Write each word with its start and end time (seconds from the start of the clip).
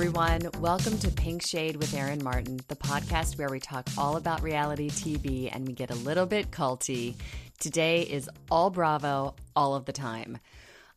everyone. 0.00 0.48
Welcome 0.60 0.98
to 1.00 1.10
Pink 1.10 1.46
Shade 1.46 1.76
with 1.76 1.92
Erin 1.92 2.24
Martin, 2.24 2.58
the 2.68 2.74
podcast 2.74 3.36
where 3.36 3.50
we 3.50 3.60
talk 3.60 3.86
all 3.98 4.16
about 4.16 4.40
reality 4.40 4.88
TV 4.88 5.54
and 5.54 5.68
we 5.68 5.74
get 5.74 5.90
a 5.90 5.94
little 5.94 6.24
bit 6.24 6.50
culty. 6.50 7.16
Today 7.58 8.00
is 8.00 8.26
all 8.50 8.70
Bravo, 8.70 9.34
all 9.54 9.74
of 9.74 9.84
the 9.84 9.92
time. 9.92 10.38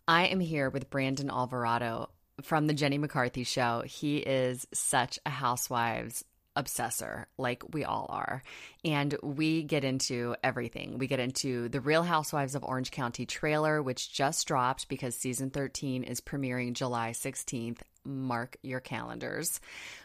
I 0.08 0.28
am 0.28 0.40
here 0.40 0.70
with 0.70 0.90
Brandon 0.90 1.30
Alvarado 1.30 2.12
from 2.44 2.68
the 2.68 2.74
Jenny 2.74 2.98
McCarthy 2.98 3.44
show. 3.44 3.84
He 3.86 4.20
is 4.20 4.66
such 4.74 5.20
a 5.26 5.30
Housewives 5.30 6.24
obsessor, 6.56 7.28
like 7.38 7.64
we 7.74 7.84
all 7.84 8.08
are. 8.10 8.44
And 8.86 9.16
we 9.24 9.64
get 9.64 9.84
into 9.84 10.36
everything. 10.44 10.98
We 10.98 11.08
get 11.08 11.20
into 11.20 11.70
the 11.70 11.82
Real 11.82 12.04
Housewives 12.04 12.56
of 12.56 12.64
Orange 12.64 12.92
County 12.92 13.26
trailer, 13.26 13.82
which 13.82 14.12
just 14.12 14.48
dropped 14.48 14.88
because 14.88 15.16
season 15.16 15.50
13 15.50 16.04
is 16.04 16.22
premiering 16.22 16.74
July 16.74 17.12
16th. 17.12 17.80
Mark 18.06 18.58
your 18.62 18.82
calendars. 18.82 19.62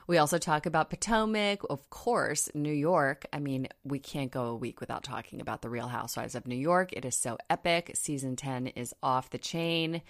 We 0.06 0.18
also 0.18 0.38
talk 0.38 0.66
about 0.66 0.88
Potomac, 0.88 1.62
of 1.68 1.90
course, 1.90 2.48
New 2.54 2.72
York. 2.72 3.26
I 3.32 3.40
mean, 3.40 3.66
we 3.82 3.98
can't 3.98 4.30
go 4.30 4.46
a 4.46 4.56
week 4.56 4.80
without 4.80 5.02
talking 5.02 5.40
about 5.40 5.62
the 5.62 5.68
Real 5.68 5.88
Housewives 5.88 6.36
of 6.36 6.46
New 6.46 6.56
York. 6.56 6.92
It 6.92 7.04
is 7.04 7.16
so 7.16 7.38
epic. 7.50 7.90
Season 7.94 8.36
10 8.36 8.68
is 8.68 8.94
off 9.02 9.30
the 9.30 9.38
chain. 9.38 10.02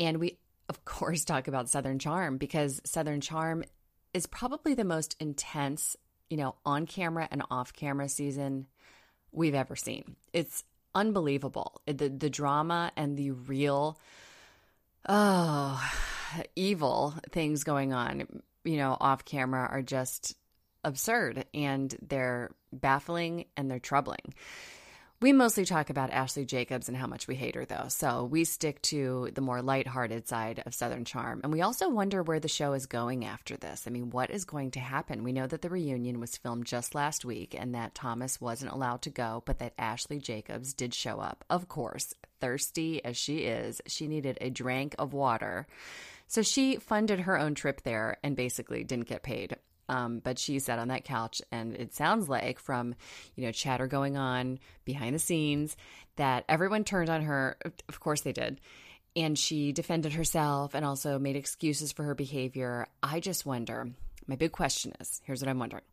And 0.00 0.18
we, 0.18 0.38
of 0.68 0.84
course, 0.84 1.24
talk 1.24 1.46
about 1.46 1.70
Southern 1.70 2.00
Charm 2.00 2.38
because 2.38 2.80
Southern 2.84 3.20
Charm 3.20 3.62
is 4.14 4.26
probably 4.26 4.74
the 4.74 4.84
most 4.84 5.16
intense, 5.20 5.96
you 6.30 6.36
know, 6.36 6.56
on 6.64 6.86
camera 6.86 7.28
and 7.30 7.42
off 7.50 7.72
camera 7.72 8.08
season 8.08 8.66
we've 9.32 9.54
ever 9.54 9.76
seen. 9.76 10.16
It's 10.32 10.64
unbelievable. 10.94 11.80
The 11.86 12.08
the 12.08 12.30
drama 12.30 12.92
and 12.96 13.16
the 13.16 13.32
real 13.32 13.98
oh 15.08 15.82
evil 16.56 17.14
things 17.30 17.64
going 17.64 17.92
on, 17.92 18.42
you 18.64 18.76
know, 18.76 18.96
off 19.00 19.24
camera 19.24 19.68
are 19.70 19.82
just 19.82 20.36
absurd 20.84 21.44
and 21.54 21.94
they're 22.02 22.50
baffling 22.72 23.46
and 23.56 23.70
they're 23.70 23.78
troubling. 23.78 24.34
We 25.20 25.32
mostly 25.32 25.64
talk 25.64 25.90
about 25.90 26.12
Ashley 26.12 26.44
Jacobs 26.44 26.86
and 26.86 26.96
how 26.96 27.08
much 27.08 27.26
we 27.26 27.34
hate 27.34 27.56
her, 27.56 27.64
though. 27.64 27.86
So 27.88 28.22
we 28.22 28.44
stick 28.44 28.80
to 28.82 29.30
the 29.34 29.40
more 29.40 29.62
lighthearted 29.62 30.28
side 30.28 30.62
of 30.64 30.76
Southern 30.76 31.04
Charm. 31.04 31.40
And 31.42 31.52
we 31.52 31.60
also 31.60 31.88
wonder 31.88 32.22
where 32.22 32.38
the 32.38 32.46
show 32.46 32.72
is 32.72 32.86
going 32.86 33.24
after 33.24 33.56
this. 33.56 33.82
I 33.88 33.90
mean, 33.90 34.10
what 34.10 34.30
is 34.30 34.44
going 34.44 34.70
to 34.72 34.80
happen? 34.80 35.24
We 35.24 35.32
know 35.32 35.48
that 35.48 35.60
the 35.60 35.70
reunion 35.70 36.20
was 36.20 36.36
filmed 36.36 36.66
just 36.66 36.94
last 36.94 37.24
week 37.24 37.56
and 37.58 37.74
that 37.74 37.96
Thomas 37.96 38.40
wasn't 38.40 38.70
allowed 38.70 39.02
to 39.02 39.10
go, 39.10 39.42
but 39.44 39.58
that 39.58 39.74
Ashley 39.76 40.20
Jacobs 40.20 40.72
did 40.72 40.94
show 40.94 41.18
up. 41.18 41.44
Of 41.50 41.68
course, 41.68 42.14
thirsty 42.40 43.04
as 43.04 43.16
she 43.16 43.38
is, 43.38 43.82
she 43.88 44.06
needed 44.06 44.38
a 44.40 44.50
drink 44.50 44.94
of 45.00 45.14
water. 45.14 45.66
So 46.28 46.42
she 46.42 46.76
funded 46.76 47.20
her 47.20 47.36
own 47.36 47.56
trip 47.56 47.82
there 47.82 48.18
and 48.22 48.36
basically 48.36 48.84
didn't 48.84 49.08
get 49.08 49.24
paid. 49.24 49.56
Um, 49.88 50.20
but 50.20 50.38
she 50.38 50.58
sat 50.58 50.78
on 50.78 50.88
that 50.88 51.04
couch, 51.04 51.40
and 51.50 51.74
it 51.74 51.94
sounds 51.94 52.28
like 52.28 52.58
from 52.58 52.94
you 53.34 53.44
know 53.44 53.52
chatter 53.52 53.86
going 53.86 54.16
on 54.16 54.58
behind 54.84 55.14
the 55.14 55.20
scenes 55.20 55.76
that 56.16 56.44
everyone 56.48 56.84
turned 56.84 57.10
on 57.10 57.22
her. 57.22 57.56
Of 57.88 58.00
course, 58.00 58.22
they 58.22 58.32
did. 58.32 58.60
And 59.16 59.38
she 59.38 59.72
defended 59.72 60.12
herself 60.12 60.74
and 60.74 60.84
also 60.84 61.18
made 61.18 61.36
excuses 61.36 61.92
for 61.92 62.04
her 62.04 62.14
behavior. 62.14 62.86
I 63.02 63.20
just 63.20 63.46
wonder. 63.46 63.90
My 64.26 64.36
big 64.36 64.52
question 64.52 64.92
is 65.00 65.20
here's 65.24 65.40
what 65.40 65.48
I'm 65.48 65.58
wondering. 65.58 65.84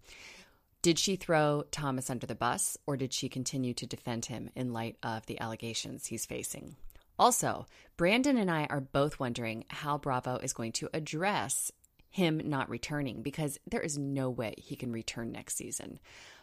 Did 0.82 1.00
she 1.00 1.16
throw 1.16 1.64
Thomas 1.72 2.12
under 2.12 2.28
the 2.28 2.36
bus 2.36 2.78
or 2.86 2.98
did 2.98 3.14
she 3.14 3.30
continue 3.30 3.74
to 3.74 3.88
defend 3.88 4.26
him 4.26 4.52
in 4.56 4.74
light 4.74 4.98
of 5.02 5.26
the 5.26 5.40
allegations 5.40 6.06
he's 6.06 6.28
facing? 6.28 6.76
Also, 7.18 7.66
Brandon 7.98 8.38
and 8.38 8.52
I 8.52 8.68
are 8.70 8.82
both 8.82 9.20
wondering 9.20 9.66
how 9.70 9.98
Bravo 9.98 10.38
is 10.38 10.54
going 10.54 10.74
to 10.74 10.90
address 10.94 11.72
him 12.16 12.42
not 12.46 12.70
returning 12.70 13.22
because 13.22 13.60
there 13.68 13.82
is 13.82 13.98
no 13.98 14.30
way 14.30 14.54
he 14.58 14.78
can 14.78 14.94
return 14.94 15.34
next 15.34 15.58
season. 15.58 16.00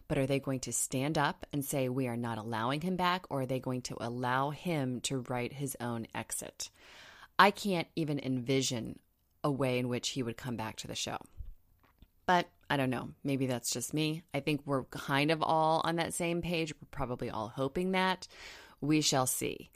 But 0.06 0.18
are 0.18 0.26
they 0.26 0.38
going 0.38 0.60
to 0.60 0.72
stand 0.72 1.16
up 1.16 1.46
and 1.50 1.64
say 1.64 1.88
we 1.88 2.08
are 2.08 2.16
not 2.16 2.36
allowing 2.36 2.82
him 2.82 2.96
back, 2.96 3.24
or 3.30 3.40
are 3.40 3.46
they 3.46 3.58
going 3.58 3.80
to 3.82 3.96
allow 3.98 4.50
him 4.50 5.00
to 5.02 5.20
write 5.20 5.54
his 5.54 5.74
own 5.80 6.06
exit? 6.14 6.68
I 7.38 7.52
can't 7.52 7.88
even 7.96 8.18
envision 8.18 8.98
a 9.42 9.50
way 9.50 9.78
in 9.78 9.88
which 9.88 10.10
he 10.10 10.22
would 10.22 10.36
come 10.36 10.56
back 10.56 10.76
to 10.76 10.88
the 10.88 10.94
show. 10.94 11.16
But 12.26 12.48
I 12.68 12.76
don't 12.76 12.90
know. 12.90 13.08
Maybe 13.24 13.46
that's 13.46 13.72
just 13.72 13.94
me. 13.94 14.24
I 14.34 14.40
think 14.40 14.60
we're 14.66 14.84
kind 14.84 15.30
of 15.30 15.42
all 15.42 15.80
on 15.84 15.96
that 15.96 16.12
same 16.12 16.42
page. 16.42 16.74
We're 16.74 16.88
probably 16.90 17.30
all 17.30 17.48
hoping 17.48 17.92
that. 17.92 18.28
We 18.82 19.00
shall 19.00 19.26
see. 19.26 19.70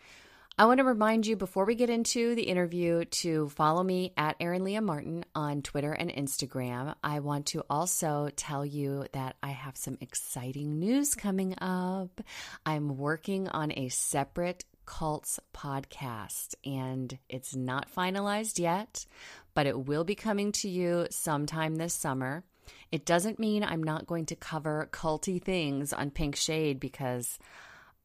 I 0.59 0.65
want 0.65 0.79
to 0.79 0.85
remind 0.85 1.27
you 1.27 1.37
before 1.37 1.67
we 1.67 1.75
get 1.75 1.91
into 1.91 2.35
the 2.35 2.45
interview 2.45 3.05
to 3.05 3.51
follow 3.51 3.83
me 3.83 4.15
at 4.17 4.37
Erin 4.41 4.65
Leah 4.65 4.81
Martin 4.81 5.27
on 5.35 5.61
Twitter 5.61 5.93
and 5.93 6.11
Instagram. 6.11 6.95
I 7.05 7.21
want 7.21 7.45
to 7.49 7.63
also 7.69 8.31
tell 8.37 8.65
you 8.65 9.05
that 9.13 9.37
I 9.43 9.51
have 9.51 9.77
some 9.77 9.99
exciting 10.01 10.79
news 10.79 11.15
coming 11.15 11.57
up. 11.61 12.23
I'm 12.65 12.97
working 12.97 13.49
on 13.49 13.71
a 13.73 13.91
separate 13.91 14.65
cults 14.87 15.39
podcast 15.53 16.55
and 16.65 17.19
it's 17.29 17.55
not 17.55 17.95
finalized 17.95 18.59
yet, 18.59 19.05
but 19.53 19.67
it 19.67 19.87
will 19.87 20.05
be 20.05 20.15
coming 20.15 20.53
to 20.53 20.71
you 20.71 21.07
sometime 21.11 21.77
this 21.77 21.93
summer. 21.93 22.45
It 22.91 23.05
doesn't 23.05 23.39
mean 23.39 23.63
I'm 23.63 23.83
not 23.83 24.07
going 24.07 24.25
to 24.27 24.37
cover 24.37 24.89
culty 24.91 25.43
things 25.43 25.93
on 25.93 26.11
Pink 26.11 26.35
Shade 26.35 26.81
because 26.81 27.39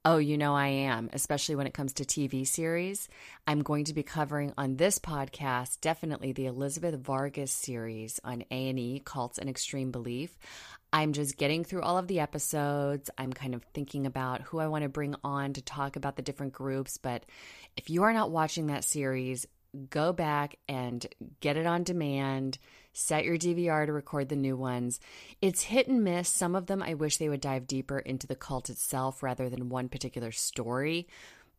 Oh, 0.03 0.17
you 0.17 0.35
know 0.35 0.56
I 0.56 0.67
am, 0.67 1.12
especially 1.13 1.53
when 1.53 1.67
it 1.67 1.75
comes 1.75 1.94
to 1.94 2.06
TV 2.06 2.47
series. 2.47 3.07
I'm 3.45 3.62
going 3.62 3.85
to 3.85 3.94
be 3.94 4.01
covering 4.01 4.51
on 4.57 4.75
this 4.75 4.97
podcast 4.97 5.79
definitely 5.79 6.31
the 6.31 6.47
Elizabeth 6.47 6.95
Vargas 6.95 7.51
series 7.51 8.19
on 8.23 8.44
A&E, 8.50 9.03
Cults 9.06 9.38
and 9.38 9.47
Extreme 9.47 9.91
Belief. 9.91 10.39
I'm 10.91 11.13
just 11.13 11.38
getting 11.38 11.63
through 11.63 11.84
all 11.84 12.00
of 12.00 12.07
the 12.07 12.19
episodes. 12.19 13.12
I'm 13.16 13.31
kind 13.31 13.53
of 13.53 13.62
thinking 13.75 14.07
about 14.07 14.41
who 14.41 14.57
I 14.57 14.69
want 14.69 14.81
to 14.81 14.89
bring 14.89 15.13
on 15.23 15.53
to 15.53 15.62
talk 15.62 15.95
about 15.95 16.16
the 16.16 16.23
different 16.23 16.53
groups, 16.53 16.97
but 16.97 17.23
if 17.78 17.91
you 17.91 18.01
are 18.01 18.13
not 18.13 18.31
watching 18.31 18.68
that 18.68 18.83
series, 18.83 19.45
go 19.91 20.13
back 20.13 20.56
and 20.68 21.06
get 21.41 21.57
it 21.57 21.68
on 21.68 21.83
demand 21.83 22.57
set 22.94 23.25
your 23.25 23.38
DVR 23.38 23.85
to 23.85 23.94
record 23.94 24.29
the 24.29 24.35
new 24.35 24.56
ones. 24.56 25.00
It's 25.41 25.63
hit 25.63 25.88
and 25.88 26.03
miss. 26.03 26.29
Some 26.29 26.56
of 26.56 26.68
them 26.68 26.84
I 26.84 26.94
wish 26.94 27.18
they 27.18 27.29
would 27.29 27.41
dive 27.41 27.68
deeper 27.68 28.00
into 28.00 28.28
the 28.28 28.35
cult 28.35 28.69
itself 28.69 29.24
rather 29.24 29.50
than 29.50 29.69
one 29.69 29.90
particular 29.90 30.31
story, 30.31 31.07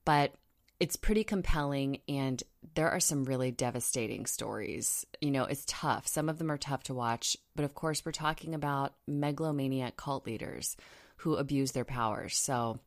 but 0.04 0.34
it's 0.81 0.97
pretty 0.97 1.22
compelling 1.22 2.00
and 2.09 2.42
there 2.75 2.91
are 2.91 2.98
some 2.98 3.25
really 3.25 3.53
devastating 3.53 4.26
stories. 4.26 5.06
You 5.21 5.31
know, 5.31 5.44
it's 5.44 5.65
tough. 5.66 6.09
Some 6.09 6.28
of 6.28 6.38
them 6.38 6.50
are 6.50 6.59
tough 6.59 6.82
to 6.84 6.94
watch, 6.94 7.37
but 7.54 7.65
of 7.65 7.75
course, 7.75 8.04
we're 8.04 8.12
talking 8.12 8.54
about 8.54 8.94
megalomaniac 9.06 9.97
cult 9.97 10.26
leaders 10.26 10.76
who 11.19 11.37
abuse 11.37 11.71
their 11.71 11.84
powers. 11.84 12.37
So, 12.37 12.81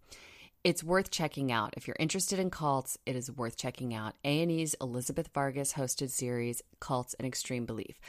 it's 0.66 0.84
worth 0.84 1.12
checking 1.12 1.52
out. 1.52 1.76
If 1.78 1.88
you're 1.88 1.96
interested 2.00 2.40
in 2.40 2.50
cults, 2.50 2.98
it 3.06 3.16
is 3.16 3.32
worth 3.32 3.56
checking 3.56 3.94
out 3.94 4.16
A&E's 4.26 4.76
Elizabeth 4.82 5.30
Vargas 5.32 5.74
hosted 5.74 6.10
series 6.10 6.64
Cults 6.80 7.14
and 7.14 7.28
Extreme 7.28 7.68
Belief. 7.68 8.00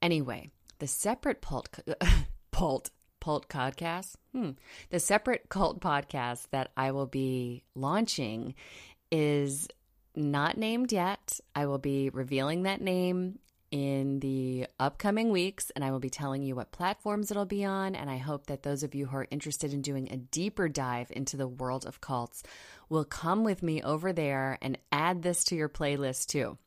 Anyway, 0.00 0.48
the 0.78 0.86
separate 0.86 1.42
Pult 1.42 1.68
Pult 2.52 2.90
Pult 3.20 3.50
podcast, 3.50 4.14
hmm, 4.32 4.52
the 4.88 4.98
separate 4.98 5.50
cult 5.50 5.80
podcast 5.80 6.46
that 6.52 6.70
I 6.74 6.92
will 6.92 7.06
be 7.06 7.64
launching 7.74 8.54
is 9.12 9.68
not 10.16 10.56
named 10.56 10.92
yet. 10.92 11.38
I 11.54 11.66
will 11.66 11.76
be 11.76 12.08
revealing 12.08 12.62
that 12.62 12.80
name 12.80 13.40
in 13.70 14.20
the 14.20 14.66
upcoming 14.78 15.30
weeks, 15.30 15.70
and 15.70 15.84
I 15.84 15.90
will 15.90 16.00
be 16.00 16.10
telling 16.10 16.42
you 16.42 16.56
what 16.56 16.72
platforms 16.72 17.30
it'll 17.30 17.44
be 17.44 17.64
on. 17.64 17.94
And 17.94 18.10
I 18.10 18.16
hope 18.16 18.46
that 18.46 18.62
those 18.62 18.82
of 18.82 18.94
you 18.94 19.06
who 19.06 19.16
are 19.16 19.28
interested 19.30 19.72
in 19.72 19.82
doing 19.82 20.10
a 20.10 20.16
deeper 20.16 20.68
dive 20.68 21.10
into 21.10 21.36
the 21.36 21.48
world 21.48 21.86
of 21.86 22.00
cults 22.00 22.42
will 22.88 23.04
come 23.04 23.44
with 23.44 23.62
me 23.62 23.82
over 23.82 24.12
there 24.12 24.58
and 24.60 24.78
add 24.90 25.22
this 25.22 25.44
to 25.44 25.56
your 25.56 25.68
playlist 25.68 26.26
too. 26.26 26.58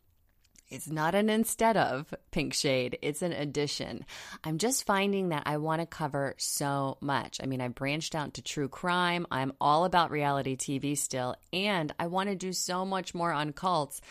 It's 0.70 0.90
not 0.90 1.14
an 1.14 1.30
instead 1.30 1.78
of 1.78 2.12
Pink 2.32 2.56
Shade, 2.56 2.98
it's 3.04 3.22
an 3.22 3.32
addition. 3.32 4.06
I'm 4.44 4.58
just 4.58 4.88
finding 4.88 5.30
that 5.30 5.44
I 5.46 5.58
want 5.58 5.82
to 5.82 5.86
cover 5.86 6.34
so 6.38 6.98
much. 7.00 7.40
I 7.44 7.46
mean, 7.46 7.62
I 7.62 7.68
branched 7.68 8.16
out 8.16 8.34
to 8.36 8.42
true 8.42 8.70
crime, 8.70 9.28
I'm 9.30 9.54
all 9.62 9.86
about 9.86 10.10
reality 10.10 10.56
TV 10.56 10.98
still, 10.98 11.36
and 11.52 11.94
I 12.00 12.08
want 12.08 12.30
to 12.30 12.36
do 12.36 12.54
so 12.54 12.86
much 12.86 13.14
more 13.14 13.32
on 13.32 13.54
cults 13.54 14.02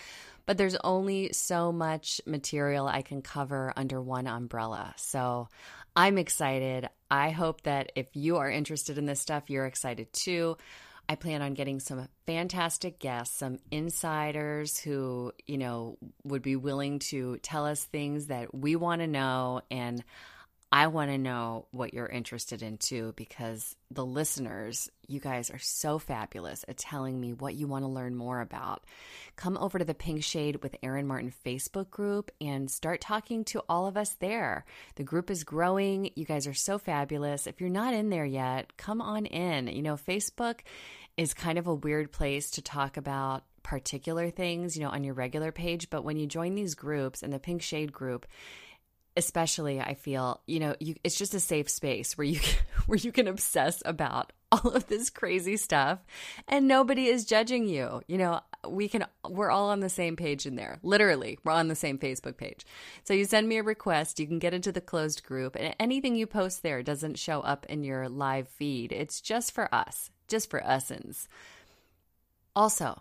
but 0.46 0.58
there's 0.58 0.76
only 0.82 1.32
so 1.32 1.72
much 1.72 2.20
material 2.26 2.86
I 2.86 3.02
can 3.02 3.22
cover 3.22 3.72
under 3.76 4.00
one 4.00 4.26
umbrella. 4.26 4.94
So 4.96 5.48
I'm 5.94 6.18
excited. 6.18 6.88
I 7.10 7.30
hope 7.30 7.62
that 7.62 7.92
if 7.96 8.06
you 8.14 8.38
are 8.38 8.50
interested 8.50 8.98
in 8.98 9.06
this 9.06 9.20
stuff, 9.20 9.50
you're 9.50 9.66
excited 9.66 10.12
too. 10.12 10.56
I 11.08 11.16
plan 11.16 11.42
on 11.42 11.54
getting 11.54 11.80
some 11.80 12.08
fantastic 12.26 12.98
guests, 12.98 13.36
some 13.36 13.58
insiders 13.70 14.78
who, 14.78 15.32
you 15.46 15.58
know, 15.58 15.98
would 16.24 16.42
be 16.42 16.56
willing 16.56 17.00
to 17.10 17.38
tell 17.38 17.66
us 17.66 17.84
things 17.84 18.26
that 18.26 18.54
we 18.54 18.76
want 18.76 19.02
to 19.02 19.06
know. 19.06 19.62
And 19.70 20.02
I 20.74 20.86
want 20.86 21.10
to 21.10 21.18
know 21.18 21.66
what 21.70 21.92
you're 21.92 22.06
interested 22.06 22.62
in 22.62 22.78
too, 22.78 23.12
because 23.14 23.76
the 23.90 24.06
listeners, 24.06 24.88
you 25.06 25.20
guys 25.20 25.50
are 25.50 25.58
so 25.58 25.98
fabulous 25.98 26.64
at 26.66 26.78
telling 26.78 27.20
me 27.20 27.34
what 27.34 27.54
you 27.54 27.68
want 27.68 27.84
to 27.84 27.90
learn 27.90 28.14
more 28.14 28.40
about. 28.40 28.82
Come 29.36 29.58
over 29.58 29.78
to 29.78 29.84
the 29.84 29.92
Pink 29.92 30.24
Shade 30.24 30.62
with 30.62 30.74
Erin 30.82 31.06
Martin 31.06 31.30
Facebook 31.44 31.90
group 31.90 32.30
and 32.40 32.70
start 32.70 33.02
talking 33.02 33.44
to 33.44 33.62
all 33.68 33.86
of 33.86 33.98
us 33.98 34.16
there. 34.18 34.64
The 34.94 35.04
group 35.04 35.30
is 35.30 35.44
growing. 35.44 36.10
You 36.16 36.24
guys 36.24 36.46
are 36.46 36.54
so 36.54 36.78
fabulous. 36.78 37.46
If 37.46 37.60
you're 37.60 37.68
not 37.68 37.92
in 37.92 38.08
there 38.08 38.24
yet, 38.24 38.74
come 38.78 39.02
on 39.02 39.26
in. 39.26 39.66
You 39.66 39.82
know, 39.82 39.96
Facebook 39.96 40.60
is 41.18 41.34
kind 41.34 41.58
of 41.58 41.66
a 41.66 41.74
weird 41.74 42.12
place 42.12 42.52
to 42.52 42.62
talk 42.62 42.96
about 42.96 43.44
particular 43.62 44.30
things, 44.30 44.74
you 44.74 44.82
know, 44.82 44.90
on 44.90 45.04
your 45.04 45.14
regular 45.14 45.52
page. 45.52 45.90
But 45.90 46.02
when 46.02 46.16
you 46.16 46.26
join 46.26 46.54
these 46.54 46.74
groups 46.74 47.22
and 47.22 47.30
the 47.30 47.38
Pink 47.38 47.60
Shade 47.60 47.92
group, 47.92 48.26
especially 49.16 49.80
i 49.80 49.94
feel 49.94 50.40
you 50.46 50.60
know 50.60 50.74
you, 50.80 50.94
it's 51.04 51.18
just 51.18 51.34
a 51.34 51.40
safe 51.40 51.68
space 51.68 52.16
where 52.16 52.26
you 52.26 52.40
can, 52.40 52.58
where 52.86 52.98
you 52.98 53.12
can 53.12 53.28
obsess 53.28 53.82
about 53.84 54.32
all 54.52 54.72
of 54.72 54.86
this 54.88 55.08
crazy 55.08 55.56
stuff 55.56 55.98
and 56.46 56.68
nobody 56.68 57.06
is 57.06 57.24
judging 57.24 57.66
you. 57.66 58.02
You 58.06 58.18
know 58.18 58.40
we 58.68 58.88
can 58.88 59.06
we're 59.28 59.50
all 59.50 59.70
on 59.70 59.80
the 59.80 59.88
same 59.88 60.14
page 60.14 60.46
in 60.46 60.56
there. 60.56 60.78
Literally 60.82 61.38
we're 61.42 61.52
on 61.52 61.68
the 61.68 61.74
same 61.74 61.98
facebook 61.98 62.36
page. 62.36 62.66
So 63.04 63.14
you 63.14 63.24
send 63.24 63.48
me 63.48 63.56
a 63.56 63.62
request 63.62 64.20
you 64.20 64.26
can 64.26 64.38
get 64.38 64.54
into 64.54 64.70
the 64.70 64.80
closed 64.80 65.24
group 65.24 65.56
and 65.58 65.74
anything 65.80 66.16
you 66.16 66.26
post 66.26 66.62
there 66.62 66.82
doesn't 66.82 67.18
show 67.18 67.40
up 67.40 67.64
in 67.66 67.82
your 67.82 68.08
live 68.08 68.48
feed. 68.48 68.92
It's 68.92 69.20
just 69.20 69.52
for 69.52 69.74
us 69.74 70.10
just 70.28 70.50
for 70.50 70.60
usins. 70.60 71.26
Also 72.54 73.00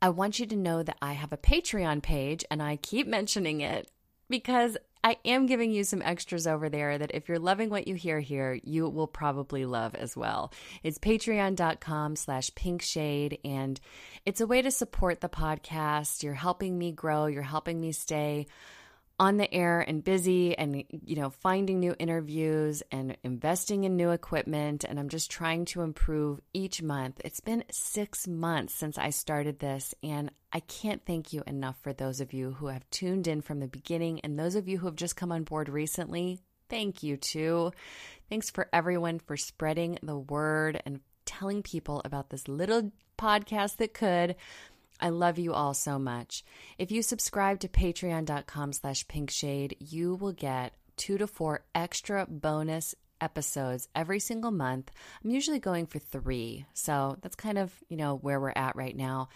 i 0.00 0.08
want 0.08 0.40
you 0.40 0.46
to 0.46 0.56
know 0.56 0.82
that 0.82 0.98
i 1.00 1.12
have 1.12 1.32
a 1.32 1.36
patreon 1.36 2.02
page 2.02 2.44
and 2.50 2.60
i 2.60 2.74
keep 2.74 3.06
mentioning 3.06 3.60
it 3.60 3.88
because 4.28 4.76
I 5.04 5.16
am 5.24 5.46
giving 5.46 5.72
you 5.72 5.82
some 5.82 6.00
extras 6.00 6.46
over 6.46 6.68
there 6.68 6.96
that 6.96 7.10
if 7.12 7.28
you're 7.28 7.40
loving 7.40 7.70
what 7.70 7.88
you 7.88 7.96
hear 7.96 8.20
here, 8.20 8.58
you 8.62 8.88
will 8.88 9.08
probably 9.08 9.64
love 9.64 9.96
as 9.96 10.16
well. 10.16 10.52
It's 10.84 10.98
patreon.com 10.98 12.14
slash 12.14 12.54
pinkshade, 12.54 13.38
and 13.44 13.80
it's 14.24 14.40
a 14.40 14.46
way 14.46 14.62
to 14.62 14.70
support 14.70 15.20
the 15.20 15.28
podcast. 15.28 16.22
You're 16.22 16.34
helping 16.34 16.78
me 16.78 16.92
grow, 16.92 17.26
you're 17.26 17.42
helping 17.42 17.80
me 17.80 17.90
stay 17.90 18.46
on 19.22 19.36
the 19.36 19.54
air 19.54 19.80
and 19.80 20.02
busy 20.02 20.58
and 20.58 20.82
you 20.90 21.14
know 21.14 21.30
finding 21.30 21.78
new 21.78 21.94
interviews 22.00 22.82
and 22.90 23.16
investing 23.22 23.84
in 23.84 23.96
new 23.96 24.10
equipment 24.10 24.82
and 24.82 24.98
I'm 24.98 25.08
just 25.08 25.30
trying 25.30 25.64
to 25.66 25.82
improve 25.82 26.40
each 26.52 26.82
month. 26.82 27.20
It's 27.24 27.38
been 27.38 27.62
6 27.70 28.26
months 28.26 28.74
since 28.74 28.98
I 28.98 29.10
started 29.10 29.60
this 29.60 29.94
and 30.02 30.32
I 30.52 30.58
can't 30.58 31.06
thank 31.06 31.32
you 31.32 31.44
enough 31.46 31.78
for 31.82 31.92
those 31.92 32.20
of 32.20 32.32
you 32.32 32.50
who 32.54 32.66
have 32.66 32.90
tuned 32.90 33.28
in 33.28 33.42
from 33.42 33.60
the 33.60 33.68
beginning 33.68 34.18
and 34.22 34.36
those 34.36 34.56
of 34.56 34.66
you 34.66 34.78
who 34.78 34.86
have 34.86 34.96
just 34.96 35.14
come 35.14 35.30
on 35.30 35.44
board 35.44 35.68
recently. 35.68 36.40
Thank 36.68 37.04
you 37.04 37.16
too. 37.16 37.70
Thanks 38.28 38.50
for 38.50 38.68
everyone 38.72 39.20
for 39.20 39.36
spreading 39.36 40.00
the 40.02 40.18
word 40.18 40.82
and 40.84 40.98
telling 41.26 41.62
people 41.62 42.02
about 42.04 42.30
this 42.30 42.48
little 42.48 42.90
podcast 43.16 43.76
that 43.76 43.94
could 43.94 44.34
I 45.02 45.08
love 45.08 45.36
you 45.36 45.52
all 45.52 45.74
so 45.74 45.98
much. 45.98 46.44
If 46.78 46.92
you 46.92 47.02
subscribe 47.02 47.58
to 47.60 47.68
patreon.com 47.68 48.72
slash 48.72 49.08
pinkshade, 49.08 49.76
you 49.80 50.14
will 50.14 50.32
get 50.32 50.74
two 50.96 51.18
to 51.18 51.26
four 51.26 51.64
extra 51.74 52.24
bonus 52.26 52.94
episodes 53.22 53.88
every 53.94 54.18
single 54.20 54.50
month. 54.50 54.90
I'm 55.24 55.30
usually 55.30 55.60
going 55.60 55.86
for 55.86 55.98
three. 55.98 56.66
So 56.74 57.16
that's 57.22 57.36
kind 57.36 57.56
of, 57.56 57.72
you 57.88 57.96
know, 57.96 58.16
where 58.16 58.38
we're 58.40 58.52
at 58.54 58.76
right 58.76 58.96
now. 58.96 59.30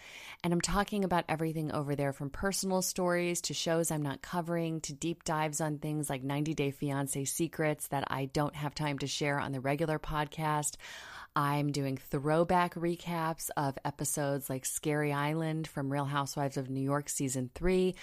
And 0.44 0.52
I'm 0.52 0.60
talking 0.60 1.04
about 1.04 1.24
everything 1.28 1.72
over 1.72 1.96
there 1.96 2.12
from 2.12 2.28
personal 2.28 2.82
stories 2.82 3.40
to 3.42 3.54
shows 3.54 3.90
I'm 3.90 4.02
not 4.02 4.20
covering 4.20 4.80
to 4.82 4.92
deep 4.92 5.24
dives 5.24 5.60
on 5.60 5.78
things 5.78 6.10
like 6.10 6.22
90 6.22 6.52
Day 6.54 6.70
Fiance 6.72 7.24
secrets 7.24 7.86
that 7.88 8.04
I 8.08 8.26
don't 8.26 8.54
have 8.54 8.74
time 8.74 8.98
to 8.98 9.06
share 9.06 9.38
on 9.38 9.52
the 9.52 9.60
regular 9.60 9.98
podcast. 9.98 10.76
I'm 11.36 11.70
doing 11.70 11.98
throwback 11.98 12.76
recaps 12.76 13.50
of 13.58 13.76
episodes 13.84 14.48
like 14.48 14.64
Scary 14.64 15.12
Island 15.12 15.68
from 15.68 15.92
Real 15.92 16.06
Housewives 16.06 16.56
of 16.56 16.70
New 16.70 16.80
York 16.80 17.10
season 17.10 17.50
three. 17.54 17.94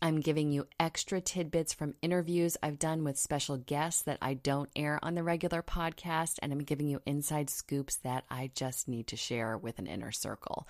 I'm 0.00 0.20
giving 0.20 0.52
you 0.52 0.66
extra 0.78 1.20
tidbits 1.20 1.72
from 1.72 1.94
interviews 2.02 2.56
I've 2.62 2.78
done 2.78 3.02
with 3.02 3.18
special 3.18 3.56
guests 3.56 4.02
that 4.02 4.18
I 4.22 4.34
don't 4.34 4.70
air 4.76 5.00
on 5.02 5.14
the 5.14 5.24
regular 5.24 5.60
podcast, 5.60 6.36
and 6.40 6.52
I'm 6.52 6.60
giving 6.60 6.86
you 6.86 7.02
inside 7.04 7.50
scoops 7.50 7.96
that 7.96 8.24
I 8.30 8.50
just 8.54 8.86
need 8.86 9.08
to 9.08 9.16
share 9.16 9.58
with 9.58 9.80
an 9.80 9.88
inner 9.88 10.12
circle. 10.12 10.68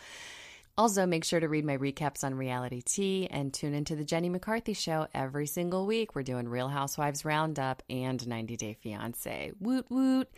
Also, 0.78 1.04
make 1.06 1.24
sure 1.24 1.40
to 1.40 1.48
read 1.48 1.64
my 1.64 1.76
recaps 1.76 2.24
on 2.24 2.36
Reality 2.36 2.80
Tea 2.80 3.26
and 3.30 3.52
tune 3.52 3.74
into 3.74 3.96
the 3.96 4.04
Jenny 4.04 4.28
McCarthy 4.28 4.72
Show 4.74 5.08
every 5.12 5.46
single 5.46 5.86
week. 5.86 6.14
We're 6.14 6.22
doing 6.22 6.48
Real 6.48 6.68
Housewives 6.68 7.24
Roundup 7.24 7.82
and 7.90 8.24
90 8.26 8.56
Day 8.56 8.76
Fiance. 8.80 9.52
Woot 9.60 9.90
woot. 9.90 10.30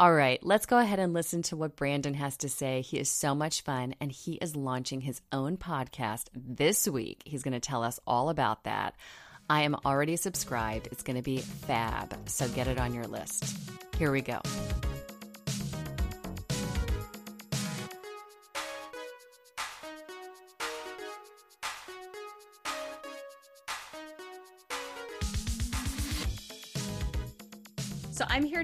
All 0.00 0.12
right, 0.12 0.42
let's 0.42 0.66
go 0.66 0.78
ahead 0.78 0.98
and 0.98 1.12
listen 1.12 1.42
to 1.42 1.56
what 1.56 1.76
Brandon 1.76 2.14
has 2.14 2.38
to 2.38 2.48
say. 2.48 2.80
He 2.80 2.98
is 2.98 3.08
so 3.08 3.32
much 3.32 3.62
fun 3.62 3.94
and 4.00 4.10
he 4.10 4.34
is 4.34 4.56
launching 4.56 5.00
his 5.00 5.20
own 5.30 5.56
podcast 5.56 6.24
this 6.34 6.88
week. 6.88 7.22
He's 7.24 7.44
going 7.44 7.52
to 7.52 7.60
tell 7.60 7.84
us 7.84 8.00
all 8.04 8.28
about 8.28 8.64
that. 8.64 8.96
I 9.48 9.62
am 9.62 9.76
already 9.84 10.16
subscribed. 10.16 10.88
It's 10.90 11.04
going 11.04 11.16
to 11.16 11.22
be 11.22 11.38
fab, 11.38 12.28
so 12.28 12.48
get 12.48 12.66
it 12.66 12.78
on 12.78 12.92
your 12.92 13.06
list. 13.06 13.56
Here 13.96 14.10
we 14.10 14.20
go. 14.20 14.40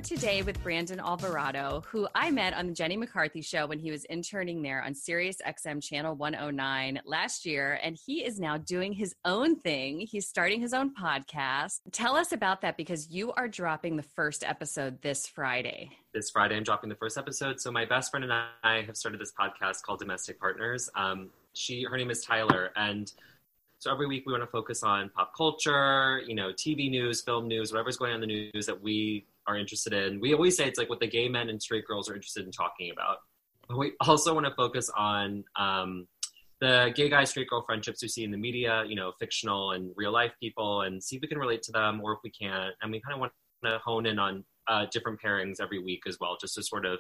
Here 0.01 0.17
today 0.17 0.43
with 0.43 0.63
Brandon 0.63 0.99
Alvarado, 1.01 1.83
who 1.87 2.09
I 2.15 2.31
met 2.31 2.55
on 2.55 2.69
the 2.69 2.73
Jenny 2.73 2.97
McCarthy 2.97 3.43
show 3.43 3.67
when 3.67 3.79
he 3.79 3.91
was 3.91 4.05
interning 4.07 4.63
there 4.63 4.83
on 4.83 4.95
Sirius 4.95 5.39
XM 5.47 5.83
channel 5.83 6.15
109 6.15 7.01
last 7.05 7.45
year. 7.45 7.79
And 7.83 7.99
he 8.07 8.25
is 8.25 8.39
now 8.39 8.57
doing 8.57 8.93
his 8.93 9.15
own 9.25 9.57
thing. 9.57 10.01
He's 10.01 10.27
starting 10.27 10.61
his 10.61 10.73
own 10.73 10.95
podcast. 10.95 11.81
Tell 11.93 12.17
us 12.17 12.33
about 12.33 12.63
that 12.63 12.77
because 12.77 13.11
you 13.11 13.33
are 13.33 13.49
dropping 13.49 13.97
the 13.97 14.03
first 14.03 14.45
episode 14.45 15.03
this 15.03 15.27
Friday. 15.27 15.91
This 16.15 16.31
Friday, 16.31 16.57
I'm 16.57 16.63
dropping 16.63 16.89
the 16.89 16.97
first 16.97 17.19
episode. 17.19 17.61
So 17.61 17.71
my 17.71 17.85
best 17.85 18.11
friend 18.11 18.25
and 18.25 18.33
I 18.63 18.83
have 18.83 18.97
started 18.97 19.21
this 19.21 19.33
podcast 19.39 19.83
called 19.83 19.99
Domestic 19.99 20.41
Partners. 20.41 20.89
Um, 20.95 21.31
she, 21.53 21.85
her 21.85 21.97
name 21.97 22.11
is 22.11 22.25
Tyler, 22.25 22.71
and 22.77 23.13
so 23.81 23.91
every 23.91 24.07
week 24.07 24.25
we 24.27 24.33
want 24.33 24.43
to 24.43 24.51
focus 24.51 24.83
on 24.83 25.09
pop 25.09 25.35
culture, 25.35 26.21
you 26.27 26.35
know, 26.35 26.53
TV 26.53 26.91
news, 26.91 27.23
film 27.23 27.49
news, 27.49 27.73
whatever's 27.73 27.97
going 27.97 28.13
on 28.13 28.23
in 28.23 28.29
the 28.29 28.51
news 28.53 28.67
that 28.67 28.81
we 28.81 29.25
are 29.47 29.57
interested 29.57 29.93
in. 29.93 30.21
We 30.21 30.35
always 30.35 30.57
say 30.57 30.67
it's 30.67 30.79
like 30.79 30.89
what 30.89 31.01
the 31.01 31.07
gay 31.07 31.29
men 31.29 31.49
and 31.49 31.61
straight 31.61 31.87
girls 31.87 32.09
are 32.09 32.15
interested 32.15 32.45
in 32.45 32.53
talking 32.53 32.91
about. 32.91 33.19
But 33.69 33.79
we 33.79 33.93
also 34.01 34.35
want 34.35 34.47
to 34.47 34.55
focus 34.55 34.91
on 34.97 35.45
um, 35.57 36.07
the 36.61 36.93
gay 36.95 37.09
guy, 37.09 37.25
straight 37.25 37.49
girl 37.49 37.63
friendships 37.65 38.03
we 38.03 38.09
see 38.09 38.25
in 38.25 38.31
the 38.31 38.37
media, 38.37 38.85
you 38.87 38.97
know, 38.97 39.13
fictional 39.19 39.73
and 39.73 39.93
real 39.97 40.13
life 40.13 40.33
people, 40.41 40.83
and 40.83 41.03
see 41.03 41.17
if 41.17 41.23
we 41.23 41.29
can 41.29 41.39
relate 41.39 41.63
to 41.63 41.73
them 41.73 42.01
or 42.03 42.13
if 42.13 42.19
we 42.23 42.31
can't. 42.31 42.75
And 42.83 42.93
we 42.93 43.01
kind 43.01 43.15
of 43.15 43.21
want 43.21 43.33
to 43.65 43.79
hone 43.85 44.07
in 44.07 44.19
on 44.19 44.45
uh, 44.69 44.87
different 44.93 45.21
pairings 45.25 45.61
every 45.61 45.83
week 45.83 46.03
as 46.07 46.19
well, 46.21 46.37
just 46.41 46.55
to 46.55 46.63
sort 46.63 46.85
of 46.85 46.99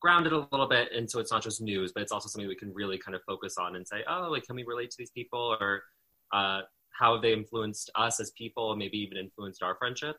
ground 0.00 0.26
it 0.26 0.32
a 0.32 0.46
little 0.52 0.68
bit. 0.68 0.92
And 0.92 1.10
so 1.10 1.20
it's 1.20 1.32
not 1.32 1.42
just 1.42 1.60
news, 1.60 1.92
but 1.92 2.02
it's 2.02 2.12
also 2.12 2.28
something 2.28 2.48
we 2.48 2.54
can 2.54 2.72
really 2.72 2.98
kind 2.98 3.14
of 3.14 3.22
focus 3.26 3.56
on 3.58 3.76
and 3.76 3.86
say, 3.86 4.04
oh, 4.08 4.28
like, 4.30 4.44
can 4.44 4.56
we 4.56 4.64
relate 4.64 4.90
to 4.90 4.96
these 4.98 5.10
people 5.10 5.56
or 5.60 5.82
uh, 6.32 6.60
how 6.98 7.14
have 7.14 7.22
they 7.22 7.32
influenced 7.32 7.90
us 7.94 8.20
as 8.20 8.30
people 8.32 8.70
and 8.70 8.78
maybe 8.78 8.98
even 8.98 9.18
influenced 9.18 9.62
our 9.62 9.76
friendship? 9.76 10.16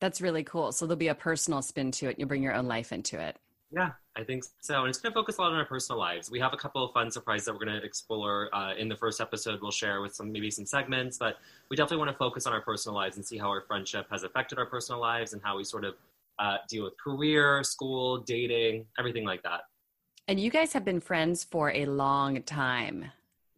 That's 0.00 0.20
really 0.20 0.44
cool. 0.44 0.72
So 0.72 0.86
there'll 0.86 0.96
be 0.96 1.08
a 1.08 1.14
personal 1.14 1.62
spin 1.62 1.90
to 1.92 2.08
it. 2.08 2.18
You'll 2.18 2.28
bring 2.28 2.42
your 2.42 2.54
own 2.54 2.66
life 2.66 2.92
into 2.92 3.20
it. 3.20 3.36
Yeah, 3.70 3.90
I 4.16 4.24
think 4.24 4.44
so. 4.60 4.80
And 4.80 4.88
it's 4.88 4.98
going 4.98 5.12
to 5.12 5.18
focus 5.18 5.38
a 5.38 5.42
lot 5.42 5.52
on 5.52 5.58
our 5.58 5.64
personal 5.64 5.98
lives. 5.98 6.30
We 6.30 6.40
have 6.40 6.54
a 6.54 6.56
couple 6.56 6.82
of 6.82 6.92
fun 6.94 7.10
surprises 7.10 7.46
that 7.46 7.52
we're 7.52 7.64
going 7.66 7.78
to 7.78 7.84
explore 7.84 8.48
uh, 8.54 8.74
in 8.74 8.88
the 8.88 8.96
first 8.96 9.20
episode. 9.20 9.60
We'll 9.60 9.70
share 9.70 10.00
with 10.00 10.14
some 10.14 10.32
maybe 10.32 10.50
some 10.50 10.64
segments, 10.64 11.18
but 11.18 11.36
we 11.68 11.76
definitely 11.76 11.98
want 11.98 12.10
to 12.10 12.16
focus 12.16 12.46
on 12.46 12.54
our 12.54 12.62
personal 12.62 12.96
lives 12.96 13.16
and 13.16 13.26
see 13.26 13.36
how 13.36 13.48
our 13.48 13.60
friendship 13.60 14.06
has 14.10 14.22
affected 14.22 14.58
our 14.58 14.66
personal 14.66 15.00
lives 15.00 15.34
and 15.34 15.42
how 15.42 15.58
we 15.58 15.64
sort 15.64 15.84
of 15.84 15.94
uh, 16.38 16.56
deal 16.68 16.84
with 16.84 16.94
career, 16.96 17.62
school, 17.62 18.18
dating, 18.18 18.86
everything 18.98 19.24
like 19.24 19.42
that. 19.42 19.62
And 20.28 20.40
you 20.40 20.50
guys 20.50 20.72
have 20.72 20.84
been 20.84 21.00
friends 21.00 21.44
for 21.44 21.70
a 21.72 21.84
long 21.86 22.42
time, 22.42 23.06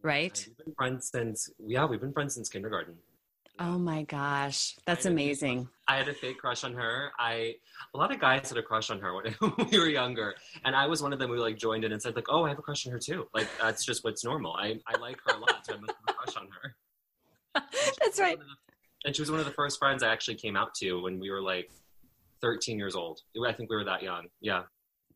right? 0.01 0.43
We've 0.47 0.57
been 0.65 0.73
friends 0.75 1.09
since 1.09 1.49
yeah, 1.65 1.85
we've 1.85 2.01
been 2.01 2.13
friends 2.13 2.33
since 2.35 2.49
kindergarten. 2.49 2.95
Oh 3.63 3.77
my 3.77 4.01
gosh, 4.05 4.75
that's 4.87 5.05
amazing. 5.05 5.69
I 5.87 5.95
had 5.95 6.07
a 6.07 6.15
fake 6.15 6.39
crush 6.39 6.63
on 6.63 6.73
her. 6.73 7.11
I 7.19 7.53
a 7.93 7.97
lot 7.97 8.11
of 8.11 8.19
guys 8.19 8.49
had 8.49 8.57
a 8.57 8.63
crush 8.63 8.89
on 8.89 8.99
her 8.99 9.13
when 9.39 9.69
we 9.71 9.77
were 9.77 9.87
younger, 9.87 10.33
and 10.65 10.75
I 10.75 10.87
was 10.87 11.03
one 11.03 11.13
of 11.13 11.19
them 11.19 11.29
who 11.29 11.37
like 11.37 11.57
joined 11.57 11.83
in 11.83 11.91
and 11.91 12.01
said 12.01 12.15
like, 12.15 12.25
"Oh, 12.27 12.43
I 12.43 12.49
have 12.49 12.57
a 12.57 12.63
crush 12.63 12.87
on 12.87 12.91
her 12.91 12.97
too." 12.97 13.27
Like 13.35 13.47
that's 13.61 13.85
just 13.85 14.03
what's 14.03 14.25
normal. 14.25 14.53
I 14.53 14.79
I 14.87 14.99
like 14.99 15.19
her 15.27 15.35
a 15.35 15.39
lot, 15.39 15.63
so 15.63 15.75
I 15.75 15.77
must 15.77 15.93
have 15.93 16.09
a 16.09 16.13
crush 16.13 16.37
on 16.37 16.47
her. 16.59 16.75
that's 18.01 18.19
right. 18.19 18.39
The, 18.39 18.45
and 19.05 19.15
she 19.15 19.21
was 19.21 19.29
one 19.29 19.39
of 19.39 19.45
the 19.45 19.51
first 19.51 19.77
friends 19.77 20.01
I 20.01 20.11
actually 20.11 20.35
came 20.35 20.55
out 20.55 20.73
to 20.75 20.99
when 21.03 21.19
we 21.19 21.29
were 21.29 21.41
like 21.41 21.69
13 22.41 22.79
years 22.79 22.95
old. 22.95 23.21
I 23.47 23.53
think 23.53 23.69
we 23.69 23.75
were 23.75 23.83
that 23.83 24.01
young. 24.01 24.25
Yeah. 24.41 24.63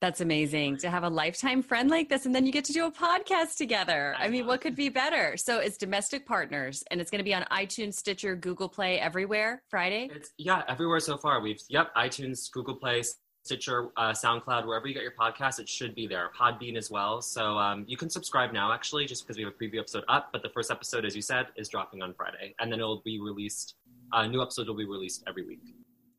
That's 0.05 0.21
amazing 0.21 0.77
to 0.77 0.91
have 0.91 1.01
a 1.01 1.09
lifetime 1.09 1.63
friend 1.63 1.89
like 1.89 2.09
this. 2.09 2.27
And 2.27 2.35
then 2.35 2.45
you 2.45 2.51
get 2.51 2.63
to 2.65 2.73
do 2.73 2.85
a 2.85 2.91
podcast 2.91 3.57
together. 3.57 4.13
I, 4.19 4.25
I 4.25 4.29
mean, 4.29 4.45
what 4.45 4.61
could 4.61 4.75
be 4.75 4.87
better? 4.87 5.35
So 5.35 5.57
it's 5.57 5.77
Domestic 5.77 6.27
Partners 6.27 6.83
and 6.91 7.01
it's 7.01 7.09
going 7.09 7.17
to 7.17 7.23
be 7.23 7.33
on 7.33 7.41
iTunes, 7.51 7.95
Stitcher, 7.95 8.35
Google 8.35 8.69
Play, 8.69 8.99
everywhere 8.99 9.63
Friday. 9.67 10.11
It's, 10.13 10.29
yeah, 10.37 10.61
everywhere 10.67 10.99
so 10.99 11.17
far. 11.17 11.41
We've, 11.41 11.59
yep, 11.69 11.87
iTunes, 11.95 12.51
Google 12.51 12.75
Play, 12.75 13.01
Stitcher, 13.41 13.87
uh, 13.97 14.11
SoundCloud, 14.11 14.67
wherever 14.67 14.87
you 14.87 14.93
get 14.93 15.01
your 15.01 15.15
podcast, 15.19 15.59
it 15.59 15.67
should 15.67 15.95
be 15.95 16.05
there. 16.05 16.29
Podbean 16.39 16.77
as 16.77 16.91
well. 16.91 17.19
So 17.19 17.57
um, 17.57 17.83
you 17.87 17.97
can 17.97 18.11
subscribe 18.11 18.53
now, 18.53 18.71
actually, 18.71 19.07
just 19.07 19.25
because 19.25 19.37
we 19.37 19.43
have 19.43 19.53
a 19.53 19.63
preview 19.63 19.79
episode 19.79 20.03
up. 20.07 20.29
But 20.31 20.43
the 20.43 20.49
first 20.49 20.69
episode, 20.69 21.03
as 21.05 21.15
you 21.15 21.23
said, 21.23 21.47
is 21.55 21.67
dropping 21.67 22.03
on 22.03 22.13
Friday. 22.13 22.53
And 22.59 22.71
then 22.71 22.77
it'll 22.77 23.01
be 23.03 23.19
released, 23.19 23.73
a 24.13 24.17
uh, 24.17 24.27
new 24.27 24.43
episode 24.43 24.67
will 24.67 24.77
be 24.77 24.85
released 24.85 25.23
every 25.27 25.47
week 25.47 25.61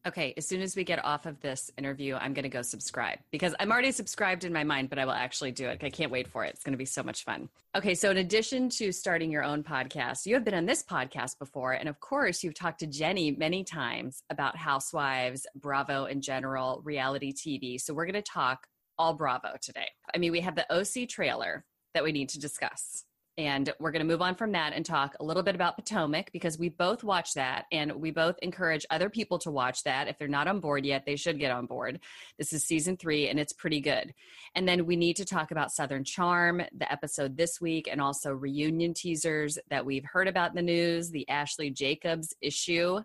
okay, 0.06 0.32
as 0.36 0.46
soon 0.46 0.62
as 0.62 0.76
we 0.76 0.84
get 0.84 1.04
off 1.04 1.26
of 1.26 1.40
this 1.40 1.70
interview, 1.76 2.14
I'm 2.14 2.32
going 2.32 2.44
to 2.44 2.48
go 2.48 2.62
subscribe 2.62 3.18
because 3.32 3.54
I'm 3.58 3.72
already 3.72 3.90
subscribed 3.90 4.44
in 4.44 4.52
my 4.52 4.62
mind, 4.62 4.88
but 4.88 4.98
I 4.98 5.04
will 5.04 5.12
actually 5.12 5.50
do 5.50 5.66
it. 5.66 5.82
I 5.82 5.90
can't 5.90 6.12
wait 6.12 6.28
for 6.28 6.44
it. 6.44 6.54
It's 6.54 6.62
going 6.62 6.72
to 6.74 6.78
be 6.78 6.84
so 6.84 7.02
much 7.02 7.24
fun. 7.24 7.48
Okay, 7.76 7.94
so 7.94 8.10
in 8.10 8.18
addition 8.18 8.68
to 8.70 8.92
starting 8.92 9.30
your 9.30 9.42
own 9.42 9.64
podcast, 9.64 10.24
you 10.24 10.34
have 10.34 10.44
been 10.44 10.54
on 10.54 10.64
this 10.64 10.84
podcast 10.84 11.38
before. 11.38 11.72
And 11.72 11.88
of 11.88 11.98
course, 11.98 12.44
you've 12.44 12.54
talked 12.54 12.78
to 12.80 12.86
Jenny 12.86 13.32
many 13.32 13.64
times 13.64 14.22
about 14.30 14.56
housewives, 14.56 15.46
Bravo 15.56 16.04
in 16.04 16.20
general, 16.20 16.80
reality 16.84 17.32
TV. 17.32 17.80
So 17.80 17.92
we're 17.92 18.06
going 18.06 18.14
to 18.14 18.22
talk 18.22 18.66
all 18.98 19.14
Bravo 19.14 19.56
today. 19.60 19.88
I 20.14 20.18
mean, 20.18 20.30
we 20.32 20.40
have 20.40 20.54
the 20.54 20.72
OC 20.72 21.08
trailer 21.08 21.64
that 21.94 22.04
we 22.04 22.12
need 22.12 22.28
to 22.30 22.38
discuss. 22.38 23.04
And 23.38 23.70
we're 23.78 23.90
going 23.90 24.00
to 24.00 24.10
move 24.10 24.22
on 24.22 24.34
from 24.34 24.52
that 24.52 24.72
and 24.72 24.84
talk 24.84 25.14
a 25.20 25.24
little 25.24 25.42
bit 25.42 25.54
about 25.54 25.76
Potomac 25.76 26.32
because 26.32 26.58
we 26.58 26.70
both 26.70 27.04
watch 27.04 27.34
that 27.34 27.66
and 27.70 27.92
we 27.92 28.10
both 28.10 28.38
encourage 28.40 28.86
other 28.88 29.10
people 29.10 29.38
to 29.40 29.50
watch 29.50 29.82
that. 29.82 30.08
If 30.08 30.18
they're 30.18 30.26
not 30.26 30.48
on 30.48 30.60
board 30.60 30.86
yet, 30.86 31.04
they 31.04 31.16
should 31.16 31.38
get 31.38 31.52
on 31.52 31.66
board. 31.66 32.00
This 32.38 32.54
is 32.54 32.64
season 32.64 32.96
three 32.96 33.28
and 33.28 33.38
it's 33.38 33.52
pretty 33.52 33.80
good. 33.80 34.14
And 34.54 34.66
then 34.66 34.86
we 34.86 34.96
need 34.96 35.16
to 35.16 35.26
talk 35.26 35.50
about 35.50 35.70
Southern 35.70 36.02
Charm, 36.02 36.62
the 36.74 36.90
episode 36.90 37.36
this 37.36 37.60
week, 37.60 37.88
and 37.90 38.00
also 38.00 38.32
reunion 38.32 38.94
teasers 38.94 39.58
that 39.68 39.84
we've 39.84 40.04
heard 40.04 40.28
about 40.28 40.50
in 40.50 40.56
the 40.56 40.62
news, 40.62 41.10
the 41.10 41.28
Ashley 41.28 41.68
Jacobs 41.68 42.34
issue, 42.40 43.00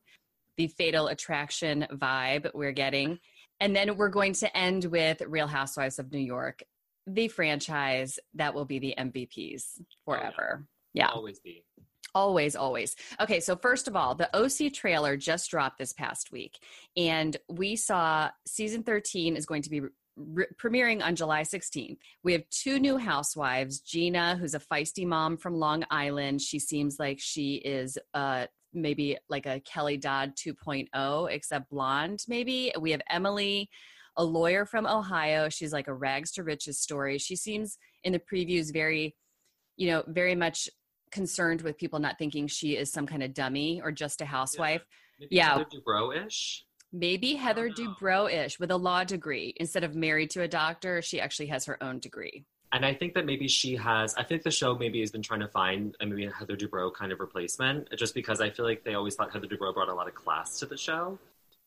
the 0.55 0.67
fatal 0.67 1.07
attraction 1.07 1.87
vibe 1.91 2.49
we're 2.53 2.71
getting. 2.71 3.19
And 3.59 3.75
then 3.75 3.97
we're 3.97 4.09
going 4.09 4.33
to 4.33 4.57
end 4.57 4.85
with 4.85 5.21
Real 5.21 5.47
Housewives 5.47 5.99
of 5.99 6.11
New 6.11 6.19
York 6.19 6.63
the 7.07 7.27
franchise 7.27 8.19
that 8.35 8.53
will 8.53 8.65
be 8.65 8.79
the 8.79 8.95
MVPs 8.97 9.81
forever. 10.05 10.63
Oh, 10.63 10.65
yeah. 10.93 11.07
yeah. 11.07 11.11
Always 11.13 11.39
be. 11.39 11.63
Always, 12.13 12.55
always. 12.55 12.95
Okay, 13.21 13.39
so 13.39 13.55
first 13.55 13.87
of 13.87 13.95
all, 13.95 14.15
the 14.15 14.29
OC 14.35 14.73
trailer 14.73 15.15
just 15.15 15.49
dropped 15.49 15.79
this 15.79 15.93
past 15.93 16.31
week, 16.31 16.59
and 16.97 17.37
we 17.47 17.75
saw 17.77 18.29
season 18.45 18.83
13 18.83 19.37
is 19.37 19.45
going 19.45 19.61
to 19.61 19.69
be 19.69 19.81
re- 20.17 20.47
premiering 20.61 21.01
on 21.01 21.15
July 21.15 21.43
16th. 21.43 21.97
We 22.23 22.33
have 22.33 22.43
two 22.49 22.79
new 22.79 22.97
housewives 22.97 23.79
Gina, 23.79 24.35
who's 24.35 24.55
a 24.55 24.59
feisty 24.59 25.05
mom 25.05 25.37
from 25.37 25.55
Long 25.55 25.85
Island. 25.89 26.41
She 26.41 26.59
seems 26.59 26.99
like 26.99 27.19
she 27.19 27.55
is 27.55 27.97
uh, 28.13 28.47
maybe 28.73 29.17
like 29.29 29.45
a 29.45 29.61
Kelly 29.61 29.97
Dodd 29.97 30.35
2.0, 30.35 31.31
except 31.31 31.69
blonde, 31.69 32.23
maybe. 32.27 32.73
We 32.79 32.91
have 32.91 33.01
Emily 33.09 33.69
a 34.21 34.23
lawyer 34.23 34.65
from 34.65 34.85
Ohio. 34.85 35.49
She's 35.49 35.73
like 35.73 35.87
a 35.87 35.93
rags 35.93 36.31
to 36.33 36.43
riches 36.43 36.79
story. 36.79 37.17
She 37.17 37.35
seems 37.35 37.79
in 38.03 38.13
the 38.13 38.19
previews 38.19 38.71
very, 38.71 39.15
you 39.77 39.89
know, 39.89 40.03
very 40.07 40.35
much 40.35 40.69
concerned 41.11 41.61
with 41.61 41.75
people 41.77 41.97
not 41.97 42.19
thinking 42.19 42.45
she 42.45 42.77
is 42.77 42.91
some 42.91 43.07
kind 43.07 43.23
of 43.23 43.33
dummy 43.33 43.81
or 43.83 43.91
just 43.91 44.21
a 44.21 44.25
housewife. 44.25 44.85
Yeah. 44.85 45.25
Maybe 45.25 45.35
yeah. 45.35 45.49
Heather 45.49 45.65
Dubrow-ish. 45.65 46.65
Maybe 46.93 47.33
Heather 47.33 47.69
Dubrow-ish 47.69 48.59
with 48.59 48.69
a 48.69 48.77
law 48.77 49.03
degree. 49.03 49.55
Instead 49.57 49.83
of 49.83 49.95
married 49.95 50.29
to 50.31 50.43
a 50.43 50.47
doctor, 50.47 51.01
she 51.01 51.19
actually 51.19 51.47
has 51.47 51.65
her 51.65 51.81
own 51.83 51.97
degree. 51.97 52.45
And 52.73 52.85
I 52.85 52.93
think 52.93 53.15
that 53.15 53.25
maybe 53.25 53.47
she 53.47 53.75
has. 53.75 54.13
I 54.15 54.23
think 54.23 54.43
the 54.43 54.51
show 54.51 54.75
maybe 54.75 54.99
has 54.99 55.11
been 55.11 55.23
trying 55.23 55.39
to 55.39 55.47
find 55.47 55.95
a 55.99 56.05
maybe 56.05 56.25
a 56.25 56.31
Heather 56.31 56.55
Dubrow 56.55 56.93
kind 56.93 57.11
of 57.11 57.19
replacement, 57.19 57.89
just 57.97 58.13
because 58.13 58.39
I 58.39 58.51
feel 58.51 58.65
like 58.65 58.83
they 58.83 58.93
always 58.93 59.15
thought 59.15 59.33
Heather 59.33 59.47
Dubrow 59.47 59.73
brought 59.73 59.89
a 59.89 59.93
lot 59.93 60.07
of 60.07 60.13
class 60.13 60.59
to 60.59 60.67
the 60.67 60.77
show. 60.77 61.17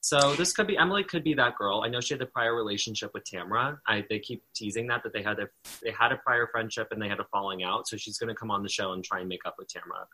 So 0.04 0.34
this 0.34 0.52
could 0.52 0.66
be 0.66 0.76
Emily 0.76 1.02
could 1.02 1.25
be 1.25 1.32
that 1.32 1.56
girl. 1.56 1.80
I 1.82 1.88
know 1.88 1.99
she 1.99 2.12
had 2.12 2.20
a 2.20 2.26
prior 2.26 2.54
relationship 2.54 3.12
with 3.14 3.25
Tamra. 3.25 3.78
I 3.87 4.04
they 4.11 4.18
keep 4.18 4.42
teasing 4.54 4.87
that 4.88 5.02
that 5.02 5.14
they 5.14 5.23
had 5.23 5.38
a 5.38 5.49
they 5.82 5.92
had 5.99 6.12
a 6.12 6.18
prior 6.18 6.46
friendship 6.52 6.88
and 6.90 7.00
they 7.00 7.08
had 7.08 7.20
a 7.20 7.25
falling 7.32 7.64
out. 7.64 7.88
So 7.88 7.96
she's 7.96 8.18
going 8.18 8.28
to 8.28 8.34
come 8.34 8.50
on 8.50 8.62
the 8.62 8.68
show 8.68 8.92
and 8.92 9.02
try 9.02 9.20
and 9.20 9.28
make 9.30 9.46
up 9.46 9.54
with 9.56 9.68
Tamra. 9.68 10.04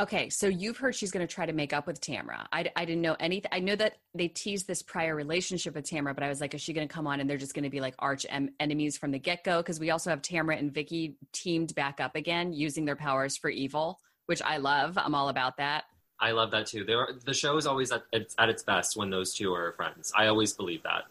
Okay, 0.00 0.30
so 0.30 0.46
you've 0.46 0.78
heard 0.78 0.94
she's 0.94 1.10
going 1.10 1.24
to 1.24 1.32
try 1.32 1.44
to 1.44 1.52
make 1.52 1.74
up 1.74 1.86
with 1.86 2.00
Tamra. 2.00 2.46
I, 2.50 2.70
I 2.76 2.86
didn't 2.86 3.02
know 3.02 3.14
anything. 3.20 3.50
I 3.52 3.60
know 3.60 3.76
that 3.76 3.98
they 4.14 4.28
teased 4.28 4.66
this 4.66 4.80
prior 4.80 5.14
relationship 5.14 5.74
with 5.74 5.84
Tamra, 5.84 6.14
but 6.14 6.24
I 6.24 6.30
was 6.30 6.40
like, 6.40 6.54
is 6.54 6.62
she 6.62 6.72
going 6.72 6.88
to 6.88 6.92
come 6.92 7.06
on 7.06 7.20
and 7.20 7.28
they're 7.28 7.36
just 7.36 7.52
going 7.52 7.64
to 7.64 7.70
be 7.70 7.82
like 7.82 7.94
arch 7.98 8.24
em- 8.30 8.54
enemies 8.58 8.96
from 8.96 9.10
the 9.10 9.18
get 9.18 9.44
go? 9.44 9.58
Because 9.58 9.78
we 9.78 9.90
also 9.90 10.08
have 10.08 10.22
Tamra 10.22 10.58
and 10.58 10.72
Vicki 10.72 11.18
teamed 11.34 11.74
back 11.74 12.00
up 12.00 12.16
again, 12.16 12.54
using 12.54 12.86
their 12.86 12.96
powers 12.96 13.36
for 13.36 13.50
evil, 13.50 14.00
which 14.24 14.40
I 14.40 14.56
love. 14.56 14.96
I'm 14.96 15.14
all 15.14 15.28
about 15.28 15.58
that. 15.58 15.84
I 16.20 16.32
love 16.32 16.50
that 16.52 16.66
too. 16.66 16.84
There, 16.84 17.08
the 17.24 17.34
show 17.34 17.56
is 17.56 17.66
always 17.66 17.92
at 17.92 18.04
its, 18.12 18.34
at 18.38 18.48
its 18.48 18.62
best 18.62 18.96
when 18.96 19.10
those 19.10 19.34
two 19.34 19.52
are 19.52 19.72
friends. 19.72 20.12
I 20.16 20.26
always 20.28 20.52
believe 20.52 20.82
that. 20.84 21.04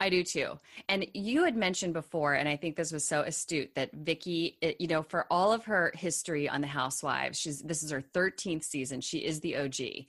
I 0.00 0.10
do 0.10 0.22
too. 0.22 0.58
And 0.88 1.06
you 1.14 1.44
had 1.44 1.56
mentioned 1.56 1.94
before, 1.94 2.34
and 2.34 2.48
I 2.48 2.56
think 2.56 2.76
this 2.76 2.92
was 2.92 3.04
so 3.04 3.22
astute 3.22 3.74
that 3.74 3.92
Vicki, 3.92 4.58
eh, 4.60 4.72
you 4.78 4.86
know, 4.86 5.02
for 5.02 5.26
all 5.30 5.52
of 5.52 5.64
her 5.64 5.92
history 5.94 6.48
on 6.48 6.60
The 6.60 6.66
Housewives, 6.66 7.38
she's 7.38 7.62
this 7.62 7.82
is 7.82 7.90
her 7.90 8.02
13th 8.02 8.64
season. 8.64 9.00
She 9.00 9.18
is 9.18 9.40
the 9.40 9.56
OG. 9.56 10.06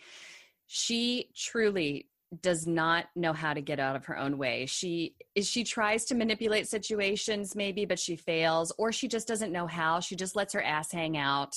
She 0.67 1.29
truly 1.35 2.07
does 2.41 2.65
not 2.65 3.05
know 3.15 3.31
how 3.31 3.53
to 3.53 3.61
get 3.61 3.79
out 3.79 3.95
of 3.95 4.05
her 4.05 4.17
own 4.17 4.37
way. 4.37 4.65
She 4.65 5.15
is 5.35 5.47
she 5.47 5.63
tries 5.63 6.05
to 6.05 6.15
manipulate 6.15 6.67
situations 6.67 7.55
maybe, 7.55 7.85
but 7.85 7.99
she 7.99 8.15
fails, 8.15 8.73
or 8.77 8.91
she 8.91 9.07
just 9.07 9.27
doesn't 9.27 9.51
know 9.51 9.67
how. 9.67 9.99
She 9.99 10.15
just 10.15 10.35
lets 10.35 10.53
her 10.53 10.61
ass 10.63 10.91
hang 10.91 11.15
out 11.17 11.55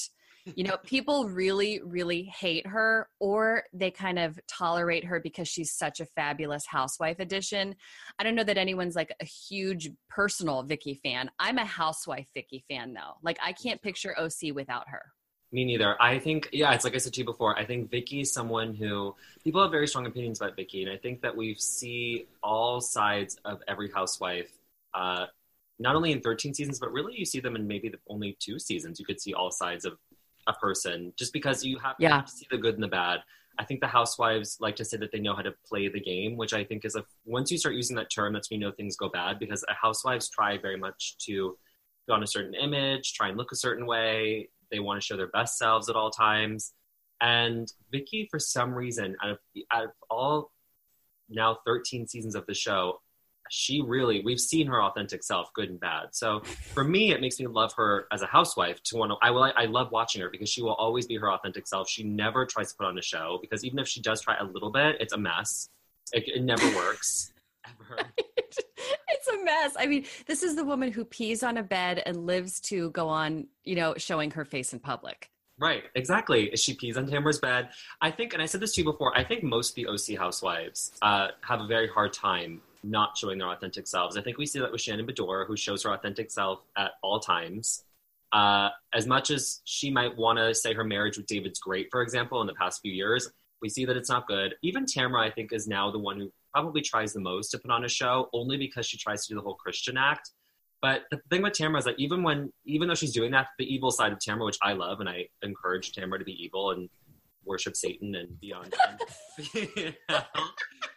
you 0.54 0.64
know, 0.64 0.76
people 0.84 1.28
really, 1.28 1.80
really 1.84 2.22
hate 2.22 2.66
her 2.66 3.08
or 3.20 3.64
they 3.72 3.90
kind 3.90 4.18
of 4.18 4.38
tolerate 4.48 5.04
her 5.04 5.20
because 5.20 5.48
she's 5.48 5.72
such 5.72 6.00
a 6.00 6.06
fabulous 6.06 6.66
housewife 6.66 7.18
edition. 7.18 7.74
I 8.18 8.24
don't 8.24 8.34
know 8.34 8.44
that 8.44 8.58
anyone's 8.58 8.96
like 8.96 9.14
a 9.20 9.24
huge 9.24 9.90
personal 10.08 10.62
Vicki 10.62 11.00
fan. 11.02 11.30
I'm 11.38 11.58
a 11.58 11.64
housewife 11.64 12.28
Vicki 12.34 12.64
fan 12.68 12.94
though. 12.94 13.14
Like 13.22 13.38
I 13.42 13.52
can't 13.52 13.82
picture 13.82 14.18
OC 14.18 14.54
without 14.54 14.88
her. 14.88 15.02
Me 15.50 15.64
neither. 15.64 16.00
I 16.00 16.18
think, 16.18 16.50
yeah, 16.52 16.74
it's 16.74 16.84
like 16.84 16.94
I 16.94 16.98
said 16.98 17.14
to 17.14 17.20
you 17.20 17.24
before. 17.24 17.58
I 17.58 17.64
think 17.64 17.90
Vicki 17.90 18.20
is 18.20 18.30
someone 18.30 18.74
who 18.74 19.14
people 19.42 19.62
have 19.62 19.70
very 19.70 19.88
strong 19.88 20.04
opinions 20.06 20.40
about 20.42 20.56
Vicki, 20.56 20.82
and 20.82 20.92
I 20.92 20.98
think 20.98 21.22
that 21.22 21.34
we 21.34 21.54
see 21.54 22.26
all 22.42 22.82
sides 22.82 23.38
of 23.46 23.62
every 23.66 23.90
housewife. 23.90 24.50
Uh, 24.92 25.24
not 25.78 25.94
only 25.94 26.12
in 26.12 26.20
13 26.20 26.52
seasons, 26.52 26.78
but 26.78 26.92
really 26.92 27.14
you 27.16 27.24
see 27.24 27.40
them 27.40 27.56
in 27.56 27.66
maybe 27.66 27.88
the 27.88 27.98
only 28.08 28.36
two 28.40 28.58
seasons. 28.58 29.00
You 29.00 29.06
could 29.06 29.20
see 29.20 29.32
all 29.32 29.50
sides 29.50 29.86
of 29.86 29.96
a 30.48 30.54
person 30.54 31.12
just 31.16 31.32
because 31.32 31.64
you 31.64 31.78
have, 31.78 31.94
yeah. 31.98 32.22
to 32.22 32.30
see 32.30 32.46
the 32.50 32.58
good 32.58 32.74
and 32.74 32.82
the 32.82 32.88
bad. 32.88 33.20
I 33.58 33.64
think 33.64 33.80
the 33.80 33.88
housewives 33.88 34.56
like 34.60 34.76
to 34.76 34.84
say 34.84 34.96
that 34.98 35.10
they 35.12 35.18
know 35.18 35.34
how 35.34 35.42
to 35.42 35.52
play 35.66 35.88
the 35.88 36.00
game, 36.00 36.36
which 36.36 36.54
I 36.54 36.64
think 36.64 36.84
is 36.84 36.94
a 36.94 37.04
once 37.24 37.50
you 37.50 37.58
start 37.58 37.74
using 37.74 37.96
that 37.96 38.10
term, 38.10 38.32
that's 38.32 38.50
when 38.50 38.60
you 38.60 38.66
know 38.66 38.72
things 38.72 38.96
go 38.96 39.08
bad 39.08 39.38
because 39.38 39.64
housewives 39.68 40.28
try 40.30 40.58
very 40.58 40.76
much 40.76 41.16
to 41.26 41.56
go 42.08 42.14
on 42.14 42.22
a 42.22 42.26
certain 42.26 42.54
image, 42.54 43.14
try 43.14 43.28
and 43.28 43.36
look 43.36 43.52
a 43.52 43.56
certain 43.56 43.86
way. 43.86 44.48
They 44.70 44.78
want 44.78 45.00
to 45.00 45.04
show 45.04 45.16
their 45.16 45.28
best 45.28 45.58
selves 45.58 45.88
at 45.88 45.96
all 45.96 46.10
times. 46.10 46.72
And 47.20 47.70
Vicki, 47.90 48.28
for 48.30 48.38
some 48.38 48.72
reason, 48.72 49.16
out 49.22 49.30
of, 49.30 49.38
out 49.72 49.84
of 49.84 49.90
all 50.08 50.52
now 51.28 51.58
13 51.66 52.06
seasons 52.06 52.34
of 52.34 52.46
the 52.46 52.54
show, 52.54 53.00
she 53.50 53.82
really 53.82 54.22
we've 54.24 54.40
seen 54.40 54.66
her 54.66 54.82
authentic 54.82 55.22
self 55.22 55.52
good 55.54 55.70
and 55.70 55.80
bad. 55.80 56.08
So 56.12 56.40
for 56.40 56.84
me 56.84 57.12
it 57.12 57.20
makes 57.20 57.38
me 57.38 57.46
love 57.46 57.72
her 57.76 58.06
as 58.12 58.22
a 58.22 58.26
housewife 58.26 58.82
to 58.84 58.96
want 58.96 59.12
to 59.12 59.16
i 59.22 59.30
will 59.30 59.44
i 59.44 59.64
love 59.64 59.90
watching 59.90 60.22
her 60.22 60.30
because 60.30 60.48
she 60.48 60.62
will 60.62 60.74
always 60.74 61.06
be 61.06 61.16
her 61.16 61.30
authentic 61.30 61.66
self. 61.66 61.88
She 61.88 62.04
never 62.04 62.46
tries 62.46 62.70
to 62.70 62.76
put 62.76 62.86
on 62.86 62.98
a 62.98 63.02
show 63.02 63.38
because 63.40 63.64
even 63.64 63.78
if 63.78 63.88
she 63.88 64.00
does 64.00 64.20
try 64.20 64.36
a 64.36 64.44
little 64.44 64.70
bit 64.70 64.96
it's 65.00 65.12
a 65.12 65.18
mess. 65.18 65.68
It, 66.12 66.24
it 66.26 66.42
never 66.42 66.66
works 66.76 67.32
ever. 67.66 68.02
It's 69.10 69.28
a 69.28 69.44
mess. 69.44 69.74
I 69.78 69.86
mean 69.86 70.04
this 70.26 70.42
is 70.42 70.54
the 70.54 70.64
woman 70.64 70.92
who 70.92 71.04
pees 71.04 71.42
on 71.42 71.56
a 71.56 71.62
bed 71.62 72.02
and 72.06 72.26
lives 72.26 72.60
to 72.60 72.90
go 72.90 73.08
on 73.08 73.48
you 73.64 73.74
know 73.74 73.94
showing 73.96 74.30
her 74.32 74.44
face 74.44 74.72
in 74.72 74.78
public. 74.78 75.30
Right, 75.58 75.84
exactly. 75.94 76.54
She 76.54 76.74
pees 76.74 76.96
on 76.96 77.06
Tamra's 77.08 77.40
bed. 77.40 77.70
I 78.00 78.12
think, 78.12 78.32
and 78.32 78.40
I 78.40 78.46
said 78.46 78.60
this 78.60 78.74
to 78.74 78.82
you 78.82 78.84
before, 78.84 79.16
I 79.16 79.24
think 79.24 79.42
most 79.42 79.70
of 79.70 79.74
the 79.74 79.86
OC 79.86 80.16
housewives 80.16 80.92
uh, 81.02 81.28
have 81.40 81.60
a 81.60 81.66
very 81.66 81.88
hard 81.88 82.12
time 82.12 82.62
not 82.82 83.16
showing 83.16 83.38
their 83.38 83.48
authentic 83.48 83.86
selves. 83.86 84.16
I 84.16 84.22
think 84.22 84.38
we 84.38 84.46
see 84.46 84.60
that 84.60 84.70
with 84.70 84.80
Shannon 84.80 85.06
Beador, 85.06 85.46
who 85.46 85.56
shows 85.56 85.82
her 85.82 85.90
authentic 85.90 86.30
self 86.30 86.60
at 86.76 86.92
all 87.02 87.20
times. 87.20 87.84
Uh, 88.32 88.68
as 88.92 89.06
much 89.06 89.30
as 89.30 89.60
she 89.64 89.90
might 89.90 90.16
want 90.16 90.38
to 90.38 90.54
say 90.54 90.74
her 90.74 90.84
marriage 90.84 91.16
with 91.16 91.26
David's 91.26 91.58
great, 91.58 91.88
for 91.90 92.02
example, 92.02 92.40
in 92.40 92.46
the 92.46 92.54
past 92.54 92.80
few 92.82 92.92
years, 92.92 93.30
we 93.60 93.68
see 93.68 93.84
that 93.84 93.96
it's 93.96 94.08
not 94.08 94.26
good. 94.28 94.54
Even 94.62 94.84
Tamra, 94.84 95.20
I 95.20 95.30
think, 95.30 95.52
is 95.52 95.66
now 95.66 95.90
the 95.90 95.98
one 95.98 96.18
who 96.18 96.30
probably 96.52 96.80
tries 96.80 97.12
the 97.12 97.20
most 97.20 97.50
to 97.50 97.58
put 97.58 97.70
on 97.70 97.84
a 97.84 97.88
show, 97.88 98.28
only 98.32 98.56
because 98.56 98.86
she 98.86 98.98
tries 98.98 99.26
to 99.26 99.32
do 99.32 99.36
the 99.36 99.42
whole 99.42 99.54
Christian 99.54 99.96
act. 99.96 100.30
But 100.80 101.02
the 101.10 101.18
thing 101.30 101.42
with 101.42 101.54
Tamra 101.54 101.78
is 101.78 101.84
that 101.86 101.98
even 101.98 102.22
when, 102.22 102.52
even 102.64 102.86
though 102.86 102.94
she's 102.94 103.12
doing 103.12 103.32
that, 103.32 103.48
the 103.58 103.64
evil 103.72 103.90
side 103.90 104.12
of 104.12 104.18
Tamra, 104.18 104.44
which 104.44 104.58
I 104.62 104.74
love, 104.74 105.00
and 105.00 105.08
I 105.08 105.28
encourage 105.42 105.92
Tamra 105.92 106.18
to 106.18 106.24
be 106.24 106.40
evil 106.40 106.70
and 106.70 106.88
worship 107.44 107.76
Satan 107.76 108.14
and 108.14 108.38
beyond. 108.40 108.74
you 109.54 109.68
know, 110.08 110.20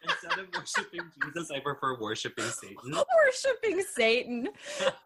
instead 0.03 0.39
of 0.39 0.47
worshipping 0.55 1.01
Jesus. 1.23 1.51
I 1.51 1.59
prefer 1.59 1.99
worshipping 1.99 2.45
Satan. 2.45 2.93
Worshipping 3.25 3.83
Satan. 3.93 4.49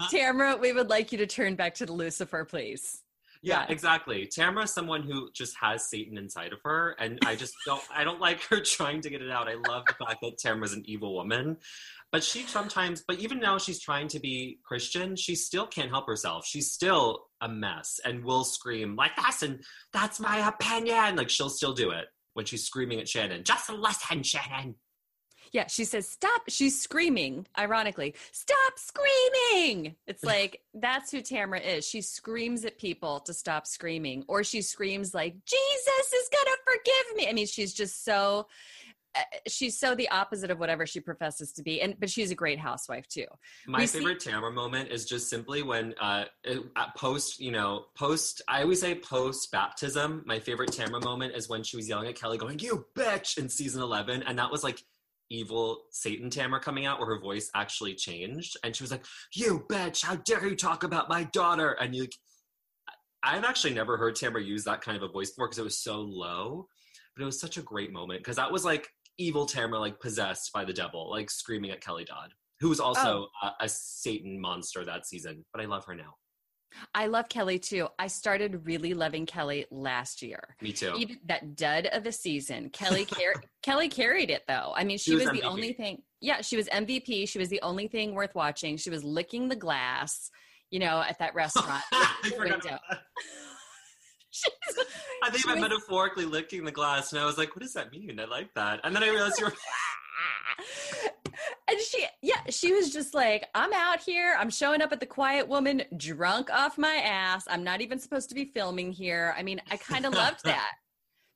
Tamara, 0.10 0.58
we 0.58 0.74
would 0.74 0.90
like 0.90 1.12
you 1.12 1.18
to 1.20 1.28
turn 1.28 1.56
back 1.56 1.76
to 1.76 1.86
the 1.86 1.94
Lucifer, 1.94 2.46
please. 2.46 3.04
Yeah, 3.42 3.66
exactly. 3.70 4.26
Tamara's 4.26 4.74
someone 4.74 5.04
who 5.04 5.30
just 5.32 5.56
has 5.58 5.88
Satan 5.88 6.18
inside 6.18 6.52
of 6.52 6.60
her, 6.64 6.96
and 6.98 7.20
I 7.26 7.36
just 7.36 7.54
don't. 7.64 7.84
I 7.94 8.04
don't 8.04 8.20
like 8.20 8.42
her 8.46 8.60
trying 8.60 9.02
to 9.02 9.10
get 9.10 9.22
it 9.22 9.30
out. 9.30 9.48
I 9.48 9.54
love 9.70 9.86
the 9.86 9.94
fact 10.06 10.22
that 10.24 10.40
Tamara's 10.40 10.74
an 10.74 10.82
evil 10.86 11.14
woman, 11.14 11.58
but 12.12 12.24
she 12.24 12.44
sometimes. 12.44 13.04
But 13.08 13.20
even 13.20 13.40
now, 13.40 13.58
she's 13.58 13.80
trying 13.80 14.08
to 14.10 14.20
be 14.20 14.60
Christian. 14.64 15.16
She 15.16 15.36
still 15.36 15.68
can't 15.68 15.90
help 15.90 16.08
herself. 16.08 16.46
She's 16.46 16.72
still 16.72 17.28
a 17.42 17.50
mess, 17.50 18.00
and 18.04 18.24
will 18.24 18.44
scream 18.44 18.96
like 18.96 19.16
this, 19.16 19.44
and 19.44 19.64
that's 19.94 20.20
my 20.20 20.48
opinion. 20.48 21.16
Like 21.16 21.30
she'll 21.30 21.50
still 21.50 21.74
do 21.74 21.92
it 21.92 22.06
when 22.34 22.46
she's 22.46 22.66
screaming 22.66 23.00
at 23.00 23.10
Shannon. 23.10 23.44
Just 23.44 23.70
listen, 23.70 24.24
Shannon. 24.24 24.76
Yeah, 25.52 25.68
she 25.68 25.86
says, 25.86 26.06
stop. 26.06 26.42
She's 26.50 26.82
screaming, 26.82 27.48
ironically, 27.58 28.16
stop 28.34 28.74
screaming. 28.76 29.96
It's 30.06 30.24
like, 30.36 30.60
that's 30.74 31.12
who 31.12 31.22
Tamara 31.22 31.62
is. 31.62 31.88
She 31.88 32.02
screams 32.02 32.66
at 32.66 32.78
people 32.78 33.22
to 33.22 33.34
stop 33.34 33.66
screaming, 33.66 34.26
or 34.28 34.44
she 34.44 34.62
screams, 34.62 35.14
like, 35.14 35.34
Jesus 35.46 36.14
is 36.14 36.30
going 36.30 36.46
to 36.46 36.58
forgive 36.66 37.18
me. 37.18 37.30
I 37.30 37.34
mean, 37.34 37.48
she's 37.48 37.74
just 37.74 38.04
so. 38.04 38.48
Uh, 39.16 39.22
she's 39.48 39.80
so 39.80 39.96
the 39.96 40.10
opposite 40.10 40.52
of 40.52 40.60
whatever 40.60 40.86
she 40.86 41.00
professes 41.00 41.52
to 41.54 41.64
be, 41.64 41.82
and 41.82 41.96
but 42.00 42.10
she's 42.10 42.32
a 42.32 42.36
great 42.36 42.60
housewife 42.60 43.08
too. 43.08 43.26
My 43.66 43.80
We 43.80 43.88
favorite 43.88 44.20
Tamara 44.20 44.52
moment 44.52 44.90
is 44.90 45.06
just 45.06 45.30
simply 45.30 45.64
when 45.64 45.94
uh, 46.02 46.26
uh, 46.48 46.86
post, 46.98 47.40
you 47.40 47.52
know, 47.52 47.86
post. 47.96 48.42
I 48.48 48.64
always 48.64 48.82
say 48.82 48.96
post 48.96 49.52
baptism. 49.52 50.24
My 50.26 50.40
favorite 50.40 50.72
Tamara 50.72 51.04
moment 51.04 51.36
is 51.36 51.48
when 51.48 51.64
she 51.64 51.78
was 51.78 51.88
yelling 51.88 52.08
at 52.08 52.16
Kelly, 52.16 52.38
going 52.38 52.60
"You 52.60 52.86
bitch" 52.96 53.38
in 53.38 53.48
season 53.50 53.82
eleven, 53.82 54.24
and 54.24 54.38
that 54.38 54.52
was 54.52 54.64
like 54.64 54.84
evil 55.30 55.86
Satan 55.92 56.30
Tamara 56.30 56.62
coming 56.62 56.86
out, 56.86 57.00
where 57.00 57.08
her 57.08 57.20
voice 57.20 57.50
actually 57.56 57.96
changed, 57.96 58.58
and 58.64 58.76
she 58.76 58.84
was 58.84 58.92
like, 58.92 59.06
"You 59.34 59.66
bitch! 59.70 60.04
How 60.04 60.16
dare 60.16 60.46
you 60.48 60.56
talk 60.56 60.84
about 60.84 61.10
my 61.10 61.24
daughter?" 61.26 61.72
And 61.72 61.96
you, 61.96 62.08
I've 63.24 63.44
actually 63.44 63.74
never 63.74 63.98
heard 63.98 64.16
Tamara 64.16 64.44
use 64.44 64.66
that 64.66 64.82
kind 64.82 64.98
of 64.98 65.04
a 65.04 65.12
voice 65.12 65.32
before 65.32 65.48
because 65.48 65.60
it 65.60 65.64
was 65.64 65.78
so 65.78 66.02
low, 66.02 66.68
but 67.16 67.24
it 67.24 67.26
was 67.26 67.40
such 67.40 67.58
a 67.58 67.62
great 67.62 67.92
moment 67.92 68.20
because 68.20 68.36
that 68.36 68.52
was 68.52 68.66
like 68.66 68.90
evil 69.18 69.46
Tamara, 69.46 69.80
like 69.80 70.00
possessed 70.00 70.52
by 70.54 70.66
the 70.66 70.74
devil, 70.74 71.10
like 71.10 71.30
screaming 71.30 71.72
at 71.72 71.82
Kelly 71.82 72.06
Dodd, 72.06 72.34
who 72.60 72.70
was 72.70 72.80
also 72.80 73.28
oh. 73.44 73.48
a, 73.48 73.66
a 73.66 73.70
Satan 73.70 74.40
monster 74.40 74.84
that 74.86 75.06
season. 75.06 75.46
But 75.54 75.62
I 75.62 75.66
love 75.66 75.86
her 75.86 75.96
now. 75.96 76.16
I 76.94 77.08
love 77.08 77.30
Kelly 77.30 77.60
too. 77.60 77.88
I 77.98 78.08
started 78.08 78.66
really 78.66 78.94
loving 78.94 79.26
Kelly 79.26 79.66
last 79.72 80.22
year. 80.22 80.56
Me 80.62 80.74
too. 80.74 80.94
Even 80.98 81.18
that 81.26 81.56
dud 81.56 81.88
of 81.88 82.04
the 82.04 82.12
season, 82.12 82.70
Kelly 82.70 83.06
car- 83.10 83.42
Kelly 83.64 83.90
carried 83.90 84.30
it 84.30 84.44
though. 84.48 84.74
I 84.76 84.84
mean, 84.84 84.98
she, 84.98 85.12
She 85.12 85.16
was, 85.16 85.26
was 85.26 85.34
the 85.34 85.44
only 85.44 85.74
thing. 85.74 86.02
Yeah, 86.22 86.42
she 86.42 86.58
was 86.58 86.68
MVP. 86.68 87.30
She 87.30 87.40
was 87.40 87.50
the 87.50 87.62
only 87.62 87.88
thing 87.88 88.14
worth 88.14 88.36
watching. 88.36 88.78
She 88.78 88.90
was 88.90 89.04
licking 89.04 89.48
the 89.48 89.56
glass, 89.56 90.30
you 90.72 90.80
know, 90.80 91.04
at 91.08 91.20
that 91.20 91.36
restaurant. 91.36 91.84
I 94.44 94.50
the 94.50 94.58
about 94.58 94.76
that. 94.76 94.86
She's- 94.86 94.86
I 95.24 95.30
think 95.32 95.48
I'm 95.48 95.62
was- 95.62 95.70
metaphorically 95.70 96.26
licking 96.26 96.66
the 96.66 96.72
glass, 96.72 97.12
and 97.12 97.22
I 97.22 97.26
was 97.26 97.38
like, 97.38 97.56
"What 97.56 97.64
does 97.64 97.74
that 97.74 97.92
mean?" 97.92 98.20
I 98.20 98.26
like 98.26 98.54
that, 98.56 98.82
and 98.84 98.96
then 98.96 99.04
I 99.04 99.10
realized 99.10 99.40
you're. 99.40 99.54
and 101.68 101.80
she 101.80 102.06
yeah 102.22 102.42
she 102.50 102.72
was 102.74 102.92
just 102.92 103.14
like 103.14 103.48
i'm 103.54 103.74
out 103.74 104.00
here 104.00 104.36
i'm 104.40 104.50
showing 104.50 104.82
up 104.82 104.92
at 104.92 105.00
the 105.00 105.06
quiet 105.06 105.48
woman 105.48 105.84
drunk 105.98 106.50
off 106.52 106.78
my 106.78 106.96
ass 106.96 107.44
i'm 107.50 107.64
not 107.64 107.82
even 107.82 108.00
supposed 108.00 108.30
to 108.30 108.36
be 108.36 108.46
filming 108.46 108.92
here 108.92 109.34
i 109.38 109.44
mean 109.44 109.62
i 109.72 109.78
kind 109.78 110.06
of 110.06 110.14
loved 110.14 110.40
that 110.46 110.72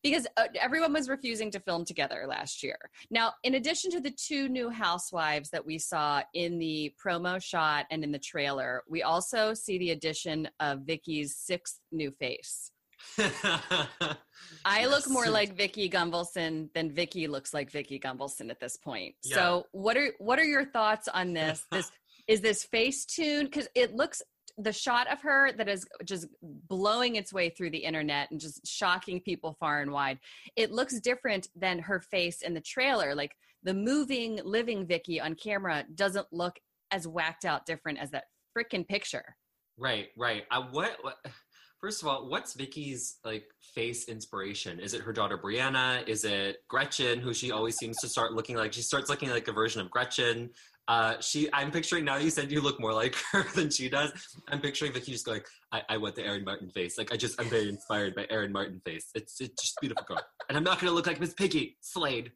because 0.01 0.25
uh, 0.37 0.45
everyone 0.59 0.93
was 0.93 1.09
refusing 1.09 1.51
to 1.51 1.59
film 1.59 1.83
together 1.83 2.25
last 2.27 2.63
year 2.63 2.77
now 3.09 3.33
in 3.43 3.55
addition 3.55 3.91
to 3.91 3.99
the 3.99 4.11
two 4.11 4.47
new 4.47 4.69
housewives 4.69 5.49
that 5.49 5.65
we 5.65 5.77
saw 5.77 6.21
in 6.33 6.59
the 6.59 6.93
promo 7.03 7.41
shot 7.41 7.85
and 7.91 8.03
in 8.03 8.11
the 8.11 8.19
trailer 8.19 8.83
we 8.87 9.03
also 9.03 9.53
see 9.53 9.77
the 9.77 9.91
addition 9.91 10.47
of 10.59 10.81
vicky's 10.81 11.35
sixth 11.35 11.79
new 11.91 12.11
face 12.11 12.71
I 14.65 14.85
look 14.87 15.09
more 15.09 15.29
like 15.29 15.55
Vicki 15.55 15.89
Gunvalson 15.89 16.71
than 16.73 16.91
Vicky 16.91 17.27
looks 17.27 17.53
like 17.53 17.71
Vicki 17.71 17.99
Gunvalson 17.99 18.49
at 18.49 18.59
this 18.59 18.77
point. 18.77 19.15
Yeah. 19.23 19.35
So, 19.35 19.67
what 19.71 19.97
are 19.97 20.13
what 20.19 20.39
are 20.39 20.45
your 20.45 20.65
thoughts 20.65 21.07
on 21.07 21.33
this? 21.33 21.65
This 21.71 21.91
is 22.27 22.41
this 22.41 22.63
face 22.63 23.05
tune 23.05 23.45
because 23.45 23.67
it 23.73 23.95
looks 23.95 24.21
the 24.57 24.73
shot 24.73 25.12
of 25.12 25.21
her 25.21 25.51
that 25.53 25.69
is 25.69 25.88
just 26.03 26.27
blowing 26.43 27.15
its 27.15 27.33
way 27.33 27.49
through 27.49 27.71
the 27.71 27.77
internet 27.77 28.29
and 28.29 28.39
just 28.39 28.65
shocking 28.67 29.21
people 29.21 29.55
far 29.59 29.81
and 29.81 29.91
wide. 29.91 30.19
It 30.55 30.71
looks 30.71 30.99
different 30.99 31.47
than 31.55 31.79
her 31.79 31.99
face 31.99 32.41
in 32.41 32.53
the 32.53 32.62
trailer. 32.62 33.15
Like 33.15 33.31
the 33.63 33.73
moving, 33.73 34.39
living 34.43 34.85
Vicky 34.85 35.19
on 35.19 35.35
camera 35.35 35.85
doesn't 35.95 36.27
look 36.31 36.59
as 36.91 37.07
whacked 37.07 37.45
out 37.45 37.65
different 37.65 37.99
as 37.99 38.12
that 38.12 38.25
freaking 38.57 38.88
picture. 38.88 39.35
Right, 39.77 40.09
right. 40.17 40.43
Uh, 40.51 40.63
what, 40.71 40.97
what? 41.01 41.17
First 41.79 42.01
of 42.01 42.09
all, 42.09 42.27
what's 42.27 42.55
Vicky's 42.55 43.19
like 43.23 43.45
face 43.73 44.09
inspiration? 44.09 44.79
Is 44.81 44.93
it 44.93 45.01
her 45.01 45.13
daughter 45.13 45.37
Brianna? 45.37 46.05
Is 46.07 46.25
it 46.25 46.57
Gretchen, 46.67 47.19
who 47.19 47.33
she 47.33 47.51
always 47.51 47.77
seems 47.77 47.97
to 47.99 48.09
start 48.09 48.33
looking 48.33 48.57
like? 48.57 48.73
She 48.73 48.81
starts 48.81 49.09
looking 49.09 49.29
like 49.29 49.47
a 49.47 49.53
version 49.53 49.79
of 49.79 49.89
Gretchen. 49.89 50.49
Uh, 50.89 51.15
she, 51.21 51.47
I'm 51.53 51.71
picturing 51.71 52.03
now. 52.03 52.17
You 52.17 52.31
said 52.31 52.51
you 52.51 52.59
look 52.59 52.81
more 52.81 52.93
like 52.93 53.15
her 53.31 53.45
than 53.55 53.69
she 53.69 53.87
does. 53.87 54.11
I'm 54.49 54.59
picturing 54.59 54.91
Vicky 54.91 55.13
just 55.13 55.25
going, 55.25 55.41
"I, 55.71 55.83
I 55.87 55.97
want 55.97 56.15
the 56.15 56.25
Erin 56.25 56.43
Martin 56.43 56.69
face. 56.69 56.97
Like 56.97 57.13
I 57.13 57.15
just, 57.15 57.39
I'm 57.39 57.47
very 57.47 57.69
inspired 57.69 58.13
by 58.13 58.25
Erin 58.29 58.51
Martin 58.51 58.81
face. 58.85 59.05
It's, 59.15 59.39
it's 59.39 59.61
just 59.61 59.79
beautiful 59.79 60.03
girl, 60.05 60.21
and 60.49 60.57
I'm 60.57 60.63
not 60.63 60.79
gonna 60.79 60.91
look 60.91 61.07
like 61.07 61.19
Miss 61.19 61.33
Piggy 61.33 61.77
Slade." 61.81 62.31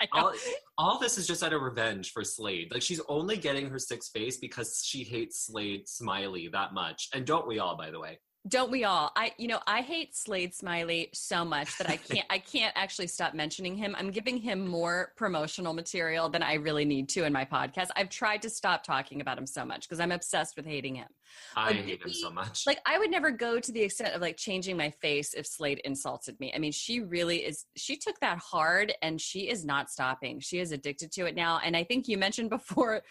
All, 0.12 0.32
all 0.76 0.98
this 0.98 1.18
is 1.18 1.26
just 1.28 1.44
out 1.44 1.52
of 1.52 1.62
revenge 1.62 2.10
for 2.10 2.24
Slade. 2.24 2.72
Like 2.72 2.82
she's 2.82 3.00
only 3.08 3.36
getting 3.36 3.70
her 3.70 3.78
six 3.78 4.08
face 4.08 4.38
because 4.38 4.82
she 4.84 5.04
hates 5.04 5.46
Slade 5.46 5.88
Smiley 5.88 6.48
that 6.48 6.74
much. 6.74 7.08
And 7.14 7.24
don't 7.24 7.46
we 7.46 7.60
all, 7.60 7.76
by 7.76 7.92
the 7.92 8.00
way? 8.00 8.18
Don't 8.46 8.70
we 8.70 8.84
all? 8.84 9.10
I 9.16 9.32
you 9.38 9.48
know, 9.48 9.60
I 9.66 9.80
hate 9.80 10.14
Slade 10.14 10.54
Smiley 10.54 11.08
so 11.14 11.46
much 11.46 11.78
that 11.78 11.88
I 11.88 11.96
can't 11.96 12.26
I 12.28 12.38
can't 12.38 12.72
actually 12.76 13.06
stop 13.06 13.32
mentioning 13.32 13.74
him. 13.74 13.96
I'm 13.98 14.10
giving 14.10 14.36
him 14.36 14.66
more 14.68 15.12
promotional 15.16 15.72
material 15.72 16.28
than 16.28 16.42
I 16.42 16.54
really 16.54 16.84
need 16.84 17.08
to 17.10 17.24
in 17.24 17.32
my 17.32 17.46
podcast. 17.46 17.88
I've 17.96 18.10
tried 18.10 18.42
to 18.42 18.50
stop 18.50 18.84
talking 18.84 19.22
about 19.22 19.38
him 19.38 19.46
so 19.46 19.64
much 19.64 19.88
because 19.88 19.98
I'm 19.98 20.12
obsessed 20.12 20.56
with 20.56 20.66
hating 20.66 20.96
him. 20.96 21.08
I 21.56 21.68
Like, 21.68 21.76
hate 21.84 22.02
him 22.02 22.12
so 22.12 22.30
much. 22.30 22.66
Like 22.66 22.80
I 22.84 22.98
would 22.98 23.10
never 23.10 23.30
go 23.30 23.58
to 23.58 23.72
the 23.72 23.80
extent 23.80 24.14
of 24.14 24.20
like 24.20 24.36
changing 24.36 24.76
my 24.76 24.90
face 24.90 25.32
if 25.32 25.46
Slade 25.46 25.80
insulted 25.84 26.38
me. 26.38 26.52
I 26.54 26.58
mean, 26.58 26.72
she 26.72 27.00
really 27.00 27.38
is 27.38 27.64
she 27.76 27.96
took 27.96 28.20
that 28.20 28.36
hard 28.38 28.92
and 29.00 29.18
she 29.18 29.48
is 29.48 29.64
not 29.64 29.90
stopping. 29.90 30.40
She 30.40 30.58
is 30.58 30.70
addicted 30.70 31.12
to 31.12 31.24
it 31.24 31.34
now. 31.34 31.60
And 31.64 31.74
I 31.74 31.84
think 31.84 32.08
you 32.08 32.18
mentioned 32.18 32.50
before 32.50 33.02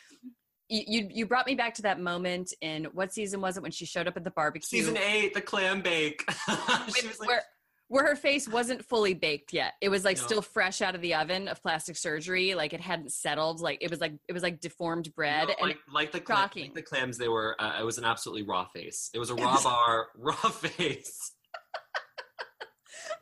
you, 0.69 0.83
you 0.87 1.07
you 1.11 1.25
brought 1.25 1.45
me 1.45 1.55
back 1.55 1.73
to 1.75 1.81
that 1.83 1.99
moment 1.99 2.53
in 2.61 2.85
what 2.93 3.13
season 3.13 3.41
was 3.41 3.57
it 3.57 3.63
when 3.63 3.71
she 3.71 3.85
showed 3.85 4.07
up 4.07 4.15
at 4.17 4.23
the 4.23 4.31
barbecue 4.31 4.79
Season 4.79 4.97
eight, 4.97 5.33
the 5.33 5.41
clam 5.41 5.81
bake. 5.81 6.23
with- 6.47 7.17
like, 7.19 7.27
where 7.29 7.41
where 7.89 8.07
her 8.07 8.15
face 8.15 8.47
wasn't 8.47 8.83
fully 8.83 9.13
baked 9.13 9.53
yet. 9.53 9.73
It 9.79 9.89
was 9.89 10.03
like 10.03 10.17
No. 10.17 10.23
still 10.23 10.41
fresh 10.41 10.81
out 10.81 10.95
of 10.95 11.01
the 11.01 11.13
oven 11.13 11.47
of 11.47 11.61
plastic 11.61 11.95
surgery. 11.95 12.55
Like 12.55 12.73
it 12.73 12.81
hadn't 12.81 13.11
settled. 13.11 13.59
Like 13.59 13.79
it 13.81 13.91
was 13.91 13.99
like 14.01 14.13
it 14.27 14.33
was 14.33 14.41
like 14.41 14.59
deformed 14.61 15.13
bread. 15.13 15.49
no, 15.49 15.53
and 15.59 15.67
like, 15.69 15.77
like 15.93 16.11
the 16.11 16.19
clam, 16.21 16.49
like 16.55 16.73
the 16.73 16.81
clams, 16.81 17.17
they 17.17 17.27
were. 17.27 17.55
Uh, 17.59 17.77
it 17.79 17.83
was 17.83 17.97
an 17.99 18.05
absolutely 18.05 18.43
raw 18.43 18.65
face. 18.65 19.11
It 19.13 19.19
was 19.19 19.29
a 19.29 19.35
raw 19.35 19.61
bar, 19.61 20.07
raw 20.17 20.33
face. 20.33 21.33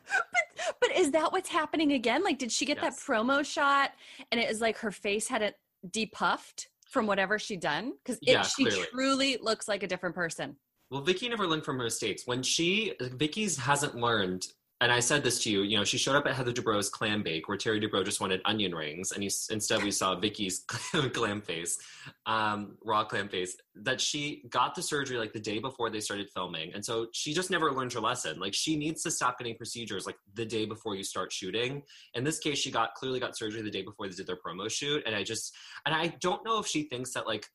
but, 0.08 0.76
but 0.80 0.92
is 0.96 1.12
that 1.12 1.32
what's 1.32 1.50
happening 1.50 1.94
again? 1.94 2.24
Like, 2.24 2.38
did 2.38 2.52
she 2.52 2.66
get 2.66 2.78
Yes. 2.82 2.96
that 3.04 3.12
promo 3.14 3.44
shot 3.46 3.92
and 4.32 4.40
it 4.40 4.48
was 4.48 4.62
like 4.62 4.78
her 4.78 4.92
face 4.92 5.28
had 5.28 5.42
it 5.42 5.56
depuffed 5.90 6.68
from 6.92 7.08
whatever 7.08 7.40
she 7.40 7.58
done? 7.58 7.94
Because 8.04 8.20
Yeah, 8.22 8.44
she 8.44 8.66
clearly. 8.66 8.86
truly 8.92 9.38
looks 9.42 9.68
like 9.68 9.82
a 9.84 9.88
different 9.88 10.14
person. 10.14 10.58
Well, 10.92 11.02
Vicky 11.02 11.30
never 11.30 11.48
learned 11.48 11.64
from 11.64 11.78
her 11.78 11.86
mistakes. 11.86 12.24
When 12.26 12.44
she, 12.44 12.94
Vicky's 13.00 13.58
hasn't 13.58 13.96
learned, 13.96 14.46
and 14.82 14.92
I 14.92 15.00
said 15.00 15.24
this 15.24 15.44
to 15.44 15.52
you, 15.52 15.62
you 15.62 15.78
know, 15.78 15.84
she 15.84 16.00
showed 16.00 16.16
up 16.16 16.26
at 16.26 16.34
Heather 16.34 16.52
Dubrow's 16.52 16.90
clam 16.90 17.22
bake 17.22 17.48
where 17.48 17.56
Terry 17.56 17.80
Dubrow 17.80 18.04
just 18.04 18.20
wanted 18.20 18.42
onion 18.46 18.74
rings, 18.74 19.12
and 19.12 19.24
instead 19.24 19.84
we 19.84 19.92
saw 19.92 20.20
Vicky's 20.20 20.66
clam 20.68 21.40
face, 21.42 21.78
um, 22.26 22.76
raw 22.84 23.04
clam 23.04 23.30
face, 23.30 23.56
that 23.76 24.02
she 24.02 24.44
got 24.50 24.74
the 24.74 24.82
surgery 24.82 25.20
like 25.20 25.34
the 25.34 25.40
day 25.40 25.60
before 25.60 25.92
they 25.92 26.00
started 26.00 26.30
filming. 26.34 26.74
And 26.74 26.84
so 26.84 27.08
she 27.14 27.32
just 27.32 27.52
never 27.52 27.72
learned 27.72 27.94
her 27.94 28.00
lesson. 28.00 28.40
Like 28.40 28.56
she 28.56 28.76
needs 28.76 29.04
to 29.04 29.12
stop 29.12 29.38
getting 29.38 29.56
procedures 29.56 30.08
like 30.08 30.18
the 30.34 30.46
day 30.46 30.66
before 30.66 30.96
you 30.96 31.04
start 31.04 31.32
shooting. 31.32 31.84
In 32.16 32.24
this 32.24 32.40
case, 32.40 32.58
she 32.58 32.72
got 32.72 32.96
clearly 32.96 33.20
got 33.20 33.38
surgery 33.38 33.62
the 33.62 33.70
day 33.70 33.84
before 33.84 34.08
they 34.08 34.16
did 34.16 34.26
their 34.26 34.38
promo 34.44 34.70
shoot. 34.70 35.04
And 35.06 35.16
I 35.16 35.22
just, 35.22 35.54
and 35.86 35.94
I 35.94 36.08
don't 36.22 36.44
know 36.44 36.58
if 36.58 36.66
she 36.66 36.84
thinks 36.84 37.14
that 37.14 37.28
like 37.28 37.46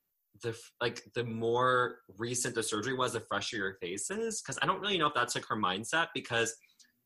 the 0.42 0.56
like 0.80 1.02
the 1.14 1.24
more 1.24 1.98
recent 2.18 2.54
the 2.54 2.62
surgery 2.62 2.94
was, 2.94 3.14
the 3.14 3.20
fresher 3.20 3.56
your 3.56 3.74
face 3.80 4.12
is. 4.12 4.40
Because 4.40 4.60
I 4.62 4.66
don't 4.66 4.80
really 4.80 4.98
know 4.98 5.08
if 5.08 5.14
that's 5.14 5.34
like 5.34 5.46
her 5.46 5.56
mindset 5.56 6.08
because 6.14 6.54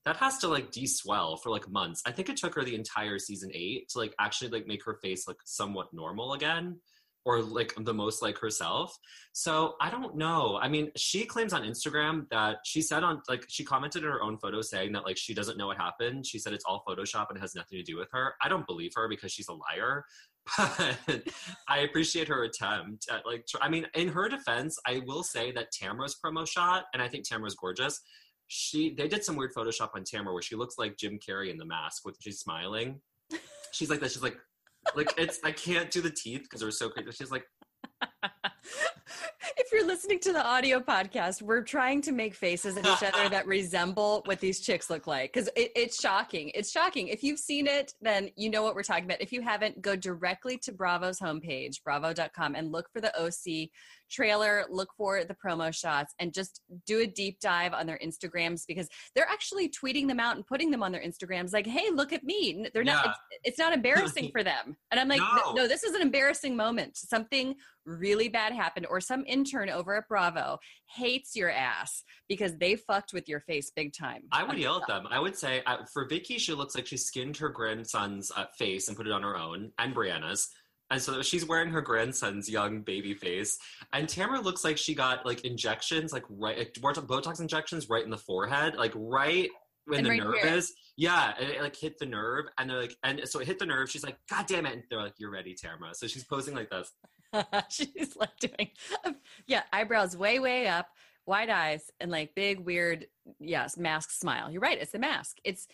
that 0.04 0.16
has 0.16 0.38
to 0.38 0.48
like 0.48 0.70
de-swell 0.70 1.36
for 1.36 1.50
like 1.50 1.68
months. 1.68 2.02
I 2.06 2.12
think 2.12 2.28
it 2.28 2.36
took 2.36 2.54
her 2.54 2.64
the 2.64 2.74
entire 2.74 3.18
season 3.18 3.50
eight 3.54 3.88
to 3.90 3.98
like 3.98 4.14
actually 4.18 4.50
like 4.50 4.66
make 4.66 4.84
her 4.84 4.98
face 5.02 5.26
look 5.28 5.40
somewhat 5.44 5.92
normal 5.92 6.32
again. 6.34 6.80
or 7.26 7.42
like 7.42 7.74
the 7.84 7.92
most 7.92 8.22
like 8.22 8.38
herself. 8.38 8.96
So 9.32 9.74
I 9.80 9.90
don't 9.90 10.16
know. 10.16 10.58
I 10.60 10.68
mean, 10.68 10.90
she 10.96 11.26
claims 11.26 11.52
on 11.52 11.62
Instagram 11.64 12.26
that 12.30 12.58
she 12.64 12.80
said 12.80 13.04
on 13.04 13.20
like 13.28 13.44
she 13.48 13.62
commented 13.62 14.04
in 14.04 14.10
her 14.10 14.22
own 14.22 14.38
photo 14.38 14.62
saying 14.62 14.92
that 14.92 15.04
like 15.04 15.18
she 15.18 15.34
doesn't 15.34 15.58
know 15.58 15.66
what 15.66 15.76
happened. 15.76 16.24
She 16.24 16.38
said 16.38 16.54
it's 16.54 16.64
all 16.64 16.82
Photoshop 16.88 17.26
and 17.30 17.38
has 17.38 17.54
nothing 17.54 17.76
to 17.78 17.84
do 17.84 17.98
with 17.98 18.08
her. 18.12 18.34
I 18.42 18.48
don't 18.48 18.66
believe 18.66 18.92
her 18.96 19.06
because 19.08 19.32
she's 19.32 19.48
a 19.48 19.52
liar. 19.52 20.04
But 20.56 21.28
I 21.68 21.80
appreciate 21.80 22.26
her 22.28 22.44
attempt 22.44 23.06
at 23.12 23.26
like. 23.26 23.46
Tr- 23.46 23.58
I 23.60 23.68
mean, 23.68 23.86
in 23.94 24.08
her 24.08 24.26
defense, 24.28 24.78
I 24.86 25.02
will 25.06 25.22
say 25.22 25.52
that 25.52 25.68
Tamra's 25.70 26.16
promo 26.24 26.48
shot, 26.48 26.84
and 26.94 27.02
I 27.02 27.08
think 27.08 27.28
Tamra's 27.28 27.54
gorgeous. 27.54 28.00
She 28.52 28.92
they 28.96 29.06
did 29.06 29.24
some 29.24 29.36
weird 29.36 29.54
Photoshop 29.54 29.90
on 29.94 30.02
Tamra 30.02 30.32
where 30.32 30.42
she 30.42 30.56
looks 30.56 30.74
like 30.76 30.96
Jim 30.96 31.20
Carrey 31.24 31.50
in 31.50 31.56
the 31.56 31.64
mask 31.64 32.04
with 32.04 32.16
she's 32.20 32.40
smiling. 32.40 33.00
She's 33.72 33.88
like 33.88 34.00
that. 34.00 34.10
She's 34.10 34.24
like 34.24 34.36
like 34.96 35.14
it's 35.16 35.38
I 35.44 35.52
can't 35.52 35.88
do 35.88 36.00
the 36.00 36.10
teeth 36.10 36.42
because 36.42 36.60
they're 36.60 36.72
so 36.72 36.88
crazy. 36.88 37.12
She's 37.12 37.30
like 37.30 37.44
if 39.56 39.72
you're 39.72 39.86
listening 39.86 40.18
to 40.20 40.32
the 40.32 40.44
audio 40.44 40.80
podcast, 40.80 41.42
we're 41.42 41.62
trying 41.62 42.00
to 42.02 42.12
make 42.12 42.34
faces 42.34 42.76
at 42.76 42.86
each 42.86 43.02
other 43.02 43.28
that 43.28 43.46
resemble 43.46 44.22
what 44.26 44.40
these 44.40 44.60
chicks 44.60 44.90
look 44.90 45.06
like 45.06 45.32
because 45.32 45.48
it, 45.56 45.72
it's 45.74 46.00
shocking. 46.00 46.50
It's 46.54 46.70
shocking. 46.70 47.08
If 47.08 47.22
you've 47.22 47.38
seen 47.38 47.66
it, 47.66 47.94
then 48.00 48.30
you 48.36 48.50
know 48.50 48.62
what 48.62 48.74
we're 48.74 48.82
talking 48.82 49.04
about. 49.04 49.20
If 49.20 49.32
you 49.32 49.42
haven't, 49.42 49.82
go 49.82 49.96
directly 49.96 50.58
to 50.58 50.72
Bravo's 50.72 51.18
homepage, 51.18 51.82
bravo.com, 51.84 52.54
and 52.54 52.72
look 52.72 52.88
for 52.92 53.00
the 53.00 53.12
OC 53.20 53.70
trailer, 54.10 54.64
look 54.68 54.88
for 54.96 55.22
the 55.24 55.34
promo 55.34 55.72
shots, 55.74 56.14
and 56.18 56.32
just 56.34 56.60
do 56.86 57.00
a 57.00 57.06
deep 57.06 57.38
dive 57.40 57.72
on 57.72 57.86
their 57.86 57.98
Instagrams 58.04 58.66
because 58.66 58.88
they're 59.14 59.28
actually 59.28 59.68
tweeting 59.70 60.08
them 60.08 60.18
out 60.20 60.36
and 60.36 60.46
putting 60.46 60.70
them 60.70 60.82
on 60.82 60.90
their 60.92 61.02
Instagrams 61.02 61.52
like, 61.52 61.66
hey, 61.66 61.90
look 61.92 62.12
at 62.12 62.24
me. 62.24 62.66
They're 62.74 62.84
not, 62.84 63.04
Yeah. 63.04 63.10
it's, 63.30 63.40
it's 63.44 63.58
not 63.58 63.72
embarrassing 63.72 64.30
for 64.32 64.42
them. 64.42 64.76
And 64.90 64.98
I'm 64.98 65.08
like, 65.08 65.20
No. 65.46 65.52
no, 65.52 65.68
this 65.68 65.84
is 65.84 65.94
an 65.94 66.02
embarrassing 66.02 66.56
moment. 66.56 66.96
Something 66.96 67.54
really 67.86 68.28
bad 68.28 68.49
happened, 68.52 68.86
or 68.88 69.00
some 69.00 69.24
intern 69.26 69.70
over 69.70 69.96
at 69.96 70.08
Bravo 70.08 70.58
hates 70.86 71.36
your 71.36 71.50
ass 71.50 72.04
because 72.28 72.56
they 72.58 72.76
fucked 72.76 73.12
with 73.12 73.28
your 73.28 73.40
face 73.40 73.70
big 73.74 73.92
time. 73.92 74.22
I 74.32 74.44
would 74.44 74.58
yell 74.58 74.80
at 74.80 74.86
them. 74.86 75.06
I 75.10 75.20
would 75.20 75.36
say 75.36 75.62
uh, 75.66 75.78
for 75.92 76.06
Vicky, 76.06 76.38
she 76.38 76.52
looks 76.52 76.74
like 76.74 76.86
she 76.86 76.96
skinned 76.96 77.36
her 77.38 77.48
grandson's 77.48 78.30
uh, 78.36 78.46
face 78.58 78.88
and 78.88 78.96
put 78.96 79.06
it 79.06 79.12
on 79.12 79.22
her 79.22 79.36
own, 79.36 79.72
and 79.78 79.94
Brianna's. 79.94 80.48
And 80.92 81.00
so 81.00 81.22
she's 81.22 81.46
wearing 81.46 81.70
her 81.70 81.80
grandson's 81.80 82.50
young 82.50 82.80
baby 82.82 83.14
face. 83.14 83.56
And 83.92 84.08
Tamara 84.08 84.40
looks 84.40 84.64
like 84.64 84.76
she 84.76 84.92
got 84.92 85.24
like 85.24 85.44
injections, 85.44 86.12
like 86.12 86.24
right, 86.28 86.58
like, 86.58 86.72
Botox 86.74 87.40
injections 87.40 87.88
right 87.88 88.02
in 88.02 88.10
the 88.10 88.18
forehead, 88.18 88.74
like 88.74 88.92
right 88.96 89.48
when 89.86 89.98
And 89.98 90.06
the 90.06 90.10
right 90.10 90.20
nerve 90.20 90.34
here. 90.42 90.54
is. 90.56 90.74
Yeah, 90.96 91.32
and 91.40 91.48
it 91.48 91.62
like 91.62 91.76
hit 91.76 91.98
the 91.98 92.06
nerve, 92.06 92.46
and 92.58 92.68
they're 92.68 92.80
like, 92.80 92.96
and 93.02 93.22
so 93.24 93.40
it 93.40 93.46
hit 93.46 93.58
the 93.58 93.66
nerve. 93.66 93.90
She's 93.90 94.04
like, 94.04 94.18
God 94.28 94.46
damn 94.46 94.66
it! 94.66 94.72
And 94.74 94.82
they're 94.90 95.00
like, 95.00 95.14
You're 95.18 95.30
ready, 95.30 95.54
Tamara. 95.54 95.94
So 95.94 96.06
she's 96.06 96.24
posing 96.24 96.54
like 96.54 96.68
this. 96.70 96.90
She's 97.68 98.16
like 98.16 98.36
doing, 98.38 98.70
yeah, 99.46 99.62
eyebrows 99.72 100.16
way, 100.16 100.38
way 100.38 100.66
up, 100.66 100.88
wide 101.26 101.50
eyes, 101.50 101.90
and 102.00 102.10
like 102.10 102.34
big, 102.34 102.60
weird, 102.60 103.06
yes, 103.38 103.76
mask 103.76 104.10
smile. 104.10 104.50
You're 104.50 104.60
right. 104.60 104.78
It's 104.80 104.92
the 104.92 104.98
mask. 104.98 105.38
It's, 105.44 105.68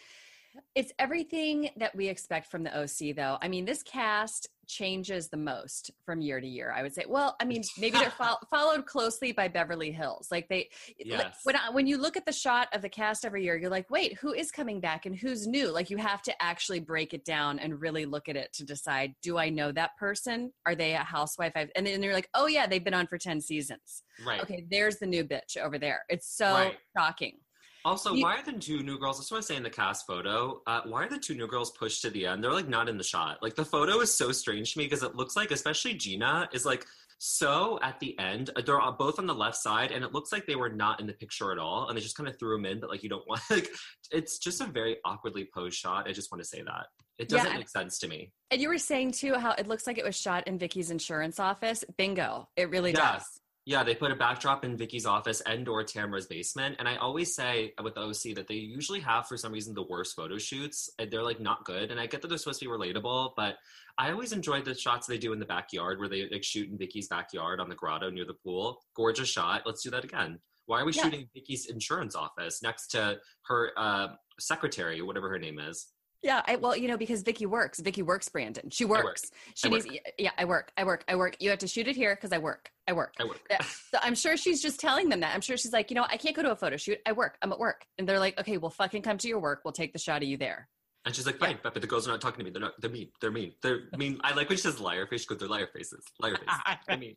it's 0.74 0.92
everything 0.98 1.70
that 1.76 1.94
we 1.94 2.08
expect 2.08 2.50
from 2.50 2.62
the 2.62 2.78
OC, 2.78 3.14
though. 3.14 3.38
I 3.40 3.48
mean, 3.48 3.64
this 3.64 3.82
cast 3.82 4.48
changes 4.66 5.29
the 5.29 5.37
most 5.37 5.90
from 6.05 6.20
year 6.20 6.40
to 6.40 6.46
year. 6.46 6.72
I 6.72 6.83
would 6.83 6.94
say. 6.94 7.05
Well, 7.09 7.37
I 7.40 7.44
mean, 7.44 7.62
maybe 7.79 7.98
they're 7.98 8.11
fol- 8.11 8.40
followed 8.50 8.87
closely 8.87 9.33
by 9.33 9.48
Beverly 9.48 9.90
Hills. 9.90 10.29
Like 10.31 10.48
they, 10.48 10.68
like, 11.07 11.33
when 11.44 11.57
I, 11.57 11.70
when 11.70 11.87
you 11.87 11.98
look 11.98 12.16
at 12.16 12.26
the 12.26 12.33
shot 12.33 12.68
of 12.72 12.83
the 12.83 12.88
cast 12.88 13.24
every 13.24 13.44
year, 13.44 13.57
you're 13.57 13.70
like, 13.70 13.90
wait, 13.90 14.18
who 14.18 14.33
is 14.33 14.50
coming 14.50 14.81
back 14.81 15.07
and 15.07 15.16
who's 15.16 15.46
new? 15.46 15.70
Like 15.70 15.90
you 15.90 15.96
have 15.96 16.22
to 16.22 16.42
actually 16.42 16.81
break 16.81 17.14
it 17.14 17.24
down 17.24 17.59
and 17.59 17.81
really 17.81 18.07
look 18.07 18.29
at 18.29 18.37
it 18.37 18.52
to 18.55 18.64
decide: 18.64 19.14
Do 19.22 19.38
I 19.38 19.48
know 19.48 19.72
that 19.72 19.96
person? 19.98 20.52
Are 20.66 20.74
they 20.74 20.94
a 20.94 20.98
housewife? 20.98 21.52
I've, 21.57 21.70
and 21.76 21.87
then 21.87 22.02
you're 22.02 22.14
like, 22.14 22.29
oh 22.35 22.46
yeah, 22.46 22.66
they've 22.66 22.85
been 22.85 22.94
on 22.94 23.07
for 23.07 23.18
ten 23.18 23.40
seasons. 23.40 24.02
Right. 24.26 24.40
Okay, 24.42 24.64
there's 24.70 24.96
the 24.96 25.07
new 25.07 25.24
bitch 25.24 25.57
over 25.62 25.79
there. 25.79 26.00
It's 26.09 26.29
so 26.37 26.52
Right. 26.52 26.79
shocking. 26.96 27.38
Also, 27.87 28.14
You- 28.14 28.25
why 28.25 28.35
are 28.37 28.42
the 28.42 28.53
two 28.59 28.83
new 28.83 28.99
girls? 28.99 29.18
I 29.18 29.20
just 29.20 29.31
want 29.31 29.42
to 29.42 29.46
say 29.46 29.55
in 29.57 29.62
the 29.62 29.70
cast 29.70 30.09
photo, 30.09 30.61
uh, 30.66 30.81
why 30.87 31.05
are 31.05 31.09
the 31.09 31.20
two 31.20 31.37
new 31.37 31.46
girls 31.46 31.70
pushed 31.70 32.03
to 32.03 32.11
the 32.11 32.27
end? 32.27 32.42
They're 32.42 32.53
like 32.53 32.66
not 32.68 32.88
in 32.88 32.99
the 32.99 33.05
shot. 33.05 33.40
Like 33.42 33.55
the 33.55 33.64
photo 33.64 34.01
is 34.01 34.12
so 34.12 34.33
strange 34.33 34.72
to 34.72 34.79
me 34.81 34.87
because 34.87 35.05
it 35.05 35.14
looks 35.14 35.37
like, 35.37 35.53
especially 35.53 35.94
Gina, 35.94 36.49
is 36.53 36.64
like 36.66 36.85
so 37.18 37.79
at 37.83 38.01
the 38.01 38.18
end. 38.18 38.51
Uh, 38.57 38.61
They're 38.62 38.81
all 38.81 38.90
both 38.92 39.20
on 39.20 39.27
the 39.29 39.35
left 39.35 39.57
side, 39.57 39.92
and 39.92 40.05
it 40.05 40.12
looks 40.12 40.33
like 40.33 40.46
they 40.46 40.57
were 40.57 40.68
not 40.68 40.99
in 41.01 41.07
the 41.07 41.12
picture 41.12 41.53
at 41.53 41.59
all, 41.59 41.88
and 41.88 41.96
they 41.96 42.03
just 42.03 42.16
kind 42.16 42.29
of 42.29 42.37
threw 42.38 42.57
them 42.57 42.66
in. 42.66 42.81
But 42.81 42.90
like 42.90 43.05
you 43.05 43.09
don't 43.09 43.27
want 43.29 43.40
like 43.51 43.70
it's 44.11 44.38
just 44.38 44.61
a 44.61 44.64
very 44.66 44.96
awkwardly 45.05 45.49
posed 45.55 45.79
shot. 45.79 46.09
I 46.09 46.12
just 46.12 46.33
want 46.33 46.42
to 46.42 46.49
say 46.49 46.62
that 46.62 46.87
it 47.18 47.29
doesn't 47.29 47.53
Yeah. 47.53 47.57
make 47.59 47.68
sense 47.68 47.99
to 48.01 48.09
me. 48.09 48.33
And 48.51 48.61
you 48.61 48.68
were 48.68 48.79
saying 48.79 49.12
too 49.12 49.35
how 49.35 49.53
it 49.53 49.68
looks 49.68 49.87
like 49.87 49.96
it 49.96 50.05
was 50.05 50.16
shot 50.20 50.49
in 50.49 50.59
Vicky's 50.59 50.90
insurance 50.90 51.38
office. 51.38 51.85
Bingo. 51.96 52.49
It 52.57 52.68
really 52.68 52.90
Yeah. 52.90 53.12
does. 53.14 53.40
Yeah, 53.68 53.83
they 53.83 53.96
put 53.96 54.12
a 54.12 54.14
backdrop 54.14 54.64
in 54.64 54.76
Vicky's 54.76 55.07
office 55.07 55.40
and 55.40 55.66
or 55.68 55.83
Tamara's 55.83 56.26
basement. 56.26 56.76
And 56.79 56.88
I 56.88 56.96
always 56.96 57.35
say 57.35 57.74
with 57.83 57.94
the 57.96 58.00
OC 58.00 58.37
that 58.37 58.46
they 58.46 58.55
usually 58.55 59.00
have 59.00 59.26
for 59.26 59.37
some 59.37 59.50
reason 59.52 59.74
the 59.74 59.83
worst 59.83 60.14
photo 60.14 60.38
shoots. 60.38 60.88
They're 61.11 61.24
like 61.24 61.40
not 61.40 61.64
good. 61.64 61.90
And 61.90 61.98
I 61.98 62.07
get 62.07 62.22
that 62.22 62.29
they're 62.29 62.38
supposed 62.38 62.61
to 62.61 62.66
be 62.66 62.70
relatable, 62.70 63.33
but 63.37 63.57
I 63.98 64.12
always 64.12 64.33
enjoy 64.33 64.62
the 64.62 64.72
shots 64.76 65.09
they 65.09 65.18
do 65.18 65.33
in 65.33 65.40
the 65.40 65.46
backyard 65.46 65.98
where 65.98 66.09
they 66.09 66.29
like 66.31 66.44
shoot 66.44 66.70
in 66.70 66.79
Vicky's 66.79 67.09
backyard 67.09 67.59
on 67.59 67.68
the 67.68 67.74
grotto 67.74 68.09
near 68.09 68.24
the 68.24 68.35
pool. 68.35 68.83
Gorgeous 68.94 69.29
shot. 69.29 69.62
Let's 69.66 69.83
do 69.83 69.90
that 69.90 70.05
again. 70.05 70.38
Why 70.66 70.83
are 70.83 70.85
we 70.85 70.92
Yeah. 70.92 71.02
shooting 71.02 71.29
Vicky's 71.35 71.66
insurance 71.66 72.14
office 72.14 72.62
next 72.62 72.87
to 72.92 73.18
her 73.46 73.72
uh, 73.76 74.09
secretary, 74.38 75.02
whatever 75.02 75.29
her 75.29 75.40
name 75.40 75.59
is? 75.59 75.88
Yeah, 76.22 76.42
I, 76.46 76.57
well, 76.57 76.76
you 76.76 76.88
know, 76.88 76.96
because 76.96 77.22
Vicky 77.22 77.46
works. 77.46 77.79
Vicky 77.79 78.02
works, 78.02 78.29
Brandon. 78.29 78.70
She 78.70 78.85
works. 78.85 79.05
work. 79.05 79.18
She 79.55 79.68
I 79.68 79.70
needs. 79.70 79.87
Yeah, 80.18 80.31
I 80.38 80.44
work. 80.44 80.72
I 80.76 80.85
work. 80.85 81.05
I 81.09 81.14
work. 81.16 81.37
You 81.40 81.50
have 81.50 81.59
to 81.61 81.68
shoot 81.68 81.87
it 81.87 81.94
here 81.96 82.14
because 82.16 82.33
I 82.33 82.38
work. 82.38 82.70
I 82.88 82.92
work. 82.94 83.14
I 83.20 83.24
work. 83.24 83.40
Yeah. 83.50 83.62
So 83.62 83.98
I'm 84.02 84.14
sure 84.14 84.37
she's 84.37 84.61
just 84.62 84.81
telling 84.81 85.09
them 85.09 85.20
that. 85.20 85.35
I'm 85.35 85.40
sure 85.40 85.57
she's 85.57 85.72
like, 85.72 85.90
you 85.90 85.94
know, 85.94 86.07
I 86.09 86.16
can't 86.16 86.35
go 86.35 86.42
to 86.42 86.50
a 86.52 86.57
photo 86.57 86.76
shoot. 86.76 86.98
I 87.07 87.12
work. 87.12 87.37
I'm 87.42 87.52
at 87.52 87.59
work, 87.59 87.85
and 87.98 88.09
they're 88.09 88.18
like, 88.18 88.38
okay, 88.40 88.57
well, 88.59 88.70
fucking 88.70 89.02
come 89.02 89.18
to 89.18 89.29
your 89.29 89.38
work. 89.40 89.61
We'll 89.64 89.72
take 89.72 89.92
the 89.92 89.98
shot 89.98 90.22
of 90.22 90.29
you 90.29 90.37
there. 90.37 90.68
And 91.05 91.14
she's 91.14 91.26
like, 91.26 91.37
Yeah. 91.40 91.46
fine, 91.48 91.59
but 91.62 91.74
the 91.74 91.87
girls 91.87 92.09
are 92.09 92.11
not 92.11 92.20
talking 92.20 92.38
to 92.38 92.44
me. 92.44 92.50
They're 92.50 92.61
not. 92.62 92.81
They're 92.81 92.90
mean. 92.90 93.11
They're 93.20 93.31
mean. 93.31 93.52
They're 93.62 93.83
mean. 93.96 94.18
I 94.24 94.35
like 94.35 94.48
when 94.48 94.59
she 94.59 94.62
says 94.62 94.81
liar 94.81 95.07
face. 95.07 95.24
because 95.24 95.38
they're 95.38 95.48
liar 95.48 95.68
faces. 95.72 96.05
Liar 96.18 96.37
faces. 96.66 96.79
I 96.88 96.96
mean. 96.96 97.16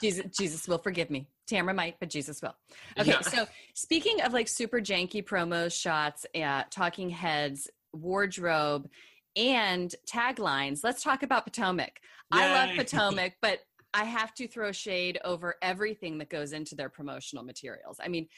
Jesus, 0.00 0.24
Jesus 0.36 0.68
will 0.68 0.78
forgive 0.78 1.10
me. 1.10 1.28
Tamara 1.46 1.74
might, 1.74 1.96
but 2.00 2.10
Jesus 2.10 2.40
will. 2.42 2.54
Okay, 3.00 3.10
Yeah. 3.10 3.20
so 3.20 3.46
speaking 3.74 4.20
of 4.22 4.32
like 4.32 4.48
super 4.48 4.80
janky 4.80 5.24
promos, 5.24 5.78
shots, 5.78 6.26
uh, 6.34 6.64
talking 6.70 7.10
heads, 7.10 7.68
wardrobe, 7.92 8.88
and 9.36 9.94
taglines, 10.06 10.80
let's 10.82 11.02
talk 11.02 11.22
about 11.22 11.44
Potomac. 11.44 12.00
I 12.32 12.52
love 12.52 12.76
Potomac, 12.76 13.34
but 13.40 13.60
I 13.94 14.04
have 14.04 14.34
to 14.34 14.46
throw 14.46 14.72
shade 14.72 15.18
over 15.24 15.56
everything 15.62 16.18
that 16.18 16.28
goes 16.28 16.52
into 16.52 16.74
their 16.74 16.90
promotional 16.90 17.44
materials. 17.44 17.98
I 18.02 18.08
mean, 18.08 18.28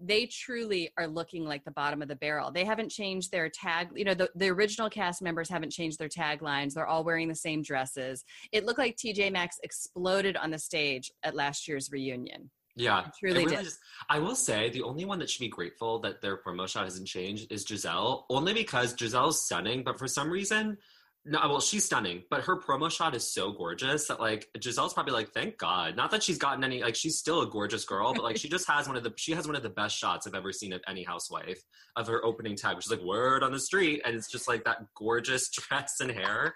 they 0.00 0.26
truly 0.26 0.92
are 0.96 1.06
looking 1.08 1.44
like 1.44 1.64
the 1.64 1.70
bottom 1.70 2.02
of 2.02 2.08
the 2.08 2.16
barrel. 2.16 2.50
They 2.52 2.64
haven't 2.64 2.90
changed 2.90 3.32
their 3.32 3.48
tag, 3.48 3.88
you 3.94 4.04
know, 4.04 4.14
the, 4.14 4.30
the 4.34 4.48
original 4.48 4.88
cast 4.88 5.20
members 5.22 5.48
haven't 5.48 5.70
changed 5.70 5.98
their 5.98 6.08
taglines. 6.08 6.74
They're 6.74 6.86
all 6.86 7.04
wearing 7.04 7.28
the 7.28 7.34
same 7.34 7.62
dresses. 7.62 8.24
It 8.52 8.64
looked 8.64 8.78
like 8.78 8.96
TJ 8.96 9.32
Maxx 9.32 9.58
exploded 9.62 10.36
on 10.36 10.50
the 10.50 10.58
stage 10.58 11.10
at 11.22 11.34
last 11.34 11.66
year's 11.66 11.90
reunion. 11.90 12.50
Yeah, 12.76 13.06
It 13.08 13.12
truly 13.18 13.38
really 13.40 13.56
did. 13.56 13.64
just- 13.64 13.80
I 14.08 14.20
will 14.20 14.36
say 14.36 14.70
the 14.70 14.82
only 14.82 15.04
one 15.04 15.18
that 15.18 15.28
should 15.28 15.40
be 15.40 15.48
grateful 15.48 15.98
that 16.00 16.20
their 16.20 16.36
promo 16.36 16.68
shot 16.68 16.84
hasn't 16.84 17.08
changed 17.08 17.50
is 17.50 17.64
Gizelle, 17.66 18.24
only 18.30 18.54
because 18.54 18.94
Gizelle's 18.94 19.42
stunning, 19.44 19.82
but 19.82 19.98
for 19.98 20.06
some 20.06 20.30
reason, 20.30 20.78
no, 21.24 21.38
uh, 21.40 21.48
well, 21.48 21.60
she's 21.60 21.84
stunning, 21.84 22.22
but 22.30 22.42
her 22.42 22.58
promo 22.58 22.90
shot 22.90 23.14
is 23.14 23.30
so 23.32 23.52
gorgeous 23.52 24.06
that 24.08 24.20
like 24.20 24.48
Gizelle's 24.58 24.94
probably 24.94 25.12
like, 25.12 25.30
thank 25.30 25.58
God. 25.58 25.96
Not 25.96 26.10
that 26.12 26.22
she's 26.22 26.38
gotten 26.38 26.64
any, 26.64 26.82
like 26.82 26.94
she's 26.94 27.18
still 27.18 27.42
a 27.42 27.46
gorgeous 27.46 27.84
girl, 27.84 28.14
but 28.14 28.22
like 28.22 28.36
she 28.38 28.48
just 28.48 28.66
has 28.68 28.86
one 28.86 28.96
of 28.96 29.02
the, 29.02 29.12
she 29.16 29.32
has 29.32 29.46
one 29.46 29.56
of 29.56 29.62
the 29.62 29.68
best 29.68 29.96
shots 29.96 30.26
I've 30.26 30.34
ever 30.34 30.52
seen 30.52 30.72
of 30.72 30.80
any 30.88 31.02
housewife 31.02 31.60
of 31.96 32.06
her 32.06 32.24
opening 32.24 32.56
tag, 32.56 32.76
which 32.76 32.86
is 32.86 32.90
like 32.90 33.02
word 33.02 33.42
on 33.42 33.52
the 33.52 33.60
street, 33.60 34.00
and 34.04 34.14
it's 34.16 34.30
just 34.30 34.48
like 34.48 34.64
that 34.64 34.78
gorgeous 34.96 35.48
dress 35.50 36.00
and 36.00 36.10
hair. 36.10 36.54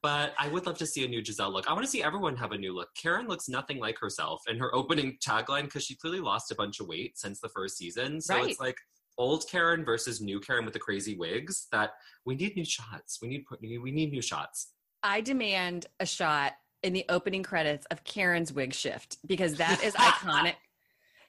But 0.00 0.32
I 0.38 0.48
would 0.48 0.64
love 0.64 0.78
to 0.78 0.86
see 0.86 1.04
a 1.04 1.08
new 1.08 1.20
Gizelle 1.20 1.52
look. 1.52 1.68
I 1.68 1.72
want 1.72 1.84
to 1.84 1.90
see 1.90 2.02
everyone 2.04 2.36
have 2.36 2.52
a 2.52 2.58
new 2.58 2.72
look. 2.74 2.88
Karen 3.00 3.26
looks 3.26 3.48
nothing 3.48 3.78
like 3.80 3.98
herself 3.98 4.40
in 4.48 4.56
her 4.58 4.72
opening 4.74 5.18
tagline 5.24 5.64
because 5.64 5.82
she 5.84 5.96
clearly 5.96 6.20
lost 6.20 6.52
a 6.52 6.54
bunch 6.54 6.78
of 6.78 6.86
weight 6.86 7.18
since 7.18 7.40
the 7.40 7.48
first 7.48 7.76
season. 7.76 8.20
So 8.20 8.34
Right. 8.36 8.50
it's 8.50 8.60
like 8.60 8.76
old 9.18 9.44
Karen 9.50 9.84
versus 9.84 10.20
new 10.20 10.40
Karen 10.40 10.64
with 10.64 10.74
the 10.74 10.80
crazy 10.80 11.16
wigs. 11.16 11.66
That 11.72 11.90
we 12.24 12.36
need 12.36 12.56
new 12.56 12.64
shots. 12.64 13.18
We 13.20 13.28
need 13.28 13.44
we 13.60 13.90
need 13.90 14.12
new 14.12 14.22
shots. 14.22 14.72
I 15.02 15.20
demand 15.20 15.86
a 16.00 16.06
shot 16.06 16.54
in 16.82 16.92
the 16.92 17.04
opening 17.08 17.42
credits 17.42 17.86
of 17.90 18.04
Karen's 18.04 18.52
wig 18.52 18.72
shift 18.72 19.18
because 19.26 19.54
that 19.54 19.82
is 19.82 19.94
iconic. 19.94 20.54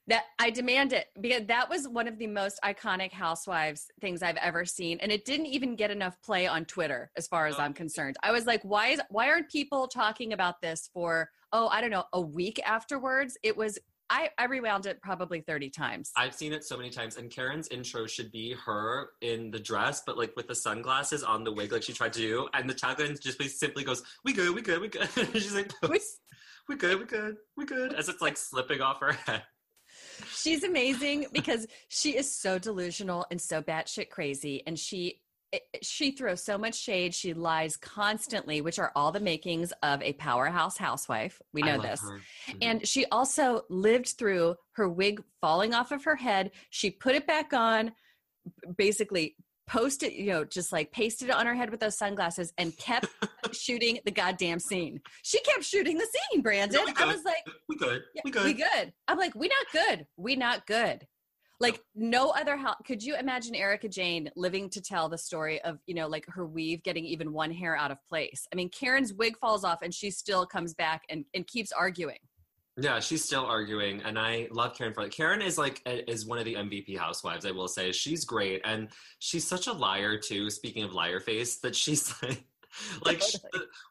That 0.08 0.24
I 0.40 0.50
demand 0.50 0.92
it 0.94 1.08
because 1.22 1.46
that 1.48 1.70
was 1.70 1.88
one 1.88 2.08
of 2.08 2.18
the 2.18 2.26
most 2.26 2.60
iconic 2.64 3.12
housewives 3.12 3.92
things 4.02 4.24
I've 4.24 4.38
ever 4.38 4.66
seen, 4.66 4.98
and 5.02 5.12
it 5.12 5.24
didn't 5.24 5.46
even 5.48 5.76
get 5.76 5.92
enough 5.92 6.20
play 6.24 6.48
on 6.48 6.66
Twitter, 6.66 7.12
as 7.16 7.28
far 7.28 7.46
as 7.46 7.56
Oh. 7.60 7.62
I'm 7.62 7.74
concerned. 7.74 8.18
I 8.24 8.32
was 8.32 8.48
like, 8.48 8.64
why 8.64 8.88
is 8.88 9.02
why 9.10 9.30
aren't 9.30 9.50
people 9.50 9.88
talking 9.88 10.34
about 10.34 10.62
this 10.62 10.90
for 10.94 11.30
oh 11.54 11.68
I 11.68 11.82
don't 11.82 11.92
know 11.92 12.06
a 12.14 12.22
week 12.22 12.60
afterwards? 12.66 13.38
It 13.44 13.56
was 13.56 13.78
I, 14.10 14.30
I 14.38 14.46
rewound 14.46 14.86
it 14.86 15.02
probably 15.02 15.42
30 15.42 15.70
times. 15.70 16.12
I've 16.16 16.34
seen 16.34 16.54
it 16.54 16.64
so 16.64 16.76
many 16.78 16.90
times, 16.90 17.18
and 17.18 17.30
Karen's 17.30 17.68
intro 17.68 18.08
should 18.08 18.32
be 18.32 18.56
her 18.66 19.12
in 19.22 19.52
the 19.52 19.60
dress, 19.60 20.02
but 20.06 20.18
like 20.18 20.36
with 20.36 20.48
the 20.48 20.56
sunglasses 20.56 21.24
on 21.24 21.44
the 21.44 21.52
wig, 21.52 21.72
like 21.72 21.84
she 21.84 21.94
tried 21.94 22.14
to 22.14 22.20
do, 22.20 22.48
and 22.54 22.70
the 22.70 22.74
tagline 22.74 23.20
just 23.20 23.40
simply 23.60 23.84
goes, 23.84 24.04
"We 24.24 24.34
good, 24.34 24.56
we 24.56 24.62
good, 24.62 24.82
we 24.82 24.88
good." 24.88 25.10
She's 25.34 25.54
like, 25.54 25.72
we, 25.88 26.00
"We 26.70 26.76
good, 26.76 27.00
we 27.00 27.06
good, 27.06 27.38
we 27.56 27.66
good," 27.66 27.94
as 27.94 28.10
it's 28.10 28.22
like 28.22 28.38
slipping 28.38 28.82
off 28.82 29.00
her 29.00 29.14
head. 29.14 29.44
She's 30.36 30.64
amazing 30.64 31.28
because 31.32 31.68
she 31.88 32.18
is 32.18 32.34
so 32.34 32.60
delusional 32.60 33.26
and 33.32 33.40
so 33.40 33.62
batshit 33.62 34.10
crazy, 34.10 34.64
and 34.66 34.78
she 34.78 35.22
she 35.82 36.12
throws 36.12 36.44
so 36.44 36.58
much 36.58 36.76
shade. 36.76 37.14
She 37.14 37.34
lies 37.34 37.76
constantly, 37.78 38.62
which 38.62 38.80
are 38.80 38.92
all 38.96 39.12
the 39.12 39.20
makings 39.20 39.74
of 39.84 40.02
a 40.02 40.14
powerhouse 40.14 40.78
housewife. 40.78 41.42
We 41.54 41.62
know 41.62 41.82
this. 41.82 42.02
Mm-hmm. 42.02 42.58
And 42.62 42.88
she 42.88 43.06
also 43.08 43.64
lived 43.70 44.10
through 44.18 44.56
her 44.74 44.88
wig 44.88 45.24
falling 45.42 45.74
off 45.74 45.92
of 45.92 46.04
her 46.04 46.16
head. 46.16 46.52
She 46.70 46.92
put 46.92 47.16
it 47.16 47.26
back 47.26 47.54
on, 47.54 47.94
basically 48.78 49.36
posted, 49.68 50.14
you 50.14 50.28
know, 50.28 50.44
just 50.44 50.72
like 50.72 50.92
pasted 50.92 51.30
it 51.30 51.36
on 51.36 51.46
her 51.46 51.54
head 51.54 51.70
with 51.70 51.80
those 51.80 51.98
sunglasses 51.98 52.52
and 52.58 52.76
kept 52.78 53.08
shooting 53.54 54.00
the 54.04 54.12
goddamn 54.12 54.60
scene. 54.60 55.00
She 55.24 55.40
kept 55.42 55.64
shooting 55.64 55.98
the 55.98 56.08
scene, 56.32 56.42
Brandon. 56.42 56.82
I 56.98 57.06
was 57.06 57.24
like, 57.24 57.46
we 57.68 57.78
good. 57.78 58.02
We 58.24 58.32
good. 58.32 58.46
We 58.46 58.54
good. 58.54 58.94
I'm 59.08 59.18
like, 59.18 59.36
we 59.36 59.48
not 59.48 59.66
good. 59.72 60.08
We 60.18 60.36
not 60.36 60.66
good. 60.66 61.06
Like 61.60 61.82
no 61.94 62.30
other 62.30 62.56
how 62.56 62.76
could 62.86 63.04
you 63.04 63.18
imagine 63.18 63.54
Erika 63.54 63.90
Jayne 63.90 64.30
living 64.36 64.70
to 64.70 64.82
tell 64.82 65.10
the 65.10 65.18
story 65.18 65.62
of, 65.62 65.80
you 65.86 65.94
know, 65.94 66.08
like 66.08 66.26
her 66.30 66.46
weave 66.46 66.84
getting 66.84 67.06
even 67.06 67.34
one 67.34 67.52
hair 67.52 67.76
out 67.76 67.92
of 67.92 67.98
place. 68.08 68.48
I 68.52 68.56
mean, 68.56 68.70
Karen's 68.70 69.14
wig 69.14 69.38
falls 69.38 69.64
off 69.64 69.82
and 69.82 69.94
she 69.94 70.10
still 70.10 70.46
comes 70.46 70.74
back 70.74 71.04
and, 71.10 71.26
and 71.34 71.46
keeps 71.46 71.72
arguing. 71.72 72.20
Yeah, 72.82 73.00
she's 73.02 73.26
still 73.26 73.46
arguing, 73.46 74.02
and 74.04 74.18
I 74.18 74.48
love 74.52 74.74
Karen 74.74 74.94
for 74.94 75.04
it. 75.04 75.12
Karen 75.12 75.42
is 75.42 75.58
like 75.58 75.82
is 75.86 76.26
one 76.26 76.40
of 76.40 76.46
the 76.46 76.56
MVP 76.56 76.98
housewives. 76.98 77.46
I 77.46 77.52
will 77.52 77.68
say 77.68 77.92
she's 77.92 78.24
great, 78.24 78.62
and 78.64 78.88
she's 79.18 79.46
such 79.46 79.68
a 79.68 79.74
liar 79.74 80.18
too. 80.18 80.50
Speaking 80.50 80.84
of 80.84 80.94
liar 80.94 81.20
face, 81.20 81.58
that 81.58 81.76
she's 81.76 82.14
like 82.24 82.46
like 83.06 83.22
she, 83.22 83.38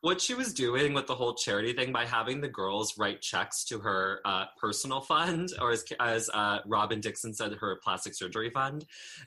what 0.00 0.20
she 0.20 0.34
was 0.34 0.52
doing 0.52 0.94
with 0.94 1.06
the 1.06 1.14
whole 1.14 1.34
charity 1.34 1.72
thing 1.72 1.92
by 1.92 2.04
having 2.04 2.40
the 2.40 2.48
girls 2.48 2.94
write 2.98 3.20
checks 3.20 3.64
to 3.64 3.78
her 3.80 4.20
uh, 4.24 4.46
personal 4.60 5.00
fund, 5.00 5.50
or 5.60 5.72
as 5.72 5.84
as 6.00 6.30
uh, 6.34 6.58
Robyn 6.66 7.00
Dixon 7.00 7.34
said, 7.34 7.52
her 7.54 7.78
plastic 7.82 8.14
surgery 8.14 8.50
fund, 8.50 8.84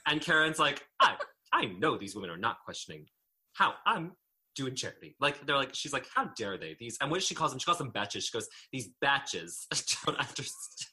and 0.07 0.21
Karen's 0.21 0.59
like, 0.59 0.85
I 0.99 1.15
I 1.53 1.65
know 1.65 1.97
these 1.97 2.15
women 2.15 2.29
are 2.29 2.37
not 2.37 2.57
questioning 2.63 3.05
how 3.53 3.73
I'm 3.85 4.13
doing 4.55 4.75
charity. 4.75 5.15
Like 5.19 5.45
they're 5.45 5.57
like, 5.57 5.73
she's 5.73 5.93
like, 5.93 6.05
how 6.13 6.25
dare 6.37 6.57
they? 6.57 6.75
These 6.79 6.97
and 7.01 7.11
what 7.11 7.23
she 7.23 7.35
calls 7.35 7.51
them? 7.51 7.59
She 7.59 7.65
calls 7.65 7.77
them 7.77 7.89
batches. 7.89 8.25
She 8.25 8.37
goes, 8.37 8.47
these 8.71 8.89
batches 9.01 9.67
don't 10.05 10.17
understand. 10.17 10.87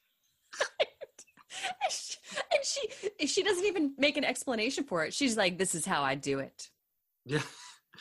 and 2.53 2.65
she 2.65 3.27
she 3.27 3.43
doesn't 3.43 3.65
even 3.65 3.95
make 3.99 4.17
an 4.17 4.25
explanation 4.25 4.85
for 4.85 5.05
it. 5.05 5.15
She's 5.15 5.37
like, 5.37 5.59
this 5.59 5.75
is 5.75 5.85
how 5.85 6.03
I 6.03 6.15
do 6.15 6.39
it. 6.39 6.69
Yeah. 7.25 7.43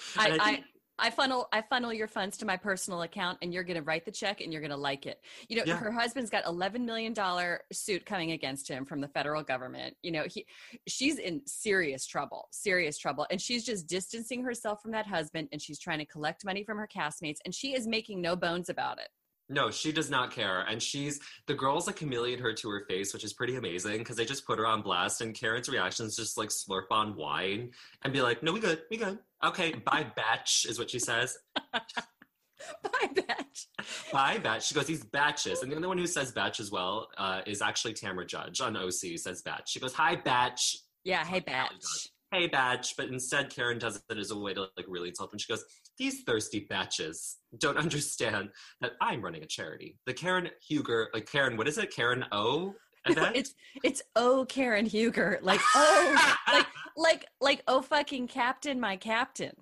I, 0.17 0.25
I, 0.25 0.29
think- 0.29 0.41
I, 0.41 0.63
I 0.99 1.09
funnel 1.11 1.47
I 1.53 1.61
funnel 1.61 1.93
your 1.93 2.07
funds 2.07 2.37
to 2.37 2.45
my 2.45 2.57
personal 2.57 3.03
account 3.03 3.37
and 3.41 3.53
you're 3.53 3.63
going 3.63 3.77
to 3.77 3.83
write 3.83 4.05
the 4.05 4.11
check 4.11 4.41
and 4.41 4.51
you're 4.51 4.61
going 4.61 4.71
to 4.71 4.77
like 4.77 5.05
it. 5.05 5.21
You 5.47 5.57
know, 5.57 5.63
yeah. 5.65 5.77
her 5.77 5.91
husband's 5.91 6.29
got 6.29 6.45
11 6.47 6.85
million 6.85 7.13
dollar 7.13 7.61
suit 7.71 8.05
coming 8.05 8.31
against 8.31 8.67
him 8.67 8.83
from 8.83 8.99
the 9.01 9.07
federal 9.07 9.43
government. 9.43 9.95
You 10.01 10.11
know, 10.11 10.23
he 10.27 10.45
she's 10.87 11.19
in 11.19 11.41
serious 11.45 12.05
trouble, 12.05 12.47
serious 12.51 12.97
trouble 12.97 13.27
and 13.29 13.39
she's 13.39 13.63
just 13.63 13.87
distancing 13.87 14.43
herself 14.43 14.81
from 14.81 14.91
that 14.91 15.05
husband 15.05 15.49
and 15.51 15.61
she's 15.61 15.79
trying 15.79 15.99
to 15.99 16.05
collect 16.05 16.43
money 16.43 16.63
from 16.63 16.77
her 16.77 16.87
castmates 16.87 17.37
and 17.45 17.53
she 17.53 17.75
is 17.75 17.87
making 17.87 18.19
no 18.21 18.35
bones 18.35 18.69
about 18.69 18.99
it. 18.99 19.09
No, 19.49 19.71
she 19.71 19.91
does 19.91 20.09
not 20.09 20.31
care. 20.31 20.61
And 20.61 20.81
she's 20.81 21.19
the 21.45 21.53
girls 21.53 21.87
like 21.87 21.95
chameleon 21.95 22.39
her 22.39 22.53
to 22.53 22.69
her 22.69 22.85
face, 22.87 23.13
which 23.13 23.23
is 23.23 23.33
pretty 23.33 23.55
amazing 23.55 23.99
because 23.99 24.17
they 24.17 24.25
just 24.25 24.45
put 24.45 24.59
her 24.59 24.65
on 24.65 24.81
blast. 24.81 25.21
And 25.21 25.33
Karen's 25.33 25.69
reactions 25.69 26.15
just 26.15 26.37
like 26.37 26.49
slurp 26.49 26.91
on 26.91 27.15
wine 27.15 27.71
and 28.03 28.11
be 28.11 28.21
like, 28.21 28.43
no, 28.43 28.51
we 28.51 28.59
good, 28.59 28.81
we 28.89 28.97
good. 28.97 29.19
Okay, 29.43 29.73
bye, 29.73 30.05
batch, 30.15 30.65
is 30.67 30.77
what 30.77 30.89
she 30.89 30.99
says. 30.99 31.37
bye, 31.73 33.09
batch. 33.15 33.67
Bye, 34.11 34.37
batch. 34.39 34.67
She 34.67 34.75
goes, 34.75 34.85
these 34.85 35.05
batches. 35.05 35.61
And 35.61 35.71
the 35.71 35.77
only 35.77 35.87
one 35.87 35.97
who 35.97 36.07
says 36.07 36.31
batch 36.31 36.59
as 36.59 36.69
well 36.69 37.07
uh, 37.17 37.41
is 37.45 37.61
actually 37.61 37.93
Tamra 37.93 38.27
Judge 38.27 38.59
on 38.59 38.75
OC, 38.75 39.17
says 39.17 39.41
batch. 39.43 39.71
She 39.71 39.79
goes, 39.79 39.93
hi, 39.93 40.15
batch. 40.15 40.77
Yeah, 41.05 41.23
hey, 41.23 41.39
batch 41.39 42.09
hey 42.31 42.47
batch 42.47 42.95
but 42.97 43.07
instead 43.07 43.49
karen 43.49 43.77
does 43.77 44.01
it 44.09 44.17
as 44.17 44.31
a 44.31 44.37
way 44.37 44.53
to 44.53 44.67
like 44.75 44.85
really 44.87 45.09
insult 45.09 45.31
them 45.31 45.39
she 45.39 45.51
goes 45.51 45.63
these 45.97 46.23
thirsty 46.23 46.67
batches 46.69 47.37
don't 47.59 47.77
understand 47.85 48.49
that 48.81 48.93
i'm 49.01 49.21
running 49.21 49.43
a 49.43 49.47
charity. 49.47 49.97
The 50.05 50.13
karen 50.13 50.49
huger 50.67 51.09
like 51.13 51.29
karen 51.31 51.57
what 51.57 51.67
is 51.67 51.77
it? 51.77 51.93
Karen 51.93 52.25
o? 52.31 52.73
It's 53.09 53.53
it's 53.83 54.01
oh 54.15 54.45
karen 54.49 54.85
huger. 54.85 55.39
Like 55.41 55.61
oh 55.75 56.35
like 56.53 56.67
like 56.95 57.25
like 57.41 57.63
oh 57.67 57.81
fucking 57.81 58.27
captain 58.27 58.79
my 58.79 58.97
captain. 58.97 59.53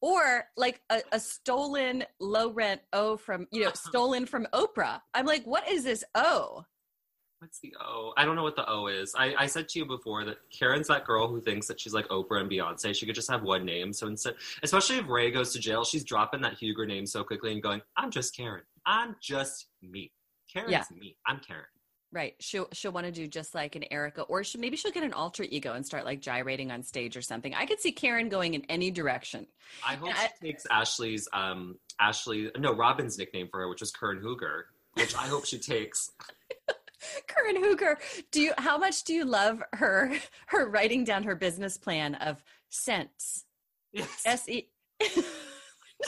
Or 0.00 0.44
like 0.58 0.82
a, 0.90 1.00
a 1.12 1.20
stolen 1.20 2.04
low 2.20 2.50
rent 2.50 2.82
o 2.92 3.16
from 3.16 3.46
you 3.50 3.62
know 3.62 3.68
uh-huh. 3.68 3.88
stolen 3.88 4.26
from 4.26 4.46
oprah. 4.52 5.00
I'm 5.14 5.26
like 5.26 5.44
what 5.44 5.68
is 5.70 5.84
this 5.84 6.04
o 6.14 6.64
what's 7.44 7.60
the 7.60 7.74
O? 7.78 8.12
I 8.16 8.24
don't 8.24 8.36
know 8.36 8.42
what 8.42 8.56
the 8.56 8.68
O 8.68 8.86
is. 8.86 9.14
I, 9.14 9.34
I 9.38 9.46
said 9.46 9.68
to 9.68 9.78
you 9.78 9.84
before 9.84 10.24
that 10.24 10.38
Karen's 10.50 10.88
that 10.88 11.04
girl 11.04 11.28
who 11.28 11.40
thinks 11.42 11.66
that 11.66 11.78
she's 11.78 11.92
like 11.92 12.08
Oprah 12.08 12.40
and 12.40 12.50
Beyonce. 12.50 12.94
She 12.94 13.04
could 13.04 13.14
just 13.14 13.30
have 13.30 13.42
one 13.42 13.66
name. 13.66 13.92
So 13.92 14.06
instead, 14.06 14.34
especially 14.62 14.96
if 14.96 15.08
Ray 15.08 15.30
goes 15.30 15.52
to 15.52 15.58
jail, 15.58 15.84
she's 15.84 16.04
dropping 16.04 16.40
that 16.40 16.54
Huger 16.54 16.86
name 16.86 17.06
so 17.06 17.22
quickly 17.22 17.52
and 17.52 17.62
going, 17.62 17.82
"I'm 17.98 18.10
just 18.10 18.34
Karen. 18.34 18.62
I'm 18.86 19.16
just 19.20 19.66
me. 19.82 20.10
Karen's 20.50 20.72
yeah. 20.72 20.84
me. 20.98 21.16
I'm 21.26 21.38
Karen." 21.46 21.66
Right. 22.12 22.34
She'll 22.40 22.68
she'll 22.72 22.92
want 22.92 23.06
to 23.06 23.12
do 23.12 23.26
just 23.26 23.54
like 23.54 23.76
an 23.76 23.84
Erica, 23.90 24.22
or 24.22 24.42
she, 24.42 24.56
maybe 24.56 24.76
she'll 24.76 24.92
get 24.92 25.02
an 25.02 25.12
alter 25.12 25.42
ego 25.42 25.74
and 25.74 25.84
start 25.84 26.06
like 26.06 26.22
gyrating 26.22 26.70
on 26.70 26.82
stage 26.82 27.14
or 27.14 27.22
something. 27.22 27.54
I 27.54 27.66
could 27.66 27.80
see 27.80 27.92
Karen 27.92 28.30
going 28.30 28.54
in 28.54 28.64
any 28.70 28.90
direction. 28.90 29.46
I 29.86 29.96
hope 29.96 30.08
and 30.08 30.16
she 30.16 30.24
I, 30.24 30.30
takes 30.46 30.66
Ashley's 30.70 31.28
um 31.34 31.76
Ashley 32.00 32.50
no 32.56 32.72
Robyn's 32.72 33.18
nickname 33.18 33.48
for 33.50 33.60
her, 33.60 33.68
which 33.68 33.80
was 33.80 33.90
Karen 33.90 34.22
Huger, 34.22 34.66
which 34.94 35.14
I 35.14 35.26
hope 35.26 35.44
she 35.44 35.58
takes. 35.58 36.10
Karen 37.26 37.56
Huger, 37.62 37.98
do 38.30 38.40
you 38.40 38.52
how 38.58 38.78
much 38.78 39.04
do 39.04 39.12
you 39.12 39.24
love 39.24 39.62
her 39.74 40.14
her 40.48 40.68
writing 40.68 41.04
down 41.04 41.22
her 41.24 41.34
business 41.34 41.78
plan 41.78 42.14
of 42.16 42.42
cents? 42.68 43.44
Yes. 43.92 44.22
S 44.24 44.48
E 44.48 44.68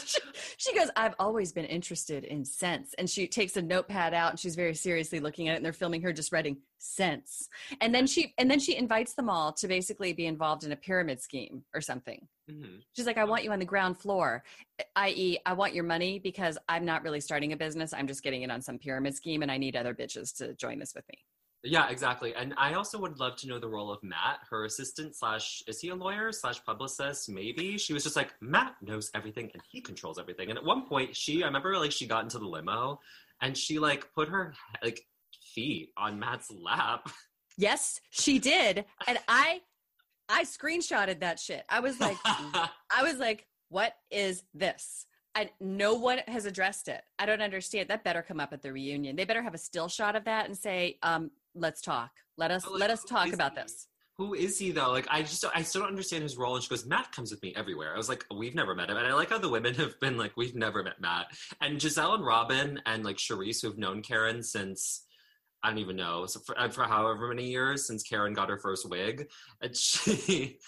she, 0.04 0.20
she 0.56 0.74
goes, 0.74 0.90
I've 0.96 1.14
always 1.18 1.52
been 1.52 1.64
interested 1.64 2.24
in 2.24 2.44
sense. 2.44 2.94
And 2.98 3.08
she 3.08 3.26
takes 3.26 3.56
a 3.56 3.62
notepad 3.62 4.14
out 4.14 4.30
and 4.30 4.40
she's 4.40 4.56
very 4.56 4.74
seriously 4.74 5.20
looking 5.20 5.48
at 5.48 5.54
it 5.54 5.56
and 5.56 5.64
they're 5.64 5.72
filming 5.72 6.02
her 6.02 6.12
just 6.12 6.32
writing 6.32 6.58
sense. 6.78 7.48
And 7.80 7.94
then 7.94 8.06
she 8.06 8.34
and 8.38 8.50
then 8.50 8.60
she 8.60 8.76
invites 8.76 9.14
them 9.14 9.28
all 9.28 9.52
to 9.54 9.68
basically 9.68 10.12
be 10.12 10.26
involved 10.26 10.64
in 10.64 10.72
a 10.72 10.76
pyramid 10.76 11.20
scheme 11.20 11.64
or 11.74 11.80
something. 11.80 12.26
Mm-hmm. 12.50 12.76
She's 12.94 13.06
like, 13.06 13.18
I 13.18 13.24
want 13.24 13.44
you 13.44 13.52
on 13.52 13.58
the 13.58 13.64
ground 13.64 13.98
floor, 13.98 14.44
i.e., 14.96 15.38
I 15.44 15.52
want 15.52 15.74
your 15.74 15.84
money 15.84 16.18
because 16.18 16.58
I'm 16.68 16.84
not 16.84 17.02
really 17.02 17.20
starting 17.20 17.52
a 17.52 17.56
business. 17.56 17.92
I'm 17.92 18.06
just 18.06 18.22
getting 18.22 18.42
it 18.42 18.50
on 18.50 18.62
some 18.62 18.78
pyramid 18.78 19.14
scheme 19.14 19.42
and 19.42 19.50
I 19.50 19.58
need 19.58 19.76
other 19.76 19.94
bitches 19.94 20.36
to 20.38 20.54
join 20.54 20.78
this 20.78 20.94
with 20.94 21.04
me. 21.08 21.18
Yeah, 21.62 21.88
exactly. 21.88 22.34
And 22.34 22.54
I 22.56 22.74
also 22.74 22.98
would 23.00 23.18
love 23.18 23.36
to 23.36 23.48
know 23.48 23.58
the 23.58 23.68
role 23.68 23.90
of 23.90 24.02
Matt, 24.02 24.38
her 24.50 24.64
assistant 24.64 25.16
slash 25.16 25.62
is 25.66 25.80
he 25.80 25.88
a 25.88 25.94
lawyer 25.94 26.30
slash 26.30 26.64
publicist? 26.64 27.28
Maybe 27.28 27.76
she 27.78 27.92
was 27.92 28.04
just 28.04 28.16
like 28.16 28.34
Matt 28.40 28.74
knows 28.82 29.10
everything 29.14 29.50
and 29.52 29.62
he 29.70 29.80
controls 29.80 30.18
everything. 30.18 30.50
And 30.50 30.58
at 30.58 30.64
one 30.64 30.86
point, 30.86 31.16
she 31.16 31.42
I 31.42 31.46
remember 31.46 31.76
like 31.78 31.92
she 31.92 32.06
got 32.06 32.22
into 32.22 32.38
the 32.38 32.46
limo 32.46 33.00
and 33.40 33.56
she 33.56 33.78
like 33.78 34.12
put 34.14 34.28
her 34.28 34.54
like 34.82 35.00
feet 35.54 35.90
on 35.96 36.18
Matt's 36.18 36.50
lap. 36.50 37.08
Yes, 37.58 38.00
she 38.10 38.38
did, 38.38 38.84
and 39.08 39.18
I 39.28 39.62
I 40.28 40.44
screenshotted 40.44 41.20
that 41.20 41.38
shit. 41.38 41.64
I 41.68 41.80
was 41.80 41.98
like, 41.98 42.18
I 42.24 43.02
was 43.02 43.16
like, 43.16 43.46
what 43.68 43.94
is 44.10 44.42
this? 44.54 45.06
And 45.36 45.50
no 45.60 45.94
one 45.94 46.18
has 46.26 46.46
addressed 46.46 46.88
it. 46.88 47.02
I 47.18 47.26
don't 47.26 47.42
understand. 47.42 47.88
That 47.88 48.04
better 48.04 48.22
come 48.22 48.40
up 48.40 48.52
at 48.52 48.62
the 48.62 48.72
reunion. 48.72 49.16
They 49.16 49.24
better 49.24 49.42
have 49.42 49.54
a 49.54 49.58
still 49.58 49.88
shot 49.88 50.16
of 50.16 50.24
that 50.24 50.46
and 50.46 50.56
say, 50.56 50.98
um, 51.02 51.30
let's 51.54 51.82
talk. 51.82 52.10
Let 52.38 52.50
us 52.50 52.66
like, 52.66 52.80
let 52.80 52.90
us 52.90 53.04
talk 53.04 53.32
about 53.32 53.52
he? 53.52 53.62
this. 53.62 53.88
Who 54.16 54.32
is 54.32 54.58
he 54.58 54.70
though? 54.70 54.92
Like 54.92 55.06
I 55.10 55.20
just 55.20 55.44
I 55.54 55.60
still 55.60 55.82
don't 55.82 55.90
understand 55.90 56.22
his 56.22 56.38
role. 56.38 56.54
And 56.54 56.64
she 56.64 56.70
goes, 56.70 56.86
Matt 56.86 57.12
comes 57.12 57.30
with 57.30 57.42
me 57.42 57.52
everywhere. 57.54 57.92
I 57.92 57.98
was 57.98 58.08
like, 58.08 58.24
we've 58.34 58.54
never 58.54 58.74
met 58.74 58.88
him, 58.88 58.96
and 58.96 59.06
I 59.06 59.12
like 59.12 59.28
how 59.28 59.38
the 59.38 59.48
women 59.48 59.74
have 59.74 60.00
been 60.00 60.16
like, 60.16 60.32
we've 60.36 60.54
never 60.54 60.82
met 60.82 61.00
Matt. 61.00 61.26
And 61.60 61.78
Gizelle 61.78 62.14
and 62.14 62.24
Robyn 62.24 62.80
and 62.86 63.04
like 63.04 63.16
Charrisse, 63.16 63.60
who've 63.60 63.76
known 63.76 64.00
Karen 64.00 64.42
since 64.42 65.04
I 65.62 65.68
don't 65.68 65.78
even 65.78 65.96
know. 65.96 66.24
So 66.26 66.40
for, 66.40 66.58
uh, 66.58 66.68
for 66.68 66.84
however 66.84 67.28
many 67.28 67.50
years 67.50 67.86
since 67.86 68.02
Karen 68.02 68.32
got 68.32 68.48
her 68.48 68.58
first 68.58 68.88
wig, 68.88 69.28
and 69.60 69.76
she 69.76 70.58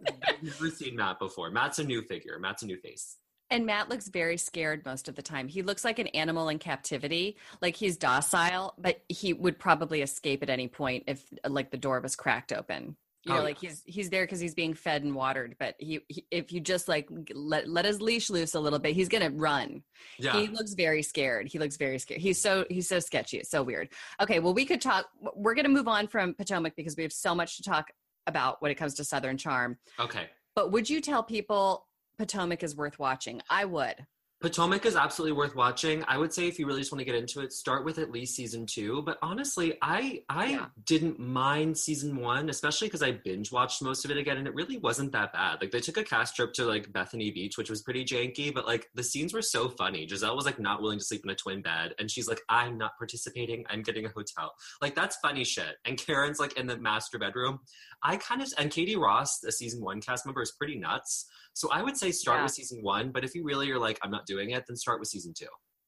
never 0.42 0.70
seen 0.70 0.96
Matt 0.96 1.20
before. 1.20 1.50
Matt's 1.50 1.78
a 1.78 1.84
new 1.84 2.02
figure. 2.02 2.38
Matt's 2.40 2.64
a 2.64 2.66
new 2.66 2.78
face. 2.78 3.16
And 3.50 3.64
Matt 3.64 3.88
looks 3.88 4.08
very 4.08 4.36
scared 4.36 4.84
most 4.84 5.08
of 5.08 5.14
the 5.14 5.22
time. 5.22 5.46
He 5.46 5.62
looks 5.62 5.84
like 5.84 5.98
an 5.98 6.08
animal 6.08 6.48
in 6.48 6.58
captivity. 6.58 7.36
Like 7.62 7.76
he's 7.76 7.96
docile, 7.96 8.74
but 8.76 9.02
he 9.08 9.32
would 9.32 9.58
probably 9.58 10.02
escape 10.02 10.42
at 10.42 10.50
any 10.50 10.68
point 10.68 11.04
if 11.06 11.24
like 11.46 11.70
the 11.70 11.76
door 11.76 12.00
was 12.00 12.16
cracked 12.16 12.52
open. 12.52 12.96
You 13.24 13.32
oh, 13.32 13.36
know, 13.36 13.40
Oh, 13.40 13.44
like 13.44 13.58
he's 13.58 13.82
he's 13.86 14.10
there 14.10 14.24
because 14.24 14.40
he's 14.40 14.54
being 14.54 14.74
fed 14.74 15.02
and 15.02 15.14
watered. 15.14 15.56
But 15.58 15.76
he, 15.78 16.00
he, 16.08 16.24
if 16.30 16.52
you 16.52 16.60
just 16.60 16.88
like 16.88 17.08
let 17.34 17.68
let 17.68 17.84
his 17.84 18.00
leash 18.00 18.30
loose 18.30 18.54
a 18.54 18.60
little 18.60 18.78
bit, 18.78 18.94
he's 18.94 19.08
gonna 19.08 19.30
run. 19.30 19.82
Yeah. 20.18 20.40
He 20.40 20.48
looks 20.48 20.74
very 20.74 21.02
scared. 21.02 21.48
He 21.48 21.58
looks 21.58 21.76
very 21.76 21.98
scared. 21.98 22.20
He's 22.20 22.40
so 22.40 22.64
he's 22.68 22.88
so 22.88 22.98
sketchy. 23.00 23.38
It's 23.38 23.50
so 23.50 23.62
weird. 23.62 23.88
Okay, 24.20 24.40
well 24.40 24.54
we 24.54 24.64
could 24.64 24.80
talk. 24.80 25.06
We're 25.34 25.54
gonna 25.54 25.68
move 25.68 25.88
on 25.88 26.08
from 26.08 26.34
Potomac 26.34 26.74
because 26.76 26.96
we 26.96 27.04
have 27.04 27.12
so 27.12 27.34
much 27.34 27.56
to 27.56 27.62
talk 27.62 27.90
about 28.26 28.60
when 28.60 28.70
it 28.72 28.76
comes 28.76 28.94
to 28.94 29.04
Southern 29.04 29.38
Charm. 29.38 29.78
okay. 30.00 30.26
But 30.54 30.72
would 30.72 30.88
you 30.88 31.00
tell 31.02 31.22
people 31.22 31.85
Potomac 32.18 32.62
is 32.62 32.74
worth 32.76 32.98
watching? 32.98 33.42
I 33.50 33.64
would. 33.64 34.06
Potomac 34.42 34.84
is 34.84 34.96
absolutely 34.96 35.32
worth 35.34 35.56
watching. 35.56 36.04
I 36.06 36.18
would 36.18 36.30
say 36.30 36.46
if 36.46 36.58
you 36.58 36.66
really 36.66 36.82
just 36.82 36.92
want 36.92 36.98
to 37.00 37.06
get 37.06 37.14
into 37.14 37.40
it, 37.40 37.54
start 37.54 37.86
with 37.86 37.98
at 37.98 38.10
least 38.10 38.36
season 38.36 38.66
two. 38.66 39.00
But 39.02 39.16
honestly, 39.22 39.78
I 39.80 40.24
I 40.28 40.46
Yeah. 40.50 40.66
didn't 40.84 41.18
mind 41.18 41.78
season 41.78 42.16
one, 42.16 42.50
especially 42.50 42.88
because 42.88 43.02
I 43.02 43.12
binge 43.12 43.50
watched 43.50 43.80
most 43.80 44.04
of 44.04 44.10
it 44.10 44.18
again, 44.18 44.36
and 44.36 44.46
it 44.46 44.54
really 44.54 44.76
wasn't 44.76 45.12
that 45.12 45.32
bad. 45.32 45.62
Like 45.62 45.70
they 45.70 45.80
took 45.80 45.96
a 45.96 46.04
cast 46.04 46.36
trip 46.36 46.52
to 46.54 46.66
like 46.66 46.92
Bethany 46.92 47.30
Beach, 47.30 47.56
which 47.56 47.70
was 47.70 47.80
pretty 47.82 48.04
janky, 48.04 48.52
but 48.52 48.66
like 48.66 48.90
the 48.94 49.02
scenes 49.02 49.32
were 49.32 49.40
so 49.40 49.70
funny. 49.70 50.06
Gizelle 50.06 50.36
was 50.36 50.44
like 50.44 50.60
not 50.60 50.82
willing 50.82 50.98
to 50.98 51.04
sleep 51.04 51.24
in 51.24 51.30
a 51.30 51.34
twin 51.34 51.62
bed, 51.62 51.94
and 51.98 52.10
she's 52.10 52.28
like, 52.28 52.42
"I'm 52.50 52.76
not 52.76 52.98
participating. 52.98 53.64
I'm 53.70 53.82
getting 53.82 54.04
a 54.04 54.10
hotel." 54.10 54.54
Like 54.82 54.94
that's 54.94 55.16
funny 55.16 55.44
shit. 55.44 55.76
And 55.86 55.96
Karen's 55.96 56.38
like 56.38 56.58
in 56.58 56.66
the 56.66 56.76
master 56.76 57.18
bedroom. 57.18 57.60
I 58.02 58.18
kind 58.18 58.42
of 58.42 58.52
and 58.58 58.70
Katie 58.70 58.96
Rost, 58.96 59.40
the 59.40 59.50
season 59.50 59.80
one 59.82 60.02
cast 60.02 60.26
member, 60.26 60.42
is 60.42 60.52
pretty 60.52 60.76
nuts. 60.78 61.24
So 61.56 61.70
I 61.70 61.80
would 61.82 61.96
say 61.96 62.12
start 62.12 62.40
Yeah. 62.40 62.42
with 62.42 62.52
season 62.52 62.82
one, 62.82 63.10
but 63.10 63.24
if 63.24 63.34
you 63.34 63.42
really 63.42 63.70
are 63.70 63.78
like, 63.78 63.98
I'm 64.02 64.10
not 64.10 64.26
doing 64.26 64.50
it, 64.50 64.64
then 64.68 64.76
start 64.76 65.00
with 65.00 65.08
season 65.08 65.32
two. 65.34 65.46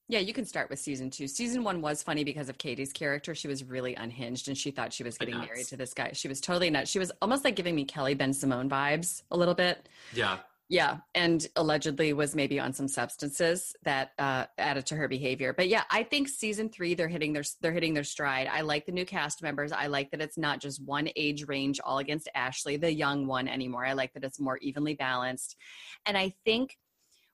Yeah, 0.09 0.20
you 0.20 0.33
can 0.33 0.46
start 0.46 0.70
with 0.70 0.78
season 0.78 1.11
two. 1.11 1.28
Season 1.28 1.62
one 1.62 1.83
was 1.83 2.02
funny 2.02 2.24
because 2.24 2.48
of 2.48 2.57
Katie's 2.57 2.90
character. 2.90 3.35
She 3.35 3.48
was 3.48 3.62
really 3.62 3.94
unhinged 3.94 4.48
and 4.48 4.57
she 4.57 4.70
thought 4.70 4.94
she 4.94 5.04
was 5.04 5.18
getting 5.18 5.35
Nuts. 5.37 5.46
married 5.46 5.66
to 5.66 5.76
this 5.76 5.92
guy. 5.92 6.12
She 6.14 6.26
was 6.26 6.40
totally 6.40 6.70
nuts. 6.70 6.90
She 6.90 6.98
was 6.98 7.12
almost 7.20 7.44
like 7.44 7.54
giving 7.54 7.74
me 7.74 7.85
Kelly 7.85 8.16
Bensimon 8.16 8.70
vibes 8.70 9.22
a 9.31 9.37
little 9.37 9.54
bit. 9.54 9.87
Yeah. 10.14 10.38
Yeah, 10.70 10.98
and 11.14 11.46
allegedly 11.57 12.12
was 12.12 12.35
maybe 12.37 12.61
on 12.61 12.74
some 12.74 12.88
substances 12.88 13.74
that 13.85 14.11
uh, 14.18 14.44
added 14.59 14.85
to 14.87 14.96
her 14.96 15.09
behavior. 15.09 15.54
But 15.54 15.68
yeah, 15.68 15.85
I 15.90 16.02
think 16.02 16.28
season 16.28 16.68
three 16.68 16.94
they're 16.94 17.09
hitting 17.09 17.33
their 17.33 17.44
they're 17.62 17.72
hitting 17.72 17.94
their 17.94 18.04
stride. 18.04 18.48
I 18.52 18.61
like 18.61 18.85
the 18.85 18.92
new 18.92 19.07
cast 19.07 19.42
members. 19.42 19.72
I 19.72 19.87
like 19.87 20.11
that 20.11 20.20
it's 20.20 20.37
not 20.37 20.61
just 20.61 20.85
one 20.85 21.09
age 21.16 21.48
range 21.48 21.81
all 21.83 21.98
against 21.98 22.28
Ashley, 22.35 22.76
the 22.76 22.92
young 22.92 23.26
one 23.26 23.48
anymore. 23.48 23.87
I 23.87 23.94
like 23.94 24.12
that 24.12 24.24
it's 24.24 24.38
more 24.38 24.59
evenly 24.59 24.94
balanced, 24.94 25.57
and 26.04 26.18
I 26.18 26.35
think 26.44 26.76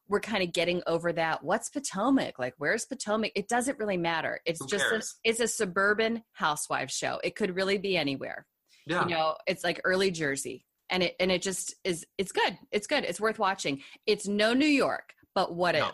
we're 0.06 0.20
kind 0.20 0.44
of 0.44 0.52
getting 0.52 0.82
over 0.86 1.12
that. 1.14 1.42
What's 1.42 1.70
Potomac? 1.70 2.38
Like, 2.38 2.54
where's 2.58 2.84
Potomac? 2.84 3.32
It 3.34 3.48
doesn't 3.48 3.78
really 3.78 3.96
matter. 3.96 4.38
It's 4.44 4.60
Who 4.60 4.68
just 4.68 4.84
a, 4.92 5.02
it's 5.24 5.40
a 5.40 5.48
suburban 5.48 6.22
housewife 6.32 6.90
show. 6.90 7.18
It 7.24 7.34
could 7.34 7.56
really 7.56 7.78
be 7.78 7.96
anywhere 7.96 8.46
Yeah. 8.86 9.02
you 9.08 9.14
know 9.14 9.34
it's 9.46 9.64
like 9.64 9.80
early 9.82 10.10
jersey 10.10 10.66
and 10.90 11.02
it 11.02 11.16
and 11.18 11.32
it 11.32 11.42
just 11.42 11.74
is 11.84 12.06
it's 12.18 12.32
good 12.32 12.58
it's 12.72 12.86
good 12.86 13.04
it's 13.04 13.20
worth 13.20 13.38
watching 13.38 13.80
it's 14.06 14.28
no 14.28 14.52
new 14.52 14.66
york 14.66 15.14
but 15.34 15.54
what 15.54 15.74
is? 15.74 15.80
No. 15.80 15.90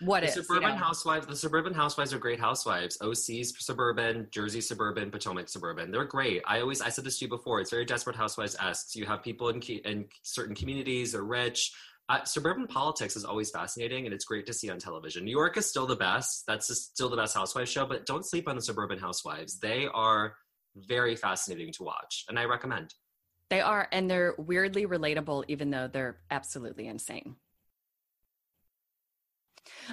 what 0.00 0.20
the 0.20 0.28
is? 0.28 0.36
you 0.36 0.42
suburban 0.42 0.70
know? 0.70 0.76
housewives, 0.76 1.26
the 1.26 1.36
suburban 1.36 1.74
housewives 1.74 2.12
are 2.12 2.18
great 2.18 2.38
housewives. 2.38 2.98
OC's 3.00 3.54
suburban, 3.58 4.28
Jersey 4.30 4.60
suburban, 4.60 5.10
Potomac 5.10 5.48
suburban. 5.48 5.90
They're 5.90 6.04
great. 6.04 6.42
I 6.46 6.60
always, 6.60 6.80
I 6.80 6.90
said 6.90 7.04
this 7.04 7.18
to 7.18 7.24
you 7.24 7.28
before. 7.28 7.60
It's 7.60 7.70
very 7.70 7.84
desperate 7.84 8.16
housewives 8.16 8.56
esque. 8.60 8.94
You 8.94 9.06
have 9.06 9.22
people 9.22 9.48
in 9.48 9.60
key, 9.60 9.80
in 9.84 10.06
certain 10.22 10.54
communities 10.54 11.14
are 11.14 11.24
rich. 11.24 11.72
Uh, 12.08 12.22
suburban 12.24 12.66
politics 12.66 13.16
is 13.16 13.24
always 13.24 13.50
fascinating, 13.50 14.04
and 14.04 14.12
it's 14.12 14.24
great 14.24 14.44
to 14.46 14.52
see 14.52 14.68
on 14.68 14.78
television. 14.78 15.24
New 15.24 15.30
York 15.30 15.56
is 15.56 15.66
still 15.66 15.86
the 15.86 15.96
best. 15.96 16.44
That's 16.46 16.66
just 16.66 16.90
still 16.94 17.08
the 17.08 17.16
best 17.16 17.34
housewives 17.34 17.70
show. 17.70 17.86
But 17.86 18.04
don't 18.04 18.26
sleep 18.26 18.48
on 18.48 18.56
the 18.56 18.62
suburban 18.62 18.98
housewives. 18.98 19.58
They 19.60 19.86
are 19.86 20.34
very 20.76 21.16
fascinating 21.16 21.72
to 21.74 21.84
watch, 21.84 22.24
and 22.28 22.38
I 22.38 22.44
recommend. 22.44 22.92
They 23.52 23.60
are 23.60 23.86
and 23.92 24.10
they're 24.10 24.34
weirdly 24.38 24.86
relatable 24.86 25.44
even 25.46 25.70
though 25.70 25.86
they're 25.86 26.16
absolutely 26.30 26.86
insane 26.88 27.36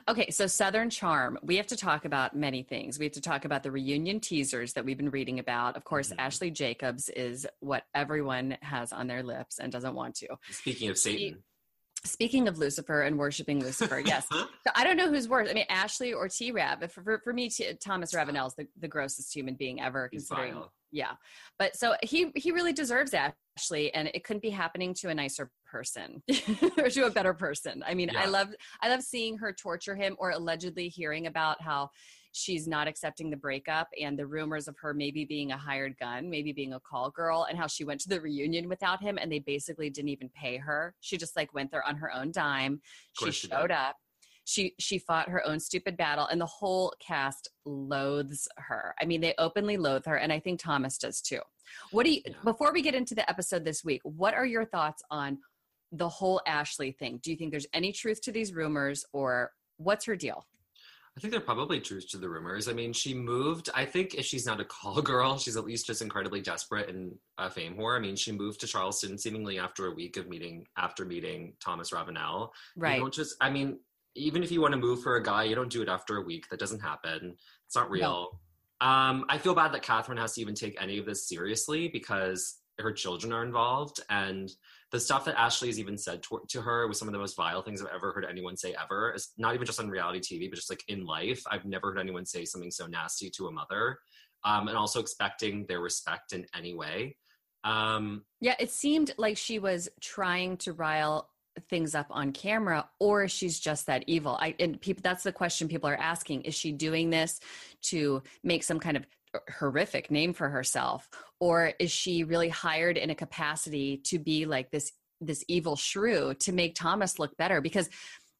okay 0.07 0.29
so 0.31 0.47
southern 0.47 0.89
charm 0.89 1.37
we 1.43 1.57
have 1.57 1.67
to 1.67 1.75
talk 1.75 2.05
about 2.05 2.35
many 2.35 2.63
things 2.63 2.97
we 2.97 3.05
have 3.05 3.11
to 3.11 3.21
talk 3.21 3.43
about 3.43 3.61
the 3.61 3.69
reunion 3.69 4.19
teasers 4.21 4.71
that 4.73 4.85
we've 4.85 4.97
been 4.97 5.09
reading 5.09 5.39
about 5.39 5.75
of 5.75 5.83
course 5.83 6.09
Mhm. 6.09 6.15
ashley 6.19 6.49
jacobs 6.51 7.09
is 7.09 7.45
what 7.59 7.83
everyone 7.93 8.57
has 8.61 8.93
on 8.93 9.07
their 9.07 9.23
lips 9.23 9.59
and 9.59 9.71
doesn't 9.71 9.93
want 9.93 10.15
to 10.15 10.27
Speaking 10.51 10.89
of 10.89 10.97
Satan, 10.97 11.43
speaking 12.05 12.47
of 12.47 12.57
lucifer 12.57 13.01
and 13.01 13.17
worshiping 13.19 13.59
lucifer 13.61 13.99
yes 14.05 14.25
So 14.29 14.71
I 14.73 14.83
don't 14.85 14.95
know 14.97 15.09
who's 15.09 15.27
worse. 15.27 15.49
I 15.49 15.53
mean, 15.53 15.65
Ashley 15.69 16.13
or 16.13 16.29
T 16.29 16.51
Rab. 16.51 16.89
For, 16.91 17.01
for, 17.03 17.19
for 17.23 17.33
me, 17.33 17.49
T- 17.49 17.73
Thomas 17.73 18.13
Ravenel's 18.13 18.55
the, 18.55 18.67
the 18.79 18.87
grossest 18.87 19.33
human 19.33 19.55
being 19.55 19.81
ever, 19.81 20.07
He's 20.11 20.27
considering. 20.27 20.53
vile. 20.53 20.71
Yeah, 20.91 21.11
but 21.57 21.75
so 21.75 21.95
he 22.01 22.31
he 22.35 22.51
really 22.51 22.73
deserves 22.73 23.13
Ashley, 23.13 23.93
and 23.93 24.09
it 24.13 24.23
couldn't 24.23 24.41
be 24.41 24.49
happening 24.49 24.93
to 24.95 25.09
a 25.09 25.13
nicer 25.13 25.51
person 25.65 26.23
or 26.77 26.89
to 26.89 27.05
a 27.05 27.11
better 27.11 27.33
person. 27.33 27.83
I 27.85 27.93
mean, 27.93 28.11
I 28.15 28.25
love 28.25 28.49
I 28.81 28.89
love 28.89 29.03
seeing 29.03 29.37
her 29.37 29.53
torture 29.53 29.95
him, 29.95 30.15
or 30.17 30.31
allegedly 30.31 30.89
hearing 30.89 31.27
about 31.27 31.61
how 31.61 31.89
she's 32.31 32.67
not 32.67 32.87
accepting 32.87 33.29
the 33.29 33.37
breakup 33.37 33.87
and 33.99 34.17
the 34.17 34.25
rumors 34.25 34.67
of 34.67 34.75
her 34.79 34.93
maybe 34.93 35.25
being 35.25 35.51
a 35.51 35.57
hired 35.57 35.97
gun, 35.99 36.29
maybe 36.29 36.53
being 36.53 36.73
a 36.73 36.79
call 36.79 37.11
girl, 37.11 37.45
and 37.49 37.57
how 37.57 37.67
she 37.67 37.83
went 37.83 37.99
to 38.01 38.09
the 38.09 38.21
reunion 38.21 38.67
without 38.67 39.01
him, 39.01 39.17
and 39.19 39.31
they 39.31 39.39
basically 39.39 39.89
didn't 39.89 40.09
even 40.09 40.29
pay 40.29 40.57
her. 40.57 40.95
She 41.01 41.17
just 41.17 41.35
like 41.35 41.53
went 41.53 41.71
there 41.71 41.85
on 41.87 41.97
her 41.97 42.11
own 42.11 42.31
dime. 42.31 42.81
She 43.13 43.31
she 43.31 43.47
did. 43.47 43.53
showed 43.53 43.71
up 43.71 43.95
she 44.49 44.73
she 44.79 44.97
fought 44.97 45.29
her 45.29 45.45
own 45.45 45.59
stupid 45.59 45.95
battle 45.95 46.25
and 46.25 46.41
the 46.41 46.45
whole 46.45 46.91
cast 46.99 47.49
loathes 47.65 48.47
her 48.57 48.95
i 48.99 49.05
mean 49.05 49.21
they 49.21 49.35
openly 49.37 49.77
loathe 49.77 50.05
her 50.05 50.15
and 50.15 50.33
i 50.33 50.39
think 50.39 50.59
thomas 50.59 50.97
does 50.97 51.21
too 51.21 51.39
what 51.91 52.03
do 52.03 52.11
you 52.11 52.21
before 52.43 52.73
we 52.73 52.81
get 52.81 52.95
into 52.95 53.13
the 53.13 53.29
episode 53.29 53.63
this 53.63 53.83
week 53.83 54.01
what 54.03 54.33
are 54.33 54.45
your 54.45 54.65
thoughts 54.65 55.03
on 55.11 55.37
the 55.91 56.09
whole 56.09 56.41
ashley 56.47 56.91
thing 56.91 57.19
do 57.21 57.29
you 57.29 57.37
think 57.37 57.51
there's 57.51 57.67
any 57.73 57.91
truth 57.91 58.21
to 58.21 58.31
these 58.31 58.53
rumors 58.53 59.05
or 59.13 59.51
what's 59.77 60.05
her 60.05 60.15
deal 60.15 60.45
I 61.17 61.21
think 61.21 61.33
they're 61.33 61.41
probably 61.41 61.81
true 61.81 61.99
to 61.99 62.17
the 62.17 62.29
rumors. 62.29 62.69
I 62.69 62.73
mean, 62.73 62.93
she 62.93 63.13
moved. 63.13 63.69
I 63.75 63.83
think 63.83 64.13
if 64.13 64.25
she's 64.25 64.45
not 64.45 64.61
a 64.61 64.63
call 64.63 65.01
girl, 65.01 65.37
she's 65.37 65.57
at 65.57 65.65
least 65.65 65.87
just 65.87 66.01
incredibly 66.01 66.39
desperate 66.39 66.87
and 66.87 67.13
a 67.37 67.49
fame 67.49 67.75
whore. 67.75 67.97
I 67.97 67.99
mean, 67.99 68.15
she 68.15 68.31
moved 68.31 68.61
to 68.61 68.67
Charleston 68.67 69.17
seemingly 69.17 69.59
after 69.59 69.87
a 69.87 69.93
week 69.93 70.15
of 70.15 70.29
meeting 70.29 70.65
after 70.77 71.03
meeting 71.03 71.55
Thomas 71.59 71.91
Ravenel. 71.91 72.53
You 72.77 72.81
right 72.81 72.99
don't 72.99 73.13
just. 73.13 73.35
I 73.41 73.49
mean, 73.49 73.79
even 74.15 74.43
if 74.43 74.51
you 74.51 74.61
want 74.61 74.73
to 74.73 74.79
move 74.79 75.01
for 75.01 75.15
a 75.15 75.23
guy, 75.23 75.43
you 75.43 75.55
don't 75.55 75.71
do 75.71 75.81
it 75.81 75.89
after 75.89 76.17
a 76.17 76.21
week. 76.21 76.45
That 76.49 76.59
doesn't 76.59 76.81
happen. 76.81 77.35
It's 77.65 77.75
not 77.75 77.89
real. 77.89 78.39
Um, 78.81 79.25
I 79.29 79.37
feel 79.37 79.53
bad 79.53 79.73
that 79.73 79.81
Catherine 79.81 80.17
has 80.17 80.33
to 80.33 80.41
even 80.41 80.55
take 80.55 80.81
any 80.81 80.97
of 80.97 81.05
this 81.05 81.27
seriously 81.27 81.89
because 81.89 82.59
her 82.79 82.93
children 82.93 83.33
are 83.33 83.43
involved 83.43 83.99
and 84.09 84.49
the 84.91 84.99
stuff 84.99 85.25
that 85.25 85.37
Ashley 85.37 85.67
has 85.67 85.79
even 85.79 85.97
said 85.97 86.23
to, 86.23 86.41
to 86.47 86.61
her 86.61 86.87
was 86.87 86.97
some 86.97 87.07
of 87.07 87.11
the 87.11 87.19
most 87.19 87.35
vile 87.35 87.61
things 87.61 87.81
I've 87.81 87.93
ever 87.93 88.11
heard 88.11 88.25
anyone 88.27 88.57
say 88.57 88.75
ever. 88.81 89.11
It's 89.11 89.33
not 89.37 89.53
even 89.53 89.65
just 89.65 89.79
on 89.79 89.89
reality 89.89 90.19
TV, 90.19 90.49
but 90.49 90.55
just 90.55 90.69
like 90.69 90.83
in 90.87 91.05
life. 91.05 91.43
I've 91.51 91.65
never 91.65 91.91
heard 91.91 91.99
anyone 91.99 92.25
say 92.25 92.45
something 92.45 92.71
so 92.71 92.87
nasty 92.87 93.29
to 93.31 93.47
a 93.47 93.51
mother. 93.51 93.99
Um, 94.45 94.69
and 94.69 94.77
also 94.77 95.01
expecting 95.01 95.65
their 95.67 95.81
respect 95.81 96.31
in 96.31 96.45
any 96.55 96.73
way. 96.73 97.17
Um, 97.65 98.23
yeah 98.39 98.55
it 98.57 98.71
seemed 98.71 99.13
like 99.17 99.35
she 99.35 99.59
was 99.59 99.89
trying 99.99 100.55
to 100.57 100.71
rile 100.71 101.29
things 101.67 101.95
up 101.95 102.07
on 102.09 102.31
camera 102.31 102.89
or 102.99 103.27
she's 103.27 103.59
just 103.59 103.87
that 103.87 104.03
evil. 104.07 104.37
I 104.39 104.55
and 104.59 104.79
people 104.79 105.01
that's 105.03 105.23
the 105.23 105.31
question 105.31 105.67
people 105.67 105.89
are 105.89 105.95
asking. 105.97 106.43
Is 106.43 106.55
she 106.55 106.71
doing 106.71 107.09
this 107.09 107.39
to 107.83 108.23
make 108.43 108.63
some 108.63 108.79
kind 108.79 108.97
of 108.97 109.05
horrific 109.57 110.09
name 110.09 110.33
for 110.33 110.49
herself? 110.49 111.09
Or 111.39 111.73
is 111.79 111.91
she 111.91 112.23
really 112.23 112.49
hired 112.49 112.97
in 112.97 113.09
a 113.09 113.15
capacity 113.15 113.97
to 114.05 114.19
be 114.19 114.45
like 114.45 114.71
this 114.71 114.91
this 115.21 115.43
evil 115.47 115.75
shrew 115.75 116.33
to 116.35 116.51
make 116.51 116.75
thomas 116.75 117.19
look 117.19 117.35
better? 117.37 117.61
Because 117.61 117.89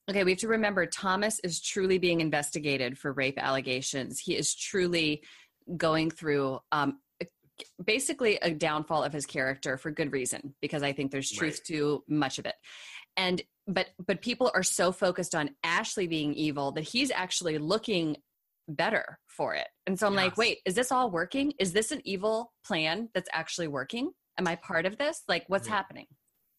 okay 0.09 0.23
we 0.23 0.31
have 0.31 0.39
to 0.39 0.47
remember 0.47 0.85
thomas 0.85 1.39
is 1.39 1.61
truly 1.61 1.97
being 1.97 2.21
investigated 2.21 2.97
for 2.97 3.11
rape 3.13 3.37
allegations. 3.37 4.19
He 4.19 4.35
is 4.35 4.55
truly 4.55 5.23
going 5.77 6.09
through 6.09 6.59
um 6.71 6.99
basically 7.83 8.37
a 8.41 8.51
downfall 8.51 9.03
of 9.03 9.13
his 9.13 9.25
character 9.25 9.77
for 9.77 9.91
good 9.91 10.11
reason 10.13 10.55
because 10.61 10.81
i 10.81 10.93
think 10.93 11.11
there's 11.11 11.29
truth 11.29 11.59
Right. 11.59 11.65
to 11.75 12.03
much 12.07 12.39
of 12.39 12.45
it 12.45 12.55
and 13.19 13.41
but 13.67 13.87
but 14.07 14.21
people 14.21 14.49
are 14.55 14.63
so 14.63 14.91
focused 14.91 15.35
on 15.35 15.51
ashley 15.63 16.07
being 16.07 16.33
evil 16.33 16.71
that 16.71 16.85
he's 16.85 17.11
actually 17.11 17.57
looking 17.59 18.17
better 18.67 19.19
for 19.27 19.53
it. 19.55 19.67
And 19.85 19.99
so 19.99 20.07
i'm 20.07 20.15
like 20.15 20.37
wait 20.37 20.59
is 20.65 20.73
this 20.75 20.91
all 20.91 21.11
working? 21.11 21.53
Is 21.59 21.73
this 21.73 21.91
an 21.91 22.01
evil 22.05 22.51
plan 22.65 23.09
that's 23.13 23.29
actually 23.33 23.67
working? 23.67 24.11
Am 24.39 24.47
i 24.47 24.55
part 24.55 24.85
of 24.87 24.97
this? 24.97 25.21
Like 25.27 25.43
what's 25.47 25.67
Yeah. 25.67 25.75
happening? 25.75 26.07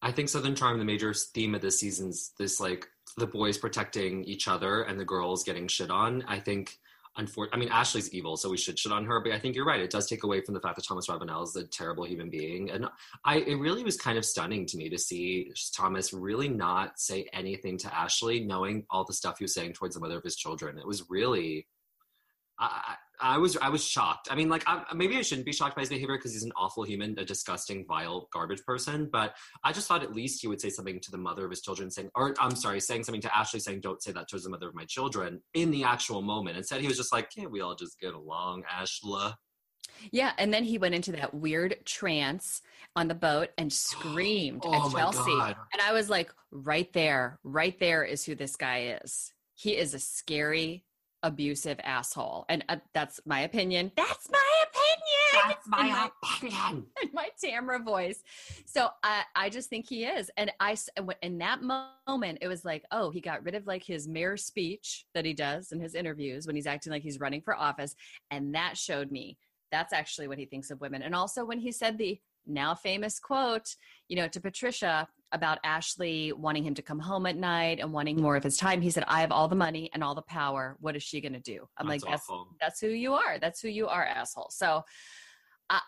I 0.03 0.12
think 0.12 0.29
Southern 0.31 0.55
Charm, 0.55 0.79
the 0.79 0.85
major 0.85 1.12
theme 1.12 1.55
of 1.55 1.61
this 1.61 1.79
season's 1.81 2.33
this 2.38 2.59
like 2.61 2.87
the 3.16 3.27
boys 3.27 3.59
protecting 3.59 4.25
each 4.25 4.49
other 4.49 4.83
and 4.83 4.99
the 4.99 5.05
girls 5.05 5.44
getting 5.44 5.68
shit 5.68 5.90
on. 5.90 6.25
I 6.27 6.38
think, 6.40 6.79
unfor- 7.20 7.48
I 7.52 7.56
mean, 7.56 7.68
Ashley's 7.68 8.12
evil, 8.12 8.37
so 8.37 8.48
we 8.48 8.56
should 8.56 8.78
shit 8.78 8.92
on 8.92 9.04
her. 9.04 9.20
But 9.20 9.33
I 9.33 9.38
think 9.38 9.54
you're 9.54 9.66
right. 9.66 9.80
It 9.80 9.90
does 9.90 10.06
take 10.06 10.22
away 10.22 10.40
from 10.40 10.54
the 10.54 10.61
fact 10.61 10.76
that 10.76 10.87
Thomas 10.87 11.09
Ravenel 11.09 11.42
is 11.42 11.56
a 11.56 11.64
terrible 11.64 12.04
human 12.04 12.30
being, 12.30 12.70
and 12.70 12.87
I 13.24 13.38
it 13.38 13.56
really 13.56 13.85
was 13.85 13.96
kind 13.96 14.18
of 14.18 14.24
stunning 14.24 14.66
to 14.66 14.76
me 14.76 14.88
to 14.88 14.98
see 14.98 15.52
Thomas 15.74 16.12
really 16.12 16.48
not 16.48 16.98
say 16.98 17.28
anything 17.33 17.76
to 17.78 17.94
Ashley, 17.94 18.40
knowing 18.40 18.85
all 18.90 19.04
the 19.04 19.12
stuff 19.12 19.38
he 19.38 19.44
was 19.44 19.54
saying 19.54 19.74
towards 19.74 19.94
the 19.94 20.00
mother 20.00 20.18
of 20.18 20.24
his 20.24 20.37
children. 20.37 20.78
It 20.78 20.87
was 20.87 21.04
really. 21.09 21.66
I, 22.59 22.96
I 23.20 23.38
was 23.38 23.56
I 23.56 23.68
was 23.68 23.85
shocked. 23.85 24.28
I 24.30 24.35
mean, 24.35 24.48
like 24.48 24.62
I, 24.66 24.83
maybe 24.94 25.16
I 25.16 25.22
shouldn't 25.22 25.46
be 25.46 25.52
shocked 25.52 25.76
by 25.76 25.83
his 25.83 25.88
behavior 25.88 26.16
because 26.16 26.33
he's 26.33 26.42
an 26.42 26.52
awful 26.56 26.83
human, 26.85 27.18
a 27.18 27.24
disgusting, 27.24 27.84
vile, 27.86 28.28
garbage 28.32 28.64
person. 28.64 29.09
But 29.11 29.34
I 29.64 29.72
just 29.72 29.86
thought 29.88 30.03
at 30.03 30.14
least 30.14 30.40
he 30.40 30.49
would 30.49 30.61
say 30.61 30.70
something 30.70 31.01
to 31.01 31.11
the 31.11 31.18
mother 31.18 31.45
of 31.45 31.51
his 31.51 31.61
children, 31.61 31.90
saying, 31.90 32.11
or 32.14 32.34
I'm 32.40 32.55
sorry, 32.57 32.80
saying 32.80 33.05
something 33.05 33.22
to 33.22 33.36
Ashley, 33.36 33.61
saying, 33.61 33.80
"Don't 33.80 34.03
say 34.03 34.12
that 34.12 34.28
to 34.28 34.38
the 34.38 34.49
mother 34.49 34.68
of 34.68 34.74
my 34.74 34.84
children." 34.84 35.40
In 35.55 35.70
the 35.70 35.84
actual 35.84 36.22
moment, 36.22 36.57
instead 36.57 36.80
he 36.80 36.88
was 36.88 36.97
just 36.97 37.12
like, 37.12 37.30
"Can't 37.30 37.51
we 37.51 37.61
all 37.61 37.74
just 37.74 37.99
get 38.01 38.14
along, 38.14 38.64
Ashla?" 38.72 39.34
Yeah, 40.12 40.32
and 40.38 40.53
then 40.53 40.64
he 40.64 40.78
went 40.78 40.95
into 40.95 41.12
that 41.12 41.34
weird 41.34 41.76
trance 41.84 42.62
on 42.97 43.09
the 43.09 43.14
boat 43.14 43.51
and 43.59 43.72
screamed 43.72 44.62
Oh, 44.64 44.86
at 44.86 44.92
Chelsea. 44.92 45.18
God. 45.36 45.57
And 45.72 45.82
I 45.82 45.92
was 45.92 46.09
like, 46.09 46.32
right 46.51 46.90
there, 46.92 47.38
right 47.45 47.78
there 47.78 48.03
is 48.05 48.24
who 48.24 48.34
this 48.34 48.57
guy 48.57 48.99
is. 49.03 49.32
He 49.55 49.76
is 49.76 49.92
a 49.92 49.99
scary, 49.99 50.84
abusive 51.23 51.79
asshole. 51.85 52.47
And 52.49 52.64
uh, 52.68 52.77
that's 52.95 53.21
my 53.27 53.41
opinion. 53.41 53.93
That's 53.97 54.29
my 54.31 54.64
opinion. 54.64 55.49
That's 55.49 55.68
my 55.68 55.87
In 55.87 55.93
my- 55.93 56.11
opinion. 56.35 56.87
in 57.03 57.09
my 57.12 57.29
Tamra 57.43 57.85
voice. 57.85 58.23
So 58.66 58.89
I, 59.03 59.23
I 59.37 59.49
just 59.51 59.68
think 59.68 59.89
he 59.89 60.05
is. 60.05 60.31
And 60.37 60.51
I, 60.61 60.77
in 61.23 61.39
that 61.39 61.62
moment, 61.62 62.39
it 62.41 62.49
was 62.49 62.64
like, 62.64 62.85
oh, 62.91 63.11
he 63.11 63.21
got 63.21 63.45
rid 63.45 63.55
of 63.55 63.66
like 63.66 63.85
his 63.85 64.09
mayor 64.09 64.37
speech 64.37 65.05
that 65.14 65.25
he 65.25 65.33
does 65.35 65.73
in 65.73 65.81
his 65.81 65.95
interviews 65.95 66.47
when 66.47 66.57
he's 66.57 66.66
acting 66.66 66.93
like 66.93 67.03
he's 67.03 67.21
running 67.21 67.43
for 67.43 67.57
office. 67.57 67.95
And 68.31 68.55
that 68.55 68.77
showed 68.77 69.11
me 69.11 69.39
that's 69.73 69.93
actually 69.93 70.27
what 70.27 70.39
he 70.39 70.47
thinks 70.47 70.71
of 70.71 70.81
women. 70.81 71.03
And 71.03 71.14
also 71.14 71.45
when 71.45 71.61
he 71.61 71.71
said 71.71 71.97
the 71.97 72.18
now 72.47 72.74
famous 72.74 73.18
quote, 73.18 73.74
you 74.09 74.16
know, 74.16 74.28
to 74.28 74.41
Patricia 74.41 75.09
about 75.32 75.59
Ashley 75.62 76.32
wanting 76.32 76.64
him 76.64 76.74
to 76.74 76.82
come 76.82 76.99
home 76.99 77.26
at 77.26 77.36
night 77.36 77.78
and 77.80 77.93
wanting 77.93 78.20
more 78.20 78.36
of 78.36 78.43
his 78.43 78.57
time, 78.57 78.80
he 78.80 78.91
said, 78.91 79.05
I 79.07 79.20
have 79.20 79.30
all 79.30 79.47
the 79.47 79.55
money 79.55 79.88
and 79.95 80.03
all 80.03 80.14
the 80.14 80.22
power. 80.22 80.76
What 80.80 80.97
is 80.97 81.03
she 81.03 81.20
going 81.20 81.34
to 81.34 81.41
do? 81.41 81.68
I'm 81.78 81.86
That's 81.86 82.03
like, 82.03 82.11
that's 82.11 82.28
awful. 82.28 82.49
that's 82.61 82.80
who 82.80 82.88
you 82.88 83.14
are. 83.14 83.38
That's 83.38 83.61
who 83.61 83.68
you 83.68 83.86
are, 83.86 84.05
asshole. 84.05 84.51
So 84.51 84.82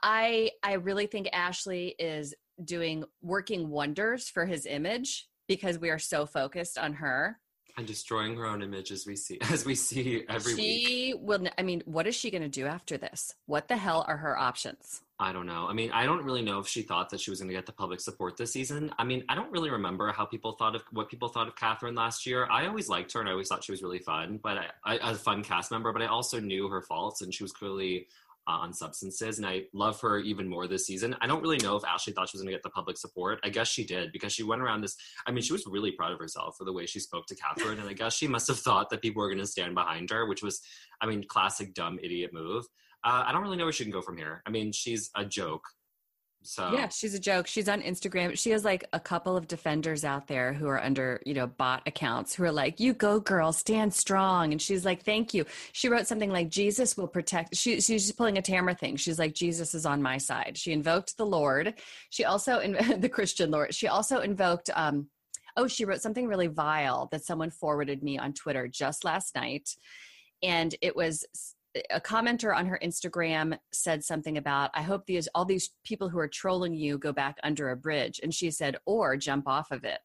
I 0.02 0.50
I 0.62 0.74
really 0.74 1.06
think 1.06 1.28
Ashley 1.32 1.96
is 1.98 2.34
doing 2.64 3.04
working 3.20 3.68
wonders 3.68 4.28
for 4.28 4.46
his 4.46 4.64
image 4.66 5.26
because 5.48 5.78
we 5.78 5.90
are 5.90 5.98
so 5.98 6.24
focused 6.24 6.78
on 6.78 6.92
her. 6.94 7.38
And 7.76 7.86
destroying 7.86 8.36
her 8.36 8.46
own 8.46 8.62
image 8.62 8.90
as 8.92 9.06
we 9.06 9.16
see 9.16 9.38
as 9.50 9.64
we 9.64 9.74
see 9.74 10.24
every 10.28 10.54
week. 10.54 10.62
she 10.62 11.14
will 11.18 11.46
I 11.58 11.62
mean, 11.62 11.82
what 11.86 12.06
is 12.06 12.14
she 12.14 12.30
going 12.30 12.42
to 12.42 12.48
do 12.48 12.66
after 12.66 12.96
this? 12.96 13.34
What 13.46 13.68
the 13.68 13.76
hell 13.76 14.04
are 14.08 14.16
her 14.16 14.38
options? 14.38 15.02
I 15.18 15.32
don't 15.32 15.46
know. 15.46 15.66
I 15.68 15.72
mean, 15.72 15.92
I 15.92 16.04
don't 16.04 16.24
really 16.24 16.42
know 16.42 16.58
if 16.58 16.66
she 16.66 16.82
thought 16.82 17.08
that 17.10 17.20
she 17.20 17.30
was 17.30 17.38
going 17.38 17.48
to 17.48 17.54
get 17.54 17.64
the 17.64 17.72
public 17.72 18.00
support 18.00 18.36
this 18.36 18.52
season. 18.52 18.92
I 18.98 19.04
mean, 19.04 19.22
I 19.28 19.36
don't 19.36 19.52
really 19.52 19.70
remember 19.70 20.10
how 20.10 20.24
people 20.24 20.52
thought 20.52 20.74
of 20.74 20.82
what 20.90 21.08
people 21.08 21.28
thought 21.28 21.46
of 21.46 21.54
Catherine 21.54 21.94
last 21.94 22.26
year. 22.26 22.48
I 22.50 22.66
always 22.66 22.88
liked 22.88 23.12
her 23.12 23.20
and 23.20 23.28
I 23.28 23.32
always 23.32 23.46
thought 23.46 23.62
she 23.62 23.70
was 23.70 23.84
really 23.84 24.00
fun, 24.00 24.40
but 24.42 24.58
I, 24.58 24.98
I 24.98 25.12
a 25.12 25.14
fun 25.14 25.44
cast 25.44 25.70
member. 25.70 25.92
But 25.92 26.02
I 26.02 26.06
also 26.06 26.40
knew 26.40 26.66
her 26.68 26.82
faults, 26.82 27.22
and 27.22 27.32
she 27.32 27.44
was 27.44 27.52
clearly 27.52 28.08
uh, 28.46 28.52
on 28.52 28.72
substances. 28.72 29.38
And 29.38 29.46
I 29.46 29.62
love 29.72 30.00
her 30.00 30.18
even 30.18 30.48
more 30.48 30.66
this 30.66 30.86
season. 30.86 31.14
I 31.20 31.26
don't 31.26 31.42
really 31.42 31.58
know 31.58 31.76
if 31.76 31.84
Ashley 31.84 32.12
thought 32.12 32.28
she 32.28 32.36
was 32.36 32.42
going 32.42 32.52
to 32.52 32.56
get 32.56 32.62
the 32.62 32.70
public 32.70 32.96
support. 32.96 33.40
I 33.44 33.48
guess 33.48 33.68
she 33.68 33.84
did 33.84 34.12
because 34.12 34.32
she 34.32 34.42
went 34.42 34.62
around 34.62 34.80
this. 34.82 34.96
I 35.26 35.30
mean, 35.30 35.42
she 35.42 35.52
was 35.52 35.66
really 35.66 35.92
proud 35.92 36.12
of 36.12 36.18
herself 36.18 36.56
for 36.58 36.64
the 36.64 36.72
way 36.72 36.86
she 36.86 37.00
spoke 37.00 37.26
to 37.26 37.36
Catherine, 37.36 37.78
and 37.78 37.88
I 37.88 37.92
guess 37.92 38.14
she 38.14 38.26
must 38.26 38.48
have 38.48 38.58
thought 38.58 38.90
that 38.90 39.02
people 39.02 39.22
were 39.22 39.28
going 39.28 39.38
to 39.38 39.46
stand 39.46 39.74
behind 39.74 40.10
her, 40.10 40.26
which 40.26 40.42
was, 40.42 40.60
I 41.00 41.06
mean, 41.06 41.24
classic 41.28 41.74
dumb 41.74 41.98
idiot 42.02 42.30
move. 42.32 42.64
Uh, 43.04 43.24
I 43.26 43.32
don't 43.32 43.42
really 43.42 43.56
know 43.56 43.64
where 43.64 43.72
she 43.72 43.84
can 43.84 43.92
go 43.92 44.02
from 44.02 44.16
here. 44.16 44.42
I 44.46 44.50
mean, 44.50 44.72
she's 44.72 45.10
a 45.16 45.24
joke. 45.24 45.64
So 46.42 46.72
Yeah, 46.72 46.88
she's 46.88 47.14
a 47.14 47.20
joke. 47.20 47.46
She's 47.46 47.68
on 47.68 47.82
Instagram. 47.82 48.36
She 48.36 48.50
has 48.50 48.64
like 48.64 48.84
a 48.92 49.00
couple 49.00 49.36
of 49.36 49.46
defenders 49.48 50.04
out 50.04 50.26
there 50.26 50.52
who 50.52 50.66
are 50.68 50.82
under, 50.82 51.20
you 51.24 51.34
know, 51.34 51.46
bot 51.46 51.82
accounts 51.86 52.34
who 52.34 52.44
are 52.44 52.52
like, 52.52 52.80
"You 52.80 52.92
go, 52.94 53.20
girl, 53.20 53.52
stand 53.52 53.94
strong." 53.94 54.52
And 54.52 54.60
she's 54.60 54.84
like, 54.84 55.04
"Thank 55.04 55.34
you." 55.34 55.44
She 55.72 55.88
wrote 55.88 56.06
something 56.06 56.30
like, 56.30 56.48
"Jesus 56.48 56.96
will 56.96 57.08
protect." 57.08 57.56
She, 57.56 57.80
she's 57.80 58.06
just 58.06 58.16
pulling 58.16 58.38
a 58.38 58.42
Tamra 58.42 58.78
thing. 58.78 58.96
She's 58.96 59.18
like, 59.18 59.34
"Jesus 59.34 59.74
is 59.74 59.86
on 59.86 60.02
my 60.02 60.18
side." 60.18 60.58
She 60.58 60.72
invoked 60.72 61.16
the 61.16 61.26
Lord. 61.26 61.74
She 62.10 62.24
also 62.24 62.58
in, 62.58 62.72
the 63.00 63.08
Christian 63.08 63.50
Lord. 63.50 63.74
She 63.74 63.88
also 63.88 64.20
invoked. 64.20 64.70
um 64.74 65.08
Oh, 65.54 65.66
she 65.66 65.84
wrote 65.84 66.00
something 66.00 66.26
really 66.26 66.46
vile 66.46 67.08
that 67.12 67.24
someone 67.24 67.50
forwarded 67.50 68.02
me 68.02 68.18
on 68.18 68.32
Twitter 68.32 68.68
just 68.68 69.04
last 69.04 69.34
night, 69.34 69.76
and 70.42 70.74
it 70.80 70.96
was 70.96 71.26
a 71.90 72.00
commenter 72.00 72.54
on 72.54 72.66
her 72.66 72.78
Instagram 72.82 73.58
said 73.72 74.04
something 74.04 74.36
about, 74.36 74.70
I 74.74 74.82
hope 74.82 75.06
these 75.06 75.28
all 75.34 75.44
these 75.44 75.70
people 75.84 76.08
who 76.08 76.18
are 76.18 76.28
trolling 76.28 76.74
you 76.74 76.98
go 76.98 77.12
back 77.12 77.38
under 77.42 77.70
a 77.70 77.76
bridge. 77.76 78.20
And 78.22 78.34
she 78.34 78.50
said, 78.50 78.76
or 78.84 79.16
jump 79.16 79.48
off 79.48 79.70
of 79.70 79.84
it. 79.84 79.98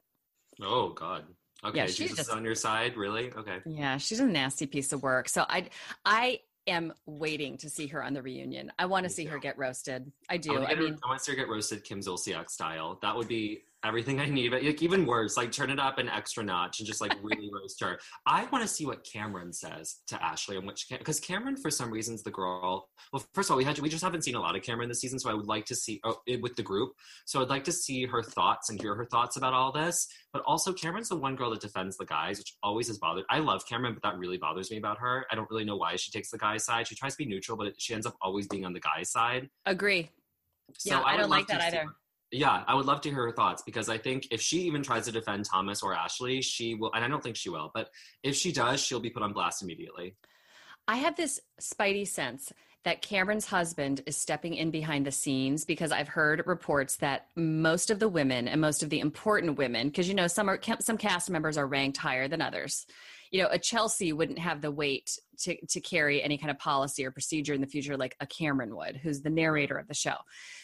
Oh 0.61 0.89
God. 0.89 1.25
Okay, 1.65 1.77
Yeah, 1.79 1.85
she 1.87 2.03
Jesus 2.03 2.17
just- 2.17 2.31
on 2.31 2.43
your 2.43 2.55
side, 2.55 2.95
really? 2.97 3.31
Okay. 3.33 3.57
Yeah, 3.65 3.97
she's 3.97 4.19
a 4.19 4.25
nasty 4.25 4.65
piece 4.65 4.93
of 4.93 5.01
work. 5.03 5.27
So 5.29 5.43
I 5.49 5.69
I 6.05 6.39
am 6.67 6.93
waiting 7.05 7.57
to 7.57 7.69
see 7.69 7.87
her 7.87 8.03
on 8.03 8.13
the 8.13 8.21
reunion. 8.21 8.71
I 8.77 8.85
want 8.85 9.05
to 9.05 9.09
see 9.09 9.25
her 9.25 9.39
get 9.39 9.57
roasted. 9.57 10.11
I 10.29 10.35
I, 10.35 10.37
do. 10.37 10.51
wanna 10.53 10.65
I 10.65 10.69
get 10.69 10.77
her- 10.77 10.83
mean, 10.83 10.97
I 11.03 11.07
want 11.07 11.19
to 11.19 11.23
see 11.25 11.31
her 11.31 11.35
get 11.37 11.49
roasted 11.49 11.83
Kim 11.83 11.99
Zolciak 12.01 12.49
style. 12.49 12.99
That 13.01 13.15
would 13.15 13.27
be 13.27 13.63
everything 13.83 14.19
I 14.19 14.27
need. 14.27 14.51
But 14.51 14.63
like, 14.63 14.81
even 14.81 15.05
worse, 15.05 15.37
like 15.37 15.51
turn 15.51 15.69
it 15.69 15.79
up 15.79 15.97
an 15.97 16.09
extra 16.09 16.43
notch 16.43 16.79
and 16.79 16.87
just 16.87 17.01
like 17.01 17.13
really 17.21 17.49
roast 17.53 17.81
her. 17.81 17.99
I 18.25 18.45
want 18.51 18.63
to 18.63 18.67
see 18.67 18.85
what 18.85 19.03
Cameron 19.03 19.53
says 19.53 19.97
to 20.07 20.23
Ashley 20.23 20.57
and 20.57 20.67
which 20.67 20.87
because 20.89 21.19
Cameron 21.19 21.57
for 21.57 21.69
some 21.69 21.91
reasons 21.91 22.23
the 22.23 22.31
girl. 22.31 22.89
Well, 23.13 23.23
first 23.33 23.49
of 23.49 23.53
all, 23.53 23.57
we 23.57 23.63
had 23.63 23.79
we 23.79 23.89
just 23.89 24.03
haven't 24.03 24.23
seen 24.23 24.35
a 24.35 24.41
lot 24.41 24.55
of 24.55 24.63
Cameron 24.63 24.89
this 24.89 25.01
season, 25.01 25.19
so 25.19 25.29
I 25.29 25.33
would 25.33 25.47
like 25.47 25.65
to 25.65 25.75
see 25.75 25.99
oh, 26.03 26.17
it 26.27 26.41
with 26.41 26.55
the 26.55 26.63
group. 26.63 26.93
So 27.25 27.41
I'd 27.41 27.49
like 27.49 27.63
to 27.65 27.71
see 27.71 28.05
her 28.05 28.23
thoughts 28.23 28.69
and 28.69 28.79
hear 28.81 28.95
her 28.95 29.05
thoughts 29.05 29.37
about 29.37 29.53
all 29.53 29.71
this. 29.71 30.07
But 30.33 30.43
also, 30.45 30.73
Cameron's 30.73 31.09
the 31.09 31.15
one 31.15 31.35
girl 31.35 31.49
that 31.51 31.61
defends 31.61 31.97
the 31.97 32.05
guys, 32.05 32.37
which 32.37 32.55
always 32.61 32.87
has 32.87 32.97
bothered. 32.97 33.25
I 33.29 33.39
love 33.39 33.65
Cameron, 33.67 33.93
but 33.93 34.03
that 34.03 34.17
really 34.17 34.37
bothers 34.37 34.69
me 34.71 34.77
about 34.77 34.99
her. 34.99 35.25
I 35.31 35.35
don't 35.35 35.49
really 35.49 35.65
know 35.65 35.77
why 35.77 35.95
she 35.95 36.11
takes 36.11 36.29
the 36.31 36.37
guy's 36.37 36.65
side. 36.65 36.87
She 36.87 36.95
tries 36.95 37.13
to 37.13 37.17
be 37.17 37.25
neutral, 37.25 37.57
but 37.57 37.73
she 37.77 37.93
ends 37.93 38.05
up 38.05 38.15
always 38.21 38.47
being 38.47 38.65
on 38.65 38.73
the 38.73 38.79
guy's 38.79 39.11
side. 39.11 39.49
agree. 39.65 40.09
Yeah, 40.83 40.99
I 40.99 41.13
would 41.13 41.21
don't 41.21 41.29
like 41.29 41.47
that 41.47 41.61
either. 41.61 41.85
Yeah, 42.31 42.63
I 42.67 42.75
would 42.75 42.85
love 42.85 43.01
to 43.01 43.09
hear 43.09 43.23
her 43.23 43.31
thoughts 43.31 43.61
because 43.61 43.87
I 43.87 43.97
think 43.97 44.27
if 44.31 44.41
she 44.41 44.61
even 44.61 44.83
tries 44.83 45.05
to 45.05 45.11
defend 45.11 45.45
Thomas 45.45 45.81
or 45.81 45.93
Ashley, 45.93 46.41
she 46.41 46.75
will, 46.75 46.91
and 46.93 47.03
I 47.03 47.07
don't 47.07 47.23
think 47.23 47.37
she 47.37 47.49
will, 47.49 47.71
but 47.73 47.89
if 48.21 48.35
she 48.35 48.51
does, 48.51 48.81
she'll 48.81 48.99
be 48.99 49.09
put 49.09 49.23
on 49.23 49.31
blast 49.31 49.63
immediately. 49.63 50.15
I 50.89 50.97
have 50.97 51.15
this 51.15 51.39
spidey 51.61 52.07
sense 52.07 52.51
that 52.83 53.01
Cameron's 53.01 53.45
husband 53.45 54.01
is 54.05 54.15
stepping 54.15 54.53
in 54.53 54.71
behind 54.71 55.05
the 55.05 55.11
scenes 55.11 55.65
because 55.65 55.91
I've 55.91 56.07
heard 56.07 56.43
reports 56.45 56.97
that 56.97 57.27
most 57.35 57.89
of 57.89 57.99
the 57.99 58.07
women 58.07 58.47
and 58.47 58.61
most 58.61 58.83
of 58.83 58.89
the 58.89 58.99
important 58.99 59.57
women, 59.57 59.87
because 59.87 60.07
you 60.07 60.13
know 60.13 60.27
some 60.27 60.49
are 60.49 60.59
some 60.79 60.97
cast 60.97 61.29
members 61.29 61.57
are 61.57 61.67
ranked 61.67 61.97
higher 61.97 62.27
than 62.27 62.41
others. 62.41 62.85
You 63.31 63.43
know, 63.43 63.49
a 63.51 63.59
Chelsea 63.59 64.13
wouldn't 64.13 64.39
have 64.39 64.61
the 64.61 64.71
weight 64.71 65.17
to 65.39 65.55
to 65.67 65.81
carry 65.81 66.21
any 66.21 66.37
kind 66.37 66.51
of 66.51 66.59
policy 66.59 67.05
or 67.05 67.11
procedure 67.11 67.53
in 67.53 67.61
the 67.61 67.67
future 67.67 67.97
like 67.97 68.15
a 68.19 68.27
Cameron 68.27 68.75
would, 68.75 68.97
who's 68.97 69.21
the 69.21 69.29
narrator 69.29 69.77
of 69.77 69.87
the 69.87 69.93
show. 69.93 70.15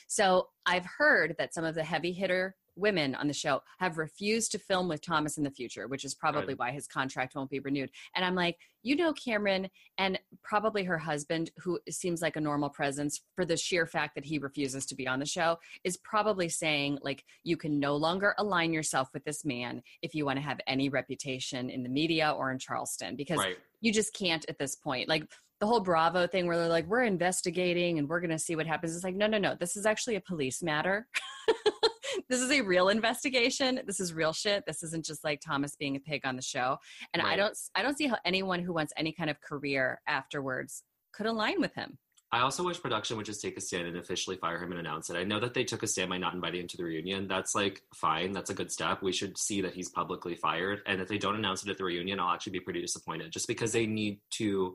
So 0.08 0.48
I've 0.66 0.86
heard 0.86 1.36
that 1.38 1.54
some 1.54 1.66
of 1.66 1.76
the 1.76 1.84
heavy 1.84 2.12
hitter 2.12 2.56
women 2.76 3.16
on 3.16 3.28
the 3.28 3.34
show 3.34 3.62
have 3.80 3.98
refused 3.98 4.52
to 4.52 4.60
film 4.60 4.88
with 4.88 5.02
Thomas 5.02 5.38
in 5.38 5.44
the 5.44 5.52
future, 5.52 5.88
which 5.88 6.04
is 6.06 6.16
probably 6.16 6.54
Right. 6.54 6.60
why 6.60 6.72
his 6.72 6.88
contract 6.88 7.36
won't 7.36 7.50
be 7.50 7.60
renewed. 7.60 7.92
And 8.16 8.26
I'm 8.26 8.36
like, 8.36 8.58
you 8.82 8.96
know, 8.96 9.14
Cameron 9.14 9.70
and 9.98 10.20
probably 10.44 10.84
her 10.84 10.98
husband, 10.98 11.52
who 11.58 11.80
seems 11.90 12.22
like 12.22 12.36
a 12.36 12.42
normal 12.42 12.70
presence 12.70 13.22
for 13.36 13.46
the 13.46 13.56
sheer 13.56 13.86
fact 13.86 14.16
that 14.16 14.26
he 14.26 14.40
refuses 14.40 14.86
to 14.88 14.96
be 14.96 15.08
on 15.08 15.20
the 15.20 15.26
show, 15.26 15.58
is 15.84 15.98
probably 15.98 16.50
saying, 16.50 17.00
like, 17.02 17.24
you 17.44 17.56
can 17.56 17.80
no 17.80 17.96
longer 17.96 18.36
align 18.38 18.74
yourself 18.74 19.10
with 19.14 19.24
this 19.24 19.46
man 19.46 19.82
if 20.02 20.14
you 20.14 20.26
want 20.26 20.38
to 20.38 20.42
have 20.44 20.60
any 20.68 20.90
reputation 20.90 21.70
in 21.70 21.84
the 21.84 21.90
media 21.90 22.32
or 22.32 22.52
in 22.52 22.60
Charleston, 22.60 23.16
because 23.16 23.40
Right. 23.40 23.58
you 23.82 23.94
just 23.94 24.14
can't 24.14 24.46
at 24.50 24.58
this 24.58 24.76
point. 24.76 25.08
Like, 25.08 25.30
the 25.60 25.68
whole 25.68 25.80
Bravo 25.80 26.28
thing 26.28 26.46
where 26.46 26.58
they're 26.58 26.68
like, 26.68 26.88
we're 26.88 27.04
investigating 27.04 27.98
and 27.98 28.10
we're 28.10 28.20
going 28.20 28.32
to 28.32 28.40
see 28.40 28.58
what 28.58 28.68
happens. 28.68 28.94
It's 28.96 29.04
like, 29.06 29.16
no, 29.16 29.28
no, 29.28 29.38
no. 29.38 29.56
This 29.58 29.78
is 29.78 29.86
actually 29.86 30.16
a 30.18 30.22
police 30.22 30.62
matter. 30.62 31.08
this 32.30 32.40
is 32.40 32.52
a 32.52 32.62
real 32.62 32.90
investigation. 32.90 33.82
This 33.86 34.00
is 34.00 34.14
real 34.14 34.34
shit. 34.34 34.66
This 34.66 34.84
isn't 34.84 35.06
just 35.06 35.24
like 35.24 35.42
Thomas 35.42 35.76
being 35.76 35.96
a 35.96 36.00
pig 36.00 36.26
on 36.26 36.36
the 36.36 36.42
show. 36.42 36.78
And 37.14 37.22
I 37.22 37.36
don't, 37.36 37.58
I 37.76 37.82
don't 37.82 37.98
see 37.98 38.08
how 38.08 38.18
anyone 38.26 38.62
who 38.62 38.74
wants 38.74 38.94
any 38.98 39.12
kind 39.12 39.30
of 39.30 39.40
career 39.42 40.02
afterwards 40.08 40.84
could 41.14 41.26
align 41.26 41.62
with 41.62 41.74
him. 41.76 41.98
I 42.34 42.40
also 42.40 42.64
wish 42.64 42.82
production 42.82 43.16
would 43.18 43.28
just 43.28 43.44
take 43.44 43.58
a 43.58 43.62
stand 43.62 43.88
and 43.88 43.96
officially 43.96 44.38
fire 44.38 44.58
him 44.58 44.72
and 44.72 44.80
announce 44.80 45.12
it. 45.12 45.16
I 45.16 45.24
know 45.24 45.40
that 45.40 45.54
they 45.54 45.64
took 45.64 45.84
a 45.84 45.88
stand 45.88 46.10
by 46.10 46.18
not 46.18 46.34
inviting 46.34 46.62
him 46.62 46.68
to 46.70 46.78
the 46.78 46.84
reunion. 46.84 47.28
That's 47.28 47.54
like 47.54 47.84
fine. 47.94 48.32
That's 48.32 48.50
a 48.50 48.56
good 48.56 48.72
step. 48.72 49.04
We 49.04 49.12
should 49.12 49.38
see 49.38 49.62
that 49.62 49.76
he's 49.76 49.90
publicly 49.90 50.34
fired. 50.34 50.82
And 50.88 51.00
if 51.00 51.08
they 51.08 51.20
don't 51.20 51.36
announce 51.36 51.64
it 51.64 51.70
at 51.70 51.78
the 51.78 51.84
reunion, 51.84 52.20
I'll 52.20 52.34
actually 52.34 52.54
be 52.54 52.60
pretty 52.62 52.82
disappointed 52.82 53.32
just 53.32 53.48
because 53.48 53.72
they 53.72 53.86
need 53.86 54.20
to 54.32 54.74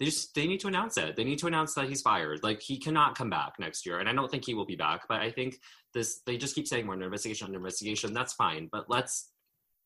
they 0.00 0.06
just 0.06 0.34
they 0.34 0.46
need 0.46 0.60
to 0.60 0.66
announce 0.66 0.96
it. 0.96 1.14
They 1.14 1.24
need 1.24 1.38
to 1.40 1.46
announce 1.46 1.74
that 1.74 1.86
he's 1.88 2.00
fired. 2.00 2.42
Like 2.42 2.60
he 2.60 2.78
cannot 2.78 3.16
come 3.16 3.28
back 3.28 3.52
next 3.60 3.84
year. 3.84 3.98
And 3.98 4.08
I 4.08 4.14
don't 4.14 4.30
think 4.30 4.46
he 4.46 4.54
will 4.54 4.64
be 4.64 4.74
back, 4.74 5.02
but 5.08 5.20
I 5.20 5.30
think 5.30 5.60
this 5.92 6.22
they 6.24 6.38
just 6.38 6.54
keep 6.54 6.66
saying 6.66 6.86
we're 6.86 6.94
under 6.94 7.04
investigation, 7.04 7.46
under 7.46 7.58
investigation. 7.58 8.14
That's 8.14 8.32
fine. 8.32 8.70
But 8.72 8.86
let's 8.88 9.30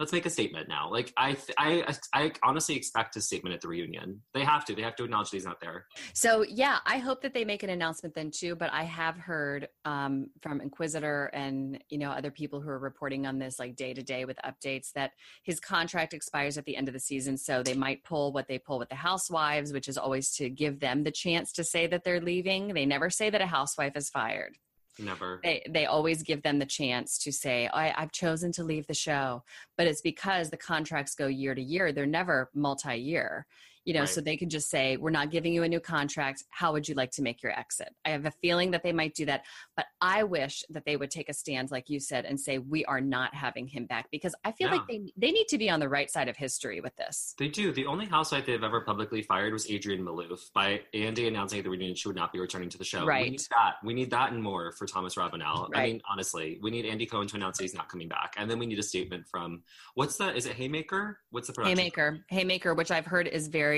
let's 0.01 0.13
make 0.13 0.27
a 0.27 0.31
statement 0.31 0.69
now. 0.69 0.91
Like 0.91 1.13
I, 1.17 1.37
I, 1.57 1.97
I 2.13 2.33
honestly 2.43 2.77
expect 2.77 3.17
a 3.17 3.21
statement 3.21 3.55
at 3.55 3.61
the 3.61 3.69
reunion. 3.69 4.21
They 4.33 4.45
have 4.45 4.65
to. 4.67 4.75
They 4.75 4.83
have 4.83 4.97
to 4.97 5.05
acknowledge 5.05 5.31
that 5.31 5.37
he's 5.37 5.47
not 5.47 5.61
there. 5.61 5.87
So 6.13 6.45
yeah, 6.49 6.79
I 6.85 6.99
hope 6.99 7.23
that 7.23 7.33
they 7.33 7.45
make 7.45 7.63
an 7.63 7.71
announcement 7.71 8.15
then 8.15 8.31
too. 8.31 8.57
But 8.57 8.73
I 8.73 8.85
have 8.85 9.17
heard 9.17 9.69
um, 9.85 10.29
from 10.43 10.61
Inquisitr 10.61 11.29
and 11.33 11.83
you 11.89 11.99
know 11.99 12.11
other 12.11 12.31
people 12.31 12.61
who 12.61 12.71
are 12.71 12.79
reporting 12.79 13.27
on 13.27 13.39
this 13.39 13.59
like 13.59 13.77
day 13.77 13.95
to 13.95 14.03
day 14.03 14.25
with 14.25 14.39
updates 14.45 14.93
that 14.95 15.13
his 15.43 15.61
contract 15.61 16.13
expires 16.13 16.59
at 16.59 16.65
the 16.65 16.77
end 16.77 16.89
of 16.89 16.95
the 16.95 17.01
season. 17.01 17.37
So 17.37 17.63
they 17.63 17.75
might 17.75 18.05
pull 18.05 18.33
what 18.33 18.49
they 18.49 18.59
pull 18.59 18.79
with 18.79 18.89
the 18.89 18.97
housewives, 18.97 19.73
which 19.73 19.89
is 19.89 19.99
always 19.99 20.33
to 20.37 20.51
give 20.51 20.81
them 20.81 21.05
the 21.05 21.13
chance 21.13 21.53
to 21.53 21.65
say 21.65 21.87
that 21.87 22.05
they're 22.05 22.21
leaving. 22.21 22.75
They 22.75 22.87
never 22.87 23.11
say 23.11 23.31
that 23.31 23.41
a 23.41 23.47
housewife 23.47 23.97
is 23.97 24.11
fired. 24.11 24.59
Never. 24.99 25.41
They 25.43 25.63
they 25.69 25.87
always 25.87 26.23
give 26.23 26.43
them 26.43 26.59
the 26.59 26.67
chance 26.67 27.19
to 27.19 27.33
say, 27.33 27.69
I, 27.69 27.93
I've 28.01 28.13
chosen 28.13 28.53
to 28.53 28.65
leave 28.65 28.87
the 28.87 28.95
show. 28.95 29.43
But 29.77 29.87
it's 29.87 30.01
because 30.01 30.51
the 30.51 30.57
contracts 30.57 31.15
go 31.15 31.27
year 31.27 31.55
to 31.55 31.63
year. 31.63 31.93
They're 31.93 32.07
never 32.07 32.51
multi 32.55 32.97
year 32.97 33.47
you 33.85 33.93
know, 33.93 34.01
right. 34.01 34.09
so 34.09 34.21
they 34.21 34.37
could 34.37 34.51
just 34.51 34.71
say, 34.71 34.97
We're 34.97 35.11
not 35.11 35.31
giving 35.31 35.53
you 35.53 35.63
a 35.63 35.69
new 35.69 35.81
contract. 35.81 36.45
How 36.51 36.73
would 36.73 36.89
you 36.89 36.95
like 36.95 37.11
to 37.13 37.23
make 37.23 37.43
your 37.43 37.53
exit? 37.59 37.95
I 38.05 38.11
have 38.11 38.25
a 38.25 38.31
feeling 38.31 38.71
that 38.73 38.83
they 38.83 38.93
might 38.93 39.15
do 39.15 39.27
that, 39.27 39.45
but 39.77 39.87
I 40.01 40.23
wish 40.23 40.65
that 40.71 40.85
they 40.85 40.97
would 40.97 41.11
take 41.11 41.29
a 41.29 41.35
stand, 41.35 41.71
like 41.71 41.91
you 41.91 42.01
said, 42.01 42.25
and 42.25 42.41
say, 42.41 42.59
We 42.59 42.85
are 42.87 43.01
not 43.01 43.35
having 43.35 43.67
him 43.67 43.87
back 43.87 44.11
because 44.11 44.35
I 44.45 44.53
feel 44.53 44.69
yeah. 44.69 44.75
like 44.75 44.87
they, 44.89 45.13
they 45.17 45.33
need 45.33 45.49
to 45.49 45.59
be 45.59 45.69
on 45.69 45.81
the 45.81 45.89
right 45.89 46.11
side 46.11 46.29
of 46.29 46.37
history 46.37 46.81
with 46.81 46.97
this. 46.97 47.35
They 47.39 47.49
do. 47.49 47.73
The 47.73 47.87
only 47.87 48.07
housewife 48.07 48.47
they've 48.47 48.63
ever 48.63 48.81
publicly 48.81 49.23
fired 49.23 49.53
was 49.53 49.71
Adrienne 49.71 50.05
Maloof 50.05 50.53
by 50.53 50.83
Andy 50.95 51.29
announcing 51.29 51.59
at 51.59 51.65
the 51.65 51.71
reunion 51.71 51.95
she 51.95 52.09
would 52.09 52.17
not 52.17 52.33
be 52.33 52.41
returning 52.41 52.71
to 52.71 52.79
the 52.79 52.85
show. 52.85 53.05
Right. 53.05 53.25
We 53.25 53.31
need 53.31 53.47
that. 53.51 53.75
We 53.83 53.95
need 53.95 54.11
that 54.11 54.33
and 54.33 54.43
more 54.43 54.73
for 54.73 54.87
Thomas 54.87 55.17
Ravenel. 55.17 55.69
Right. 55.73 55.81
I 55.81 55.87
mean, 55.87 56.03
honestly, 56.11 56.59
we 56.63 56.71
need 56.71 56.87
Andy 56.87 57.07
Cohen 57.07 57.27
to 57.29 57.37
announce 57.37 57.59
that 57.59 57.65
he's 57.65 57.75
not 57.75 57.89
coming 57.89 58.09
back. 58.09 58.35
And 58.39 58.51
then 58.51 58.59
we 58.59 58.67
need 58.67 58.79
a 58.79 58.83
statement 58.83 59.27
from 59.29 59.63
what's 59.95 60.17
the, 60.17 60.35
is 60.35 60.47
it 60.47 60.53
Haymaker? 60.53 61.19
What's 61.31 61.49
the 61.49 61.53
production? 61.53 61.79
Haymaker. 61.79 62.25
Haymaker, 62.29 62.75
which 62.75 62.91
I've 62.91 63.07
heard 63.07 63.29
is 63.29 63.49
very, 63.49 63.74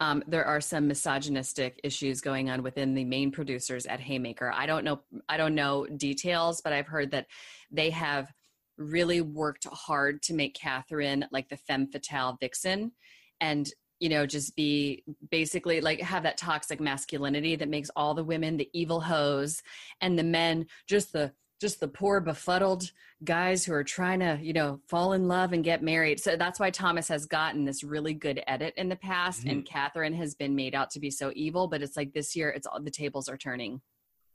um, 0.00 0.22
there 0.26 0.44
are 0.44 0.60
some 0.60 0.88
misogynistic 0.88 1.80
issues 1.84 2.20
going 2.20 2.50
on 2.50 2.62
within 2.62 2.94
the 2.94 3.04
main 3.04 3.30
producers 3.30 3.86
at 3.86 4.00
Haymaker. 4.00 4.52
I 4.54 4.66
don't 4.66 4.84
know 4.84 5.00
I 5.28 5.36
don't 5.36 5.54
know 5.54 5.86
details, 5.86 6.60
but 6.60 6.72
I've 6.72 6.86
heard 6.86 7.10
that 7.12 7.26
they 7.70 7.90
have 7.90 8.32
really 8.78 9.20
worked 9.20 9.66
hard 9.72 10.22
to 10.22 10.34
make 10.34 10.54
Catherine 10.54 11.26
like 11.32 11.48
the 11.48 11.56
femme 11.56 11.88
fatale 11.90 12.36
vixen 12.40 12.92
and 13.40 13.70
you 14.00 14.08
know 14.08 14.26
just 14.26 14.54
be 14.56 15.02
basically 15.30 15.80
like 15.80 16.00
have 16.00 16.22
that 16.22 16.36
toxic 16.36 16.80
masculinity 16.80 17.56
that 17.56 17.68
makes 17.68 17.90
all 17.96 18.14
the 18.14 18.24
women 18.24 18.56
the 18.56 18.68
evil 18.72 19.00
hoes 19.00 19.62
and 20.00 20.18
the 20.18 20.24
men 20.24 20.66
just 20.86 21.12
the 21.12 21.32
just 21.60 21.80
the 21.80 21.88
poor 21.88 22.20
befuddled 22.20 22.90
guys 23.24 23.64
who 23.64 23.72
are 23.72 23.84
trying 23.84 24.20
to 24.20 24.38
you 24.42 24.52
know 24.52 24.80
fall 24.86 25.14
in 25.14 25.26
love 25.26 25.52
and 25.52 25.64
get 25.64 25.82
married. 25.82 26.20
So 26.20 26.36
that's 26.36 26.60
why 26.60 26.70
thomas 26.70 27.08
has 27.08 27.26
gotten 27.26 27.64
this 27.64 27.82
really 27.82 28.14
good 28.14 28.42
edit 28.46 28.74
in 28.76 28.88
the 28.88 28.96
past 28.96 29.40
mm-hmm. 29.40 29.50
and 29.50 29.66
catherine 29.66 30.14
has 30.14 30.34
been 30.34 30.54
made 30.54 30.74
out 30.74 30.90
to 30.90 31.00
be 31.00 31.10
so 31.10 31.32
evil 31.34 31.66
but 31.68 31.82
it's 31.82 31.96
like 31.96 32.12
this 32.12 32.36
year 32.36 32.50
it's 32.50 32.66
all 32.66 32.80
the 32.80 32.90
tables 32.90 33.28
are 33.28 33.36
turning. 33.36 33.80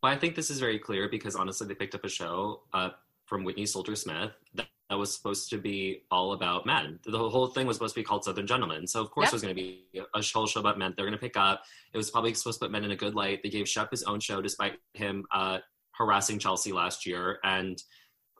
Well 0.01 0.11
i 0.11 0.17
think 0.17 0.35
this 0.35 0.49
is 0.49 0.59
very 0.59 0.79
clear 0.79 1.09
because 1.09 1.35
honestly 1.35 1.67
they 1.67 1.75
picked 1.75 1.95
up 1.95 2.03
a 2.03 2.09
show 2.09 2.61
uh, 2.73 2.89
from 3.25 3.43
whitney 3.43 3.63
Sudler-Smith 3.63 4.31
that, 4.55 4.67
that, 4.89 4.97
was 4.97 5.15
supposed 5.15 5.49
to 5.51 5.57
be 5.57 6.03
all 6.11 6.33
about 6.33 6.65
men. 6.65 6.99
The 7.05 7.17
whole 7.17 7.47
thing 7.47 7.65
was 7.65 7.77
supposed 7.77 7.95
to 7.95 8.01
be 8.01 8.03
called 8.03 8.25
southern 8.25 8.45
gentlemen. 8.45 8.85
So 8.87 8.99
of 8.99 9.09
course 9.09 9.27
yep. 9.27 9.31
it 9.31 9.35
was 9.35 9.41
going 9.41 9.55
to 9.55 9.61
be 9.61 9.85
a 10.13 10.21
whole 10.33 10.47
show 10.47 10.59
about 10.59 10.77
men 10.77 10.93
they're 10.97 11.05
going 11.05 11.17
to 11.17 11.21
pick 11.21 11.37
up. 11.37 11.63
It 11.93 11.97
was 11.97 12.11
probably 12.11 12.33
supposed 12.33 12.59
to 12.59 12.65
put 12.65 12.71
men 12.71 12.83
in 12.83 12.91
a 12.91 12.95
good 12.95 13.15
light. 13.15 13.41
They 13.41 13.49
gave 13.49 13.69
shep 13.69 13.89
his 13.91 14.03
own 14.03 14.19
show 14.19 14.41
despite 14.41 14.73
him 14.93 15.23
uh, 15.33 15.59
harassing 15.97 16.39
Chelsea 16.39 16.71
last 16.71 17.05
year, 17.05 17.39
and 17.43 17.81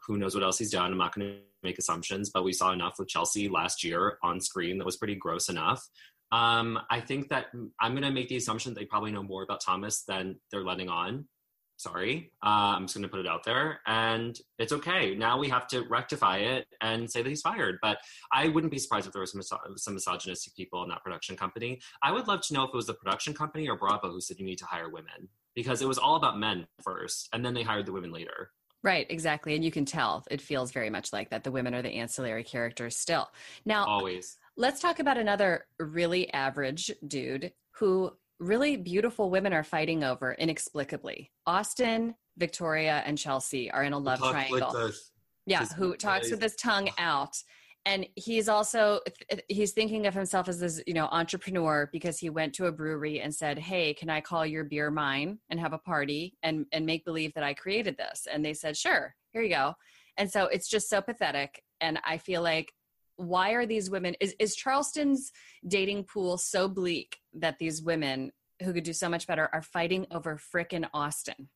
who 0.05 0.17
knows 0.17 0.35
what 0.35 0.43
else 0.43 0.57
he's 0.57 0.71
done. 0.71 0.91
I'm 0.91 0.97
not 0.97 1.13
going 1.13 1.27
to 1.27 1.37
make 1.63 1.77
assumptions, 1.77 2.29
but 2.29 2.43
we 2.43 2.53
saw 2.53 2.71
enough 2.71 2.95
with 2.97 3.07
Chelsea 3.07 3.47
last 3.47 3.83
year 3.83 4.17
on 4.23 4.39
screen 4.39 4.77
that 4.77 4.85
was 4.85 4.97
pretty 4.97 5.15
gross 5.15 5.49
enough. 5.49 5.87
Um, 6.31 6.79
I 6.89 7.01
think 7.01 7.29
that 7.29 7.47
I'm 7.79 7.91
going 7.91 8.03
to 8.03 8.11
make 8.11 8.29
the 8.29 8.37
assumption 8.37 8.73
they 8.73 8.85
probably 8.85 9.11
know 9.11 9.23
more 9.23 9.43
about 9.43 9.61
Thomas 9.61 10.03
than 10.03 10.39
they're 10.49 10.63
letting 10.63 10.89
on. 10.89 11.25
Sorry. 11.77 12.31
Uh, 12.43 12.77
I'm 12.77 12.83
just 12.83 12.95
going 12.95 13.03
to 13.03 13.09
put 13.09 13.19
it 13.19 13.27
out 13.27 13.43
there. 13.43 13.79
And 13.87 14.37
it's 14.59 14.71
okay. 14.71 15.15
Now 15.15 15.39
we 15.39 15.49
have 15.49 15.67
to 15.69 15.81
rectify 15.89 16.37
it 16.37 16.67
and 16.79 17.09
say 17.09 17.23
that 17.23 17.27
he's 17.27 17.41
fired. 17.41 17.79
But 17.81 17.97
I 18.31 18.49
wouldn't 18.49 18.71
be 18.71 18.77
surprised 18.77 19.07
if 19.07 19.13
there 19.13 19.21
was 19.21 19.31
some, 19.31 19.41
some 19.77 19.95
misogynistic 19.95 20.55
people 20.55 20.83
in 20.83 20.89
that 20.89 21.03
production 21.03 21.35
company. 21.35 21.81
I 22.03 22.11
would 22.11 22.27
love 22.27 22.41
to 22.41 22.53
know 22.53 22.63
if 22.63 22.69
it 22.69 22.75
was 22.75 22.85
the 22.85 22.93
production 22.93 23.33
company 23.33 23.67
or 23.67 23.77
Bravo 23.77 24.11
who 24.11 24.21
said 24.21 24.39
you 24.39 24.45
need 24.45 24.59
to 24.59 24.65
hire 24.65 24.89
women 24.89 25.27
because 25.55 25.81
it 25.81 25.87
was 25.87 25.97
all 25.97 26.15
about 26.15 26.39
men 26.39 26.67
first 26.81 27.29
and 27.33 27.45
then 27.45 27.53
they 27.53 27.63
hired 27.63 27.85
the 27.85 27.91
women 27.91 28.11
later. 28.11 28.51
Right, 28.83 29.05
exactly. 29.09 29.53
And 29.55 29.63
you 29.63 29.71
can 29.71 29.85
tell 29.85 30.25
it 30.31 30.41
feels 30.41 30.71
very 30.71 30.89
much 30.89 31.13
like 31.13 31.29
that. 31.29 31.43
The 31.43 31.51
women 31.51 31.75
are 31.75 31.83
the 31.83 31.89
ancillary 31.89 32.43
characters 32.43 32.97
still. 32.97 33.29
Now, 33.65 33.85
always. 33.85 34.37
Let's 34.57 34.79
talk 34.79 34.99
about 34.99 35.17
another 35.17 35.65
really 35.79 36.31
average 36.33 36.91
dude 37.07 37.53
who 37.73 38.11
really 38.39 38.75
beautiful 38.75 39.29
women 39.29 39.53
are 39.53 39.63
fighting 39.63 40.03
over 40.03 40.33
inexplicably. 40.33 41.31
Austin, 41.45 42.15
Victoria, 42.37 43.03
and 43.05 43.17
Chelsea 43.17 43.69
are 43.69 43.83
in 43.83 43.93
a 43.93 43.97
love 43.97 44.19
triangle. 44.19 44.91
yeah, 45.45 45.65
who 45.77 45.95
talks 45.95 46.31
with 46.31 46.41
his 46.41 46.55
tongue 46.55 46.89
out 46.97 47.37
and 47.85 48.05
he's 48.15 48.47
also 48.47 48.99
he's 49.49 49.71
thinking 49.71 50.05
of 50.05 50.13
himself 50.13 50.47
as 50.47 50.59
this 50.59 50.81
you 50.85 50.93
know 50.93 51.07
entrepreneur 51.11 51.89
because 51.91 52.19
he 52.19 52.29
went 52.29 52.53
to 52.53 52.65
a 52.67 52.71
brewery 52.71 53.21
and 53.21 53.33
said 53.33 53.57
hey 53.57 53.93
can 53.93 54.09
i 54.09 54.21
call 54.21 54.45
your 54.45 54.63
beer 54.63 54.91
mine 54.91 55.39
and 55.49 55.59
have 55.59 55.73
a 55.73 55.77
party 55.77 56.37
and 56.43 56.65
and 56.71 56.85
make 56.85 57.05
believe 57.05 57.33
that 57.33 57.43
i 57.43 57.53
created 57.53 57.97
this? 57.97 58.27
And 58.31 58.45
they 58.45 58.53
said 58.53 58.77
sure 58.77 59.15
here 59.31 59.41
you 59.41 59.49
go. 59.49 59.75
And 60.17 60.29
so 60.29 60.47
it's 60.47 60.67
just 60.69 60.89
so 60.89 61.01
pathetic. 61.01 61.63
And 61.79 61.99
i 62.05 62.17
feel 62.17 62.41
like 62.41 62.71
why 63.15 63.51
are 63.51 63.65
these 63.65 63.89
women 63.89 64.15
is, 64.19 64.35
is 64.39 64.55
charleston's 64.55 65.31
dating 65.67 66.03
pool 66.03 66.37
so 66.37 66.67
bleak 66.67 67.17
that 67.33 67.59
these 67.59 67.81
women 67.81 68.31
who 68.63 68.73
could 68.73 68.83
do 68.83 68.93
so 68.93 69.09
much 69.09 69.27
better 69.27 69.49
are 69.53 69.61
fighting 69.61 70.05
over 70.11 70.37
frickin' 70.37 70.87
austin? 70.93 71.49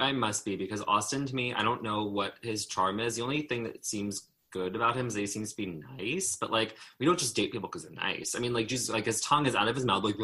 I 0.00 0.10
must 0.10 0.44
be 0.44 0.56
because 0.56 0.82
Austin 0.88 1.26
to 1.26 1.34
me, 1.36 1.54
I 1.54 1.62
don't 1.62 1.80
know 1.80 2.04
what 2.04 2.34
his 2.42 2.66
charm 2.66 2.98
is. 2.98 3.14
The 3.14 3.22
only 3.22 3.42
thing 3.42 3.62
that 3.62 3.86
seems 3.86 4.28
good 4.52 4.76
about 4.76 4.96
him 4.96 5.06
is 5.06 5.14
that 5.14 5.20
he 5.20 5.26
seems 5.26 5.50
to 5.50 5.56
be 5.56 5.80
nice. 5.96 6.36
But 6.36 6.50
like, 6.50 6.76
we 6.98 7.06
don't 7.06 7.18
just 7.18 7.36
date 7.36 7.52
people 7.52 7.68
because 7.68 7.84
they're 7.84 7.92
nice. 7.92 8.34
I 8.34 8.38
mean, 8.38 8.52
like, 8.52 8.68
Jesus, 8.68 8.88
like 8.88 9.06
his 9.06 9.20
tongue 9.20 9.46
is 9.46 9.54
out 9.54 9.68
of 9.68 9.76
his 9.76 9.84
mouth, 9.84 10.04
like, 10.04 10.16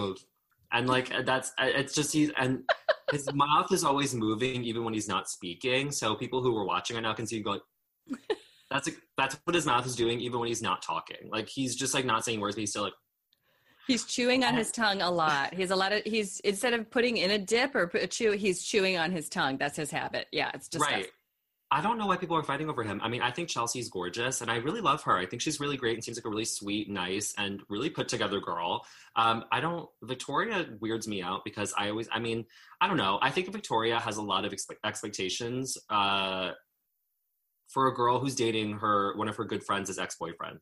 and 0.73 0.89
like 0.89 1.15
uh, 1.15 1.23
that's 1.23 1.51
uh, 1.59 1.67
it's 1.67 1.95
just 1.95 2.13
he's 2.13 2.31
and 2.37 2.63
his 3.11 3.29
mouth 3.35 3.71
is 3.73 3.85
always 3.85 4.15
moving 4.15 4.65
even 4.65 4.85
when 4.85 4.95
he's 4.95 5.09
not 5.09 5.29
speaking. 5.29 5.93
So 5.93 6.15
people 6.15 6.43
who 6.43 6.53
were 6.53 6.65
watching 6.65 6.97
right 6.97 7.03
now 7.03 7.13
can 7.13 7.27
see 7.27 7.37
him 7.37 7.43
go. 7.43 7.51
Like, 7.51 7.63
that's 8.71 8.89
a, 8.89 8.93
that's 9.17 9.39
what 9.45 9.55
his 9.55 9.67
mouth 9.67 9.87
is 9.87 9.95
doing 9.95 10.21
even 10.21 10.41
when 10.41 10.49
he's 10.49 10.63
not 10.63 10.83
talking. 10.83 11.29
Like 11.31 11.49
he's 11.49 11.77
just 11.77 11.95
like 11.95 12.07
not 12.07 12.25
saying 12.25 12.41
words, 12.41 12.57
but 12.57 12.61
he's 12.61 12.71
still 12.71 12.85
like. 12.85 12.95
He's 13.89 14.05
chewing 14.05 14.45
on 14.45 14.55
his 14.55 14.71
tongue 14.71 15.03
a 15.03 15.11
lot. 15.11 15.53
He's 15.53 15.73
a 15.73 15.77
lot 15.77 15.93
of 15.93 16.03
he's 16.05 16.41
instead 16.41 16.73
of 16.73 16.89
putting 16.91 17.17
in 17.17 17.33
a 17.33 17.39
dip 17.39 17.75
or 17.75 17.91
a 17.95 18.07
chew, 18.07 18.33
he's 18.33 18.63
chewing 18.63 18.97
on 18.97 19.11
his 19.11 19.29
tongue. 19.29 19.59
That's 19.59 19.77
his 19.77 19.91
habit. 19.91 20.29
Yeah, 20.33 20.51
it's 20.55 20.69
just 20.69 20.85
right. 20.85 21.11
I 21.75 21.81
don't 21.81 21.97
know 21.97 22.07
why 22.07 22.19
people 22.19 22.37
are 22.37 22.43
fighting 22.43 22.69
over 22.69 22.83
him. 22.83 23.01
I 23.03 23.09
mean, 23.09 23.23
I 23.23 23.31
think 23.31 23.49
Chelsea's 23.49 23.89
gorgeous 23.89 24.43
and 24.43 24.51
I 24.51 24.57
really 24.57 24.83
love 24.83 25.03
her. 25.05 25.17
I 25.17 25.25
think 25.25 25.41
she's 25.41 25.59
really 25.59 25.79
great 25.79 25.95
and 25.95 26.05
seems 26.05 26.19
like 26.19 26.27
a 26.27 26.29
really 26.29 26.45
sweet, 26.45 26.91
nice, 26.91 27.33
and 27.39 27.63
really 27.71 27.89
put 27.89 28.09
together 28.09 28.41
girl. 28.41 28.85
Um, 29.17 29.45
I 29.51 29.61
don't, 29.61 29.89
Victoria 30.03 30.67
weirds 30.81 31.09
me 31.09 31.23
out 31.23 31.45
because 31.47 31.73
I 31.77 31.89
always, 31.89 32.11
I 32.13 32.19
mean, 32.19 32.45
I 32.79 32.89
don't 32.89 32.99
know. 32.99 33.19
I 33.23 33.31
think 33.31 33.51
Victoria 33.51 33.99
has 33.99 34.19
a 34.19 34.23
lot 34.23 34.45
of 34.45 34.53
expe- 34.53 34.77
expectations 34.85 35.79
uh, 35.89 36.51
for 37.69 37.87
a 37.87 37.95
girl 37.95 38.19
who's 38.19 38.35
dating 38.35 38.75
her, 38.81 39.17
one 39.17 39.29
of 39.29 39.37
her 39.37 39.45
good 39.45 39.65
friends' 39.65 39.99
ex 39.99 40.17
boyfriend. 40.17 40.59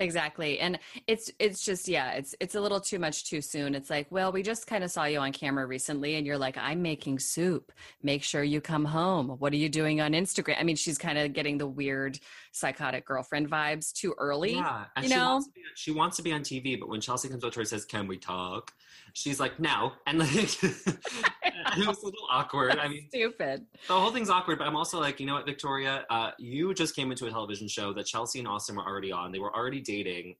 Exactly. 0.00 0.58
And 0.58 0.78
it's 1.06 1.30
it's 1.38 1.64
just 1.64 1.86
yeah, 1.86 2.12
it's 2.12 2.34
it's 2.40 2.56
a 2.56 2.60
little 2.60 2.80
too 2.80 2.98
much 2.98 3.26
too 3.26 3.40
soon. 3.40 3.76
It's 3.76 3.90
like, 3.90 4.08
well, 4.10 4.32
we 4.32 4.42
just 4.42 4.66
kind 4.66 4.82
of 4.82 4.90
saw 4.90 5.04
you 5.04 5.20
on 5.20 5.32
camera 5.32 5.66
recently 5.66 6.16
and 6.16 6.26
you're 6.26 6.38
like, 6.38 6.56
"I'm 6.58 6.82
making 6.82 7.20
soup. 7.20 7.70
Make 8.02 8.24
sure 8.24 8.42
you 8.42 8.60
come 8.60 8.84
home. 8.84 9.28
What 9.38 9.52
are 9.52 9.56
you 9.56 9.68
doing 9.68 10.00
on 10.00 10.12
Instagram?" 10.12 10.56
I 10.58 10.64
mean, 10.64 10.74
she's 10.74 10.98
kind 10.98 11.16
of 11.16 11.32
getting 11.32 11.58
the 11.58 11.66
weird 11.68 12.18
psychotic 12.50 13.06
girlfriend 13.06 13.48
vibes 13.48 13.92
too 13.92 14.14
early. 14.18 14.54
Yeah. 14.54 14.84
you 15.00 15.10
know? 15.10 15.34
Wants 15.34 15.48
be, 15.48 15.60
she 15.76 15.90
wants 15.92 16.16
to 16.16 16.22
be 16.24 16.32
on 16.32 16.40
TV, 16.40 16.78
but 16.78 16.88
when 16.88 17.00
Chelsea 17.00 17.28
comes 17.28 17.44
up 17.44 17.52
to 17.52 17.58
her 17.58 17.60
and 17.60 17.68
says, 17.68 17.84
"Can 17.84 18.08
we 18.08 18.18
talk?" 18.18 18.72
she's 19.14 19.40
like, 19.40 19.58
"No." 19.58 19.92
And 20.06 20.18
like 20.18 20.32
it 20.62 21.86
was 21.86 22.02
a 22.02 22.04
little 22.04 22.26
awkward. 22.30 22.72
That's 22.72 22.80
I 22.80 22.88
mean, 22.88 23.06
stupid. 23.08 23.64
The 23.88 23.94
whole 23.94 24.10
thing's 24.10 24.30
awkward, 24.30 24.58
but 24.58 24.66
I'm 24.66 24.76
also 24.76 25.00
like, 25.00 25.20
you 25.20 25.26
know 25.26 25.34
what, 25.34 25.46
Victoria, 25.46 26.04
uh, 26.10 26.32
you 26.38 26.74
just 26.74 26.94
came 26.94 27.10
into 27.10 27.26
a 27.26 27.30
television 27.30 27.68
show 27.68 27.92
that 27.94 28.06
Chelsea 28.06 28.38
and 28.38 28.48
Austin 28.48 28.76
were 28.76 28.82
already 28.82 29.12
on. 29.12 29.32
They 29.32 29.38
were 29.38 29.54
already 29.54 29.80
dating, 29.84 30.36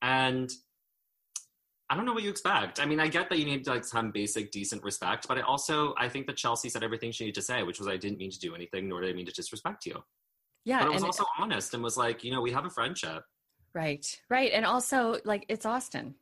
and 0.00 0.50
I 1.92 1.94
don't 1.94 2.06
know 2.06 2.14
what 2.14 2.22
you 2.22 2.30
expect. 2.30 2.80
I 2.80 2.86
mean, 2.86 3.00
I 3.00 3.08
get 3.08 3.28
that 3.28 3.38
you 3.38 3.44
need 3.44 3.66
like 3.66 3.84
some 3.84 4.10
basic 4.12 4.50
decent 4.50 4.82
respect, 4.82 5.28
but 5.28 5.36
I 5.36 5.42
also 5.42 5.94
I 5.98 6.08
think 6.08 6.26
that 6.26 6.36
Chelsea 6.36 6.70
said 6.70 6.82
everything 6.82 7.12
she 7.12 7.24
needed 7.24 7.34
to 7.34 7.42
say, 7.42 7.62
which 7.62 7.78
was 7.78 7.86
I 7.86 7.98
didn't 7.98 8.18
mean 8.18 8.30
to 8.30 8.38
do 8.38 8.54
anything, 8.54 8.88
nor 8.88 9.02
did 9.02 9.10
I 9.10 9.12
mean 9.12 9.26
to 9.26 9.32
disrespect 9.32 9.84
you. 9.84 10.02
Yeah, 10.64 10.78
but 10.80 10.88
it 10.88 10.94
was 10.94 11.02
also 11.02 11.24
honest 11.38 11.74
and 11.74 11.82
was 11.82 11.96
like, 11.96 12.24
you 12.24 12.32
know, 12.32 12.40
we 12.40 12.52
have 12.52 12.64
a 12.64 12.70
friendship. 12.70 13.24
Right, 13.74 14.06
right, 14.30 14.52
and 14.52 14.64
also 14.64 15.18
like 15.24 15.44
it's 15.48 15.66
Austin. 15.66 16.14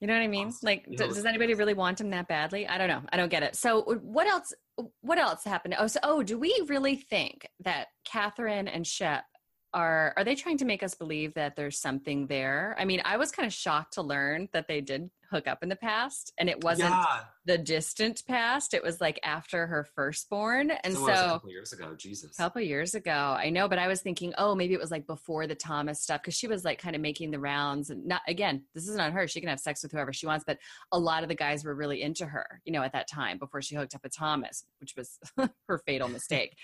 You 0.00 0.06
know 0.06 0.14
what 0.14 0.22
I 0.22 0.28
mean? 0.28 0.50
Like, 0.62 0.86
you 0.88 0.96
know, 0.96 1.08
does 1.08 1.26
anybody 1.26 1.52
really 1.52 1.74
want 1.74 2.00
him 2.00 2.08
that 2.10 2.26
badly? 2.26 2.66
I 2.66 2.78
don't 2.78 2.88
know. 2.88 3.02
I 3.12 3.18
don't 3.18 3.28
get 3.28 3.42
it. 3.42 3.54
So, 3.54 3.82
what 3.82 4.26
else? 4.26 4.54
What 5.02 5.18
else 5.18 5.44
happened? 5.44 5.74
Oh, 5.78 5.86
so 5.86 6.00
oh, 6.02 6.22
do 6.22 6.38
we 6.38 6.64
really 6.66 6.96
think 6.96 7.46
that 7.64 7.88
Catherine 8.06 8.68
and 8.68 8.86
Shep 8.86 9.24
are 9.72 10.12
are 10.16 10.24
they 10.24 10.34
trying 10.34 10.58
to 10.58 10.64
make 10.64 10.82
us 10.82 10.94
believe 10.94 11.34
that 11.34 11.56
there's 11.56 11.78
something 11.78 12.26
there? 12.26 12.76
I 12.78 12.84
mean, 12.84 13.02
I 13.04 13.16
was 13.16 13.30
kind 13.30 13.46
of 13.46 13.52
shocked 13.52 13.94
to 13.94 14.02
learn 14.02 14.48
that 14.52 14.68
they 14.68 14.80
did 14.80 15.10
hook 15.30 15.46
up 15.46 15.62
in 15.62 15.68
the 15.68 15.76
past 15.76 16.32
and 16.38 16.48
it 16.48 16.62
wasn't 16.64 16.90
yeah. 16.90 17.20
The 17.46 17.56
distant 17.58 18.22
past. 18.26 18.74
It 18.74 18.82
was 18.82 19.00
like 19.00 19.18
after 19.24 19.66
her 19.66 19.84
firstborn. 19.94 20.70
And 20.70 20.94
So 20.94 21.06
so, 21.06 21.06
it 21.06 21.08
was 21.10 21.20
a 21.20 21.28
couple 21.32 21.50
years 21.50 21.72
ago. 21.72 21.94
Jesus. 21.96 22.38
a 22.38 22.42
couple 22.42 22.62
years 22.62 22.94
ago, 22.94 23.36
I 23.38 23.50
know, 23.50 23.68
but 23.68 23.78
I 23.78 23.88
was 23.88 24.02
thinking, 24.02 24.34
oh, 24.36 24.54
maybe 24.54 24.74
it 24.74 24.80
was 24.80 24.90
like 24.90 25.06
before 25.06 25.46
the 25.46 25.54
Thomas 25.54 26.00
stuff 26.02 26.20
because 26.22 26.34
she 26.34 26.46
was 26.46 26.64
like 26.64 26.78
kind 26.78 26.94
of 26.94 27.00
making 27.02 27.30
the 27.30 27.38
rounds. 27.40 27.90
And 27.90 28.06
not 28.06 28.20
again, 28.28 28.64
this 28.74 28.86
isn't 28.88 29.00
on 29.00 29.12
her. 29.12 29.26
She 29.26 29.40
can 29.40 29.48
have 29.48 29.60
sex 29.60 29.82
with 29.82 29.92
whoever 29.92 30.12
she 30.12 30.26
wants, 30.26 30.44
but 30.46 30.58
a 30.92 30.98
lot 30.98 31.22
of 31.22 31.28
the 31.28 31.34
guys 31.34 31.64
were 31.64 31.74
really 31.74 32.02
into 32.02 32.26
her, 32.26 32.60
you 32.64 32.72
know, 32.72 32.82
at 32.82 32.92
that 32.92 33.08
time 33.08 33.38
before 33.38 33.62
she 33.62 33.74
hooked 33.74 33.94
up 33.94 34.02
with 34.02 34.14
Thomas, 34.14 34.64
which 34.78 34.94
was 34.96 35.18
her 35.68 35.78
fatal 35.86 36.08
mistake. 36.08 36.56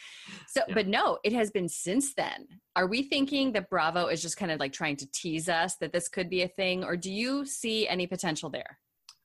So, 0.49 0.61
Yeah. 0.69 0.75
but 0.75 0.87
no, 0.89 1.19
it 1.25 1.33
has 1.33 1.51
been 1.51 1.69
since 1.69 2.15
then. 2.15 2.47
Are 2.75 2.87
we 2.87 3.03
thinking 3.03 3.53
that 3.53 3.71
Bravo 3.71 4.07
is 4.09 4.21
just 4.21 4.37
kind 4.37 4.53
of 4.53 4.61
like 4.61 4.73
trying 4.73 4.97
to 4.97 5.11
tease 5.11 5.49
us 5.49 5.77
that 5.77 5.93
this 5.93 6.09
could 6.09 6.29
be 6.29 6.43
a 6.43 6.49
thing, 6.49 6.85
or 6.85 6.97
do 6.97 7.11
you 7.11 7.47
see 7.47 7.89
any 7.89 8.07
potential 8.07 8.51
there? 8.51 8.79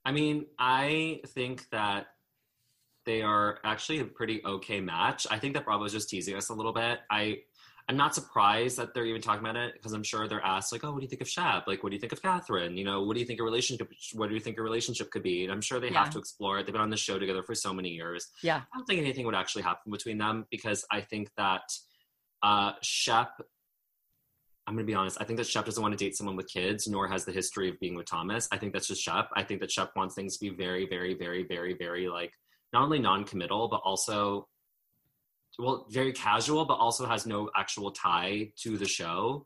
I 0.06 0.12
mean, 0.12 0.45
I 0.58 1.22
think 1.28 1.70
that 1.72 2.08
they 3.06 3.22
are 3.22 3.60
actually 3.64 3.99
a 3.99 4.06
pretty 4.06 4.41
okay 4.45 4.80
match. 4.80 5.26
I 5.30 5.39
think 5.39 5.54
that 5.56 5.66
Bravo's 5.66 5.91
just 5.91 6.10
teasing 6.10 6.36
us 6.36 6.49
a 6.49 6.54
little 6.54 6.74
bit. 6.74 6.99
I 7.10 7.39
I'm 7.89 7.97
not 7.97 8.14
surprised 8.16 8.78
that 8.78 8.93
they're 8.93 9.06
even 9.08 9.22
talking 9.22 9.41
about 9.43 9.56
it 9.58 9.74
because 9.74 9.91
I'm 9.93 10.04
sure 10.04 10.28
they're 10.28 10.45
asked 10.45 10.72
like, 10.72 10.84
"Oh, 10.84 10.91
what 10.91 10.99
do 10.99 11.04
you 11.04 11.10
think 11.10 11.22
of 11.22 11.28
Shep? 11.28 11.66
Like, 11.68 11.82
what 11.84 11.89
do 11.89 11.95
you 11.95 11.99
think 11.99 12.14
of 12.14 12.22
Catherine? 12.22 12.78
You 12.78 12.86
know, 12.86 13.04
what 13.04 13.16
do 13.16 13.20
you 13.20 13.26
think 13.26 13.39
a 13.39 13.43
relationship? 13.43 13.91
What 14.14 14.30
do 14.30 14.36
you 14.36 14.39
think 14.39 14.58
a 14.60 14.62
relationship 14.62 15.10
could 15.10 15.24
be?" 15.24 15.43
And 15.43 15.52
I'm 15.52 15.62
sure 15.62 15.80
they 15.80 15.89
Yeah. 15.89 16.04
have 16.04 16.12
to 16.12 16.20
explore 16.20 16.60
it. 16.60 16.66
They've 16.66 16.74
been 16.74 16.82
on 16.82 16.91
the 16.91 16.95
show 16.95 17.18
together 17.20 17.41
for 17.43 17.56
so 17.56 17.74
many 17.74 17.89
years. 17.89 18.30
Yeah. 18.43 18.58
I 18.72 18.78
don't 18.78 18.86
think 18.86 19.02
anything 19.02 19.26
would 19.26 19.36
actually 19.36 19.64
happen 19.64 19.91
between 19.91 20.20
them 20.20 20.45
because 20.52 20.86
I 20.91 21.02
think 21.02 21.32
that 21.38 21.64
uh, 22.43 22.74
Shep. 22.82 23.41
I'm 24.68 24.76
going 24.76 24.86
to 24.86 24.91
be 24.91 24.95
honest. 24.95 25.18
I 25.20 25.24
think 25.24 25.38
that 25.38 25.47
Shep 25.47 25.66
doesn't 25.66 25.82
want 25.82 25.97
to 25.97 26.03
date 26.03 26.16
someone 26.16 26.36
with 26.36 26.47
kids, 26.47 26.88
nor 26.88 27.07
has 27.07 27.26
the 27.26 27.32
history 27.32 27.70
of 27.70 27.80
being 27.80 27.95
with 27.95 28.05
Thomas. 28.05 28.47
I 28.51 28.57
think 28.57 28.74
that's 28.74 28.88
just 28.88 29.01
Shep. 29.01 29.30
I 29.36 29.43
think 29.43 29.59
that 29.62 29.72
Shep 29.72 29.91
wants 29.95 30.16
things 30.16 30.38
to 30.38 30.49
be 30.49 30.55
very, 30.55 30.88
very, 30.88 31.14
very, 31.14 31.43
very, 31.43 31.74
very 31.74 32.07
like 32.07 32.32
not 32.72 32.84
only 32.84 32.99
non-committal, 32.99 33.68
but 33.68 33.82
also 33.84 34.47
well, 35.59 35.86
very 35.89 36.14
casual, 36.14 36.66
but 36.66 36.76
also 36.76 37.05
has 37.05 37.26
no 37.26 37.49
actual 37.55 37.91
tie 37.91 38.51
to 38.64 38.78
the 38.78 38.88
show. 38.88 39.45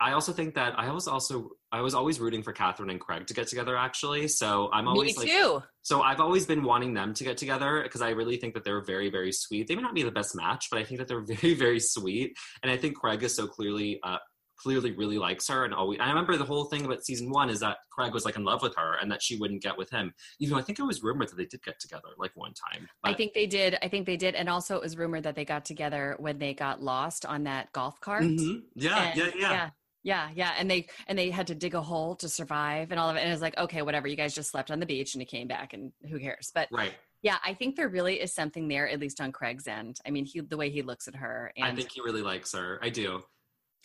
I 0.00 0.12
also 0.12 0.32
think 0.32 0.54
that 0.56 0.76
I 0.78 0.90
was 0.90 1.06
also 1.06 1.50
I 1.70 1.80
was 1.80 1.94
always 1.94 2.18
rooting 2.18 2.42
for 2.42 2.52
Catherine 2.52 2.90
and 2.90 3.00
Craig 3.00 3.28
to 3.28 3.34
get 3.34 3.46
together. 3.46 3.76
Actually, 3.76 4.26
so 4.26 4.68
I'm 4.72 4.88
always 4.88 5.16
Me 5.16 5.24
like, 5.24 5.32
too. 5.32 5.62
so 5.82 6.02
I've 6.02 6.20
always 6.20 6.44
been 6.44 6.64
wanting 6.64 6.92
them 6.92 7.14
to 7.14 7.24
get 7.24 7.36
together 7.36 7.82
because 7.84 8.02
I 8.02 8.10
really 8.10 8.36
think 8.36 8.54
that 8.54 8.64
they're 8.64 8.82
very, 8.82 9.10
very 9.10 9.30
sweet. 9.30 9.68
They 9.68 9.76
may 9.76 9.82
not 9.82 9.94
be 9.94 10.02
the 10.02 10.10
best 10.10 10.34
match, 10.34 10.66
but 10.70 10.80
I 10.80 10.84
think 10.84 10.98
that 10.98 11.06
they're 11.06 11.20
very, 11.36 11.54
very 11.54 11.78
sweet. 11.78 12.36
And 12.62 12.72
I 12.72 12.76
think 12.76 12.96
Craig 12.96 13.22
is 13.22 13.36
so 13.36 13.46
clearly, 13.46 14.00
uh, 14.02 14.18
clearly 14.62 14.92
really 14.92 15.18
likes 15.18 15.48
her. 15.48 15.64
And 15.64 15.74
always, 15.74 15.98
I 16.00 16.08
remember 16.08 16.36
the 16.36 16.44
whole 16.44 16.64
thing 16.64 16.84
about 16.84 17.04
season 17.04 17.30
one 17.30 17.50
is 17.50 17.60
that 17.60 17.78
Craig 17.90 18.12
was 18.12 18.24
like 18.24 18.36
in 18.36 18.44
love 18.44 18.62
with 18.62 18.74
her 18.76 18.94
and 19.00 19.10
that 19.10 19.22
she 19.22 19.36
wouldn't 19.36 19.62
get 19.62 19.76
with 19.76 19.90
him. 19.90 20.12
Even 20.38 20.54
though 20.54 20.60
I 20.60 20.62
think 20.62 20.78
it 20.78 20.84
was 20.84 21.02
rumored 21.02 21.28
that 21.30 21.36
they 21.36 21.46
did 21.46 21.62
get 21.64 21.80
together 21.80 22.08
like 22.18 22.30
one 22.34 22.52
time. 22.54 22.88
I 23.02 23.14
think 23.14 23.32
they 23.34 23.46
did. 23.46 23.76
I 23.82 23.88
think 23.88 24.06
they 24.06 24.16
did. 24.16 24.34
And 24.34 24.48
also, 24.48 24.76
it 24.76 24.82
was 24.82 24.96
rumored 24.96 25.24
that 25.24 25.34
they 25.34 25.44
got 25.44 25.64
together 25.64 26.16
when 26.18 26.38
they 26.38 26.54
got 26.54 26.82
lost 26.82 27.26
on 27.26 27.44
that 27.44 27.72
golf 27.72 28.00
cart. 28.00 28.22
Mhm. 28.22 28.62
Yeah, 28.74 29.02
And- 29.02 29.16
yeah, 29.18 29.30
yeah, 29.34 29.50
yeah 29.52 29.70
yeah 30.04 30.30
yeah 30.34 30.52
and 30.58 30.68
they 30.68 30.84
and 31.06 31.16
they 31.16 31.30
had 31.30 31.46
to 31.46 31.54
dig 31.54 31.74
a 31.76 31.80
hole 31.80 32.16
to 32.16 32.28
survive 32.28 32.90
and 32.90 32.98
all 32.98 33.08
of 33.08 33.14
it 33.14 33.20
and 33.20 33.28
it 33.28 33.32
was 33.32 33.40
like 33.40 33.56
okay 33.56 33.82
whatever 33.82 34.08
you 34.08 34.16
guys 34.16 34.34
just 34.34 34.50
slept 34.50 34.72
on 34.72 34.80
the 34.80 34.86
beach 34.86 35.14
and 35.14 35.22
you 35.22 35.26
came 35.26 35.46
back 35.46 35.74
and 35.74 35.92
who 36.10 36.18
cares 36.18 36.50
but 36.52 36.66
Right. 36.72 36.92
yeah 37.22 37.36
i 37.44 37.54
think 37.54 37.76
there 37.76 37.88
really 37.88 38.20
is 38.20 38.34
something 38.34 38.66
there 38.66 38.88
at 38.88 38.98
least 38.98 39.20
on 39.20 39.30
craig's 39.30 39.68
end 39.68 40.00
i 40.04 40.10
mean 40.10 40.24
he 40.24 40.40
the 40.40 40.56
way 40.56 40.70
he 40.70 40.82
looks 40.82 41.06
at 41.06 41.14
her 41.14 41.52
and 41.56 41.66
I 41.66 41.74
think 41.76 41.92
he 41.92 42.00
really 42.00 42.22
likes 42.22 42.52
her. 42.52 42.80
I 42.82 42.88
do. 42.88 43.22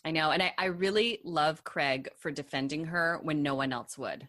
I 0.08 0.12
know 0.12 0.32
and 0.32 0.42
I, 0.42 0.54
I 0.58 0.66
really 0.68 1.20
love 1.26 1.64
craig 1.66 2.08
for 2.18 2.32
defending 2.32 2.86
her 2.86 3.20
when 3.22 3.44
no 3.44 3.56
one 3.56 3.74
else 3.74 3.98
would 3.98 4.22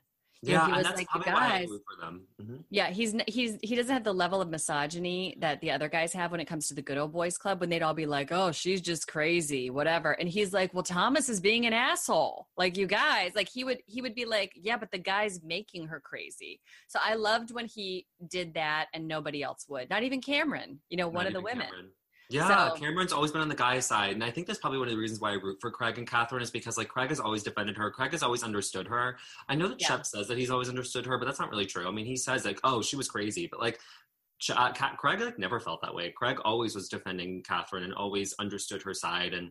You 0.43 0.55
know, 0.55 0.59
Yeah, 0.61 0.67
he 0.67 0.73
and 0.73 0.77
was 0.79 0.87
that's 0.87 0.99
like, 0.99 1.09
"You 1.15 1.21
probably 1.21 1.33
why 1.33 1.47
I 1.47 1.59
guys- 1.61 1.69
root 1.69 1.83
for 1.91 1.97
them. 2.05 2.15
Mhm. 2.43 2.65
yeah 2.71 2.89
he's 2.99 3.15
he's 3.37 3.53
he 3.63 3.75
doesn't 3.77 3.93
have 3.99 4.05
the 4.05 4.13
level 4.25 4.41
of 4.41 4.49
misogyny 4.49 5.37
that 5.45 5.61
the 5.61 5.71
other 5.71 5.89
guys 5.89 6.13
have 6.13 6.31
when 6.33 6.41
it 6.41 6.47
comes 6.53 6.67
to 6.69 6.75
the 6.75 6.83
good 6.89 6.99
old 7.03 7.13
boys 7.13 7.37
club 7.43 7.61
when 7.61 7.71
they'd 7.71 7.83
all 7.87 7.95
be 8.05 8.07
like 8.07 8.31
oh 8.33 8.51
she's 8.61 8.81
just 8.81 9.07
crazy 9.09 9.65
whatever 9.71 10.11
and 10.21 10.29
he's 10.29 10.53
like 10.53 10.73
well 10.75 10.83
thomas 10.85 11.29
is 11.29 11.41
being 11.41 11.65
an 11.67 11.73
asshole 11.73 12.49
like 12.57 12.77
you 12.77 12.87
guys 12.87 13.31
like 13.39 13.49
he 13.57 13.63
would 13.65 13.81
he 13.87 14.01
would 14.05 14.15
be 14.15 14.25
like 14.37 14.51
yeah 14.69 14.77
but 14.83 14.91
the 14.91 14.99
guy's 15.13 15.37
making 15.43 15.87
her 15.93 16.01
crazy 16.11 16.61
so 16.93 16.99
i 17.11 17.15
loved 17.15 17.51
when 17.57 17.67
he 17.67 18.07
did 18.37 18.55
that 18.55 18.87
and 18.95 19.03
nobody 19.07 19.41
else 19.49 19.63
would 19.69 19.89
not 19.91 20.03
even 20.03 20.21
cameron 20.21 20.71
you 20.91 20.97
know 20.97 21.09
one 21.09 21.27
of 21.27 21.33
the 21.33 21.41
women 21.51 21.67
Cameron. 21.67 21.91
Yeah, 22.31 22.69
So- 22.69 22.77
Cameron's 22.77 23.13
always 23.13 23.33
been 23.33 23.41
on 23.41 23.49
the 23.49 23.55
guy's 23.55 23.87
side, 23.87 24.13
and 24.13 24.23
I 24.23 24.31
think 24.31 24.47
that's 24.47 24.59
probably 24.59 24.79
one 24.79 24.89
of 24.89 24.93
the 24.93 24.99
reasons 24.99 25.19
why 25.21 25.31
I 25.31 25.35
root 25.35 25.59
for 25.61 25.71
Craig 25.71 25.97
and 25.97 26.07
Catherine 26.07 26.43
is 26.43 26.51
because 26.51 26.77
like 26.77 26.89
Craig 26.89 27.09
has 27.09 27.21
always 27.21 27.43
defended 27.43 27.77
her. 27.79 27.91
Craig 27.91 28.13
has 28.13 28.23
always 28.23 28.43
understood 28.43 28.87
her. 28.89 29.17
I 29.49 29.55
know 29.55 29.69
that 29.69 29.81
Yeah. 29.81 29.87
Shep 29.89 30.07
says 30.07 30.29
that 30.29 30.37
he's 30.37 30.51
always 30.51 30.69
understood 30.69 31.07
her, 31.07 31.17
but 31.19 31.25
that's 31.25 31.39
not 31.41 31.51
really 31.51 31.65
true. 31.67 31.89
I 31.89 31.91
mean, 31.91 32.05
he 32.07 32.17
says 32.17 32.45
like, 32.45 32.61
"Oh, 32.65 32.83
she 32.83 32.97
was 32.97 33.09
crazy," 33.09 33.47
but 33.51 33.61
like. 33.61 33.81
Uh, 34.55 34.73
Craig 34.73 35.19
like 35.21 35.37
never 35.37 35.59
felt 35.59 35.83
that 35.83 35.93
way. 35.93 36.13
Craig 36.17 36.39
always 36.45 36.73
was 36.77 36.89
defending 36.89 37.43
Catherine 37.43 37.83
and 37.83 37.93
always 37.93 38.35
understood 38.39 38.81
her 38.83 38.95
side, 38.95 39.35
and 39.35 39.51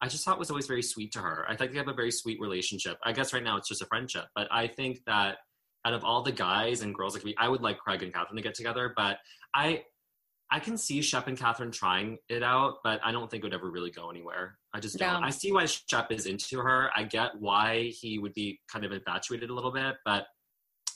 I 0.00 0.08
just 0.08 0.24
thought 0.24 0.34
it 0.34 0.40
was 0.40 0.50
always 0.50 0.66
very 0.66 0.82
sweet 0.82 1.12
to 1.12 1.20
her. 1.20 1.46
I 1.48 1.54
think 1.54 1.70
they 1.70 1.78
have 1.78 1.86
a 1.86 1.92
very 1.94 2.10
sweet 2.10 2.40
relationship. 2.40 2.98
I 3.04 3.12
guess 3.12 3.32
right 3.32 3.42
now 3.44 3.56
it's 3.56 3.68
just 3.68 3.82
a 3.82 3.86
friendship, 3.86 4.24
but 4.34 4.48
I 4.50 4.66
think 4.66 5.04
that 5.06 5.38
out 5.84 5.94
of 5.94 6.02
all 6.02 6.22
the 6.22 6.32
guys 6.32 6.82
and 6.82 6.92
girls 6.92 7.12
that 7.12 7.20
could 7.20 7.26
be, 7.26 7.36
I 7.38 7.46
would 7.48 7.62
like 7.62 7.78
Craig 7.78 8.02
and 8.02 8.12
Catherine 8.12 8.34
to 8.36 8.42
get 8.42 8.54
together. 8.56 8.92
But 8.96 9.18
I, 9.54 9.84
I 10.50 10.60
can 10.60 10.76
see 10.78 11.02
Shep 11.02 11.26
and 11.26 11.36
Catherine 11.36 11.72
trying 11.72 12.18
it 12.28 12.42
out, 12.42 12.74
but 12.84 13.00
I 13.04 13.10
don't 13.10 13.28
think 13.30 13.42
it 13.42 13.46
would 13.46 13.54
ever 13.54 13.70
really 13.70 13.90
go 13.90 14.10
anywhere. 14.10 14.56
I 14.72 14.78
just 14.80 14.96
don't. 14.98 15.20
No. 15.22 15.26
I 15.26 15.30
see 15.30 15.50
why 15.52 15.64
Shep 15.66 16.12
is 16.12 16.26
into 16.26 16.58
her. 16.60 16.90
I 16.96 17.02
get 17.02 17.32
why 17.40 17.92
he 18.00 18.18
would 18.18 18.32
be 18.34 18.60
kind 18.72 18.84
of 18.84 18.92
infatuated 18.92 19.50
a 19.50 19.54
little 19.54 19.72
bit, 19.72 19.96
but 20.04 20.26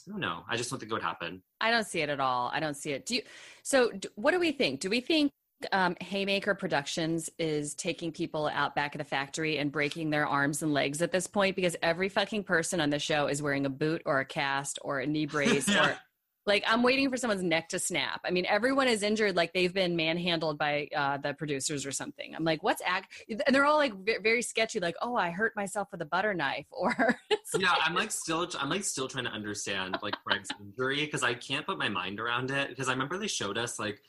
I 0.07 0.11
don't 0.11 0.21
know. 0.21 0.43
I 0.49 0.55
just 0.55 0.69
don't 0.69 0.79
think 0.79 0.89
it 0.91 0.93
would 0.95 1.03
happen. 1.03 1.43
I 1.59 1.69
don't 1.69 1.85
see 1.85 1.99
it 2.01 2.09
at 2.09 2.19
all. 2.19 2.49
I 2.53 2.59
don't 2.61 2.75
see 2.77 2.91
it. 2.91 3.05
Do 3.05 3.15
you? 3.15 3.21
So, 3.63 3.91
d- 3.91 4.09
what 4.15 4.31
do 4.31 4.39
we 4.39 4.51
think? 4.53 4.79
Do 4.79 4.89
we 4.89 5.01
think 5.01 5.31
um, 5.73 5.95
Haymaker 5.99 6.55
Productions 6.55 7.29
is 7.37 7.75
taking 7.75 8.11
people 8.11 8.47
out 8.53 8.73
back 8.73 8.95
of 8.95 8.99
the 8.99 9.05
factory 9.05 9.57
and 9.59 9.71
breaking 9.71 10.09
their 10.09 10.25
arms 10.25 10.63
and 10.63 10.73
legs 10.73 11.01
at 11.01 11.11
this 11.11 11.27
point? 11.27 11.55
Because 11.55 11.75
every 11.83 12.09
fucking 12.09 12.45
person 12.45 12.79
on 12.81 12.89
the 12.89 12.97
show 12.99 13.27
is 13.27 13.41
wearing 13.43 13.65
a 13.65 13.69
boot 13.69 14.01
or 14.05 14.21
a 14.21 14.25
cast 14.25 14.79
or 14.81 14.99
a 15.01 15.05
knee 15.05 15.25
brace 15.25 15.67
Yeah. 15.67 15.89
or. 15.89 15.97
Like 16.45 16.63
I'm 16.67 16.81
waiting 16.81 17.09
for 17.09 17.17
someone's 17.17 17.43
neck 17.43 17.69
to 17.69 17.79
snap. 17.79 18.21
I 18.25 18.31
mean, 18.31 18.45
everyone 18.47 18.87
is 18.87 19.03
injured. 19.03 19.35
Like 19.35 19.53
they've 19.53 19.73
been 19.73 19.95
manhandled 19.95 20.57
by 20.57 20.87
uh, 20.95 21.17
the 21.17 21.33
producers 21.33 21.85
or 21.85 21.91
something. 21.91 22.33
I'm 22.35 22.43
like, 22.43 22.63
what's 22.63 22.81
act? 22.85 23.13
And 23.29 23.55
they're 23.55 23.65
all 23.65 23.77
like 23.77 23.93
ve- 23.93 24.17
very 24.23 24.41
sketchy. 24.41 24.79
Like, 24.79 24.95
oh, 25.01 25.15
I 25.15 25.29
hurt 25.29 25.55
myself 25.55 25.89
with 25.91 26.01
a 26.01 26.05
butter 26.05 26.33
knife, 26.33 26.65
or 26.71 27.19
yeah, 27.57 27.75
I'm 27.83 27.93
like 27.93 28.11
still, 28.11 28.47
I'm 28.59 28.69
like 28.69 28.83
still 28.83 29.07
trying 29.07 29.25
to 29.25 29.31
understand 29.31 29.97
like 30.01 30.15
craig's 30.25 30.49
injury 30.59 31.05
because 31.05 31.23
I 31.23 31.33
can't 31.33 31.65
put 31.65 31.77
my 31.77 31.89
mind 31.89 32.19
around 32.19 32.51
it. 32.51 32.69
Because 32.69 32.89
I 32.89 32.93
remember 32.93 33.17
they 33.17 33.27
showed 33.27 33.57
us 33.57 33.77
like 33.77 34.01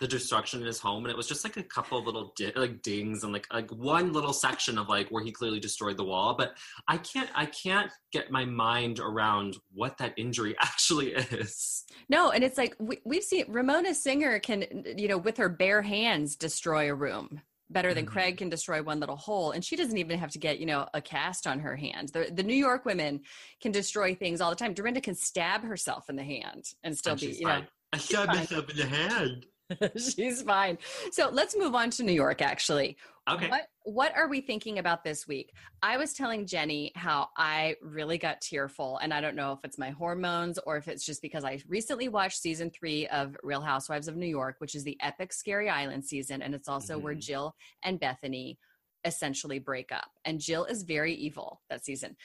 the 0.00 0.08
destruction 0.08 0.60
in 0.60 0.66
his 0.66 0.78
home, 0.78 1.04
and 1.04 1.10
it 1.10 1.16
was 1.16 1.26
just 1.26 1.44
like 1.44 1.56
a 1.56 1.62
couple 1.62 1.98
of 1.98 2.06
little 2.06 2.32
di- 2.36 2.52
like 2.56 2.82
dings 2.82 3.24
and 3.24 3.32
like 3.32 3.46
like 3.52 3.70
one 3.70 4.12
little 4.12 4.32
section 4.32 4.78
of 4.78 4.88
like 4.88 5.08
where 5.08 5.22
he 5.24 5.32
clearly 5.32 5.60
destroyed 5.60 5.96
the 5.96 6.04
wall. 6.04 6.34
But 6.36 6.56
I 6.88 6.98
can't, 6.98 7.30
I 7.34 7.46
can't 7.46 7.90
get 8.12 8.30
my 8.30 8.44
mind 8.44 9.00
around 9.00 9.56
what 9.72 9.98
that 9.98 10.14
injury 10.16 10.56
actually 10.60 11.12
is. 11.12 11.84
No, 12.08 12.30
and 12.30 12.44
it's 12.44 12.58
like 12.58 12.74
we, 12.78 13.00
we've 13.04 13.22
seen 13.24 13.44
Ramona 13.48 13.94
Singer 13.94 14.38
can, 14.38 14.84
you 14.96 15.08
know, 15.08 15.18
with 15.18 15.36
her 15.38 15.48
bare 15.48 15.82
hands 15.82 16.36
destroy 16.36 16.90
a 16.90 16.94
room 16.94 17.40
better 17.70 17.94
than 17.94 18.04
Mhm. 18.04 18.08
Craig 18.10 18.36
can 18.36 18.50
destroy 18.50 18.82
one 18.82 19.00
little 19.00 19.16
hole. 19.16 19.50
And 19.50 19.64
she 19.64 19.74
doesn't 19.74 19.96
even 19.96 20.18
have 20.18 20.30
to 20.32 20.38
get, 20.38 20.58
you 20.60 20.66
know, 20.66 20.86
a 20.92 21.00
cast 21.00 21.46
on 21.46 21.60
her 21.60 21.74
hand. 21.74 22.10
The, 22.10 22.30
the 22.32 22.42
New 22.42 22.54
York 22.54 22.84
women 22.84 23.22
can 23.60 23.72
destroy 23.72 24.14
things 24.14 24.40
all 24.42 24.50
the 24.50 24.56
time. 24.56 24.74
Dorinda 24.74 25.00
can 25.00 25.14
stab 25.14 25.62
herself 25.64 26.10
in 26.10 26.16
the 26.16 26.22
hand 26.22 26.66
and 26.84 26.96
still 26.96 27.12
And 27.12 27.20
be, 27.22 27.26
you 27.28 27.46
know. 27.46 27.62
I 27.92 27.98
stabbed 27.98 28.34
myself 28.34 28.68
in 28.70 28.76
the 28.76 28.86
hand. 28.86 29.46
she's 29.96 30.42
fine. 30.42 30.78
So 31.10 31.28
let's 31.30 31.56
move 31.56 31.74
on 31.74 31.90
to 31.90 32.02
New 32.02 32.12
York, 32.12 32.42
actually. 32.42 32.96
Okay. 33.28 33.48
What 33.48 33.68
what 33.84 34.14
are 34.16 34.28
we 34.28 34.42
thinking 34.42 34.78
about 34.78 35.02
this 35.02 35.26
week? 35.26 35.52
I 35.82 35.96
was 35.96 36.12
telling 36.12 36.46
Jenny 36.46 36.92
how 36.94 37.28
I 37.38 37.76
really 37.82 38.18
got 38.18 38.42
tearful, 38.42 38.98
and 38.98 39.14
I 39.14 39.20
don't 39.22 39.34
know 39.36 39.52
if 39.52 39.60
it's 39.64 39.78
my 39.78 39.90
hormones 39.90 40.58
or 40.58 40.76
if 40.76 40.88
it's 40.88 41.06
just 41.06 41.22
because 41.22 41.44
I 41.44 41.60
recently 41.66 42.08
watched 42.08 42.40
season 42.40 42.70
three 42.70 43.06
of 43.08 43.34
Real 43.42 43.62
Housewives 43.62 44.08
of 44.08 44.16
New 44.16 44.26
York, 44.26 44.56
which 44.58 44.74
is 44.74 44.84
the 44.84 44.98
epic 45.00 45.32
Scary 45.32 45.70
Island 45.70 46.04
season, 46.04 46.42
and 46.42 46.54
it's 46.54 46.68
also 46.68 46.98
where 46.98 47.14
Mhm. 47.14 47.20
Jill 47.20 47.56
and 47.82 47.98
Bethany 47.98 48.58
essentially 49.06 49.58
break 49.58 49.92
up. 49.92 50.10
And 50.24 50.40
Jill 50.40 50.64
is 50.64 50.82
very 50.82 51.14
evil 51.14 51.60
that 51.68 51.84
season, 51.84 52.16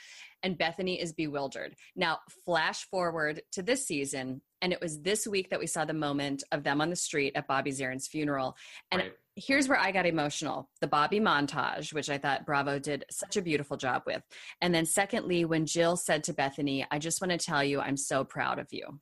and 0.43 0.57
Bethany 0.57 0.99
is 0.99 1.13
bewildered. 1.13 1.75
Now, 1.95 2.19
flash 2.45 2.83
forward 2.89 3.41
to 3.53 3.61
this 3.61 3.85
season, 3.85 4.41
and 4.61 4.73
it 4.73 4.81
was 4.81 5.01
this 5.01 5.25
week 5.27 5.49
that 5.49 5.59
we 5.59 5.67
saw 5.67 5.85
the 5.85 5.93
moment 5.93 6.43
of 6.51 6.63
them 6.63 6.81
on 6.81 6.89
the 6.89 6.95
street 6.95 7.33
at 7.35 7.47
Bobby 7.47 7.71
Zarin's 7.71 8.07
funeral. 8.07 8.55
And 8.91 9.01
Right. 9.01 9.13
here's 9.35 9.67
where 9.67 9.79
I 9.79 9.91
got 9.91 10.05
emotional 10.05 10.69
the 10.81 10.87
Bobby 10.87 11.19
montage, 11.19 11.93
which 11.93 12.09
I 12.09 12.17
thought 12.17 12.45
Bravo 12.45 12.79
did 12.79 13.05
such 13.09 13.37
a 13.37 13.41
beautiful 13.41 13.77
job 13.77 14.03
with. 14.05 14.21
And 14.61 14.73
then, 14.73 14.85
secondly, 14.85 15.45
when 15.45 15.65
Jill 15.65 15.95
said 15.97 16.23
to 16.25 16.33
Bethany, 16.33 16.85
I 16.91 16.99
just 16.99 17.21
want 17.21 17.31
to 17.31 17.37
tell 17.37 17.63
you, 17.63 17.79
I'm 17.79 17.97
so 17.97 18.23
proud 18.23 18.59
of 18.59 18.67
you. 18.71 18.99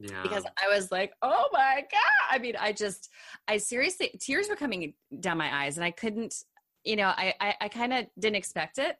Yeah. 0.00 0.22
Because 0.22 0.44
I 0.62 0.74
was 0.74 0.90
like, 0.90 1.12
oh 1.22 1.48
my 1.52 1.84
God. 1.90 2.00
I 2.30 2.38
mean, 2.38 2.56
I 2.58 2.72
just, 2.72 3.08
I 3.46 3.56
seriously, 3.58 4.10
tears 4.20 4.48
were 4.48 4.56
coming 4.56 4.94
down 5.20 5.38
my 5.38 5.64
eyes 5.64 5.76
and 5.76 5.84
I 5.84 5.92
couldn't. 5.92 6.34
you 6.84 6.96
know, 6.96 7.06
I 7.06 7.32
I, 7.40 7.54
I 7.62 7.68
kind 7.68 7.92
of 7.94 8.06
didn't 8.18 8.36
expect 8.36 8.78
it. 8.78 8.96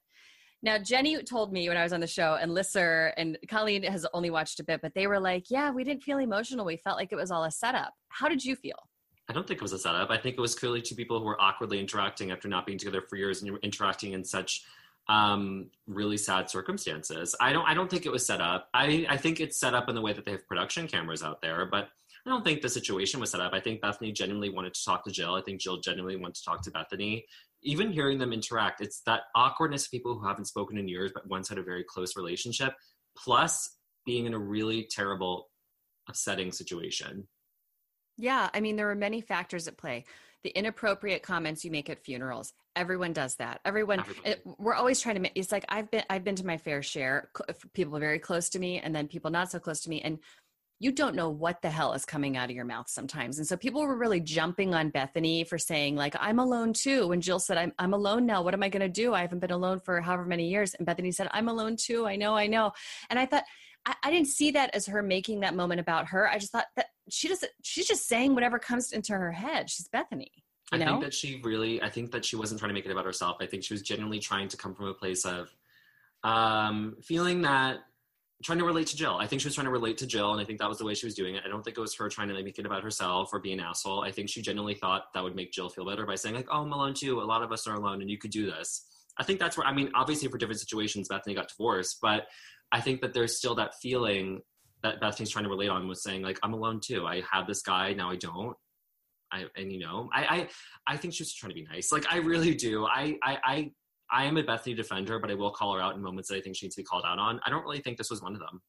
Now, 0.65 0.79
Jenny 0.79 1.23
told 1.23 1.53
me 1.53 1.69
when 1.69 1.77
I 1.77 1.83
was 1.83 1.93
on 1.93 2.01
the 2.01 2.07
show, 2.07 2.39
and 2.41 2.55
Lisser 2.55 3.13
and 3.19 3.37
Colleen 3.49 3.83
has 3.83 4.07
only 4.15 4.31
watched 4.31 4.61
a 4.61 4.65
bit, 4.65 4.81
but 4.81 4.95
they 4.95 5.07
were 5.07 5.21
like, 5.21 5.51
"Yeah, 5.51 5.71
we 5.71 5.85
didn't 5.85 6.03
feel 6.03 6.17
emotional. 6.17 6.65
We 6.65 6.79
felt 6.79 6.97
like 6.97 7.13
it 7.13 7.17
was 7.17 7.31
all 7.31 7.45
a 7.45 7.51
setup." 7.51 7.93
How 8.09 8.31
did 8.31 8.43
you 8.43 8.57
feel? 8.57 8.89
I 9.29 9.35
don't 9.35 9.47
think 9.47 9.59
it 9.59 9.63
was 9.63 9.75
a 9.75 9.79
setup. 9.79 10.11
I 10.11 10.17
think 10.17 10.39
it 10.39 10.41
was 10.41 10.55
clearly 10.55 10.81
two 10.81 10.95
people 10.95 11.19
who 11.19 11.27
were 11.27 11.41
awkwardly 11.41 11.79
interacting 11.79 12.31
after 12.31 12.49
not 12.49 12.65
being 12.65 12.79
together 12.79 13.03
for 13.03 13.17
years 13.17 13.43
and 13.43 13.59
interacting 13.59 14.13
in 14.13 14.25
such 14.25 14.65
um, 15.09 15.71
really 15.87 16.17
sad 16.17 16.49
circumstances. 16.49 17.37
I 17.41 17.53
don't. 17.53 17.69
I 17.69 17.75
don't 17.75 17.91
think 17.91 18.07
it 18.07 18.13
was 18.13 18.27
set 18.27 18.41
up. 18.41 18.71
I 18.73 19.05
I 19.11 19.19
think 19.19 19.41
it's 19.41 19.59
set 19.61 19.75
up 19.75 19.91
in 19.91 19.95
the 19.95 20.01
way 20.01 20.15
that 20.15 20.25
they 20.25 20.31
have 20.31 20.49
production 20.49 20.89
cameras 20.89 21.23
out 21.23 21.43
there, 21.43 21.67
but 21.67 21.91
I 22.27 22.31
don't 22.31 22.43
think 22.43 22.63
the 22.63 22.71
situation 22.71 23.21
was 23.21 23.31
set 23.31 23.41
up. 23.43 23.53
I 23.53 23.61
think 23.61 23.83
Bethany 23.83 24.13
genuinely 24.13 24.49
wanted 24.49 24.73
to 24.73 24.83
talk 24.83 25.05
to 25.05 25.11
Jill. 25.11 25.35
I 25.35 25.43
think 25.43 25.61
Jill 25.61 25.81
genuinely 25.81 26.17
wanted 26.17 26.37
to 26.37 26.45
talk 26.45 26.63
to 26.63 26.71
Bethany. 26.71 27.27
Even 27.65 27.91
hearing 27.91 28.19
them 28.19 28.33
interact, 28.33 28.81
it's 28.81 29.01
that 29.07 29.23
awkwardness 29.35 29.87
of 29.87 29.91
people 29.91 30.19
who 30.19 30.27
haven't 30.27 30.47
spoken 30.47 30.77
in 30.79 30.87
years 30.87 31.11
but 31.15 31.27
once 31.29 31.49
had 31.49 31.59
a 31.59 31.63
very 31.63 31.85
close 31.85 32.17
relationship, 32.17 32.75
plus 33.17 33.77
being 34.05 34.27
in 34.27 34.35
a 34.35 34.39
really 34.39 34.87
terrible, 34.91 35.49
upsetting 36.09 36.53
situation. 36.53 37.27
Yeah, 38.17 38.49
I 38.55 38.61
mean, 38.61 38.77
there 38.77 38.91
are 38.91 38.95
many 38.95 39.21
factors 39.21 39.67
at 39.67 39.77
play. 39.77 40.05
The 40.45 40.51
inappropriate 40.51 41.23
comments 41.23 41.65
you 41.65 41.71
make 41.71 41.89
at 41.89 42.05
funerals. 42.05 42.53
Everyone 42.77 43.13
does 43.13 43.37
that. 43.37 43.61
Everyone. 43.65 44.05
It, 44.25 44.43
we're 44.59 44.75
always 44.75 45.01
trying 45.01 45.15
to. 45.15 45.21
Make, 45.23 45.33
it's 45.35 45.51
like 45.51 45.65
I've 45.69 45.91
been. 45.91 46.05
I've 46.11 46.23
been 46.23 46.37
to 46.37 46.47
my 46.47 46.59
fair 46.59 46.83
share. 46.83 47.31
People 47.73 47.99
very 47.99 48.19
close 48.19 48.51
to 48.51 48.59
me, 48.59 48.79
and 48.79 48.95
then 48.95 49.09
people 49.09 49.31
not 49.31 49.51
so 49.51 49.59
close 49.59 49.81
to 49.83 49.91
me, 49.91 50.03
and 50.03 50.19
you 50.81 50.91
don't 50.93 51.15
know 51.15 51.31
what 51.31 51.63
the 51.63 51.71
hell 51.71 51.93
is 51.93 52.05
coming 52.05 52.37
out 52.37 52.51
of 52.51 52.57
your 52.57 52.65
mouth 52.65 52.89
sometimes. 52.89 53.39
And 53.39 53.47
so 53.47 53.57
people 53.57 53.83
were 53.83 53.97
really 53.97 54.21
jumping 54.21 54.75
on 54.75 54.91
Bethany 54.91 55.45
for 55.45 55.57
saying, 55.57 55.97
like, 55.97 56.17
I'm 56.19 56.39
alone 56.39 56.73
too. 56.73 57.09
When 57.09 57.21
Jill 57.21 57.39
said, 57.39 57.57
I'm, 57.57 57.73
I'm 57.79 57.95
alone 57.95 58.27
now. 58.27 58.43
What 58.43 58.55
am 58.55 58.63
I 58.63 58.69
going 58.69 58.83
to 58.83 58.89
do? 58.89 59.15
I 59.15 59.21
haven't 59.21 59.39
been 59.39 59.53
alone 59.53 59.81
for 59.81 60.01
however 60.01 60.25
many 60.25 60.49
years. 60.49 60.75
And 60.75 60.85
Bethany 60.85 61.13
said, 61.13 61.29
I'm 61.31 61.49
alone 61.49 61.77
too. 61.77 62.07
I 62.07 62.17
know, 62.17 62.35
I 62.35 62.49
know. 62.49 62.73
And 63.09 63.19
I 63.19 63.27
thought, 63.27 63.45
I, 63.87 63.95
I 64.03 64.11
didn't 64.11 64.29
see 64.29 64.51
that 64.53 64.75
as 64.75 64.87
her 64.87 65.03
making 65.03 65.41
that 65.41 65.55
moment 65.55 65.81
about 65.81 66.09
her. 66.09 66.29
I 66.29 66.39
just 66.39 66.53
thought 66.53 66.67
that 66.77 66.87
she 67.09 67.29
doesn't, 67.29 67.53
she's 67.63 67.87
just 67.87 68.09
saying 68.09 68.35
whatever 68.35 68.59
comes 68.59 68.93
into 68.93 69.13
her 69.13 69.33
head. 69.33 69.71
She's 69.71 69.89
Bethany. 69.89 70.33
I 70.73 70.79
know? 70.79 70.87
think 70.87 71.03
that 71.05 71.15
she 71.15 71.41
really, 71.45 71.83
I 71.83 71.91
think 71.91 72.11
that 72.13 72.25
she 72.25 72.37
wasn't 72.37 72.59
trying 72.59 72.71
to 72.71 72.75
make 72.75 72.87
it 72.87 72.91
about 72.91 73.05
herself. 73.05 73.37
I 73.41 73.47
think 73.47 73.63
she 73.63 73.75
was 73.75 73.83
genuinely 73.83 74.19
trying 74.19 74.49
to 74.49 74.57
come 74.57 74.75
from 74.75 74.87
a 74.87 74.95
place 74.95 75.25
of 75.25 75.55
um, 76.25 76.97
feeling 77.03 77.43
that 77.43 77.81
trying 78.45 78.59
to 78.59 78.65
relate 78.65 78.87
to 78.89 78.97
Jill. 78.97 79.17
I 79.17 79.27
think 79.27 79.41
she 79.41 79.49
was 79.49 79.55
trying 79.55 79.67
to 79.67 79.73
relate 79.73 79.99
to 79.99 80.07
Jill, 80.07 80.33
and 80.33 80.41
I 80.41 80.45
think 80.45 80.59
that 80.61 80.69
was 80.69 80.79
the 80.79 80.85
way 80.85 80.95
she 80.95 81.07
was 81.07 81.15
doing 81.15 81.35
it. 81.35 81.43
I 81.45 81.49
don't 81.49 81.63
think 81.65 81.77
it 81.77 81.81
was 81.81 81.95
her 81.97 82.09
trying 82.09 82.29
to 82.29 82.35
like, 82.35 82.45
make 82.45 82.59
it 82.59 82.67
about 82.67 82.83
herself 82.83 83.31
or 83.33 83.41
be 83.41 83.53
an 83.53 83.61
asshole. 83.61 84.03
I 84.03 84.13
think 84.13 84.29
she 84.29 84.43
genuinely 84.43 84.75
thought 84.75 85.13
that 85.15 85.25
would 85.25 85.35
make 85.35 85.51
Jill 85.51 85.69
feel 85.69 85.87
better 85.87 86.07
by 86.07 86.15
saying 86.15 86.35
like, 86.35 86.47
"Oh, 86.51 86.63
I'm 86.63 86.73
alone 86.73 86.95
too. 86.95 87.21
A 87.21 87.25
lot 87.25 87.43
of 87.43 87.51
us 87.51 87.67
are 87.67 87.75
alone, 87.75 88.03
and 88.03 88.11
you 88.11 88.19
could 88.19 88.31
do 88.31 88.47
this." 88.47 88.87
I 89.19 89.25
think 89.25 89.41
that's 89.41 89.57
where 89.57 89.67
I 89.67 89.73
mean, 89.73 89.91
obviously 89.95 90.29
for 90.29 90.39
different 90.39 90.61
situations, 90.61 91.09
Bethany 91.09 91.35
got 91.35 91.49
divorced, 91.49 91.99
but 92.03 92.27
I 92.71 92.81
think 92.81 93.01
that 93.01 93.15
there's 93.15 93.37
still 93.37 93.55
that 93.57 93.75
feeling 93.81 94.43
that 94.83 95.01
Bethany's 95.01 95.31
trying 95.31 95.45
to 95.45 95.51
relate 95.51 95.69
on 95.71 95.89
was 95.89 96.03
saying 96.03 96.23
like, 96.23 96.39
"I'm 96.43 96.53
alone 96.53 96.81
too. 96.81 97.07
I 97.07 97.23
have 97.33 97.47
this 97.47 97.63
guy 97.63 97.95
now. 97.95 98.11
I 98.11 98.17
don't." 98.17 98.57
I, 99.33 99.47
and 99.57 99.73
you 99.73 99.81
know, 99.81 100.09
I, 100.13 100.25
I, 100.25 100.49
I 100.87 100.97
think 100.97 101.15
she 101.15 101.23
was 101.23 101.35
trying 101.35 101.51
to 101.51 101.55
be 101.55 101.67
nice. 101.69 101.91
Like 101.91 102.07
I 102.13 102.19
really 102.19 102.55
do. 102.55 102.87
I, 102.87 103.19
I, 103.21 103.39
I 103.43 103.73
I 104.15 104.25
am 104.27 104.37
a 104.37 104.45
Bethany 104.45 104.77
defender, 104.77 105.19
but 105.19 105.29
I 105.29 105.35
will 105.35 105.51
call 105.51 105.75
her 105.75 105.81
out 105.81 105.97
in 105.97 106.01
moments 106.01 106.29
that 106.29 106.37
I 106.37 106.41
think 106.41 106.55
she 106.55 106.67
needs 106.67 106.77
to 106.77 106.83
be 106.83 106.85
called 106.85 107.03
out 107.05 107.19
on. 107.19 107.41
I 107.45 107.51
don't 107.51 107.65
really 107.65 107.81
think 107.81 107.99
this 107.99 108.11
was 108.11 108.23
one 108.23 108.33
of 108.33 108.39
them. 108.39 108.63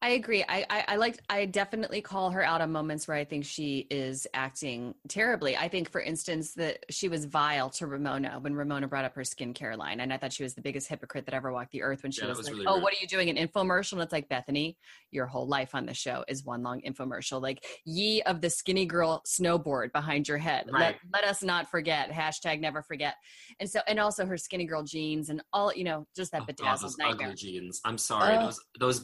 I 0.00 0.10
agree. 0.10 0.44
I, 0.48 0.66
I, 0.68 0.84
I 0.88 0.96
like. 0.96 1.20
I 1.30 1.46
definitely 1.46 2.00
call 2.00 2.30
her 2.30 2.42
out 2.42 2.60
on 2.60 2.72
moments 2.72 3.06
where 3.06 3.16
I 3.16 3.24
think 3.24 3.44
she 3.44 3.86
is 3.90 4.26
acting 4.34 4.94
terribly. 5.08 5.56
I 5.56 5.68
think, 5.68 5.90
for 5.90 6.00
instance, 6.00 6.54
that 6.54 6.84
she 6.90 7.08
was 7.08 7.24
vile 7.24 7.70
to 7.70 7.86
Ramona 7.86 8.38
when 8.40 8.54
Ramona 8.54 8.88
brought 8.88 9.04
up 9.04 9.14
her 9.14 9.22
skincare 9.22 9.76
line, 9.76 10.00
and 10.00 10.12
I 10.12 10.18
thought 10.18 10.32
she 10.32 10.42
was 10.42 10.54
the 10.54 10.60
biggest 10.60 10.88
hypocrite 10.88 11.26
that 11.26 11.34
ever 11.34 11.52
walked 11.52 11.70
the 11.70 11.82
earth 11.82 12.02
when 12.02 12.10
she 12.10 12.22
yeah, 12.22 12.28
was, 12.28 12.38
was, 12.38 12.46
like, 12.48 12.54
really 12.54 12.66
"Oh, 12.66 12.74
rude. 12.74 12.82
what 12.82 12.92
are 12.92 12.96
you 13.00 13.06
doing? 13.06 13.30
An 13.30 13.36
infomercial?" 13.36 13.92
And 13.92 14.02
it's 14.02 14.12
like 14.12 14.28
Bethany, 14.28 14.76
your 15.10 15.26
whole 15.26 15.46
life 15.46 15.74
on 15.74 15.86
the 15.86 15.94
show 15.94 16.24
is 16.26 16.44
one 16.44 16.62
long 16.62 16.82
infomercial. 16.82 17.40
Like 17.40 17.64
ye 17.84 18.22
of 18.22 18.40
the 18.40 18.50
skinny 18.50 18.86
girl 18.86 19.22
snowboard 19.24 19.92
behind 19.92 20.26
your 20.26 20.38
head. 20.38 20.66
Right. 20.72 20.96
Let, 21.12 21.22
let 21.22 21.30
us 21.30 21.42
not 21.42 21.70
forget. 21.70 22.10
Hashtag 22.10 22.60
never 22.60 22.82
forget. 22.82 23.14
And 23.60 23.70
so, 23.70 23.80
and 23.86 24.00
also 24.00 24.26
her 24.26 24.36
skinny 24.36 24.64
girl 24.66 24.82
jeans 24.82 25.30
and 25.30 25.42
all 25.52 25.72
you 25.72 25.84
know, 25.84 26.06
just 26.16 26.32
that 26.32 26.42
oh, 26.42 26.46
bedazzled 26.46 26.94
God, 26.98 27.12
ugly 27.12 27.34
jeans. 27.34 27.80
I'm 27.84 27.98
sorry, 27.98 28.36
oh. 28.36 28.46
those 28.46 28.60
those 28.80 29.00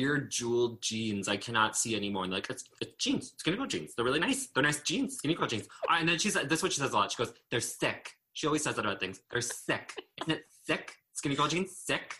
weird 0.00 0.30
jeweled 0.30 0.80
jeans 0.80 1.28
I 1.28 1.36
cannot 1.36 1.76
see 1.76 1.94
anymore. 1.94 2.24
And 2.24 2.32
like, 2.32 2.48
it's, 2.48 2.64
it's 2.80 2.92
jeans, 2.98 3.34
skinny 3.36 3.56
girl 3.56 3.66
jeans. 3.66 3.94
They're 3.94 4.04
really 4.04 4.20
nice. 4.20 4.48
They're 4.48 4.62
nice 4.62 4.80
jeans, 4.80 5.16
skinny 5.16 5.34
girl 5.34 5.46
jeans. 5.46 5.68
Uh, 5.88 5.96
and 5.98 6.08
then 6.08 6.18
she's 6.18 6.34
this 6.34 6.58
is 6.58 6.62
what 6.62 6.72
she 6.72 6.80
says 6.80 6.92
a 6.92 6.96
lot. 6.96 7.12
She 7.12 7.22
goes, 7.22 7.32
"They're 7.50 7.60
sick." 7.60 8.12
She 8.32 8.46
always 8.46 8.62
says 8.62 8.76
that 8.76 8.84
about 8.84 9.00
things. 9.00 9.20
They're 9.30 9.40
sick. 9.40 9.92
Isn't 10.20 10.32
it 10.32 10.44
sick? 10.64 10.94
Skinny 11.12 11.34
girl 11.34 11.48
jeans, 11.48 11.76
sick. 11.76 12.14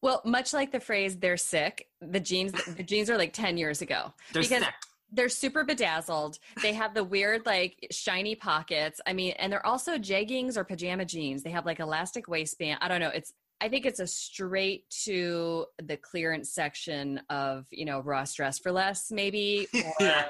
Well, 0.00 0.22
much 0.24 0.52
like 0.52 0.72
the 0.72 0.80
phrase 0.80 1.18
"they're 1.18 1.36
sick," 1.36 1.88
the 2.00 2.20
jeans 2.20 2.52
the 2.52 2.82
jeans 2.82 3.10
are 3.10 3.18
like 3.18 3.32
ten 3.32 3.56
years 3.56 3.82
ago. 3.82 4.14
They're 4.32 4.42
because 4.42 4.62
sick 4.64 4.74
they're 5.12 5.28
super 5.28 5.64
bedazzled. 5.64 6.38
They 6.62 6.72
have 6.74 6.94
the 6.94 7.04
weird, 7.04 7.46
like 7.46 7.86
shiny 7.90 8.34
pockets. 8.34 9.00
I 9.06 9.12
mean, 9.12 9.34
and 9.38 9.52
they're 9.52 9.64
also 9.64 9.98
jeggings 9.98 10.56
or 10.56 10.64
pajama 10.64 11.04
jeans. 11.04 11.42
They 11.42 11.50
have 11.50 11.64
like 11.64 11.80
elastic 11.80 12.28
waistband. 12.28 12.78
I 12.82 12.88
don't 12.88 13.00
know. 13.00 13.10
It's 13.14 13.32
I 13.60 13.68
think 13.68 13.86
it's 13.86 14.00
a 14.00 14.06
straight 14.06 14.88
to 15.04 15.66
the 15.82 15.96
clearance 15.96 16.50
section 16.50 17.20
of, 17.30 17.66
you 17.70 17.84
know, 17.84 18.00
Ross 18.00 18.34
Dress 18.34 18.58
for 18.58 18.70
Less, 18.70 19.10
maybe, 19.10 19.66
or 19.74 19.94
yeah. 20.00 20.26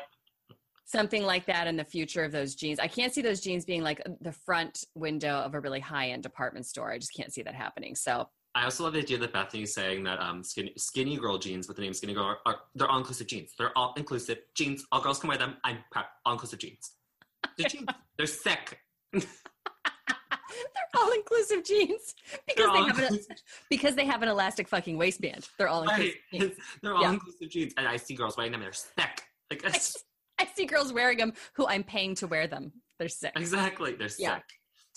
something 0.84 1.24
like 1.24 1.46
that 1.46 1.66
in 1.66 1.76
the 1.76 1.84
future 1.84 2.22
of 2.22 2.30
those 2.30 2.54
jeans. 2.54 2.78
I 2.78 2.86
can't 2.86 3.12
see 3.12 3.22
those 3.22 3.40
jeans 3.40 3.64
being 3.64 3.82
like 3.82 4.00
the 4.20 4.32
front 4.32 4.84
window 4.94 5.38
of 5.38 5.54
a 5.54 5.60
really 5.60 5.80
high 5.80 6.10
end 6.10 6.22
department 6.22 6.66
store. 6.66 6.92
I 6.92 6.98
just 6.98 7.14
can't 7.14 7.32
see 7.32 7.42
that 7.42 7.54
happening. 7.54 7.96
So 7.96 8.28
I 8.54 8.64
also 8.64 8.84
love 8.84 8.94
the 8.94 9.00
idea 9.00 9.18
that 9.18 9.34
Bethany's 9.34 9.74
saying 9.74 10.04
that 10.04 10.18
um, 10.18 10.42
skinny, 10.42 10.72
skinny 10.78 11.18
girl 11.18 11.36
jeans 11.36 11.68
with 11.68 11.76
the 11.76 11.82
name 11.82 11.92
skinny 11.92 12.14
girl 12.14 12.24
are, 12.24 12.38
are 12.46 12.56
they're 12.74 12.88
all 12.88 12.98
inclusive 12.98 13.26
jeans. 13.26 13.52
They're 13.58 13.76
all 13.76 13.92
inclusive 13.98 14.38
jeans. 14.54 14.84
All 14.92 15.02
girls 15.02 15.18
can 15.18 15.28
wear 15.28 15.36
them. 15.36 15.56
I'm 15.64 15.78
proud. 15.90 16.06
All 16.24 16.32
inclusive 16.32 16.60
jeans. 16.60 16.92
They're 17.58 17.68
jeans. 17.68 17.86
They're 18.16 18.26
sick. 18.26 18.78
They're 20.76 21.02
all 21.02 21.12
inclusive 21.12 21.64
jeans 21.64 22.14
because 22.46 22.72
they 22.72 22.82
have 22.84 22.98
an, 22.98 23.18
because 23.70 23.94
they 23.94 24.04
have 24.04 24.22
an 24.22 24.28
elastic 24.28 24.68
fucking 24.68 24.96
waistband. 24.96 25.48
They're 25.58 25.68
all 25.68 25.82
inclusive. 25.82 26.14
Right. 26.32 26.52
They're 26.82 26.94
all 26.94 27.02
yeah. 27.02 27.12
inclusive 27.12 27.50
jeans, 27.50 27.74
and 27.76 27.86
I 27.86 27.96
see 27.96 28.14
girls 28.14 28.36
wearing 28.36 28.52
them. 28.52 28.60
They're 28.60 28.72
sick. 28.72 29.24
Like 29.50 29.64
I, 29.64 29.78
I, 30.42 30.46
see 30.54 30.66
girls 30.66 30.92
wearing 30.92 31.18
them 31.18 31.32
who 31.54 31.66
I'm 31.68 31.84
paying 31.84 32.14
to 32.16 32.26
wear 32.26 32.46
them. 32.46 32.72
They're 32.98 33.08
sick. 33.08 33.32
Exactly. 33.36 33.94
They're 33.94 34.08
yeah. 34.18 34.36
sick. 34.36 34.44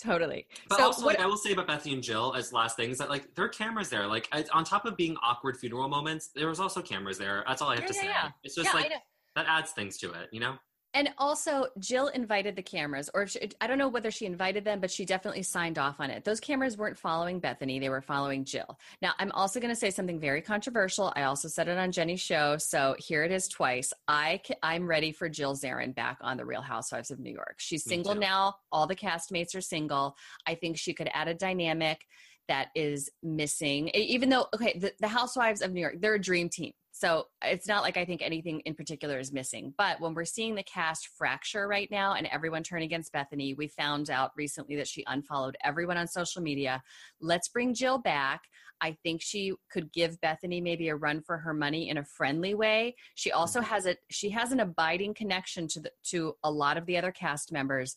Totally. 0.02 0.46
But 0.68 0.78
so 0.78 0.84
also, 0.86 1.04
what, 1.04 1.18
like, 1.18 1.24
I 1.24 1.26
will 1.26 1.36
say 1.36 1.52
about 1.52 1.66
Bethany 1.66 1.94
and 1.94 2.02
Jill 2.02 2.34
as 2.34 2.52
last 2.52 2.76
things 2.76 2.98
that 2.98 3.10
like 3.10 3.34
there 3.34 3.44
are 3.44 3.50
cameras 3.50 3.90
there. 3.90 4.06
Like 4.06 4.28
on 4.52 4.64
top 4.64 4.86
of 4.86 4.96
being 4.96 5.16
awkward 5.22 5.58
funeral 5.58 5.88
moments, 5.88 6.30
there 6.34 6.48
was 6.48 6.58
also 6.58 6.80
cameras 6.80 7.18
there. 7.18 7.44
That's 7.46 7.60
all 7.60 7.68
I 7.68 7.74
have 7.74 7.84
yeah, 7.84 7.88
to 7.88 7.94
say. 7.94 8.06
Yeah. 8.06 8.28
It's 8.42 8.54
just 8.54 8.74
like 8.74 8.90
that 9.36 9.46
adds 9.46 9.72
things 9.72 9.98
to 9.98 10.12
it, 10.12 10.28
you 10.32 10.40
know. 10.40 10.54
And 10.92 11.10
also, 11.18 11.66
Jill 11.78 12.08
invited 12.08 12.56
the 12.56 12.62
cameras, 12.62 13.08
or 13.14 13.26
she, 13.26 13.50
I 13.60 13.68
don't 13.68 13.78
know 13.78 13.88
whether 13.88 14.10
she 14.10 14.26
invited 14.26 14.64
them, 14.64 14.80
but 14.80 14.90
she 14.90 15.04
definitely 15.04 15.44
signed 15.44 15.78
off 15.78 16.00
on 16.00 16.10
it. 16.10 16.24
Those 16.24 16.40
cameras 16.40 16.76
weren't 16.76 16.98
following 16.98 17.38
Bethany, 17.38 17.78
they 17.78 17.88
were 17.88 18.00
following 18.00 18.44
Jill. 18.44 18.78
Now, 19.00 19.12
I'm 19.20 19.30
also 19.32 19.60
going 19.60 19.72
to 19.72 19.78
say 19.78 19.90
something 19.90 20.18
very 20.18 20.42
controversial. 20.42 21.12
I 21.14 21.22
also 21.22 21.46
said 21.46 21.68
it 21.68 21.78
on 21.78 21.92
Jenny's 21.92 22.20
show, 22.20 22.56
so 22.56 22.96
here 22.98 23.22
it 23.22 23.30
is 23.30 23.46
twice. 23.46 23.92
I, 24.08 24.40
I'm 24.64 24.86
ready 24.86 25.12
for 25.12 25.28
Jill 25.28 25.54
Zarin 25.54 25.94
back 25.94 26.18
on 26.22 26.36
The 26.36 26.44
Real 26.44 26.62
Housewives 26.62 27.12
of 27.12 27.20
New 27.20 27.32
York. 27.32 27.56
She's 27.58 27.84
single 27.84 28.16
now, 28.16 28.56
all 28.72 28.88
the 28.88 28.96
castmates 28.96 29.54
are 29.54 29.60
single. 29.60 30.16
I 30.46 30.56
think 30.56 30.76
she 30.76 30.92
could 30.92 31.08
add 31.14 31.28
a 31.28 31.34
dynamic 31.34 32.04
that 32.48 32.68
is 32.74 33.08
missing, 33.22 33.90
even 33.90 34.28
though, 34.28 34.46
okay, 34.52 34.76
the, 34.76 34.92
the 34.98 35.06
Housewives 35.06 35.62
of 35.62 35.72
New 35.72 35.80
York, 35.80 35.94
they're 36.00 36.16
a 36.16 36.20
dream 36.20 36.48
team 36.48 36.72
so 37.00 37.28
it's 37.42 37.66
not 37.66 37.82
like 37.82 37.96
I 37.96 38.04
think 38.04 38.20
anything 38.20 38.60
in 38.66 38.74
particular 38.74 39.18
is 39.18 39.32
missing. 39.32 39.72
But 39.78 40.02
when 40.02 40.12
we're 40.12 40.26
seeing 40.26 40.54
the 40.54 40.62
cast 40.62 41.08
fracture 41.16 41.66
right 41.66 41.90
now 41.90 42.12
and 42.12 42.26
everyone 42.26 42.62
turn 42.62 42.82
against 42.82 43.10
Bethany, 43.10 43.54
we 43.54 43.68
found 43.68 44.10
out 44.10 44.32
recently 44.36 44.76
that 44.76 44.86
she 44.86 45.02
unfollowed 45.06 45.56
everyone 45.64 45.96
on 45.96 46.06
social 46.06 46.42
media. 46.42 46.82
Let's 47.18 47.48
bring 47.48 47.72
Jill 47.72 47.96
back. 47.96 48.42
I 48.82 48.98
think 49.02 49.22
she 49.22 49.54
could 49.70 49.90
give 49.92 50.20
Bethany 50.20 50.60
maybe 50.60 50.88
a 50.88 50.96
run 50.96 51.22
for 51.22 51.38
her 51.38 51.54
money 51.54 51.88
in 51.88 51.96
a 51.96 52.04
friendly 52.04 52.54
way. 52.54 52.96
She 53.14 53.32
also 53.32 53.60
mm-hmm. 53.60 53.72
has 53.72 53.86
a 53.86 53.96
she 54.10 54.28
has 54.30 54.52
an 54.52 54.60
abiding 54.60 55.14
connection 55.14 55.68
to 55.68 55.80
the 55.80 55.90
to 56.10 56.34
a 56.44 56.50
lot 56.50 56.76
of 56.76 56.84
the 56.84 56.98
other 56.98 57.12
cast 57.12 57.50
members. 57.50 57.96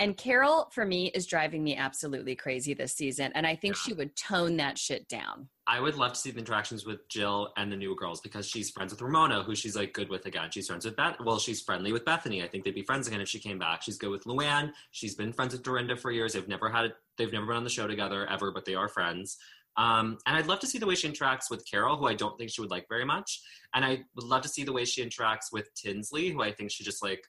And 0.00 0.16
Carol, 0.16 0.70
for 0.72 0.86
me, 0.86 1.08
is 1.08 1.26
driving 1.26 1.62
me 1.62 1.76
absolutely 1.76 2.34
crazy 2.34 2.72
this 2.72 2.94
season. 2.94 3.32
And 3.34 3.46
I 3.46 3.54
think 3.54 3.76
yeah. 3.76 3.80
she 3.82 3.92
would 3.92 4.16
tone 4.16 4.56
that 4.56 4.78
shit 4.78 5.06
down. 5.08 5.50
I 5.66 5.78
would 5.78 5.96
love 5.96 6.14
to 6.14 6.18
see 6.18 6.30
the 6.30 6.38
interactions 6.38 6.86
with 6.86 7.06
Jill 7.10 7.52
and 7.58 7.70
the 7.70 7.76
new 7.76 7.94
girls 7.94 8.22
because 8.22 8.48
she's 8.48 8.70
friends 8.70 8.92
with 8.92 9.02
Ramona, 9.02 9.42
who 9.42 9.54
she's 9.54 9.76
like 9.76 9.92
good 9.92 10.08
with 10.08 10.24
again. 10.24 10.50
She's 10.50 10.68
friends 10.68 10.86
with 10.86 10.96
Beth. 10.96 11.16
Well, 11.22 11.38
she's 11.38 11.60
friendly 11.60 11.92
with 11.92 12.06
Bethany. 12.06 12.42
I 12.42 12.48
think 12.48 12.64
they'd 12.64 12.74
be 12.74 12.82
friends 12.82 13.08
again 13.08 13.20
if 13.20 13.28
she 13.28 13.38
came 13.38 13.58
back. 13.58 13.82
She's 13.82 13.98
good 13.98 14.08
with 14.08 14.24
Luann. 14.24 14.72
She's 14.90 15.14
been 15.14 15.34
friends 15.34 15.52
with 15.52 15.62
Dorinda 15.62 15.96
for 15.96 16.10
years. 16.10 16.32
They've 16.32 16.48
never 16.48 16.70
had 16.70 16.94
they've 17.18 17.30
never 17.30 17.44
been 17.44 17.56
on 17.56 17.64
the 17.64 17.68
show 17.68 17.86
together 17.86 18.26
ever, 18.26 18.50
but 18.52 18.64
they 18.64 18.74
are 18.74 18.88
friends. 18.88 19.36
Um, 19.76 20.16
and 20.26 20.34
I'd 20.34 20.46
love 20.46 20.60
to 20.60 20.66
see 20.66 20.78
the 20.78 20.86
way 20.86 20.94
she 20.94 21.10
interacts 21.10 21.50
with 21.50 21.70
Carol, 21.70 21.98
who 21.98 22.06
I 22.06 22.14
don't 22.14 22.38
think 22.38 22.50
she 22.50 22.62
would 22.62 22.70
like 22.70 22.86
very 22.88 23.04
much. 23.04 23.42
And 23.74 23.84
I 23.84 24.02
would 24.16 24.24
love 24.24 24.40
to 24.42 24.48
see 24.48 24.64
the 24.64 24.72
way 24.72 24.86
she 24.86 25.04
interacts 25.04 25.52
with 25.52 25.72
Tinsley, 25.74 26.30
who 26.30 26.42
I 26.42 26.52
think 26.52 26.70
she 26.70 26.84
just 26.84 27.02
like 27.02 27.22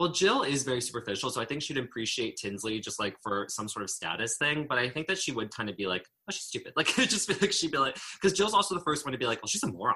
Well, 0.00 0.10
Jill 0.10 0.42
is 0.42 0.64
very 0.64 0.80
superficial, 0.80 1.30
so 1.30 1.40
I 1.40 1.44
think 1.44 1.62
she'd 1.62 1.78
appreciate 1.78 2.36
Tinsley 2.36 2.80
just 2.80 2.98
like 2.98 3.16
for 3.22 3.46
some 3.48 3.68
sort 3.68 3.84
of 3.84 3.90
status 3.90 4.36
thing. 4.38 4.66
But 4.68 4.78
I 4.78 4.88
think 4.88 5.06
that 5.06 5.18
she 5.18 5.32
would 5.32 5.54
kind 5.54 5.70
of 5.70 5.76
be 5.76 5.86
like, 5.86 6.04
"Oh, 6.28 6.32
she's 6.32 6.42
stupid." 6.42 6.72
Like, 6.76 6.98
it 6.98 7.08
just 7.08 7.28
feel 7.28 7.36
like 7.40 7.52
she'd 7.52 7.70
be 7.70 7.78
like, 7.78 7.96
because 8.14 8.36
Jill's 8.36 8.54
also 8.54 8.74
the 8.74 8.82
first 8.82 9.04
one 9.04 9.12
to 9.12 9.18
be 9.18 9.26
like, 9.26 9.40
"Well, 9.42 9.48
she's 9.48 9.62
a 9.62 9.68
moron." 9.68 9.94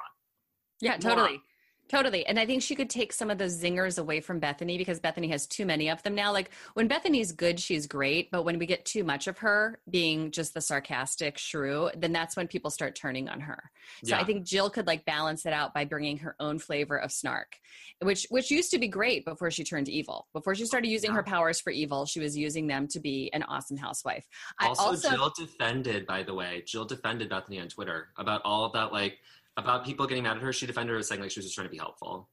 Yeah, 0.81 0.97
totally. 0.97 1.41
Totally. 1.89 2.27
And 2.27 2.39
I 2.39 2.45
think 2.45 2.63
she 2.63 2.75
could 2.75 2.91
take 2.91 3.13
some 3.13 3.31
of 3.31 3.39
those 3.39 3.61
zingers 3.61 3.99
away 3.99 4.21
from 4.21 4.41
Bethany 4.41 4.77
because 4.77 5.01
Bethany 5.01 5.29
has 5.29 5.47
too 5.47 5.65
many 5.65 5.89
of 5.89 6.03
them 6.03 6.15
now. 6.15 6.33
Like 6.33 6.51
when 6.75 6.87
Bethany's 6.87 7.33
good, 7.33 7.59
she's 7.59 7.87
great. 7.87 8.31
But 8.31 8.45
when 8.45 8.59
we 8.59 8.67
get 8.67 8.85
too 8.85 9.05
much 9.05 9.27
of 9.27 9.39
her 9.39 9.81
being 9.89 10.31
just 10.31 10.53
the 10.53 10.61
sarcastic 10.61 11.39
shrew, 11.39 11.91
then 11.97 12.13
that's 12.13 12.37
when 12.37 12.47
people 12.47 12.71
start 12.71 12.95
turning 12.95 13.29
on 13.29 13.41
her. 13.41 13.71
So 14.05 14.15
yeah. 14.15 14.21
I 14.21 14.25
think 14.25 14.45
Jill 14.45 14.69
could 14.69 14.87
like 14.87 15.07
balance 15.07 15.47
it 15.47 15.53
out 15.53 15.73
by 15.73 15.87
bringing 15.87 16.19
her 16.19 16.37
own 16.39 16.59
flavor 16.59 16.97
of 16.97 17.11
snark, 17.11 17.57
which 18.03 18.27
which 18.29 18.51
used 18.51 18.71
to 18.73 18.79
be 18.79 18.89
great 18.89 19.25
before 19.25 19.51
she 19.51 19.65
turned 19.65 19.89
evil. 19.89 20.29
Before 20.35 20.55
she 20.55 20.67
started 20.67 20.89
using 20.89 21.11
yeah. 21.11 21.17
her 21.17 21.23
powers 21.23 21.59
for 21.59 21.71
evil, 21.71 22.05
she 22.05 22.21
was 22.21 22.37
using 22.37 22.67
them 22.67 22.87
to 22.89 23.01
be 23.01 23.31
an 23.33 23.45
awesome 23.45 23.79
housewife. 23.79 24.27
Also, 24.61 24.83
also 24.83 25.11
Jill 25.11 25.33
defended, 25.39 26.07
by 26.07 26.23
the 26.23 26.35
way, 26.35 26.63
Jill 26.67 26.85
defended 26.85 27.31
Bethany 27.31 27.61
on 27.61 27.69
Twitter 27.69 28.09
about 28.19 28.43
all 28.45 28.67
of 28.67 28.73
that 28.75 28.93
like 28.93 29.19
about 29.59 29.85
people 29.85 30.07
getting 30.07 30.23
mad 30.23 30.37
at 30.37 30.43
her, 30.43 30.53
she 30.53 30.67
defended 30.67 30.95
her 30.95 31.03
saying 31.03 31.21
like 31.21 31.31
she 31.31 31.41
was 31.41 31.47
just 31.47 31.55
trying 31.55 31.67
to 31.67 31.71
be 31.71 31.79
helpful. 31.79 32.31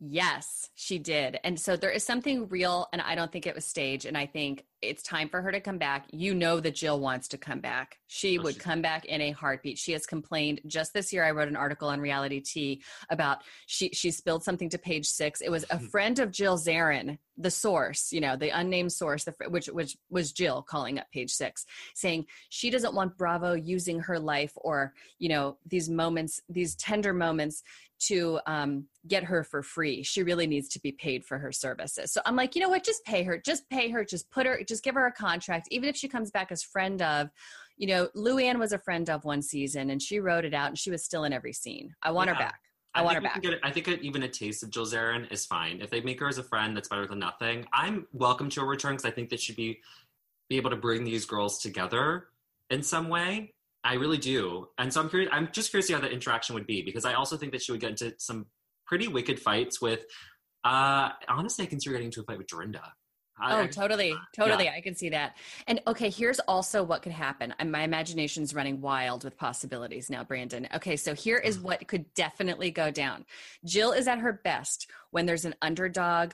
Yes, 0.00 0.70
she 0.74 0.98
did. 0.98 1.38
And 1.44 1.58
so 1.58 1.76
there 1.76 1.90
is 1.90 2.04
something 2.04 2.48
real, 2.48 2.88
and 2.92 3.00
I 3.00 3.14
don't 3.14 3.30
think 3.30 3.46
it 3.46 3.54
was 3.54 3.64
staged. 3.64 4.06
And 4.06 4.18
I 4.18 4.26
think 4.26 4.64
it's 4.88 5.02
time 5.02 5.28
for 5.28 5.42
her 5.42 5.52
to 5.52 5.60
come 5.60 5.78
back. 5.78 6.06
You 6.12 6.34
know 6.34 6.60
that 6.60 6.74
Jill 6.74 7.00
wants 7.00 7.28
to 7.28 7.38
come 7.38 7.60
back. 7.60 7.98
She 8.06 8.38
oh, 8.38 8.42
would 8.42 8.54
she 8.54 8.60
come 8.60 8.82
back 8.82 9.04
in 9.04 9.20
a 9.20 9.30
heartbeat. 9.30 9.78
She 9.78 9.92
has 9.92 10.06
complained 10.06 10.60
just 10.66 10.92
this 10.92 11.12
year. 11.12 11.24
I 11.24 11.30
wrote 11.30 11.48
an 11.48 11.56
article 11.56 11.88
on 11.88 12.00
Reality 12.00 12.40
Tea 12.40 12.82
about 13.10 13.38
she 13.66 13.90
she 13.90 14.10
spilled 14.10 14.44
something 14.44 14.68
to 14.70 14.78
page 14.78 15.06
six. 15.06 15.40
It 15.40 15.50
was 15.50 15.64
a 15.70 15.78
friend 15.90 16.18
of 16.18 16.30
Jill 16.30 16.58
Zarin, 16.58 17.18
the 17.36 17.50
source, 17.50 18.12
you 18.12 18.20
know, 18.20 18.36
the 18.36 18.50
unnamed 18.50 18.92
source, 18.92 19.24
the, 19.24 19.34
which 19.48 19.66
which 19.66 19.96
was 20.10 20.32
Jill 20.32 20.62
calling 20.62 20.98
up 20.98 21.10
page 21.12 21.30
six, 21.30 21.66
saying 21.94 22.26
she 22.48 22.70
doesn't 22.70 22.94
want 22.94 23.18
Bravo 23.18 23.54
using 23.54 24.00
her 24.00 24.18
life 24.18 24.52
or 24.56 24.92
you 25.18 25.28
know 25.28 25.58
these 25.66 25.88
moments, 25.88 26.40
these 26.48 26.76
tender 26.76 27.12
moments 27.12 27.62
to 28.06 28.40
um, 28.46 28.86
get 29.06 29.24
her 29.24 29.44
for 29.44 29.62
free. 29.62 30.02
She 30.02 30.22
really 30.22 30.46
needs 30.46 30.68
to 30.70 30.80
be 30.80 30.92
paid 30.92 31.24
for 31.24 31.38
her 31.38 31.52
services. 31.52 32.12
So 32.12 32.20
I'm 32.26 32.36
like, 32.36 32.54
you 32.54 32.60
know 32.60 32.68
what? 32.68 32.84
Just 32.84 33.04
pay 33.04 33.22
her. 33.22 33.38
Just 33.38 33.68
pay 33.70 33.88
her. 33.90 34.04
Just 34.04 34.30
put 34.30 34.46
her. 34.46 34.60
Just 34.66 34.73
give 34.82 34.94
her 34.94 35.06
a 35.06 35.12
contract. 35.12 35.68
Even 35.70 35.88
if 35.88 35.96
she 35.96 36.08
comes 36.08 36.30
back 36.30 36.50
as 36.50 36.62
friend 36.62 37.00
of, 37.02 37.30
you 37.76 37.86
know, 37.86 38.08
Luann 38.16 38.58
was 38.58 38.72
a 38.72 38.78
friend 38.78 39.08
of 39.10 39.24
one 39.24 39.42
season 39.42 39.90
and 39.90 40.00
she 40.00 40.20
wrote 40.20 40.44
it 40.44 40.54
out 40.54 40.68
and 40.68 40.78
she 40.78 40.90
was 40.90 41.04
still 41.04 41.24
in 41.24 41.32
every 41.32 41.52
scene. 41.52 41.94
I 42.02 42.10
want 42.10 42.28
yeah. 42.28 42.34
her 42.34 42.38
back. 42.38 42.60
I, 42.94 43.00
I 43.00 43.02
want 43.02 43.16
her 43.16 43.20
back. 43.20 43.42
Get, 43.42 43.58
I 43.62 43.70
think 43.70 43.88
even 43.88 44.22
a 44.22 44.28
taste 44.28 44.62
of 44.62 44.70
Jill 44.70 44.86
Zarin 44.86 45.30
is 45.32 45.44
fine. 45.44 45.80
If 45.80 45.90
they 45.90 46.00
make 46.00 46.20
her 46.20 46.28
as 46.28 46.38
a 46.38 46.44
friend, 46.44 46.76
that's 46.76 46.88
better 46.88 47.06
than 47.06 47.18
nothing. 47.18 47.66
I'm 47.72 48.06
welcome 48.12 48.48
to 48.50 48.60
a 48.60 48.64
return 48.64 48.92
because 48.92 49.04
I 49.04 49.10
think 49.10 49.30
that 49.30 49.40
should 49.40 49.56
be 49.56 49.80
be 50.48 50.56
able 50.56 50.70
to 50.70 50.76
bring 50.76 51.04
these 51.04 51.24
girls 51.24 51.58
together 51.58 52.28
in 52.70 52.82
some 52.82 53.08
way. 53.08 53.54
I 53.82 53.94
really 53.94 54.18
do. 54.18 54.68
And 54.78 54.92
so 54.92 55.00
I'm 55.00 55.10
curious, 55.10 55.30
I'm 55.32 55.48
just 55.52 55.70
curious 55.70 55.86
to 55.86 55.92
see 55.92 55.94
how 55.94 56.00
that 56.00 56.12
interaction 56.12 56.54
would 56.54 56.66
be 56.66 56.82
because 56.82 57.04
I 57.04 57.14
also 57.14 57.36
think 57.36 57.52
that 57.52 57.62
she 57.62 57.72
would 57.72 57.80
get 57.80 57.90
into 57.90 58.14
some 58.18 58.46
pretty 58.86 59.08
wicked 59.08 59.38
fights 59.40 59.80
with, 59.80 60.00
uh, 60.64 61.10
honestly, 61.28 61.64
I 61.64 61.68
consider 61.68 61.92
getting 61.92 62.06
into 62.06 62.20
a 62.20 62.24
fight 62.24 62.38
with 62.38 62.46
Dorinda. 62.46 62.92
Oh, 63.42 63.66
totally. 63.66 64.14
Totally. 64.32 64.64
Yeah. 64.64 64.74
I 64.76 64.80
can 64.80 64.94
see 64.94 65.08
that. 65.10 65.36
And 65.66 65.80
okay, 65.86 66.08
here's 66.08 66.38
also 66.40 66.82
what 66.82 67.02
could 67.02 67.12
happen. 67.12 67.52
My 67.64 67.82
imagination's 67.82 68.54
running 68.54 68.80
wild 68.80 69.24
with 69.24 69.36
possibilities 69.36 70.08
now, 70.08 70.22
Brandon. 70.22 70.68
Okay, 70.74 70.96
so 70.96 71.14
here 71.14 71.38
is 71.38 71.56
mm-hmm. 71.56 71.66
what 71.66 71.88
could 71.88 72.12
definitely 72.14 72.70
go 72.70 72.90
down. 72.90 73.24
Jill 73.64 73.92
is 73.92 74.06
at 74.06 74.18
her 74.18 74.32
best 74.32 74.88
when 75.10 75.26
there's 75.26 75.44
an 75.44 75.54
underdog 75.62 76.32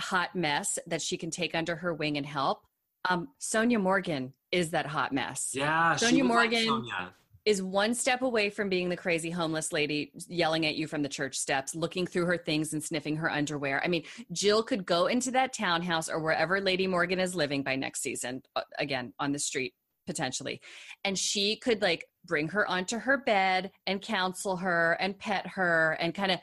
hot 0.00 0.34
mess 0.34 0.78
that 0.86 1.02
she 1.02 1.16
can 1.16 1.30
take 1.30 1.54
under 1.54 1.76
her 1.76 1.94
wing 1.94 2.16
and 2.16 2.26
help. 2.26 2.66
Um, 3.08 3.28
Sonja 3.40 3.80
Morgan 3.80 4.32
is 4.50 4.70
that 4.70 4.86
hot 4.86 5.12
mess. 5.12 5.50
Yeah, 5.54 5.94
Sonja 5.94 6.24
Morgan 6.24 6.82
like 6.82 7.12
is 7.44 7.62
one 7.62 7.94
step 7.94 8.22
away 8.22 8.50
from 8.50 8.68
being 8.68 8.88
the 8.88 8.96
crazy 8.96 9.30
homeless 9.30 9.72
lady 9.72 10.12
yelling 10.28 10.64
at 10.64 10.76
you 10.76 10.86
from 10.86 11.02
the 11.02 11.08
church 11.08 11.36
steps, 11.36 11.74
looking 11.74 12.06
through 12.06 12.26
her 12.26 12.36
things 12.36 12.72
and 12.72 12.82
sniffing 12.82 13.16
her 13.16 13.30
underwear. 13.30 13.82
I 13.84 13.88
mean, 13.88 14.04
Jill 14.30 14.62
could 14.62 14.86
go 14.86 15.06
into 15.06 15.32
that 15.32 15.52
townhouse 15.52 16.08
or 16.08 16.20
wherever 16.20 16.60
Lady 16.60 16.86
Morgan 16.86 17.18
is 17.18 17.34
living 17.34 17.62
by 17.62 17.76
next 17.76 18.02
season, 18.02 18.42
uh, 18.54 18.62
again 18.78 19.12
on 19.18 19.32
the 19.32 19.38
street 19.38 19.74
potentially, 20.06 20.60
and 21.04 21.18
she 21.18 21.56
could 21.56 21.82
like 21.82 22.04
bring 22.24 22.48
her 22.48 22.68
onto 22.68 22.98
her 22.98 23.18
bed 23.18 23.70
and 23.86 24.00
counsel 24.00 24.56
her 24.56 24.96
and 25.00 25.18
pet 25.18 25.46
her 25.46 25.96
and 26.00 26.14
kind 26.14 26.32
of 26.32 26.38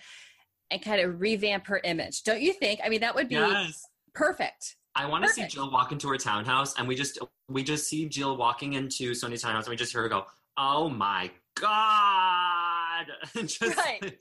and 0.71 0.81
kind 0.81 1.01
of 1.01 1.19
revamp 1.19 1.67
her 1.67 1.81
image. 1.83 2.23
Don't 2.23 2.41
you 2.41 2.53
think? 2.53 2.79
I 2.83 2.89
mean, 2.89 3.01
that 3.01 3.15
would 3.15 3.29
be 3.29 3.35
yes. 3.35 3.85
perfect. 4.13 4.75
I 4.95 5.05
want 5.05 5.23
to 5.23 5.29
see 5.29 5.45
Jill 5.47 5.71
walk 5.71 5.91
into 5.91 6.09
her 6.09 6.17
townhouse, 6.17 6.77
and 6.77 6.87
we 6.87 6.95
just 6.95 7.19
we 7.47 7.63
just 7.63 7.87
see 7.87 8.07
Jill 8.07 8.35
walking 8.35 8.73
into 8.73 9.11
Sonja's 9.11 9.41
townhouse, 9.41 9.65
and 9.65 9.71
we 9.71 9.77
just 9.77 9.91
hear 9.91 10.01
her 10.01 10.09
go, 10.09 10.25
"Oh 10.61 10.89
my 10.89 11.31
god!" 11.55 13.07
just, 13.47 13.61
right. 13.61 14.01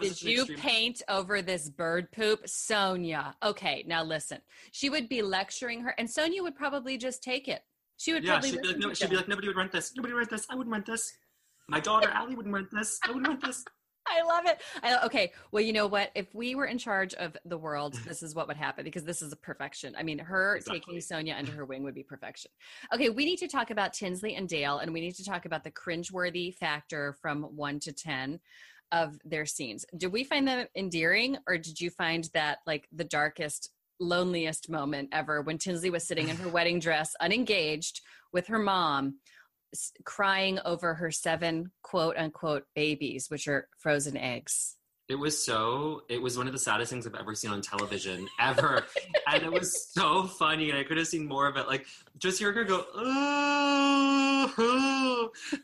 Did 0.00 0.22
you 0.22 0.42
extreme- 0.42 0.58
paint 0.58 1.02
over 1.08 1.40
this 1.40 1.70
bird 1.70 2.12
poop, 2.12 2.44
Sonja? 2.44 3.32
Okay, 3.42 3.84
now 3.86 4.02
listen. 4.02 4.38
She 4.72 4.90
would 4.90 5.08
be 5.08 5.22
lecturing 5.22 5.80
her, 5.82 5.94
and 5.96 6.06
Sonja 6.06 6.42
would 6.42 6.54
probably 6.54 6.98
just 6.98 7.22
take 7.22 7.48
it. 7.48 7.62
She 7.96 8.12
would 8.12 8.22
yeah, 8.24 8.32
probably 8.32 8.50
she'd 8.50 8.62
be, 8.62 8.68
like, 8.68 8.78
no, 8.78 8.92
she'd 8.92 9.08
be 9.10 9.16
like, 9.16 9.28
nobody 9.28 9.48
would 9.48 9.56
rent 9.56 9.72
this. 9.72 9.92
Nobody 9.96 10.12
would 10.12 10.18
rent 10.18 10.30
this. 10.30 10.46
I 10.50 10.54
wouldn't 10.54 10.72
rent 10.72 10.86
this. 10.86 11.12
My 11.68 11.80
daughter 11.80 12.10
Allie 12.10 12.34
wouldn't 12.34 12.54
rent 12.54 12.68
this. 12.72 12.98
I 13.04 13.08
wouldn't 13.08 13.28
rent 13.28 13.40
this. 13.42 13.64
I 14.18 14.22
love 14.22 14.46
it. 14.46 14.60
I, 14.82 15.04
okay. 15.06 15.32
Well, 15.52 15.62
you 15.62 15.72
know 15.72 15.86
what? 15.86 16.10
If 16.14 16.34
we 16.34 16.54
were 16.54 16.66
in 16.66 16.78
charge 16.78 17.14
of 17.14 17.36
the 17.44 17.58
world, 17.58 17.94
this 18.06 18.22
is 18.22 18.34
what 18.34 18.48
would 18.48 18.56
happen 18.56 18.84
because 18.84 19.04
this 19.04 19.22
is 19.22 19.32
a 19.32 19.36
perfection. 19.36 19.94
I 19.98 20.02
mean, 20.02 20.18
her 20.18 20.56
exactly. 20.56 20.80
taking 20.80 20.98
Sonja 20.98 21.38
under 21.38 21.52
her 21.52 21.64
wing 21.64 21.82
would 21.82 21.94
be 21.94 22.02
perfection. 22.02 22.50
Okay. 22.94 23.08
We 23.08 23.24
need 23.24 23.38
to 23.38 23.48
talk 23.48 23.70
about 23.70 23.92
Tinsley 23.92 24.34
and 24.34 24.48
Dale, 24.48 24.78
and 24.78 24.92
we 24.92 25.00
need 25.00 25.14
to 25.16 25.24
talk 25.24 25.44
about 25.44 25.64
the 25.64 25.70
cringeworthy 25.70 26.54
factor 26.54 27.16
from 27.20 27.42
one 27.42 27.80
to 27.80 27.92
10 27.92 28.40
of 28.92 29.18
their 29.24 29.46
scenes. 29.46 29.84
Did 29.96 30.12
we 30.12 30.24
find 30.24 30.46
them 30.46 30.66
endearing, 30.74 31.38
or 31.46 31.58
did 31.58 31.80
you 31.80 31.90
find 31.90 32.28
that 32.34 32.58
like 32.66 32.88
the 32.92 33.04
darkest, 33.04 33.70
loneliest 34.00 34.68
moment 34.70 35.10
ever 35.12 35.42
when 35.42 35.58
Tinsley 35.58 35.90
was 35.90 36.06
sitting 36.06 36.28
in 36.28 36.36
her 36.36 36.48
wedding 36.52 36.80
dress, 36.80 37.14
unengaged, 37.20 38.00
with 38.32 38.46
her 38.48 38.58
mom? 38.58 39.16
Crying 40.04 40.58
over 40.64 40.94
her 40.94 41.10
seven 41.10 41.70
quote 41.82 42.16
unquote 42.16 42.64
babies, 42.74 43.30
which 43.30 43.48
are 43.48 43.68
frozen 43.78 44.16
eggs. 44.16 44.76
It 45.10 45.18
was 45.18 45.44
so, 45.44 46.02
it 46.08 46.22
was 46.22 46.38
one 46.38 46.46
of 46.46 46.52
the 46.52 46.58
saddest 46.58 46.92
things 46.92 47.04
I've 47.04 47.16
ever 47.16 47.34
seen 47.34 47.50
on 47.50 47.62
television, 47.62 48.28
ever. 48.38 48.86
and 49.26 49.42
it 49.42 49.50
was 49.50 49.90
so 49.90 50.22
funny. 50.22 50.70
And 50.70 50.78
I 50.78 50.84
could 50.84 50.98
have 50.98 51.08
seen 51.08 51.26
more 51.26 51.48
of 51.48 51.56
it. 51.56 51.66
Like, 51.66 51.84
just 52.18 52.38
hear 52.38 52.52
her 52.52 52.62
go, 52.62 52.86
oh, 52.94 54.50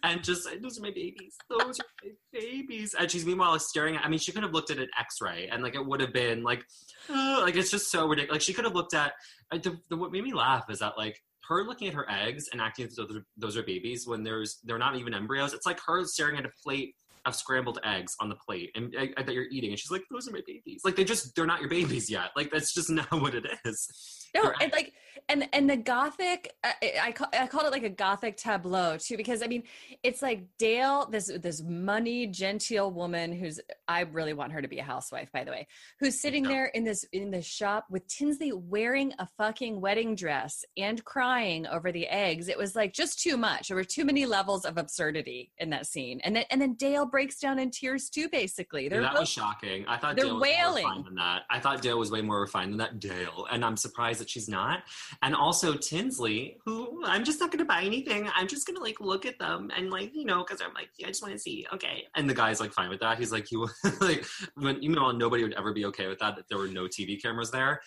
and 0.02 0.24
just, 0.24 0.48
those 0.60 0.80
are 0.80 0.82
my 0.82 0.90
babies. 0.90 1.38
Those 1.48 1.78
are 1.78 1.86
my 2.02 2.10
babies. 2.32 2.96
And 2.98 3.08
she's 3.08 3.24
meanwhile 3.24 3.56
staring 3.60 3.94
at, 3.94 4.04
I 4.04 4.08
mean, 4.08 4.18
she 4.18 4.32
could 4.32 4.42
have 4.42 4.52
looked 4.52 4.72
at 4.72 4.78
an 4.78 4.88
x 4.98 5.20
ray 5.20 5.48
and 5.48 5.62
like 5.62 5.76
it 5.76 5.86
would 5.86 6.00
have 6.00 6.12
been 6.12 6.42
like, 6.42 6.64
oh, 7.08 7.38
like, 7.44 7.54
it's 7.54 7.70
just 7.70 7.88
so 7.88 8.08
ridiculous. 8.08 8.34
Like, 8.34 8.42
she 8.42 8.52
could 8.52 8.64
have 8.64 8.74
looked 8.74 8.94
at, 8.94 9.12
uh, 9.52 9.58
the, 9.58 9.78
the, 9.90 9.96
what 9.96 10.10
made 10.10 10.24
me 10.24 10.34
laugh 10.34 10.68
is 10.70 10.80
that 10.80 10.98
like, 10.98 11.22
her 11.48 11.64
looking 11.64 11.88
at 11.88 11.94
her 11.94 12.08
eggs 12.10 12.44
and 12.52 12.60
acting 12.60 12.86
as 12.86 12.94
though 12.94 13.06
those 13.36 13.56
are 13.56 13.62
babies 13.62 14.06
when 14.06 14.22
there's 14.22 14.58
they're 14.64 14.78
not 14.78 14.96
even 14.96 15.14
embryos. 15.14 15.52
It's 15.52 15.66
like 15.66 15.80
her 15.86 16.04
staring 16.04 16.38
at 16.38 16.44
a 16.44 16.50
plate 16.62 16.94
of 17.26 17.34
scrambled 17.34 17.80
eggs 17.84 18.14
on 18.20 18.28
the 18.28 18.36
plate 18.36 18.70
and 18.76 18.94
uh, 18.96 19.22
that 19.22 19.34
you're 19.34 19.48
eating, 19.50 19.70
and 19.70 19.78
she's 19.78 19.90
like, 19.90 20.04
"Those 20.10 20.28
are 20.28 20.32
my 20.32 20.42
babies." 20.46 20.82
Like 20.84 20.96
they 20.96 21.04
just 21.04 21.34
they're 21.34 21.46
not 21.46 21.60
your 21.60 21.70
babies 21.70 22.10
yet. 22.10 22.30
Like 22.36 22.50
that's 22.50 22.72
just 22.72 22.90
not 23.00 23.10
what 23.12 23.34
it 23.34 23.46
is. 23.64 24.25
No, 24.42 24.52
and 24.60 24.72
like 24.72 24.92
and 25.28 25.48
and 25.52 25.68
the 25.68 25.76
gothic, 25.76 26.52
uh, 26.62 26.70
I 27.02 27.12
call, 27.12 27.28
I 27.32 27.46
called 27.46 27.66
it 27.66 27.72
like 27.72 27.82
a 27.82 27.90
gothic 27.90 28.36
tableau 28.36 28.96
too 28.96 29.16
because 29.16 29.42
I 29.42 29.46
mean 29.46 29.64
it's 30.02 30.22
like 30.22 30.44
Dale, 30.58 31.08
this 31.10 31.30
this 31.40 31.62
money 31.62 32.26
genteel 32.26 32.90
woman 32.92 33.32
who's 33.32 33.60
I 33.88 34.00
really 34.00 34.34
want 34.34 34.52
her 34.52 34.62
to 34.62 34.68
be 34.68 34.78
a 34.78 34.84
housewife 34.84 35.30
by 35.32 35.42
the 35.42 35.50
way, 35.50 35.66
who's 35.98 36.20
sitting 36.20 36.44
there 36.44 36.66
in 36.66 36.84
this 36.84 37.04
in 37.12 37.30
this 37.30 37.46
shop 37.46 37.86
with 37.90 38.06
Tinsley 38.06 38.52
wearing 38.52 39.12
a 39.18 39.26
fucking 39.36 39.80
wedding 39.80 40.14
dress 40.14 40.64
and 40.76 41.04
crying 41.04 41.66
over 41.66 41.90
the 41.90 42.06
eggs. 42.06 42.48
It 42.48 42.58
was 42.58 42.76
like 42.76 42.92
just 42.92 43.20
too 43.20 43.36
much. 43.36 43.68
There 43.68 43.76
were 43.76 43.84
too 43.84 44.04
many 44.04 44.26
levels 44.26 44.64
of 44.64 44.78
absurdity 44.78 45.50
in 45.58 45.70
that 45.70 45.86
scene, 45.86 46.20
and 46.22 46.36
then 46.36 46.44
and 46.50 46.60
then 46.60 46.74
Dale 46.74 47.06
breaks 47.06 47.38
down 47.38 47.58
in 47.58 47.70
tears 47.70 48.10
too. 48.10 48.28
Basically, 48.28 48.88
they're 48.88 49.00
yeah, 49.00 49.08
that 49.08 49.14
both, 49.14 49.20
was 49.22 49.28
shocking. 49.28 49.84
I 49.88 49.96
thought 49.96 50.14
they're 50.14 50.26
Dale 50.26 50.40
wailing. 50.40 51.02
than 51.04 51.16
that. 51.16 51.42
I 51.50 51.58
thought 51.58 51.82
Dale 51.82 51.98
was 51.98 52.12
way 52.12 52.22
more 52.22 52.40
refined 52.40 52.70
than 52.70 52.78
that. 52.78 53.00
Dale, 53.00 53.46
and 53.50 53.64
I'm 53.64 53.76
surprised 53.76 54.20
that 54.20 54.25
she's 54.28 54.48
not. 54.48 54.80
And 55.22 55.34
also 55.34 55.74
Tinsley, 55.74 56.58
who 56.64 57.02
I'm 57.04 57.24
just 57.24 57.40
not 57.40 57.50
going 57.50 57.58
to 57.58 57.64
buy 57.64 57.82
anything. 57.82 58.28
I'm 58.34 58.48
just 58.48 58.66
going 58.66 58.76
to 58.76 58.82
like 58.82 59.00
look 59.00 59.26
at 59.26 59.38
them 59.38 59.70
and 59.76 59.90
like 59.90 60.14
you 60.14 60.24
know 60.24 60.44
because 60.44 60.60
I'm 60.60 60.74
like 60.74 60.88
yeah, 60.98 61.06
I 61.06 61.10
just 61.10 61.22
want 61.22 61.34
to 61.34 61.40
see. 61.40 61.66
Okay, 61.72 62.04
and 62.14 62.28
the 62.28 62.34
guy's 62.34 62.60
like 62.60 62.72
fine 62.72 62.88
with 62.88 63.00
that. 63.00 63.18
He's 63.18 63.32
like 63.32 63.50
you 63.50 63.68
like 64.00 64.24
when 64.54 64.82
you 64.82 64.90
know 64.90 65.10
nobody 65.10 65.42
would 65.42 65.54
ever 65.54 65.72
be 65.72 65.84
okay 65.86 66.08
with 66.08 66.18
that 66.20 66.36
that 66.36 66.44
there 66.48 66.58
were 66.58 66.68
no 66.68 66.84
TV 66.84 67.20
cameras 67.20 67.50
there. 67.50 67.80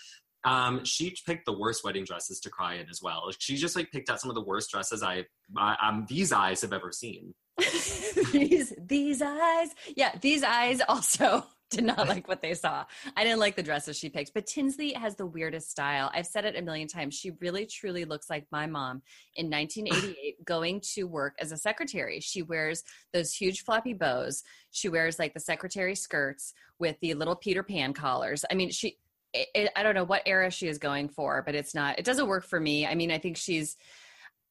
Um, 0.45 0.85
she 0.85 1.13
picked 1.25 1.45
the 1.45 1.57
worst 1.57 1.83
wedding 1.83 2.05
dresses 2.05 2.39
to 2.41 2.49
cry 2.49 2.75
in 2.75 2.89
as 2.89 3.01
well. 3.01 3.29
She 3.37 3.57
just 3.57 3.75
like 3.75 3.91
picked 3.91 4.09
out 4.09 4.21
some 4.21 4.29
of 4.29 4.35
the 4.35 4.43
worst 4.43 4.71
dresses 4.71 5.03
I, 5.03 5.25
I 5.57 5.75
um, 5.85 6.05
these 6.07 6.31
eyes 6.31 6.61
have 6.61 6.73
ever 6.73 6.91
seen. 6.91 7.33
these 8.31 8.73
these 8.79 9.21
eyes, 9.21 9.69
yeah, 9.95 10.15
these 10.21 10.43
eyes 10.43 10.81
also 10.87 11.45
did 11.79 11.83
not 11.83 12.07
like 12.07 12.27
what 12.27 12.41
they 12.41 12.53
saw. 12.53 12.85
I 13.15 13.23
didn't 13.23 13.39
like 13.39 13.55
the 13.55 13.63
dresses 13.63 13.97
she 13.97 14.09
picked, 14.09 14.33
but 14.33 14.47
Tinsley 14.47 14.93
has 14.93 15.15
the 15.15 15.25
weirdest 15.25 15.69
style. 15.69 16.09
I've 16.13 16.25
said 16.25 16.45
it 16.45 16.57
a 16.57 16.61
million 16.61 16.87
times. 16.87 17.13
She 17.15 17.31
really 17.39 17.65
truly 17.65 18.05
looks 18.05 18.29
like 18.29 18.45
my 18.51 18.65
mom 18.65 19.01
in 19.35 19.45
1988 19.49 20.45
going 20.45 20.81
to 20.95 21.03
work 21.03 21.35
as 21.39 21.51
a 21.51 21.57
secretary. 21.57 22.19
She 22.19 22.41
wears 22.41 22.83
those 23.13 23.33
huge 23.33 23.63
floppy 23.63 23.93
bows. 23.93 24.43
She 24.71 24.89
wears 24.89 25.19
like 25.19 25.33
the 25.33 25.39
secretary 25.39 25.95
skirts 25.95 26.53
with 26.79 26.95
the 27.01 27.13
little 27.13 27.35
Peter 27.35 27.63
Pan 27.63 27.93
collars. 27.93 28.43
I 28.49 28.55
mean, 28.55 28.71
she 28.71 28.97
it, 29.31 29.47
it, 29.53 29.71
I 29.75 29.83
don't 29.83 29.93
know 29.93 30.05
what 30.05 30.23
era 30.25 30.49
she 30.49 30.67
is 30.67 30.79
going 30.79 31.07
for, 31.07 31.43
but 31.45 31.53
it's 31.53 31.75
not 31.75 31.99
it 31.99 32.05
doesn't 32.05 32.27
work 32.27 32.45
for 32.45 32.59
me. 32.59 32.87
I 32.87 32.95
mean, 32.95 33.11
I 33.11 33.19
think 33.19 33.37
she's 33.37 33.77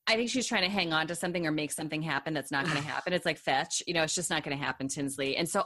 I 0.08 0.16
think 0.16 0.30
she's 0.30 0.46
trying 0.46 0.62
to 0.62 0.70
hang 0.70 0.94
on 0.94 1.06
to 1.08 1.14
something 1.14 1.46
or 1.46 1.52
make 1.52 1.70
something 1.70 2.00
happen 2.00 2.32
that's 2.32 2.50
not 2.50 2.64
going 2.64 2.76
to 2.82 2.82
happen. 2.82 3.12
It's 3.12 3.26
like 3.26 3.38
fetch, 3.38 3.82
you 3.86 3.92
know, 3.92 4.02
it's 4.02 4.14
just 4.14 4.30
not 4.30 4.42
going 4.42 4.56
to 4.56 4.62
happen, 4.62 4.88
Tinsley. 4.88 5.36
And 5.36 5.46
so, 5.46 5.64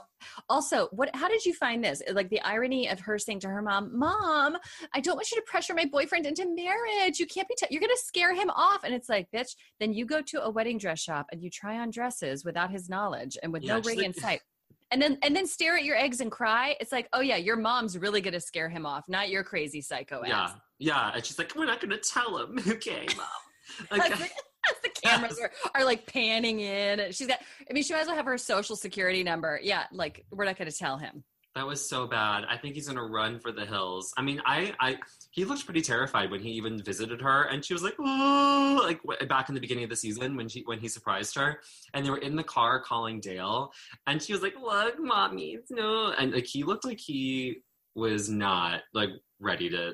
also, 0.49 0.89
what? 0.91 1.15
How 1.15 1.29
did 1.29 1.45
you 1.45 1.53
find 1.53 1.83
this? 1.83 2.01
Like 2.11 2.29
the 2.29 2.41
irony 2.41 2.89
of 2.89 2.99
her 2.99 3.17
saying 3.17 3.39
to 3.41 3.47
her 3.47 3.61
mom, 3.61 3.97
"Mom, 3.97 4.57
I 4.93 4.99
don't 4.99 5.15
want 5.15 5.31
you 5.31 5.37
to 5.37 5.43
pressure 5.47 5.73
my 5.73 5.85
boyfriend 5.85 6.25
into 6.25 6.45
marriage. 6.53 7.19
You 7.19 7.25
can't 7.25 7.47
be. 7.47 7.55
T- 7.57 7.67
you're 7.69 7.79
going 7.79 7.89
to 7.89 8.03
scare 8.03 8.35
him 8.35 8.49
off." 8.49 8.83
And 8.83 8.93
it's 8.93 9.09
like, 9.09 9.29
bitch. 9.33 9.55
Then 9.79 9.93
you 9.93 10.05
go 10.05 10.21
to 10.21 10.43
a 10.43 10.49
wedding 10.49 10.77
dress 10.77 10.99
shop 10.99 11.27
and 11.31 11.41
you 11.41 11.49
try 11.49 11.79
on 11.79 11.89
dresses 11.89 12.43
without 12.43 12.69
his 12.69 12.89
knowledge 12.89 13.37
and 13.41 13.53
with 13.53 13.63
yeah, 13.63 13.75
no 13.75 13.81
ring 13.81 13.97
like- 13.97 14.05
in 14.07 14.13
sight. 14.13 14.41
And 14.91 15.01
then 15.01 15.17
and 15.23 15.35
then 15.35 15.47
stare 15.47 15.75
at 15.75 15.83
your 15.83 15.97
eggs 15.97 16.19
and 16.19 16.31
cry. 16.31 16.75
It's 16.79 16.91
like, 16.91 17.07
oh 17.13 17.21
yeah, 17.21 17.37
your 17.37 17.55
mom's 17.55 17.97
really 17.97 18.21
gonna 18.21 18.39
scare 18.39 18.69
him 18.69 18.85
off, 18.85 19.05
not 19.07 19.29
your 19.29 19.43
crazy 19.43 19.81
psycho 19.81 20.21
ass. 20.23 20.27
Yeah, 20.27 20.49
yeah. 20.77 21.11
And 21.15 21.25
she's 21.25 21.39
like, 21.39 21.55
we're 21.55 21.65
not 21.65 21.81
gonna 21.81 21.97
tell 21.97 22.37
him, 22.37 22.59
okay, 22.67 23.07
mom. 23.17 23.25
Like, 23.91 24.13
the 24.83 24.89
cameras 24.89 25.39
are, 25.39 25.51
are 25.75 25.85
like 25.85 26.05
panning 26.11 26.59
in. 26.59 27.11
She's 27.11 27.27
got, 27.27 27.39
I 27.69 27.73
mean, 27.73 27.83
she 27.83 27.93
might 27.93 28.01
as 28.01 28.07
well 28.07 28.15
have 28.15 28.25
her 28.25 28.37
social 28.37 28.75
security 28.75 29.23
number. 29.23 29.59
Yeah, 29.61 29.83
like 29.91 30.25
we're 30.31 30.45
not 30.45 30.57
going 30.57 30.69
to 30.69 30.77
tell 30.77 30.97
him. 30.97 31.23
That 31.55 31.67
was 31.67 31.87
so 31.87 32.07
bad. 32.07 32.45
I 32.49 32.57
think 32.57 32.73
he's 32.73 32.87
gonna 32.87 33.05
run 33.05 33.39
for 33.39 33.51
the 33.51 33.63
hills. 33.63 34.11
I 34.17 34.23
mean, 34.23 34.41
I, 34.43 34.73
I, 34.79 34.97
he 35.29 35.45
looked 35.45 35.65
pretty 35.65 35.83
terrified 35.83 36.31
when 36.31 36.41
he 36.41 36.49
even 36.53 36.81
visited 36.81 37.21
her, 37.21 37.43
and 37.43 37.63
she 37.63 37.75
was 37.75 37.83
like, 37.83 37.93
"Oh!" 37.99 38.81
Like 38.83 39.29
back 39.29 39.49
in 39.49 39.55
the 39.55 39.61
beginning 39.61 39.83
of 39.83 39.91
the 39.91 39.95
season 39.95 40.35
when 40.35 40.49
she 40.49 40.63
when 40.65 40.79
he 40.79 40.87
surprised 40.87 41.35
her, 41.35 41.59
and 41.93 42.03
they 42.03 42.09
were 42.09 42.17
in 42.17 42.35
the 42.35 42.43
car 42.43 42.81
calling 42.81 43.19
Dale, 43.19 43.71
and 44.07 44.19
she 44.19 44.33
was 44.33 44.41
like, 44.41 44.55
"Look, 44.59 44.95
mommy, 44.99 45.59
no," 45.69 46.11
and 46.13 46.33
like 46.33 46.47
he 46.47 46.63
looked 46.63 46.85
like 46.85 46.99
he 46.99 47.61
was 47.93 48.29
not 48.29 48.81
like 48.95 49.11
ready 49.39 49.69
to 49.69 49.93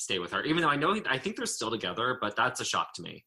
stay 0.00 0.18
with 0.18 0.32
her, 0.32 0.42
even 0.44 0.62
though 0.62 0.68
I 0.68 0.76
know 0.76 1.00
I 1.08 1.18
think 1.18 1.36
they're 1.36 1.46
still 1.46 1.70
together, 1.70 2.18
but 2.20 2.34
that's 2.36 2.60
a 2.60 2.64
shock 2.64 2.94
to 2.94 3.02
me. 3.02 3.24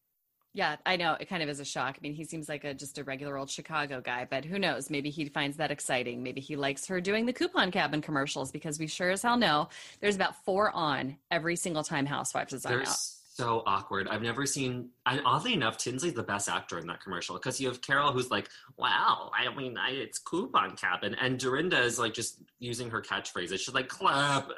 Yeah, 0.56 0.76
I 0.86 0.98
know. 0.98 1.18
It 1.20 1.28
kind 1.28 1.42
of 1.42 1.50
is 1.50 1.60
a 1.60 1.66
shock. 1.66 1.96
I 1.98 2.02
mean, 2.02 2.14
he 2.14 2.24
seems 2.24 2.48
like 2.48 2.64
a 2.64 2.76
just 2.76 3.00
a 3.00 3.04
regular 3.04 3.38
old 3.38 3.50
Chicago 3.50 4.02
guy, 4.02 4.28
but 4.30 4.46
who 4.46 4.60
knows? 4.60 4.92
Maybe 4.92 5.10
he 5.10 5.26
finds 5.26 5.58
that 5.58 5.72
exciting. 5.72 6.22
Maybe 6.22 6.42
he 6.42 6.56
likes 6.56 6.86
her 6.88 7.02
doing 7.02 7.26
the 7.26 7.34
coupon 7.34 7.72
cabin 7.72 8.02
commercials 8.02 8.52
because 8.52 8.78
we 8.78 8.86
sure 8.86 9.10
as 9.10 9.24
hell 9.24 9.38
know 9.38 9.70
there's 10.00 10.16
about 10.16 10.44
four 10.46 10.70
on 10.76 11.18
every 11.32 11.56
single 11.56 11.84
time 11.84 12.06
Housewives 12.06 12.54
is 12.54 12.66
on 12.68 12.74
there's, 12.74 12.88
out 12.88 13.23
so 13.36 13.64
awkward. 13.66 14.08
I've 14.08 14.22
never 14.22 14.46
seen. 14.46 14.90
And 15.08 15.22
oddly 15.26 15.54
enough, 15.54 15.78
Tinsley's 15.78 16.14
the 16.14 16.24
best 16.24 16.48
actor 16.48 16.78
in 16.78 16.86
that 16.88 17.02
commercial 17.02 17.36
because 17.36 17.60
you 17.60 17.68
have 17.68 17.82
Carol, 17.82 18.12
who's 18.12 18.30
like, 18.30 18.48
"Wow, 18.78 19.32
I 19.34 19.54
mean, 19.56 19.76
I, 19.78 19.90
it's 19.90 20.20
coupon 20.20 20.76
cabin," 20.76 21.16
and 21.16 21.40
Dorinda 21.40 21.82
is 21.82 21.98
like 21.98 22.14
just 22.14 22.42
using 22.60 22.90
her 22.92 23.02
catchphrases. 23.02 23.60
She's 23.60 23.74
like, 23.74 23.88
"Clap." 23.88 24.50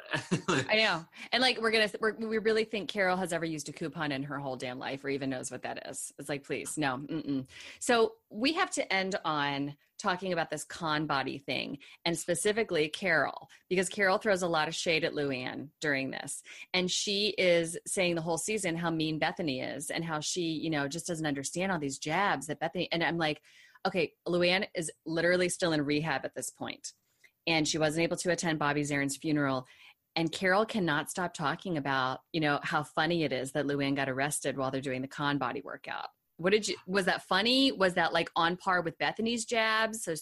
I 0.68 0.76
know, 0.76 1.04
and 1.32 1.40
like 1.40 1.60
we're 1.60 1.70
gonna, 1.70 1.90
we're, 2.00 2.14
we 2.14 2.38
really 2.38 2.64
think 2.64 2.90
Carol 2.90 3.16
has 3.16 3.32
ever 3.32 3.46
used 3.46 3.68
a 3.70 3.72
coupon 3.72 4.12
in 4.12 4.22
her 4.24 4.38
whole 4.38 4.56
damn 4.56 4.78
life, 4.78 5.04
or 5.04 5.08
even 5.08 5.30
knows 5.30 5.50
what 5.50 5.62
that 5.62 5.86
is. 5.88 6.12
It's 6.18 6.28
like, 6.28 6.44
please, 6.44 6.76
no. 6.76 6.98
Mm-mm. 6.98 7.46
So 7.78 8.12
we 8.28 8.52
have 8.54 8.70
to 8.72 8.92
end 8.92 9.16
on 9.24 9.74
talking 10.06 10.32
about 10.32 10.50
this 10.50 10.64
ConBody 10.64 11.42
thing 11.44 11.78
and 12.04 12.16
specifically 12.16 12.88
Carol, 12.88 13.48
because 13.68 13.88
Carol 13.88 14.18
throws 14.18 14.42
a 14.42 14.48
lot 14.48 14.68
of 14.68 14.74
shade 14.74 15.02
at 15.02 15.14
Luann 15.14 15.68
during 15.80 16.10
this. 16.10 16.42
And 16.74 16.88
she 16.88 17.34
is 17.38 17.76
saying 17.86 18.14
the 18.14 18.22
whole 18.22 18.38
season 18.38 18.76
how 18.76 18.90
mean 18.90 19.18
Bethenny 19.18 19.76
is 19.76 19.90
and 19.90 20.04
how 20.04 20.20
she, 20.20 20.42
you 20.42 20.70
know, 20.70 20.86
just 20.86 21.08
doesn't 21.08 21.26
understand 21.26 21.72
all 21.72 21.80
these 21.80 21.98
jabs 21.98 22.46
that 22.46 22.60
Bethenny, 22.60 22.86
and 22.92 23.02
I'm 23.02 23.18
like, 23.18 23.40
okay, 23.84 24.12
Luann 24.28 24.66
is 24.74 24.92
literally 25.04 25.48
still 25.48 25.72
in 25.72 25.84
rehab 25.84 26.24
at 26.24 26.34
this 26.34 26.50
point, 26.50 26.92
And 27.46 27.66
she 27.66 27.78
wasn't 27.78 28.04
able 28.04 28.16
to 28.18 28.30
attend 28.30 28.58
Bobby 28.58 28.82
Zarin's 28.82 29.16
funeral. 29.16 29.66
And 30.14 30.32
Carol 30.32 30.64
cannot 30.64 31.10
stop 31.10 31.34
talking 31.34 31.76
about, 31.76 32.20
you 32.32 32.40
know, 32.40 32.58
how 32.62 32.82
funny 32.82 33.24
it 33.24 33.32
is 33.32 33.52
that 33.52 33.66
Luann 33.66 33.94
got 33.94 34.08
arrested 34.08 34.56
while 34.56 34.70
they're 34.70 34.80
doing 34.80 35.02
the 35.02 35.08
ConBody 35.08 35.62
workout 35.62 36.08
what 36.38 36.52
did 36.52 36.68
you 36.68 36.76
was 36.86 37.06
that 37.06 37.22
funny? 37.22 37.72
Was 37.72 37.94
that 37.94 38.12
like 38.12 38.30
on 38.36 38.56
par 38.56 38.82
with 38.82 38.98
bethenny's 38.98 39.44
jabs? 39.44 40.04
So 40.04 40.14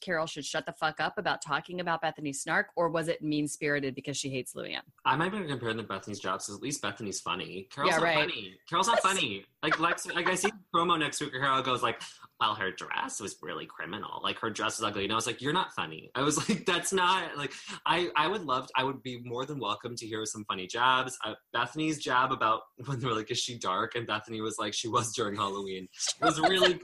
carol 0.00 0.26
should 0.26 0.44
shut 0.44 0.66
the 0.66 0.72
fuck 0.72 1.00
up 1.00 1.18
about 1.18 1.42
talking 1.42 1.80
about 1.80 2.02
bethenny's 2.02 2.42
snark 2.42 2.68
or 2.76 2.88
was 2.88 3.08
it 3.08 3.22
mean 3.22 3.46
spirited 3.46 3.94
because 3.94 4.16
she 4.16 4.30
hates 4.30 4.54
luann? 4.54 4.80
I 5.04 5.16
might 5.16 5.32
be 5.32 5.44
comparing 5.46 5.76
the 5.76 5.84
bethenny's 5.84 6.18
jabs 6.18 6.46
because 6.46 6.56
at 6.56 6.62
least 6.62 6.82
bethenny's 6.82 7.20
funny. 7.20 7.68
Carol's 7.72 7.92
yeah, 7.92 7.96
not 7.98 8.04
right. 8.04 8.18
funny. 8.18 8.54
Carol's 8.68 8.88
not 8.88 9.00
funny. 9.02 9.44
Like 9.62 9.78
lex 9.78 10.06
like 10.06 10.28
i 10.28 10.34
see 10.34 10.48
the 10.48 10.78
promo 10.78 10.98
next 10.98 11.20
week 11.20 11.32
where 11.32 11.42
carol 11.42 11.62
goes 11.62 11.82
like 11.82 12.00
well, 12.40 12.54
her 12.54 12.70
dress 12.70 13.20
was 13.20 13.36
really 13.42 13.66
criminal. 13.66 14.20
Like 14.22 14.38
her 14.38 14.50
dress 14.50 14.78
is 14.78 14.84
ugly. 14.84 15.04
And 15.04 15.12
I 15.12 15.16
was 15.16 15.26
like, 15.26 15.42
you're 15.42 15.52
not 15.52 15.74
funny. 15.74 16.10
I 16.14 16.22
was 16.22 16.36
like, 16.48 16.64
that's 16.64 16.92
not 16.92 17.36
like, 17.36 17.52
I, 17.84 18.08
I 18.16 18.26
would 18.28 18.44
love, 18.44 18.66
to, 18.68 18.72
I 18.76 18.84
would 18.84 19.02
be 19.02 19.20
more 19.22 19.44
than 19.44 19.58
welcome 19.58 19.94
to 19.96 20.06
hear 20.06 20.24
some 20.24 20.44
funny 20.46 20.66
jabs. 20.66 21.18
Uh, 21.24 21.34
Bethenny's 21.54 21.98
jab 21.98 22.32
about 22.32 22.62
when 22.86 22.98
they 22.98 23.06
were 23.06 23.14
like, 23.14 23.30
is 23.30 23.38
she 23.38 23.58
dark? 23.58 23.94
And 23.94 24.08
Bethenny 24.08 24.42
was 24.42 24.56
like, 24.58 24.72
she 24.72 24.88
was 24.88 25.12
during 25.12 25.36
Halloween. 25.36 25.88
It 26.20 26.24
was 26.24 26.40
really 26.40 26.74
good. 26.74 26.82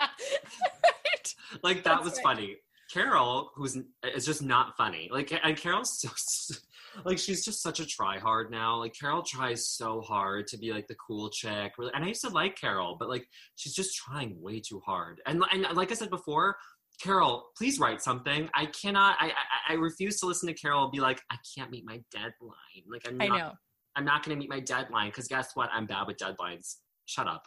right. 0.00 0.08
Like 1.64 1.82
that 1.82 1.94
that's 1.96 2.04
was 2.04 2.12
right. 2.18 2.22
funny. 2.22 2.56
Carol, 2.92 3.50
who's 3.56 3.76
is 4.14 4.24
just 4.24 4.40
not 4.40 4.76
funny. 4.76 5.08
Like, 5.12 5.32
and 5.42 5.56
Carol's 5.56 6.00
so, 6.00 6.54
like 7.04 7.18
she's 7.18 7.44
just 7.44 7.62
such 7.62 7.80
a 7.80 7.86
try 7.86 8.18
hard 8.18 8.50
now. 8.50 8.76
Like 8.76 8.94
Carol 8.98 9.22
tries 9.22 9.68
so 9.68 10.00
hard 10.00 10.46
to 10.48 10.58
be 10.58 10.72
like 10.72 10.86
the 10.88 10.96
cool 10.96 11.30
chick. 11.30 11.72
And 11.78 12.04
I 12.04 12.08
used 12.08 12.22
to 12.22 12.30
like 12.30 12.56
Carol, 12.56 12.96
but 12.98 13.08
like 13.08 13.26
she's 13.56 13.74
just 13.74 13.96
trying 13.96 14.40
way 14.40 14.60
too 14.60 14.80
hard. 14.84 15.20
And 15.26 15.42
and 15.52 15.66
like 15.74 15.90
I 15.90 15.94
said 15.94 16.10
before, 16.10 16.56
Carol, 17.02 17.50
please 17.56 17.78
write 17.78 18.02
something. 18.02 18.48
I 18.54 18.66
cannot. 18.66 19.16
I 19.20 19.28
I, 19.28 19.72
I 19.72 19.74
refuse 19.74 20.20
to 20.20 20.26
listen 20.26 20.48
to 20.48 20.54
Carol 20.54 20.90
be 20.90 21.00
like, 21.00 21.20
I 21.30 21.36
can't 21.56 21.70
meet 21.70 21.84
my 21.86 22.00
deadline. 22.10 22.84
Like 22.90 23.02
I'm 23.06 23.16
not. 23.16 23.30
I 23.30 23.38
know. 23.38 23.52
I'm 23.96 24.04
not 24.04 24.24
going 24.24 24.36
to 24.36 24.38
meet 24.38 24.48
my 24.48 24.60
deadline 24.60 25.08
because 25.08 25.26
guess 25.26 25.50
what? 25.54 25.68
I'm 25.72 25.86
bad 25.86 26.06
with 26.06 26.16
deadlines. 26.16 26.76
Shut 27.06 27.26
up. 27.26 27.42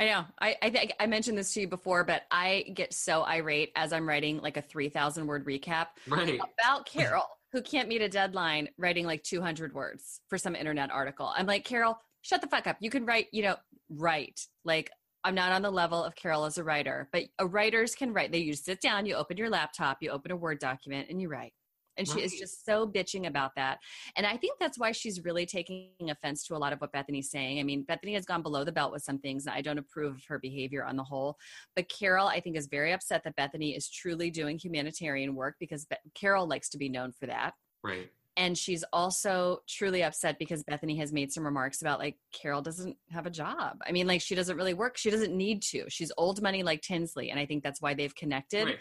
I 0.00 0.06
know. 0.06 0.24
I 0.40 0.56
I, 0.62 0.70
think 0.70 0.92
I 0.98 1.06
mentioned 1.06 1.38
this 1.38 1.54
to 1.54 1.60
you 1.60 1.68
before, 1.68 2.04
but 2.04 2.22
I 2.30 2.64
get 2.74 2.92
so 2.92 3.22
irate 3.22 3.70
as 3.76 3.92
I'm 3.92 4.06
writing 4.08 4.38
like 4.38 4.56
a 4.56 4.62
three 4.62 4.88
thousand 4.88 5.26
word 5.26 5.46
recap 5.46 5.88
right. 6.08 6.40
about 6.58 6.86
Carol 6.86 7.24
who 7.56 7.62
can't 7.62 7.88
meet 7.88 8.02
a 8.02 8.08
deadline 8.08 8.68
writing 8.76 9.06
like 9.06 9.22
200 9.22 9.72
words 9.72 10.20
for 10.28 10.36
some 10.36 10.54
internet 10.54 10.90
article. 10.90 11.32
I'm 11.34 11.46
like, 11.46 11.64
Carol, 11.64 11.98
shut 12.20 12.42
the 12.42 12.48
fuck 12.48 12.66
up. 12.66 12.76
You 12.80 12.90
can 12.90 13.06
write, 13.06 13.28
you 13.32 13.42
know, 13.42 13.56
write. 13.88 14.42
Like, 14.66 14.90
I'm 15.24 15.34
not 15.34 15.52
on 15.52 15.62
the 15.62 15.70
level 15.70 16.04
of 16.04 16.14
Carol 16.14 16.44
as 16.44 16.58
a 16.58 16.64
writer, 16.64 17.08
but 17.14 17.22
a 17.38 17.46
writers 17.46 17.94
can 17.94 18.12
write. 18.12 18.30
They 18.30 18.40
you 18.40 18.52
sit 18.52 18.82
down, 18.82 19.06
you 19.06 19.14
open 19.14 19.38
your 19.38 19.48
laptop, 19.48 20.02
you 20.02 20.10
open 20.10 20.32
a 20.32 20.36
Word 20.36 20.58
document, 20.58 21.08
and 21.08 21.18
you 21.18 21.30
write. 21.30 21.54
And 21.98 22.06
she 22.06 22.14
right. 22.14 22.24
is 22.24 22.32
just 22.32 22.64
so 22.64 22.86
bitching 22.86 23.26
about 23.26 23.52
that. 23.56 23.78
And 24.16 24.26
I 24.26 24.36
think 24.36 24.58
that's 24.58 24.78
why 24.78 24.92
she's 24.92 25.24
really 25.24 25.46
taking 25.46 25.90
offense 26.08 26.44
to 26.46 26.56
a 26.56 26.58
lot 26.58 26.72
of 26.72 26.80
what 26.80 26.92
Bethenny's 26.92 27.30
saying. 27.30 27.58
I 27.58 27.62
mean, 27.62 27.84
Bethenny 27.84 28.14
has 28.14 28.26
gone 28.26 28.42
below 28.42 28.64
the 28.64 28.72
belt 28.72 28.92
with 28.92 29.02
some 29.02 29.18
things, 29.18 29.46
and 29.46 29.54
I 29.54 29.62
don't 29.62 29.78
approve 29.78 30.16
of 30.16 30.24
her 30.28 30.38
behavior 30.38 30.84
on 30.84 30.96
the 30.96 31.04
whole. 31.04 31.36
But 31.74 31.88
Carol, 31.88 32.26
I 32.26 32.40
think, 32.40 32.56
is 32.56 32.66
very 32.66 32.92
upset 32.92 33.22
that 33.24 33.36
Bethenny 33.36 33.76
is 33.76 33.88
truly 33.88 34.30
doing 34.30 34.58
humanitarian 34.58 35.34
work 35.34 35.56
because 35.58 35.84
Be- 35.84 35.96
Carol 36.14 36.46
likes 36.46 36.68
to 36.70 36.78
be 36.78 36.88
known 36.88 37.12
for 37.12 37.26
that. 37.26 37.54
Right. 37.82 38.10
And 38.38 38.56
she's 38.56 38.84
also 38.92 39.62
truly 39.66 40.02
upset 40.02 40.38
because 40.38 40.62
Bethany 40.62 40.96
has 40.98 41.10
made 41.10 41.32
some 41.32 41.44
remarks 41.44 41.80
about 41.80 41.98
like 41.98 42.18
Carol 42.32 42.60
doesn't 42.60 42.96
have 43.10 43.24
a 43.24 43.30
job. 43.30 43.78
I 43.86 43.92
mean, 43.92 44.06
like 44.06 44.20
she 44.20 44.34
doesn't 44.34 44.58
really 44.58 44.74
work. 44.74 44.98
She 44.98 45.10
doesn't 45.10 45.34
need 45.34 45.62
to. 45.70 45.86
She's 45.88 46.12
old 46.18 46.42
money 46.42 46.62
like 46.62 46.82
Tinsley. 46.82 47.30
And 47.30 47.40
I 47.40 47.46
think 47.46 47.64
that's 47.64 47.80
why 47.80 47.94
they've 47.94 48.14
connected. 48.14 48.66
Right. 48.66 48.78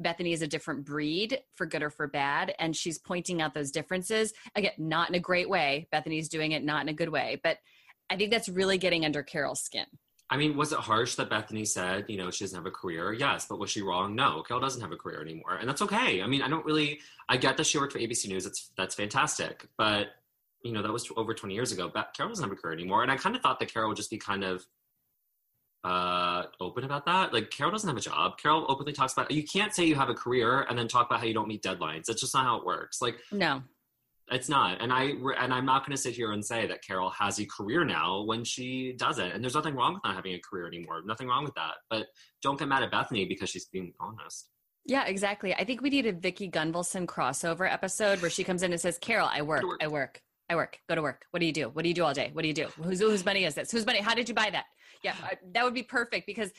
Bethenny 0.00 0.32
is 0.32 0.42
a 0.42 0.46
different 0.46 0.84
breed 0.84 1.40
for 1.54 1.66
good 1.66 1.82
or 1.82 1.90
for 1.90 2.06
bad. 2.06 2.54
And 2.58 2.76
she's 2.76 2.98
pointing 2.98 3.42
out 3.42 3.54
those 3.54 3.70
differences. 3.70 4.32
Again, 4.54 4.72
not 4.78 5.08
in 5.08 5.14
a 5.14 5.20
great 5.20 5.48
way. 5.48 5.88
Bethenny's 5.92 6.28
doing 6.28 6.52
it 6.52 6.64
not 6.64 6.82
in 6.82 6.88
a 6.88 6.92
good 6.92 7.08
way. 7.08 7.40
But 7.42 7.58
I 8.10 8.16
think 8.16 8.30
that's 8.30 8.48
really 8.48 8.78
getting 8.78 9.04
under 9.04 9.22
Carol's 9.22 9.60
skin. 9.60 9.86
I 10.30 10.36
mean, 10.36 10.56
was 10.56 10.72
it 10.72 10.78
harsh 10.78 11.14
that 11.14 11.30
Bethenny 11.30 11.66
said, 11.66 12.04
you 12.08 12.18
know, 12.18 12.30
she 12.30 12.44
doesn't 12.44 12.56
have 12.56 12.66
a 12.66 12.70
career? 12.70 13.12
Yes, 13.14 13.46
but 13.48 13.58
was 13.58 13.70
she 13.70 13.80
wrong? 13.80 14.14
No, 14.14 14.42
Carol 14.42 14.60
doesn't 14.60 14.82
have 14.82 14.92
a 14.92 14.96
career 14.96 15.22
anymore, 15.22 15.54
and 15.54 15.66
that's 15.66 15.80
okay. 15.80 16.22
I 16.22 16.26
mean, 16.26 16.42
I 16.42 16.48
don't 16.48 16.66
really, 16.66 17.00
I 17.30 17.38
get 17.38 17.56
that 17.56 17.66
she 17.66 17.78
worked 17.78 17.94
for 17.94 17.98
ABC 17.98 18.28
News. 18.28 18.44
That's 18.44 18.70
that's 18.76 18.94
fantastic, 18.94 19.66
but 19.78 20.08
you 20.62 20.72
know, 20.72 20.82
that 20.82 20.92
was 20.92 21.10
over 21.16 21.32
20 21.32 21.54
years 21.54 21.72
ago. 21.72 21.90
But 21.92 22.12
Carol 22.14 22.30
doesn't 22.30 22.44
have 22.44 22.52
a 22.52 22.60
career 22.60 22.74
anymore, 22.74 23.02
and 23.02 23.10
I 23.10 23.16
kind 23.16 23.36
of 23.36 23.42
thought 23.42 23.58
that 23.60 23.72
Carol 23.72 23.88
would 23.88 23.96
just 23.96 24.10
be 24.10 24.18
kind 24.18 24.44
of 24.44 24.66
uh 25.88 26.42
open 26.60 26.84
about 26.84 27.06
that 27.06 27.32
like 27.32 27.50
carol 27.50 27.72
doesn't 27.72 27.88
have 27.88 27.96
a 27.96 28.00
job 28.00 28.36
carol 28.36 28.66
openly 28.68 28.92
talks 28.92 29.14
about 29.14 29.30
you 29.30 29.42
can't 29.42 29.74
say 29.74 29.84
you 29.84 29.94
have 29.94 30.10
a 30.10 30.14
career 30.14 30.66
and 30.68 30.78
then 30.78 30.86
talk 30.86 31.06
about 31.06 31.18
how 31.20 31.26
you 31.26 31.32
don't 31.32 31.48
meet 31.48 31.62
deadlines 31.62 32.04
that's 32.06 32.20
just 32.20 32.34
not 32.34 32.44
how 32.44 32.56
it 32.56 32.66
works 32.66 33.00
like 33.00 33.16
no 33.32 33.62
it's 34.30 34.48
not 34.50 34.80
and 34.82 34.92
i 34.92 35.12
and 35.40 35.54
i'm 35.54 35.64
not 35.64 35.86
going 35.86 35.96
to 35.96 36.00
sit 36.00 36.14
here 36.14 36.32
and 36.32 36.44
say 36.44 36.66
that 36.66 36.82
carol 36.82 37.08
has 37.08 37.40
a 37.40 37.46
career 37.46 37.84
now 37.84 38.22
when 38.22 38.44
she 38.44 38.92
doesn't 38.98 39.32
and 39.32 39.42
there's 39.42 39.54
nothing 39.54 39.74
wrong 39.74 39.94
with 39.94 40.04
not 40.04 40.14
having 40.14 40.34
a 40.34 40.40
career 40.40 40.66
anymore 40.66 41.00
nothing 41.06 41.26
wrong 41.28 41.44
with 41.44 41.54
that 41.54 41.74
but 41.88 42.08
don't 42.42 42.58
get 42.58 42.68
mad 42.68 42.82
at 42.82 42.92
bethenny 42.92 43.26
because 43.26 43.48
she's 43.48 43.66
being 43.66 43.92
honest 43.98 44.50
Yeah, 44.86 45.04
exactly. 45.04 45.52
I 45.54 45.64
think 45.64 45.82
we 45.82 45.90
need 45.90 46.06
a 46.06 46.12
Vicki 46.12 46.48
Gunvalson 46.50 47.04
crossover 47.04 47.70
episode 47.70 48.22
where 48.22 48.30
she 48.30 48.42
comes 48.42 48.62
in 48.62 48.72
and 48.72 48.80
says, 48.80 48.96
"Carol, 48.98 49.28
I 49.30 49.42
work, 49.42 49.62
work. 49.62 49.82
I 49.82 49.88
work, 49.88 50.22
I 50.48 50.56
work. 50.56 50.80
Go 50.88 50.94
to 50.94 51.02
work. 51.02 51.26
What 51.30 51.40
do 51.40 51.46
you 51.46 51.52
do? 51.52 51.68
What 51.68 51.82
do 51.82 51.88
you 51.90 51.94
do 51.94 52.04
all 52.04 52.14
day? 52.14 52.30
What 52.32 52.40
do 52.40 52.48
you 52.48 52.54
do? 52.54 52.68
Whose 52.82 53.00
whose 53.00 53.22
money 53.22 53.44
is 53.44 53.54
this? 53.54 53.70
Whose 53.70 53.84
money? 53.84 54.00
How 54.00 54.14
did 54.14 54.30
you 54.30 54.34
buy 54.34 54.48
that?" 54.50 54.64
Yeah, 55.02 55.14
I- 55.22 55.38
that 55.52 55.64
would 55.64 55.74
be 55.74 55.82
perfect 55.82 56.26
because 56.26 56.52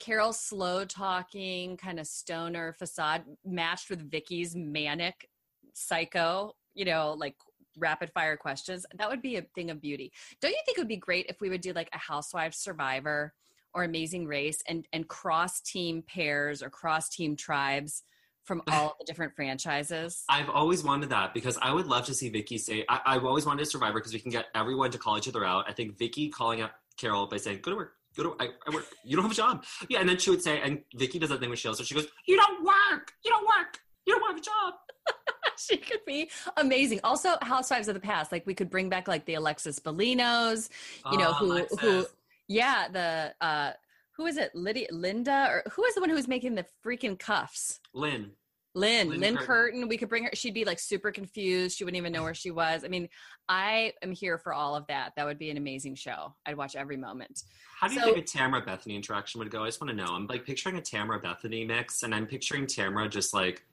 Carol's 0.00 0.40
slow 0.40 0.84
talking, 0.84 1.76
kind 1.76 2.00
of 2.00 2.06
stoner 2.06 2.72
facade 2.72 3.24
matched 3.44 3.90
with 3.90 4.10
Vicki's 4.10 4.54
manic, 4.56 5.28
psycho, 5.74 6.54
you 6.74 6.84
know, 6.84 7.14
like 7.16 7.36
rapid 7.78 8.10
fire 8.12 8.36
questions. 8.36 8.86
That 8.96 9.08
would 9.08 9.22
be 9.22 9.36
a 9.36 9.42
thing 9.54 9.70
of 9.70 9.80
beauty. 9.80 10.12
Don't 10.40 10.50
you 10.50 10.60
think 10.64 10.78
it 10.78 10.80
would 10.80 10.88
be 10.88 10.96
great 10.96 11.26
if 11.28 11.40
we 11.40 11.50
would 11.50 11.60
do 11.60 11.72
like 11.72 11.90
a 11.92 11.98
Housewives 11.98 12.58
Survivor 12.58 13.34
or 13.74 13.84
Amazing 13.84 14.26
Race 14.26 14.58
and 14.66 14.86
and 14.92 15.06
cross 15.06 15.60
team 15.60 16.02
pairs 16.02 16.62
or 16.62 16.70
cross 16.70 17.08
team 17.08 17.36
tribes 17.36 18.02
from 18.44 18.62
all 18.68 18.96
the 18.98 19.04
different 19.04 19.34
franchises? 19.34 20.24
I've 20.28 20.48
always 20.48 20.82
wanted 20.82 21.10
that 21.10 21.34
because 21.34 21.58
I 21.60 21.72
would 21.72 21.86
love 21.86 22.06
to 22.06 22.14
see 22.14 22.30
Vicki 22.30 22.58
say. 22.58 22.84
I, 22.88 23.00
I've 23.04 23.24
always 23.24 23.44
wanted 23.44 23.62
a 23.62 23.66
Survivor 23.66 23.98
because 23.98 24.12
we 24.12 24.20
can 24.20 24.30
get 24.30 24.46
everyone 24.54 24.90
to 24.92 24.98
call 24.98 25.18
each 25.18 25.28
other 25.28 25.44
out. 25.44 25.66
I 25.68 25.72
think 25.72 25.98
Vicki 25.98 26.28
calling 26.30 26.62
out 26.62 26.70
Carol 26.96 27.26
by 27.26 27.36
saying, 27.36 27.60
"Go 27.62 27.70
to 27.72 27.76
work." 27.76 27.92
Go 28.16 28.22
to 28.22 28.36
I, 28.40 28.48
I 28.66 28.74
work. 28.74 28.86
You 29.04 29.16
don't 29.16 29.24
have 29.24 29.32
a 29.32 29.34
job. 29.34 29.64
Yeah, 29.88 30.00
and 30.00 30.08
then 30.08 30.18
she 30.18 30.30
would 30.30 30.42
say, 30.42 30.60
and 30.62 30.80
Vicki 30.94 31.18
does 31.18 31.28
that 31.28 31.40
thing 31.40 31.50
with 31.50 31.58
Sheila. 31.58 31.76
So 31.76 31.84
she 31.84 31.94
goes, 31.94 32.06
"You 32.26 32.36
don't 32.36 32.64
work. 32.64 33.12
You 33.24 33.30
don't 33.30 33.44
work. 33.46 33.78
You 34.06 34.14
don't 34.18 34.26
have 34.28 34.36
a 34.36 34.40
job." 34.40 34.74
she 35.58 35.76
could 35.76 36.04
be 36.06 36.30
amazing. 36.56 37.00
Also, 37.04 37.36
Housewives 37.42 37.88
of 37.88 37.94
the 37.94 38.00
past, 38.00 38.32
like 38.32 38.46
we 38.46 38.54
could 38.54 38.70
bring 38.70 38.88
back 38.88 39.06
like 39.08 39.24
the 39.26 39.34
Alexis 39.34 39.78
Bellinos, 39.78 40.68
you 41.12 41.18
know, 41.18 41.30
Oh, 41.30 41.34
who 41.34 41.52
Alexis. 41.52 41.78
who 41.80 42.06
yeah, 42.48 42.88
the 42.88 43.34
uh 43.44 43.72
who 44.16 44.26
is 44.26 44.36
it? 44.38 44.54
Lydia 44.54 44.88
Linda 44.90 45.48
or 45.50 45.62
who 45.72 45.84
is 45.84 45.94
the 45.94 46.00
one 46.00 46.08
who 46.08 46.16
was 46.16 46.26
making 46.28 46.54
the 46.54 46.64
freaking 46.84 47.18
cuffs? 47.18 47.80
Lynn. 47.92 48.32
Lynn, 48.76 49.08
Lynn 49.08 49.20
Lynn, 49.20 49.36
Curtin. 49.36 49.46
Curtin. 49.46 49.88
We 49.88 49.96
could 49.96 50.08
bring 50.10 50.24
her. 50.24 50.30
She'd 50.34 50.52
be 50.54 50.64
like 50.66 50.78
super 50.78 51.10
confused. 51.10 51.76
She 51.78 51.84
wouldn't 51.84 51.96
even 51.96 52.12
know 52.12 52.22
where 52.22 52.34
she 52.34 52.50
was. 52.50 52.84
I 52.84 52.88
mean, 52.88 53.08
I 53.48 53.94
am 54.02 54.12
here 54.12 54.36
for 54.38 54.52
all 54.52 54.76
of 54.76 54.86
that. 54.88 55.12
That 55.16 55.24
would 55.24 55.38
be 55.38 55.50
an 55.50 55.56
amazing 55.56 55.94
show. 55.94 56.34
I'd 56.44 56.56
watch 56.56 56.76
every 56.76 56.96
moment. 56.98 57.42
How 57.80 57.88
do 57.88 57.94
you 57.94 58.00
So- 58.00 58.12
think 58.12 58.18
a 58.18 58.22
Tamra 58.38 58.64
Bethenny 58.64 58.94
interaction 58.94 59.38
would 59.38 59.50
go? 59.50 59.64
I 59.64 59.68
just 59.68 59.80
want 59.80 59.90
to 59.90 59.96
know. 59.96 60.12
I'm 60.14 60.26
like 60.26 60.44
picturing 60.44 60.76
a 60.76 60.80
Tamra 60.82 61.20
Bethenny 61.22 61.66
mix, 61.66 62.02
and 62.02 62.14
I'm 62.14 62.26
picturing 62.26 62.66
Tamra 62.66 63.08
just 63.10 63.32
like, 63.32 63.64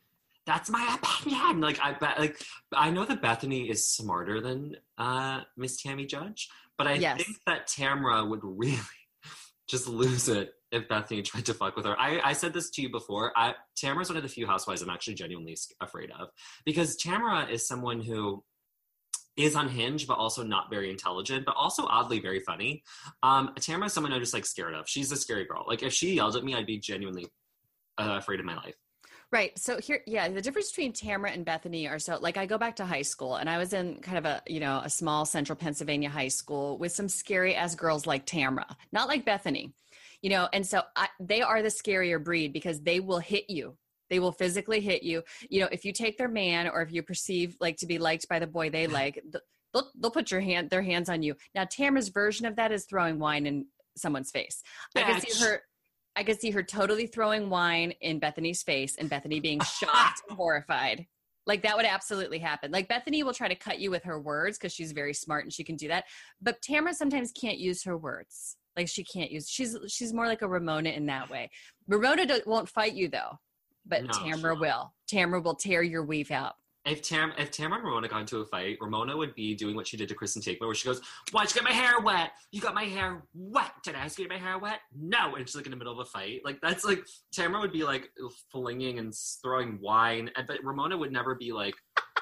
"That's 0.46 0.70
my 0.70 0.98
opinion." 1.02 1.60
Like 1.60 1.80
I 1.84 1.92
bet, 1.94 2.18
like 2.20 2.42
I 2.72 2.90
know 2.90 3.04
that 3.06 3.22
Bethenny 3.22 3.70
is 3.70 3.86
smarter 3.86 4.40
than 4.40 4.78
uh, 4.98 5.42
Miss 5.58 5.82
Tammy 5.82 6.06
Judge, 6.06 6.50
but 6.78 6.88
I 6.88 6.94
Yes. 6.94 7.24
think 7.24 7.38
that 7.46 7.68
Tamra 7.68 8.28
would 8.30 8.40
really 8.44 8.80
just 9.68 9.88
lose 9.88 10.30
it 10.30 10.54
if 10.74 10.88
Bethenny 10.88 11.24
tried 11.26 11.46
to 11.46 11.54
fuck 11.54 11.76
with 11.76 11.86
her. 11.86 11.98
I, 12.00 12.20
I 12.24 12.34
said 12.34 12.54
this 12.54 12.70
to 12.72 12.82
you 12.82 12.90
before. 12.90 13.32
I, 13.36 13.54
Tamra's 13.76 14.10
one 14.10 14.18
of 14.18 14.24
the 14.24 14.30
few 14.30 14.48
housewives 14.48 14.82
I'm 14.82 14.90
actually 14.90 15.14
genuinely 15.14 15.56
afraid 15.80 16.12
of. 16.20 16.30
Because 16.66 16.98
Tamra 16.98 17.50
is 17.50 17.68
someone 17.68 18.02
who 18.02 18.44
is 19.36 19.56
unhinged 19.56 20.08
but 20.08 20.20
also 20.20 20.44
not 20.44 20.70
very 20.70 20.92
intelligent 20.92 21.44
but 21.44 21.56
also 21.56 21.88
oddly 21.88 22.20
very 22.20 22.40
funny. 22.40 22.84
Um 23.24 23.52
tamra 23.60 23.88
is 23.88 23.94
someone 23.94 24.14
i'm 24.14 24.20
just 24.20 24.34
like 24.34 24.46
scared 24.46 24.76
of. 24.76 24.88
She's 24.88 25.12
a 25.12 25.16
scary 25.16 25.46
girl. 25.46 25.66
Like 25.68 25.82
if 25.82 25.92
she 25.92 26.14
yelled 26.14 26.36
at 26.36 26.44
me 26.44 26.54
i'd 26.54 26.68
be 26.68 26.78
genuinely 26.78 27.26
uh, 27.98 28.18
afraid 28.20 28.40
of 28.40 28.46
my 28.46 28.56
life. 28.56 28.76
Right. 29.34 29.58
So 29.58 29.80
here, 29.80 30.02
yeah, 30.06 30.30
the 30.30 30.44
difference 30.44 30.70
between 30.70 30.94
Tamra 30.94 31.34
and 31.34 31.44
Bethenny 31.44 31.90
are 31.90 31.98
so 31.98 32.20
like 32.22 32.38
I 32.38 32.46
go 32.46 32.60
back 32.60 32.76
to 32.76 32.86
high 32.86 33.02
school 33.02 33.38
and 33.38 33.50
I 33.50 33.58
was 33.58 33.74
in 33.74 33.96
kind 33.96 34.20
of 34.20 34.26
a, 34.26 34.44
you 34.46 34.60
know, 34.60 34.80
a 34.84 34.90
small 34.92 35.26
central 35.26 35.56
Pennsylvania 35.56 36.08
high 36.08 36.28
school 36.28 36.78
with 36.78 36.92
some 36.92 37.10
scary 37.10 37.56
ass 37.56 37.74
girls 37.74 38.06
like 38.06 38.28
Tamra, 38.28 38.76
not 38.92 39.08
like 39.08 39.26
Bethenny, 39.26 39.74
you 40.24 40.30
know, 40.30 40.48
and 40.54 40.66
so 40.66 40.82
I, 40.96 41.10
they 41.20 41.42
are 41.42 41.62
the 41.62 41.70
scarier 41.70 42.24
breed 42.24 42.54
because 42.54 42.82
they 42.82 43.00
will 43.02 43.20
hit 43.20 43.50
you. 43.50 43.78
They 44.10 44.20
will 44.20 44.32
physically 44.32 44.80
hit 44.80 45.04
you. 45.04 45.22
You 45.50 45.62
know, 45.62 45.70
if 45.72 45.86
you 45.86 45.92
take 45.92 46.18
their 46.18 46.30
man 46.30 46.68
or 46.68 46.82
if 46.82 46.92
you 46.92 47.04
perceive 47.04 47.58
like 47.60 47.78
to 47.78 47.86
be 47.86 48.00
liked 48.00 48.28
by 48.30 48.40
the 48.40 48.48
boy 48.48 48.70
they 48.70 48.88
like, 48.88 49.22
they'll, 49.74 49.92
they'll 50.00 50.12
put 50.12 50.32
your 50.32 50.40
hand, 50.40 50.70
their 50.70 50.82
hands 50.82 51.10
on 51.10 51.24
you. 51.24 51.36
Now, 51.54 51.66
Tamra's 51.66 52.10
version 52.10 52.46
of 52.46 52.56
that 52.56 52.72
is 52.72 52.86
throwing 52.86 53.20
wine 53.20 53.46
in 53.46 53.66
someone's 53.98 54.32
face. 54.32 54.64
I 54.96 55.04
can 55.04 55.22
see 55.22 55.44
her. 55.44 55.62
I 56.16 56.24
could 56.24 56.40
see 56.40 56.52
her 56.52 56.64
totally 56.64 57.08
throwing 57.08 57.50
wine 57.50 57.94
in 58.00 58.22
Bethenny's 58.22 58.62
face 58.64 58.96
and 58.98 59.10
Bethenny 59.10 59.42
being 59.42 59.60
shocked 59.80 60.22
and 60.30 60.38
horrified. 60.38 61.08
Like 61.46 61.64
that 61.64 61.76
would 61.76 61.88
absolutely 61.88 62.40
happen. 62.40 62.72
Like 62.72 62.88
Bethenny 62.88 63.24
will 63.24 63.34
try 63.34 63.48
to 63.48 63.56
cut 63.56 63.80
you 63.80 63.90
with 63.90 64.04
her 64.04 64.22
words 64.22 64.58
because 64.58 64.74
she's 64.74 64.92
very 64.92 65.14
smart 65.14 65.44
and 65.44 65.52
she 65.52 65.64
can 65.64 65.76
do 65.76 65.90
that. 65.90 66.06
But 66.42 66.62
Tamra 66.62 66.94
sometimes 66.94 67.32
can't 67.34 67.58
use 67.58 67.84
her 67.84 67.98
words. 67.98 68.58
Like 68.76 68.88
she 68.88 69.04
can't 69.04 69.32
use. 69.32 69.50
She's 69.50 69.78
she's 69.88 70.14
more 70.14 70.26
like 70.28 70.42
a 70.42 70.48
Ramona 70.48 70.90
in 70.90 71.06
that 71.08 71.30
way. 71.30 71.50
Ramona 71.88 72.26
do, 72.26 72.40
won't 72.46 72.70
fight 72.70 72.94
you 72.94 73.08
though, 73.10 73.40
but 73.86 74.04
No, 74.04 74.12
she 74.14 74.20
Tamra 74.32 74.50
won't. 74.52 74.60
will. 74.62 74.94
Tamra 75.12 75.44
will 75.44 75.56
tear 75.56 75.84
your 75.84 76.04
weave 76.04 76.32
out. 76.32 76.54
if 76.86 77.02
Tam 77.02 77.32
if 77.38 77.52
Tamra 77.52 77.76
and 77.76 77.84
Ramona 77.86 78.08
got 78.08 78.22
into 78.22 78.40
a 78.40 78.46
fight, 78.46 78.78
Ramona 78.82 79.16
would 79.16 79.36
be 79.36 79.54
doing 79.56 79.76
what 79.76 79.86
she 79.88 79.96
did 79.96 80.10
to 80.10 80.16
Kristen 80.16 80.42
Taekman, 80.42 80.66
where 80.66 80.74
she 80.76 80.88
goes, 80.88 81.02
"Why'd 81.32 81.50
you 81.50 81.56
get 81.56 81.64
my 81.64 81.72
hair 81.72 82.00
wet? 82.02 82.32
You 82.52 82.62
got 82.62 82.74
my 82.74 82.86
hair 82.86 83.24
wet. 83.36 83.72
Did 83.84 83.96
I 83.96 84.00
ask 84.00 84.18
you 84.18 84.26
to 84.26 84.30
get 84.30 84.40
my 84.42 84.46
hair 84.46 84.58
wet? 84.58 84.80
No." 85.00 85.36
And 85.36 85.48
she's 85.48 85.56
like 85.56 85.66
in 85.66 85.72
the 85.72 85.78
middle 85.78 85.94
of 85.94 86.00
a 86.00 86.06
fight. 86.06 86.42
Like 86.44 86.60
that's 86.62 86.84
like 86.84 87.06
Tamra 87.36 87.62
would 87.62 87.72
be 87.72 87.84
like 87.84 88.10
flinging 88.52 88.98
and 89.00 89.14
throwing 89.42 89.80
wine, 89.82 90.32
and 90.36 90.48
but 90.48 90.64
Ramona 90.64 90.98
would 90.98 91.12
never 91.12 91.36
be 91.36 91.52
like, 91.54 91.76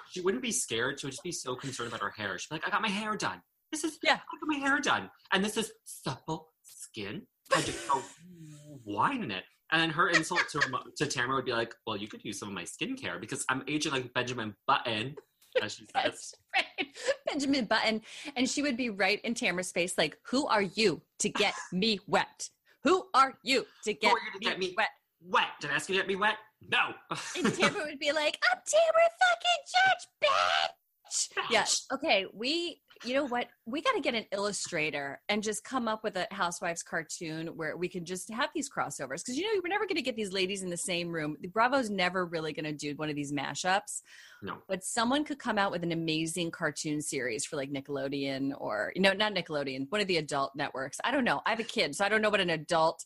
she 0.10 0.20
wouldn't 0.22 0.44
be 0.44 0.52
scared. 0.52 1.00
She 1.00 1.06
would 1.08 1.12
just 1.12 1.24
be 1.24 1.32
so 1.32 1.56
concerned 1.56 1.88
about 1.90 2.02
her 2.02 2.12
hair. 2.16 2.38
She'd 2.38 2.50
be 2.50 2.56
like, 2.56 2.68
"I 2.68 2.72
got 2.72 2.82
my 2.82 2.90
hair 2.90 3.16
done. 3.16 3.42
This 3.72 3.84
is 3.84 3.98
Yeah. 4.04 4.14
I 4.14 4.16
got 4.16 4.48
my 4.48 4.58
hair 4.58 4.80
done, 4.80 5.10
and 5.32 5.44
this 5.44 5.58
is 5.58 5.72
supple 5.86 6.50
skin. 6.64 7.24
I 7.56 7.62
just 7.62 7.88
go 7.88 7.96
oh, 7.98 8.80
wine 8.86 9.24
in 9.24 9.32
it." 9.32 9.44
And 9.72 9.82
then 9.82 9.90
her 9.90 10.10
insult 10.10 10.50
to, 10.50 10.60
to 10.60 11.06
Tamra 11.06 11.36
would 11.36 11.46
be 11.46 11.54
like, 11.54 11.74
"Well, 11.88 11.98
you 11.98 12.08
could 12.08 12.24
use 12.24 12.40
some 12.40 12.50
of 12.50 12.54
my 12.54 12.64
skincare 12.64 13.20
because 13.20 13.46
I'm 13.50 13.64
aging 13.68 13.92
like 13.92 14.14
Benjamin 14.14 14.56
Button." 14.68 15.16
As 15.62 15.74
she 15.76 15.86
says. 15.94 16.34
Right. 16.56 16.88
Benjamin 17.28 17.66
Button. 17.66 18.02
And 18.36 18.50
she 18.50 18.62
would 18.62 18.78
be 18.78 18.90
right 18.90 19.20
in 19.24 19.34
Tamra's 19.34 19.72
face, 19.72 19.98
like, 19.98 20.18
Who 20.28 20.48
are 20.48 20.62
you 20.62 21.02
to 21.20 21.30
get 21.30 21.54
me 21.72 22.00
wet? 22.08 22.50
Who 22.84 23.06
are 23.14 23.38
you 23.44 23.66
to 23.84 23.94
get, 23.94 24.12
you 24.12 24.18
to 24.34 24.40
me, 24.40 24.46
get 24.46 24.60
me 24.60 24.74
wet? 24.78 24.90
Wet. 25.24 25.48
Did 25.60 25.72
I 25.72 25.76
ask 25.76 25.90
you 25.90 25.96
to 25.96 26.02
get 26.02 26.08
me 26.08 26.16
wet? 26.16 26.36
No. 26.70 26.94
And 27.38 27.48
Tamra 27.48 27.86
would 27.86 28.00
be 28.00 28.12
like, 28.12 28.40
I'm 28.52 28.60
Tamra 28.60 29.08
fucking 29.20 29.64
Judge, 29.72 30.08
bitch. 30.24 31.52
Yeah. 31.52 31.66
Okay. 31.94 32.26
We, 32.34 32.82
you 33.04 33.14
know 33.14 33.26
what? 33.26 33.48
We 33.66 33.82
got 33.82 33.94
to 33.94 34.02
get 34.02 34.14
an 34.14 34.26
illustrator 34.32 35.22
and 35.30 35.42
just 35.42 35.64
come 35.64 35.88
up 35.88 36.04
with 36.04 36.16
a 36.18 36.28
Housewives 36.32 36.84
cartoon 36.84 37.48
where 37.56 37.76
we 37.78 37.88
can 37.88 38.06
just 38.06 38.32
have 38.32 38.50
these 38.54 38.70
crossovers. 38.70 39.24
Because, 39.24 39.38
you 39.38 39.44
know, 39.44 39.62
we're 39.64 39.70
never 39.70 39.86
going 39.86 39.96
to 39.96 40.02
get 40.02 40.16
these 40.16 40.32
ladies 40.32 40.64
in 40.64 40.70
the 40.70 40.78
same 40.78 41.10
room. 41.10 41.38
The 41.42 41.48
Bravo's 41.48 41.90
never 41.90 42.26
really 42.26 42.54
going 42.54 42.66
to 42.66 42.74
do 42.74 42.94
one 42.96 43.10
of 43.10 43.16
these 43.16 43.34
mashups. 43.34 44.02
No. 44.42 44.58
But 44.68 44.84
someone 44.84 45.24
could 45.24 45.40
come 45.40 45.58
out 45.58 45.72
with 45.72 45.84
an 45.84 45.92
amazing 45.92 46.52
cartoon 46.52 47.02
series 47.02 47.46
for 47.46 47.56
like 47.56 47.72
Nickelodeon 47.72 48.52
or, 48.58 48.92
you 48.96 49.02
know, 49.02 49.14
not 49.14 49.34
Nickelodeon, 49.34 49.88
one 49.90 50.02
of 50.02 50.08
the 50.08 50.18
adult 50.18 50.52
networks. 50.56 50.98
I 51.04 51.12
don't 51.12 51.26
know. 51.26 51.42
I 51.46 51.52
have 51.52 51.60
a 51.60 51.64
kid, 51.64 51.96
so 51.96 52.06
I 52.06 52.10
don't 52.10 52.22
know 52.22 52.30
what 52.30 52.42
an 52.42 52.50
adult 52.50 53.04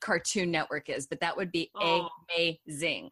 cartoon 0.00 0.50
network 0.50 0.88
is, 0.88 1.06
but 1.06 1.20
that 1.20 1.36
would 1.36 1.52
be 1.52 1.70
Oh. 1.74 2.08
amazing. 2.36 3.10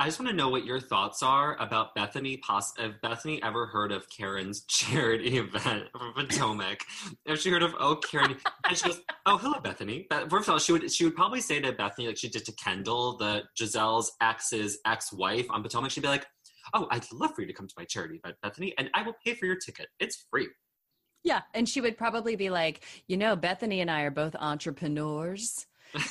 I 0.00 0.04
just 0.04 0.20
want 0.20 0.30
to 0.30 0.36
know 0.36 0.48
what 0.48 0.64
your 0.64 0.78
thoughts 0.78 1.24
are 1.24 1.56
about 1.60 1.96
Bethenny. 1.96 2.40
Poss- 2.40 2.72
if 2.78 2.92
Bethenny 3.02 3.40
ever 3.42 3.66
heard 3.66 3.90
of 3.90 4.08
Karen's 4.08 4.60
charity 4.68 5.38
event 5.38 5.88
from 5.90 6.12
Potomac, 6.14 6.84
if 7.26 7.40
she 7.40 7.50
heard 7.50 7.64
of 7.64 7.74
oh 7.80 7.96
Karen, 7.96 8.36
and 8.64 8.76
she 8.76 8.86
goes, 8.86 9.00
oh 9.26 9.38
hello 9.38 9.58
Bethenny. 9.60 10.06
First 10.30 10.48
of 10.48 10.52
all, 10.52 10.58
she 10.60 10.72
would 10.72 10.90
she 10.92 11.04
would 11.04 11.16
probably 11.16 11.40
say 11.40 11.60
to 11.60 11.72
Bethenny 11.72 12.06
like 12.06 12.16
she 12.16 12.28
did 12.28 12.44
to 12.44 12.52
Kendall, 12.52 13.16
the 13.16 13.42
Gizelle's 13.58 14.12
ex's 14.20 14.78
ex-wife 14.86 15.46
on 15.50 15.62
Potomac. 15.62 15.90
She'd 15.90 16.02
be 16.02 16.08
like, 16.08 16.26
oh 16.74 16.86
I'd 16.92 17.04
love 17.12 17.34
for 17.34 17.40
you 17.40 17.48
to 17.48 17.52
come 17.52 17.66
to 17.66 17.74
my 17.76 17.84
charity 17.84 18.20
event, 18.22 18.36
Bethenny, 18.44 18.74
and 18.78 18.90
I 18.94 19.02
will 19.02 19.16
pay 19.24 19.34
for 19.34 19.46
your 19.46 19.56
ticket. 19.56 19.88
It's 19.98 20.26
free. 20.30 20.48
Yeah. 21.24 21.40
And 21.54 21.68
she 21.68 21.80
would 21.80 21.98
probably 21.98 22.36
be 22.36 22.50
like, 22.50 22.84
you 23.08 23.16
know, 23.16 23.36
Bethenny 23.36 23.80
and 23.80 23.90
I 23.90 24.02
are 24.02 24.10
both 24.10 24.36
entrepreneurs. 24.36 25.66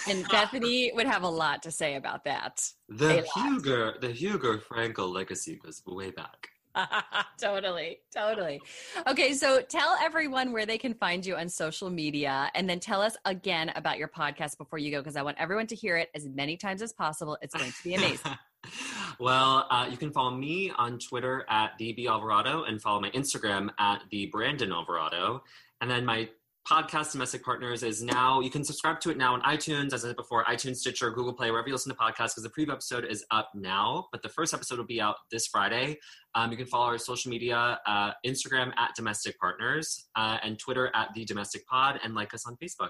And 0.07 0.25
Bethenny 0.30 0.93
would 0.95 1.07
have 1.07 1.23
a 1.23 1.30
lot 1.30 1.63
to 1.63 1.71
say 1.71 1.95
about 1.95 2.23
that. 2.25 2.69
the. 2.89 3.25
Hugo 3.36 3.93
the 3.99 4.11
Hugo 4.11 4.57
Frankel 4.57 5.13
legacy 5.13 5.55
goes 5.55 5.82
way 5.86 6.11
back. 6.11 6.49
totally, 7.39 7.99
totally. 8.13 8.61
Okay, 9.07 9.34
so 9.34 9.61
tell 9.61 9.95
everyone 10.01 10.51
where 10.51 10.65
they 10.65 10.78
can 10.78 10.93
find 10.93 11.25
you 11.25 11.36
on 11.36 11.49
social 11.49 11.89
media 11.89 12.51
and 12.55 12.69
then 12.69 12.80
tell 12.80 13.01
us 13.01 13.17
again 13.25 13.71
about 13.75 13.97
your 13.97 14.07
podcast 14.07 14.57
before 14.57 14.80
you 14.80 14.91
go 14.91 14.99
because 14.99 15.15
I 15.15 15.21
want 15.21 15.38
everyone 15.39 15.67
to 15.67 15.75
hear 15.75 15.97
it 15.97 16.09
as 16.15 16.28
many 16.28 16.57
times 16.57 16.82
as 16.82 16.93
possible. 16.93 17.38
It's 17.41 17.55
going 17.55 17.71
to 17.71 17.84
be 17.84 17.95
amazing. 17.95 18.32
well, 19.19 19.67
uh, 19.69 19.88
you 19.89 19.97
can 19.97 20.11
follow 20.11 20.32
me 20.32 20.71
on 20.78 20.99
Twitter 20.99 21.45
at 21.49 21.78
DB 21.80 22.07
Alvarado 22.07 22.63
and 22.63 22.82
follow 22.82 22.99
my 23.01 23.11
Instagram 23.11 23.69
at 23.80 24.03
the 24.11 24.28
Brandon 24.28 24.71
Alvarado. 24.71 25.43
And 25.82 25.89
then 25.89 26.05
my 26.05 26.30
podcast, 26.70 27.13
Domestic 27.13 27.43
Partners, 27.43 27.82
is 27.82 28.03
now, 28.03 28.41
you 28.41 28.49
can 28.49 28.63
subscribe 28.63 28.99
to 28.99 29.09
it 29.09 29.18
now 29.18 29.34
on 29.34 29.41
iTunes, 29.43 29.93
as 29.93 30.03
I 30.03 30.09
said 30.09 30.18
before, 30.18 30.43
iTunes, 30.43 30.78
Stitcher, 30.78 31.11
Google 31.11 31.34
Play, 31.34 31.49
wherever 31.49 31.68
you 31.68 31.74
listen 31.74 31.91
to 31.91 31.97
podcasts, 31.97 32.36
because 32.36 32.43
the 32.43 32.49
preview 32.49 32.74
episode 32.74 33.05
is 33.05 33.24
up 33.32 33.49
now, 33.55 34.07
but 34.11 34.22
the 34.22 34.28
first 34.28 34.53
episode 34.53 34.78
will 34.78 34.86
be 34.86 34.99
out 34.99 35.15
this 35.32 35.47
Friday. 35.47 35.97
Um, 36.36 36.51
you 36.51 36.58
can 36.58 36.66
follow 36.66 36.87
our 36.87 36.97
social 36.97 37.32
media, 37.32 37.79
uh, 37.87 38.12
Instagram 38.25 38.74
at 38.78 38.93
Domestic 38.96 39.39
Partners, 39.39 40.09
uh, 40.17 40.39
and 40.43 40.59
Twitter 40.59 40.91
at 40.93 41.13
The 41.16 41.24
Domestic 41.24 41.66
Pod, 41.67 42.01
and 42.04 42.13
like 42.13 42.33
us 42.33 42.46
on 42.46 42.58
Facebook. 42.58 42.89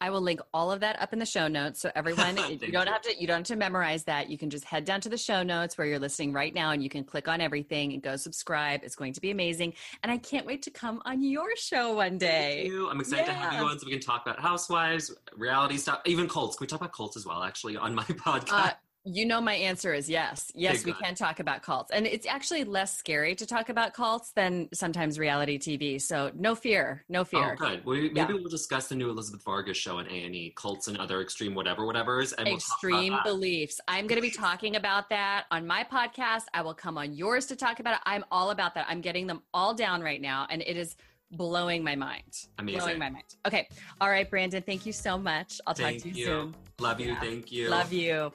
I 0.00 0.10
will 0.10 0.20
link 0.20 0.40
all 0.54 0.70
of 0.70 0.80
that 0.80 1.00
up 1.00 1.12
in 1.12 1.18
the 1.18 1.26
show 1.26 1.48
notes. 1.48 1.80
So 1.80 1.90
everyone, 1.94 2.36
you 2.48 2.56
don't 2.58 2.86
you. 2.86 2.92
have 2.92 3.02
to 3.02 3.20
you 3.20 3.26
don't 3.26 3.38
have 3.38 3.46
to 3.46 3.56
memorize 3.56 4.04
that. 4.04 4.30
You 4.30 4.38
can 4.38 4.50
just 4.50 4.64
head 4.64 4.84
down 4.84 5.00
to 5.02 5.08
the 5.08 5.18
show 5.18 5.42
notes 5.42 5.76
where 5.76 5.86
you're 5.86 5.98
listening 5.98 6.32
right 6.32 6.54
now 6.54 6.70
and 6.70 6.82
you 6.82 6.88
can 6.88 7.04
click 7.04 7.28
on 7.28 7.40
everything 7.40 7.92
and 7.92 8.02
go 8.02 8.16
subscribe. 8.16 8.80
It's 8.84 8.94
going 8.94 9.12
to 9.14 9.20
be 9.20 9.30
amazing. 9.30 9.74
And 10.02 10.12
I 10.12 10.18
can't 10.18 10.46
wait 10.46 10.62
to 10.62 10.70
come 10.70 11.02
on 11.04 11.22
your 11.22 11.56
show 11.56 11.94
one 11.94 12.18
day. 12.18 12.60
Thank 12.62 12.72
you. 12.72 12.88
I'm 12.88 13.00
excited 13.00 13.26
to 13.26 13.32
have 13.32 13.54
you 13.54 13.60
on 13.60 13.78
so 13.78 13.86
we 13.86 13.92
can 13.92 14.00
talk 14.00 14.26
about 14.26 14.40
housewives, 14.40 15.12
reality 15.36 15.76
stuff, 15.76 16.00
even 16.06 16.28
cults. 16.28 16.56
Can 16.56 16.64
we 16.64 16.68
talk 16.68 16.80
about 16.80 16.92
cults 16.92 17.16
as 17.16 17.26
well, 17.26 17.42
actually, 17.42 17.76
on 17.76 17.94
my 17.94 18.04
podcast? 18.04 18.52
Uh, 18.52 18.70
you 19.14 19.24
know 19.26 19.40
my 19.40 19.54
answer 19.54 19.94
is 19.94 20.08
yes. 20.08 20.52
Yes, 20.54 20.84
we 20.84 20.92
can 20.92 21.14
talk 21.14 21.40
about 21.40 21.62
cults. 21.62 21.90
And 21.90 22.06
it's 22.06 22.26
actually 22.26 22.64
less 22.64 22.96
scary 22.96 23.34
to 23.36 23.46
talk 23.46 23.68
about 23.68 23.94
cults 23.94 24.32
than 24.32 24.68
sometimes 24.74 25.18
reality 25.18 25.58
TV. 25.58 26.00
So 26.00 26.30
no 26.34 26.54
fear. 26.54 27.04
No 27.08 27.24
fear. 27.24 27.54
Oh, 27.54 27.56
fear. 27.56 27.70
good. 27.70 27.84
Well, 27.84 27.96
maybe 27.96 28.12
Yeah. 28.14 28.26
we'll 28.26 28.44
discuss 28.48 28.88
the 28.88 28.94
new 28.94 29.10
Elizabeth 29.10 29.42
Vargas 29.44 29.76
show 29.76 29.98
on 29.98 30.06
A 30.08 30.24
and 30.24 30.34
E, 30.34 30.52
cults 30.56 30.88
and 30.88 30.98
other 30.98 31.20
extreme 31.20 31.54
whatever 31.54 31.82
whatevers, 31.82 32.34
and 32.36 32.46
we'll 32.46 32.56
extreme 32.56 33.12
talk 33.12 33.20
about 33.22 33.24
beliefs. 33.32 33.80
I'm 33.88 34.06
going 34.06 34.20
to 34.20 34.22
be 34.22 34.30
talking 34.30 34.76
about 34.76 35.08
that 35.10 35.44
on 35.50 35.66
my 35.66 35.84
podcast. 35.84 36.44
I 36.52 36.62
will 36.62 36.74
come 36.74 36.98
on 36.98 37.14
yours 37.14 37.46
to 37.46 37.56
talk 37.56 37.80
about 37.80 37.94
it. 37.94 38.00
I'm 38.04 38.24
all 38.30 38.50
about 38.50 38.74
that. 38.74 38.86
I'm 38.88 39.00
getting 39.00 39.26
them 39.26 39.42
all 39.54 39.74
down 39.74 40.02
right 40.02 40.20
now, 40.20 40.46
and 40.50 40.62
it 40.62 40.76
is 40.76 40.96
blowing 41.30 41.84
my 41.84 41.94
mind. 41.94 42.46
Amazing. 42.58 42.80
Blowing 42.80 42.98
my 42.98 43.10
mind. 43.10 43.36
Okay. 43.46 43.68
All 44.00 44.08
right, 44.08 44.28
Brandon. 44.28 44.62
Thank 44.62 44.86
you 44.86 44.92
so 44.92 45.18
much. 45.18 45.60
I'll 45.66 45.74
Thank 45.74 45.98
talk 45.98 46.02
to 46.04 46.08
you, 46.10 46.14
you. 46.14 46.24
soon. 46.26 46.54
Love 46.78 47.00
you. 47.00 47.08
Yeah. 47.08 47.20
Thank 47.20 47.52
you. 47.52 47.68
Love 47.68 47.92
you. 47.92 48.32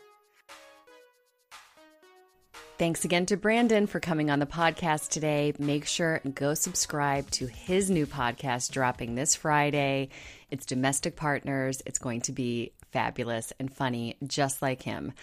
Thanks 2.83 3.05
again 3.05 3.25
to 3.27 3.37
Brandon 3.37 3.87
for 3.87 4.01
coming 4.01 4.29
on 4.29 4.39
the 4.39 4.45
podcast 4.45 5.07
today. 5.07 5.53
Make 5.57 5.85
sure 5.85 6.19
and 6.25 6.35
go 6.35 6.53
subscribe 6.53 7.31
to 7.31 7.47
his 7.47 7.89
new 7.89 8.05
podcast 8.05 8.71
dropping 8.71 9.15
this 9.15 9.35
Friday. 9.35 10.09
It's 10.51 10.65
Domestic 10.65 11.15
Partners. 11.15 11.81
It's 11.85 11.97
going 11.97 12.19
to 12.23 12.33
be 12.33 12.73
fabulous 12.91 13.53
and 13.57 13.73
funny, 13.73 14.17
just 14.27 14.61
like 14.61 14.81
him. 14.81 15.13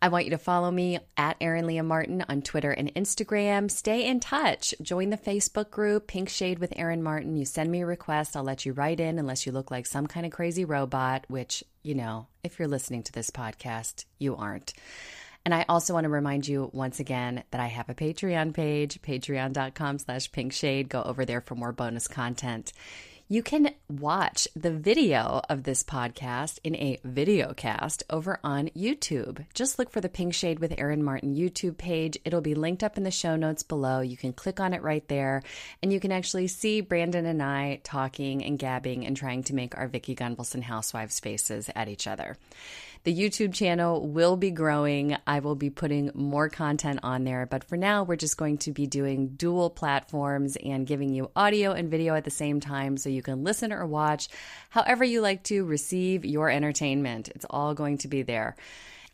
I 0.00 0.10
want 0.10 0.26
you 0.26 0.30
to 0.30 0.38
follow 0.38 0.70
me 0.70 1.00
at 1.16 1.36
Erin 1.40 1.66
Leah 1.66 1.82
Martin 1.82 2.24
on 2.28 2.40
Twitter 2.40 2.70
and 2.70 2.94
Instagram. 2.94 3.68
Stay 3.68 4.06
in 4.06 4.20
touch. 4.20 4.72
Join 4.80 5.10
the 5.10 5.16
Facebook 5.16 5.72
group, 5.72 6.06
Pink 6.06 6.28
Shade 6.28 6.60
with 6.60 6.72
Erin 6.76 7.02
Martin. 7.02 7.36
You 7.36 7.44
send 7.44 7.72
me 7.72 7.80
a 7.80 7.86
request, 7.86 8.36
I'll 8.36 8.44
let 8.44 8.64
you 8.64 8.74
write 8.74 9.00
in 9.00 9.18
unless 9.18 9.44
you 9.44 9.50
look 9.50 9.72
like 9.72 9.86
some 9.86 10.06
kind 10.06 10.24
of 10.24 10.30
crazy 10.30 10.64
robot, 10.64 11.24
which, 11.26 11.64
you 11.82 11.96
know, 11.96 12.28
if 12.44 12.60
you're 12.60 12.68
listening 12.68 13.02
to 13.02 13.12
this 13.12 13.30
podcast, 13.30 14.04
you 14.20 14.36
aren't. 14.36 14.72
And 15.44 15.54
I 15.54 15.64
also 15.68 15.94
want 15.94 16.04
to 16.04 16.10
remind 16.10 16.46
you 16.46 16.70
once 16.72 17.00
again 17.00 17.42
that 17.50 17.60
I 17.60 17.66
have 17.66 17.88
a 17.88 17.94
Patreon 17.94 18.52
page, 18.52 19.00
patreon.com 19.00 19.98
slash 19.98 20.30
pinkshade. 20.30 20.88
Go 20.88 21.02
over 21.02 21.24
there 21.24 21.40
for 21.40 21.54
more 21.54 21.72
bonus 21.72 22.06
content. 22.06 22.72
You 23.30 23.42
can 23.42 23.74
watch 23.90 24.48
the 24.56 24.70
video 24.70 25.42
of 25.50 25.62
this 25.62 25.82
podcast 25.82 26.60
in 26.64 26.74
a 26.76 26.98
video 27.04 27.52
cast 27.52 28.02
over 28.08 28.40
on 28.42 28.70
YouTube. 28.70 29.44
Just 29.52 29.78
look 29.78 29.90
for 29.90 30.00
the 30.00 30.08
Pink 30.08 30.32
Shade 30.32 30.60
with 30.60 30.72
Erin 30.78 31.04
Martin 31.04 31.34
YouTube 31.34 31.76
page. 31.76 32.16
It'll 32.24 32.40
be 32.40 32.54
linked 32.54 32.82
up 32.82 32.96
in 32.96 33.02
the 33.02 33.10
show 33.10 33.36
notes 33.36 33.62
below. 33.62 34.00
You 34.00 34.16
can 34.16 34.32
click 34.32 34.60
on 34.60 34.72
it 34.72 34.80
right 34.80 35.06
there, 35.08 35.42
and 35.82 35.92
you 35.92 36.00
can 36.00 36.10
actually 36.10 36.46
see 36.46 36.80
Brandon 36.80 37.26
and 37.26 37.42
I 37.42 37.80
talking 37.84 38.42
and 38.42 38.58
gabbing 38.58 39.04
and 39.06 39.14
trying 39.14 39.42
to 39.44 39.54
make 39.54 39.76
our 39.76 39.88
Vicki 39.88 40.16
Gunvalson 40.16 40.62
housewives 40.62 41.20
faces 41.20 41.68
at 41.76 41.88
each 41.88 42.06
other. 42.06 42.38
The 43.04 43.14
YouTube 43.14 43.54
channel 43.54 44.06
will 44.06 44.36
be 44.36 44.50
growing. 44.50 45.16
I 45.26 45.38
will 45.38 45.54
be 45.54 45.70
putting 45.70 46.10
more 46.14 46.48
content 46.48 47.00
on 47.02 47.24
there, 47.24 47.46
but 47.46 47.64
for 47.64 47.76
now, 47.76 48.02
we're 48.02 48.16
just 48.16 48.36
going 48.36 48.58
to 48.58 48.72
be 48.72 48.86
doing 48.86 49.28
dual 49.28 49.70
platforms 49.70 50.56
and 50.56 50.86
giving 50.86 51.14
you 51.14 51.30
audio 51.34 51.72
and 51.72 51.90
video 51.90 52.14
at 52.14 52.24
the 52.24 52.30
same 52.30 52.60
time 52.60 52.96
so 52.96 53.08
you 53.08 53.22
can 53.22 53.44
listen 53.44 53.72
or 53.72 53.86
watch 53.86 54.28
however 54.70 55.04
you 55.04 55.20
like 55.20 55.44
to 55.44 55.64
receive 55.64 56.24
your 56.24 56.50
entertainment. 56.50 57.28
It's 57.28 57.46
all 57.48 57.74
going 57.74 57.98
to 57.98 58.08
be 58.08 58.22
there. 58.22 58.56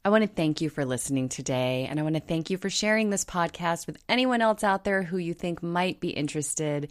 I 0.05 0.11
want 0.11 0.23
to 0.23 0.29
thank 0.29 0.61
you 0.61 0.69
for 0.69 0.85
listening 0.85 1.31
today, 1.31 1.87
and 1.89 1.99
I 1.99 2.03
want 2.03 2.17
to 2.17 2.21
thank 2.21 2.51
you 2.51 2.59
for 2.59 2.69
sharing 2.69 3.09
this 3.09 3.25
podcast 3.25 3.87
with 3.87 3.97
anyone 4.07 4.43
else 4.43 4.63
out 4.63 4.85
there 4.85 5.03
who 5.03 5.17
you 5.17 5.33
think 5.33 5.63
might 5.63 5.99
be 5.99 6.11
interested 6.11 6.91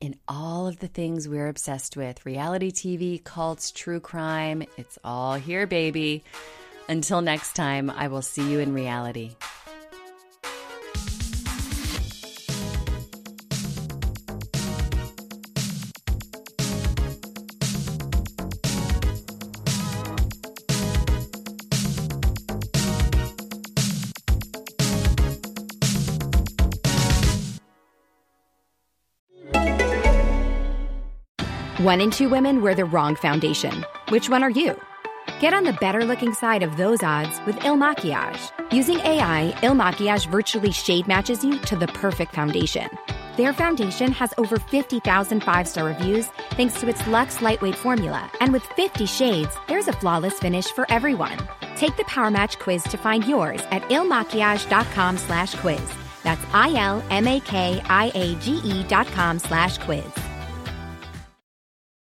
in 0.00 0.16
all 0.28 0.66
of 0.66 0.78
the 0.78 0.88
things 0.88 1.28
we're 1.28 1.48
obsessed 1.48 1.96
with 1.96 2.24
reality 2.26 2.70
TV, 2.70 3.22
cults, 3.22 3.70
true 3.70 4.00
crime. 4.00 4.64
It's 4.76 4.98
all 5.04 5.34
here, 5.34 5.66
baby. 5.66 6.24
Until 6.88 7.20
next 7.20 7.54
time, 7.54 7.90
I 7.90 8.08
will 8.08 8.22
see 8.22 8.50
you 8.50 8.60
in 8.60 8.74
reality. 8.74 9.36
One 31.84 32.00
in 32.00 32.10
two 32.10 32.30
women 32.30 32.62
wear 32.62 32.74
the 32.74 32.86
wrong 32.86 33.14
foundation. 33.14 33.84
Which 34.08 34.30
one 34.30 34.42
are 34.42 34.48
you? 34.48 34.80
Get 35.38 35.52
on 35.52 35.64
the 35.64 35.74
better 35.74 36.02
looking 36.02 36.32
side 36.32 36.62
of 36.62 36.78
those 36.78 37.02
odds 37.02 37.38
with 37.44 37.62
Il 37.62 37.76
Makiage. 37.76 38.40
Using 38.72 39.00
AI, 39.00 39.54
Il 39.62 39.74
Makiage 39.74 40.26
virtually 40.28 40.72
shade 40.72 41.06
matches 41.06 41.44
you 41.44 41.58
to 41.66 41.76
the 41.76 41.88
perfect 41.88 42.34
foundation. 42.34 42.88
Their 43.36 43.52
foundation 43.52 44.12
has 44.12 44.32
over 44.38 44.58
50,000 44.58 45.42
five 45.42 45.68
star 45.68 45.84
reviews 45.84 46.28
thanks 46.56 46.80
to 46.80 46.88
its 46.88 47.06
Luxe 47.06 47.42
lightweight 47.42 47.76
formula. 47.76 48.30
And 48.40 48.54
with 48.54 48.64
50 48.76 49.04
shades, 49.04 49.54
there's 49.68 49.86
a 49.86 49.92
flawless 49.92 50.38
finish 50.38 50.68
for 50.68 50.90
everyone. 50.90 51.36
Take 51.76 51.98
the 51.98 52.04
Power 52.04 52.30
Match 52.30 52.58
quiz 52.58 52.82
to 52.84 52.96
find 52.96 53.26
yours 53.26 53.60
at 53.70 53.82
ilmakiage.com 53.90 55.18
slash 55.18 55.54
quiz. 55.56 55.86
That's 56.22 56.46
I 56.54 56.72
L 56.76 57.04
M 57.10 57.28
A 57.28 57.40
K 57.40 57.82
I 57.90 58.10
A 58.14 58.34
G 58.36 58.54
E 58.64 58.84
dot 58.84 59.06
com 59.08 59.38
slash 59.38 59.76
quiz. 59.76 60.23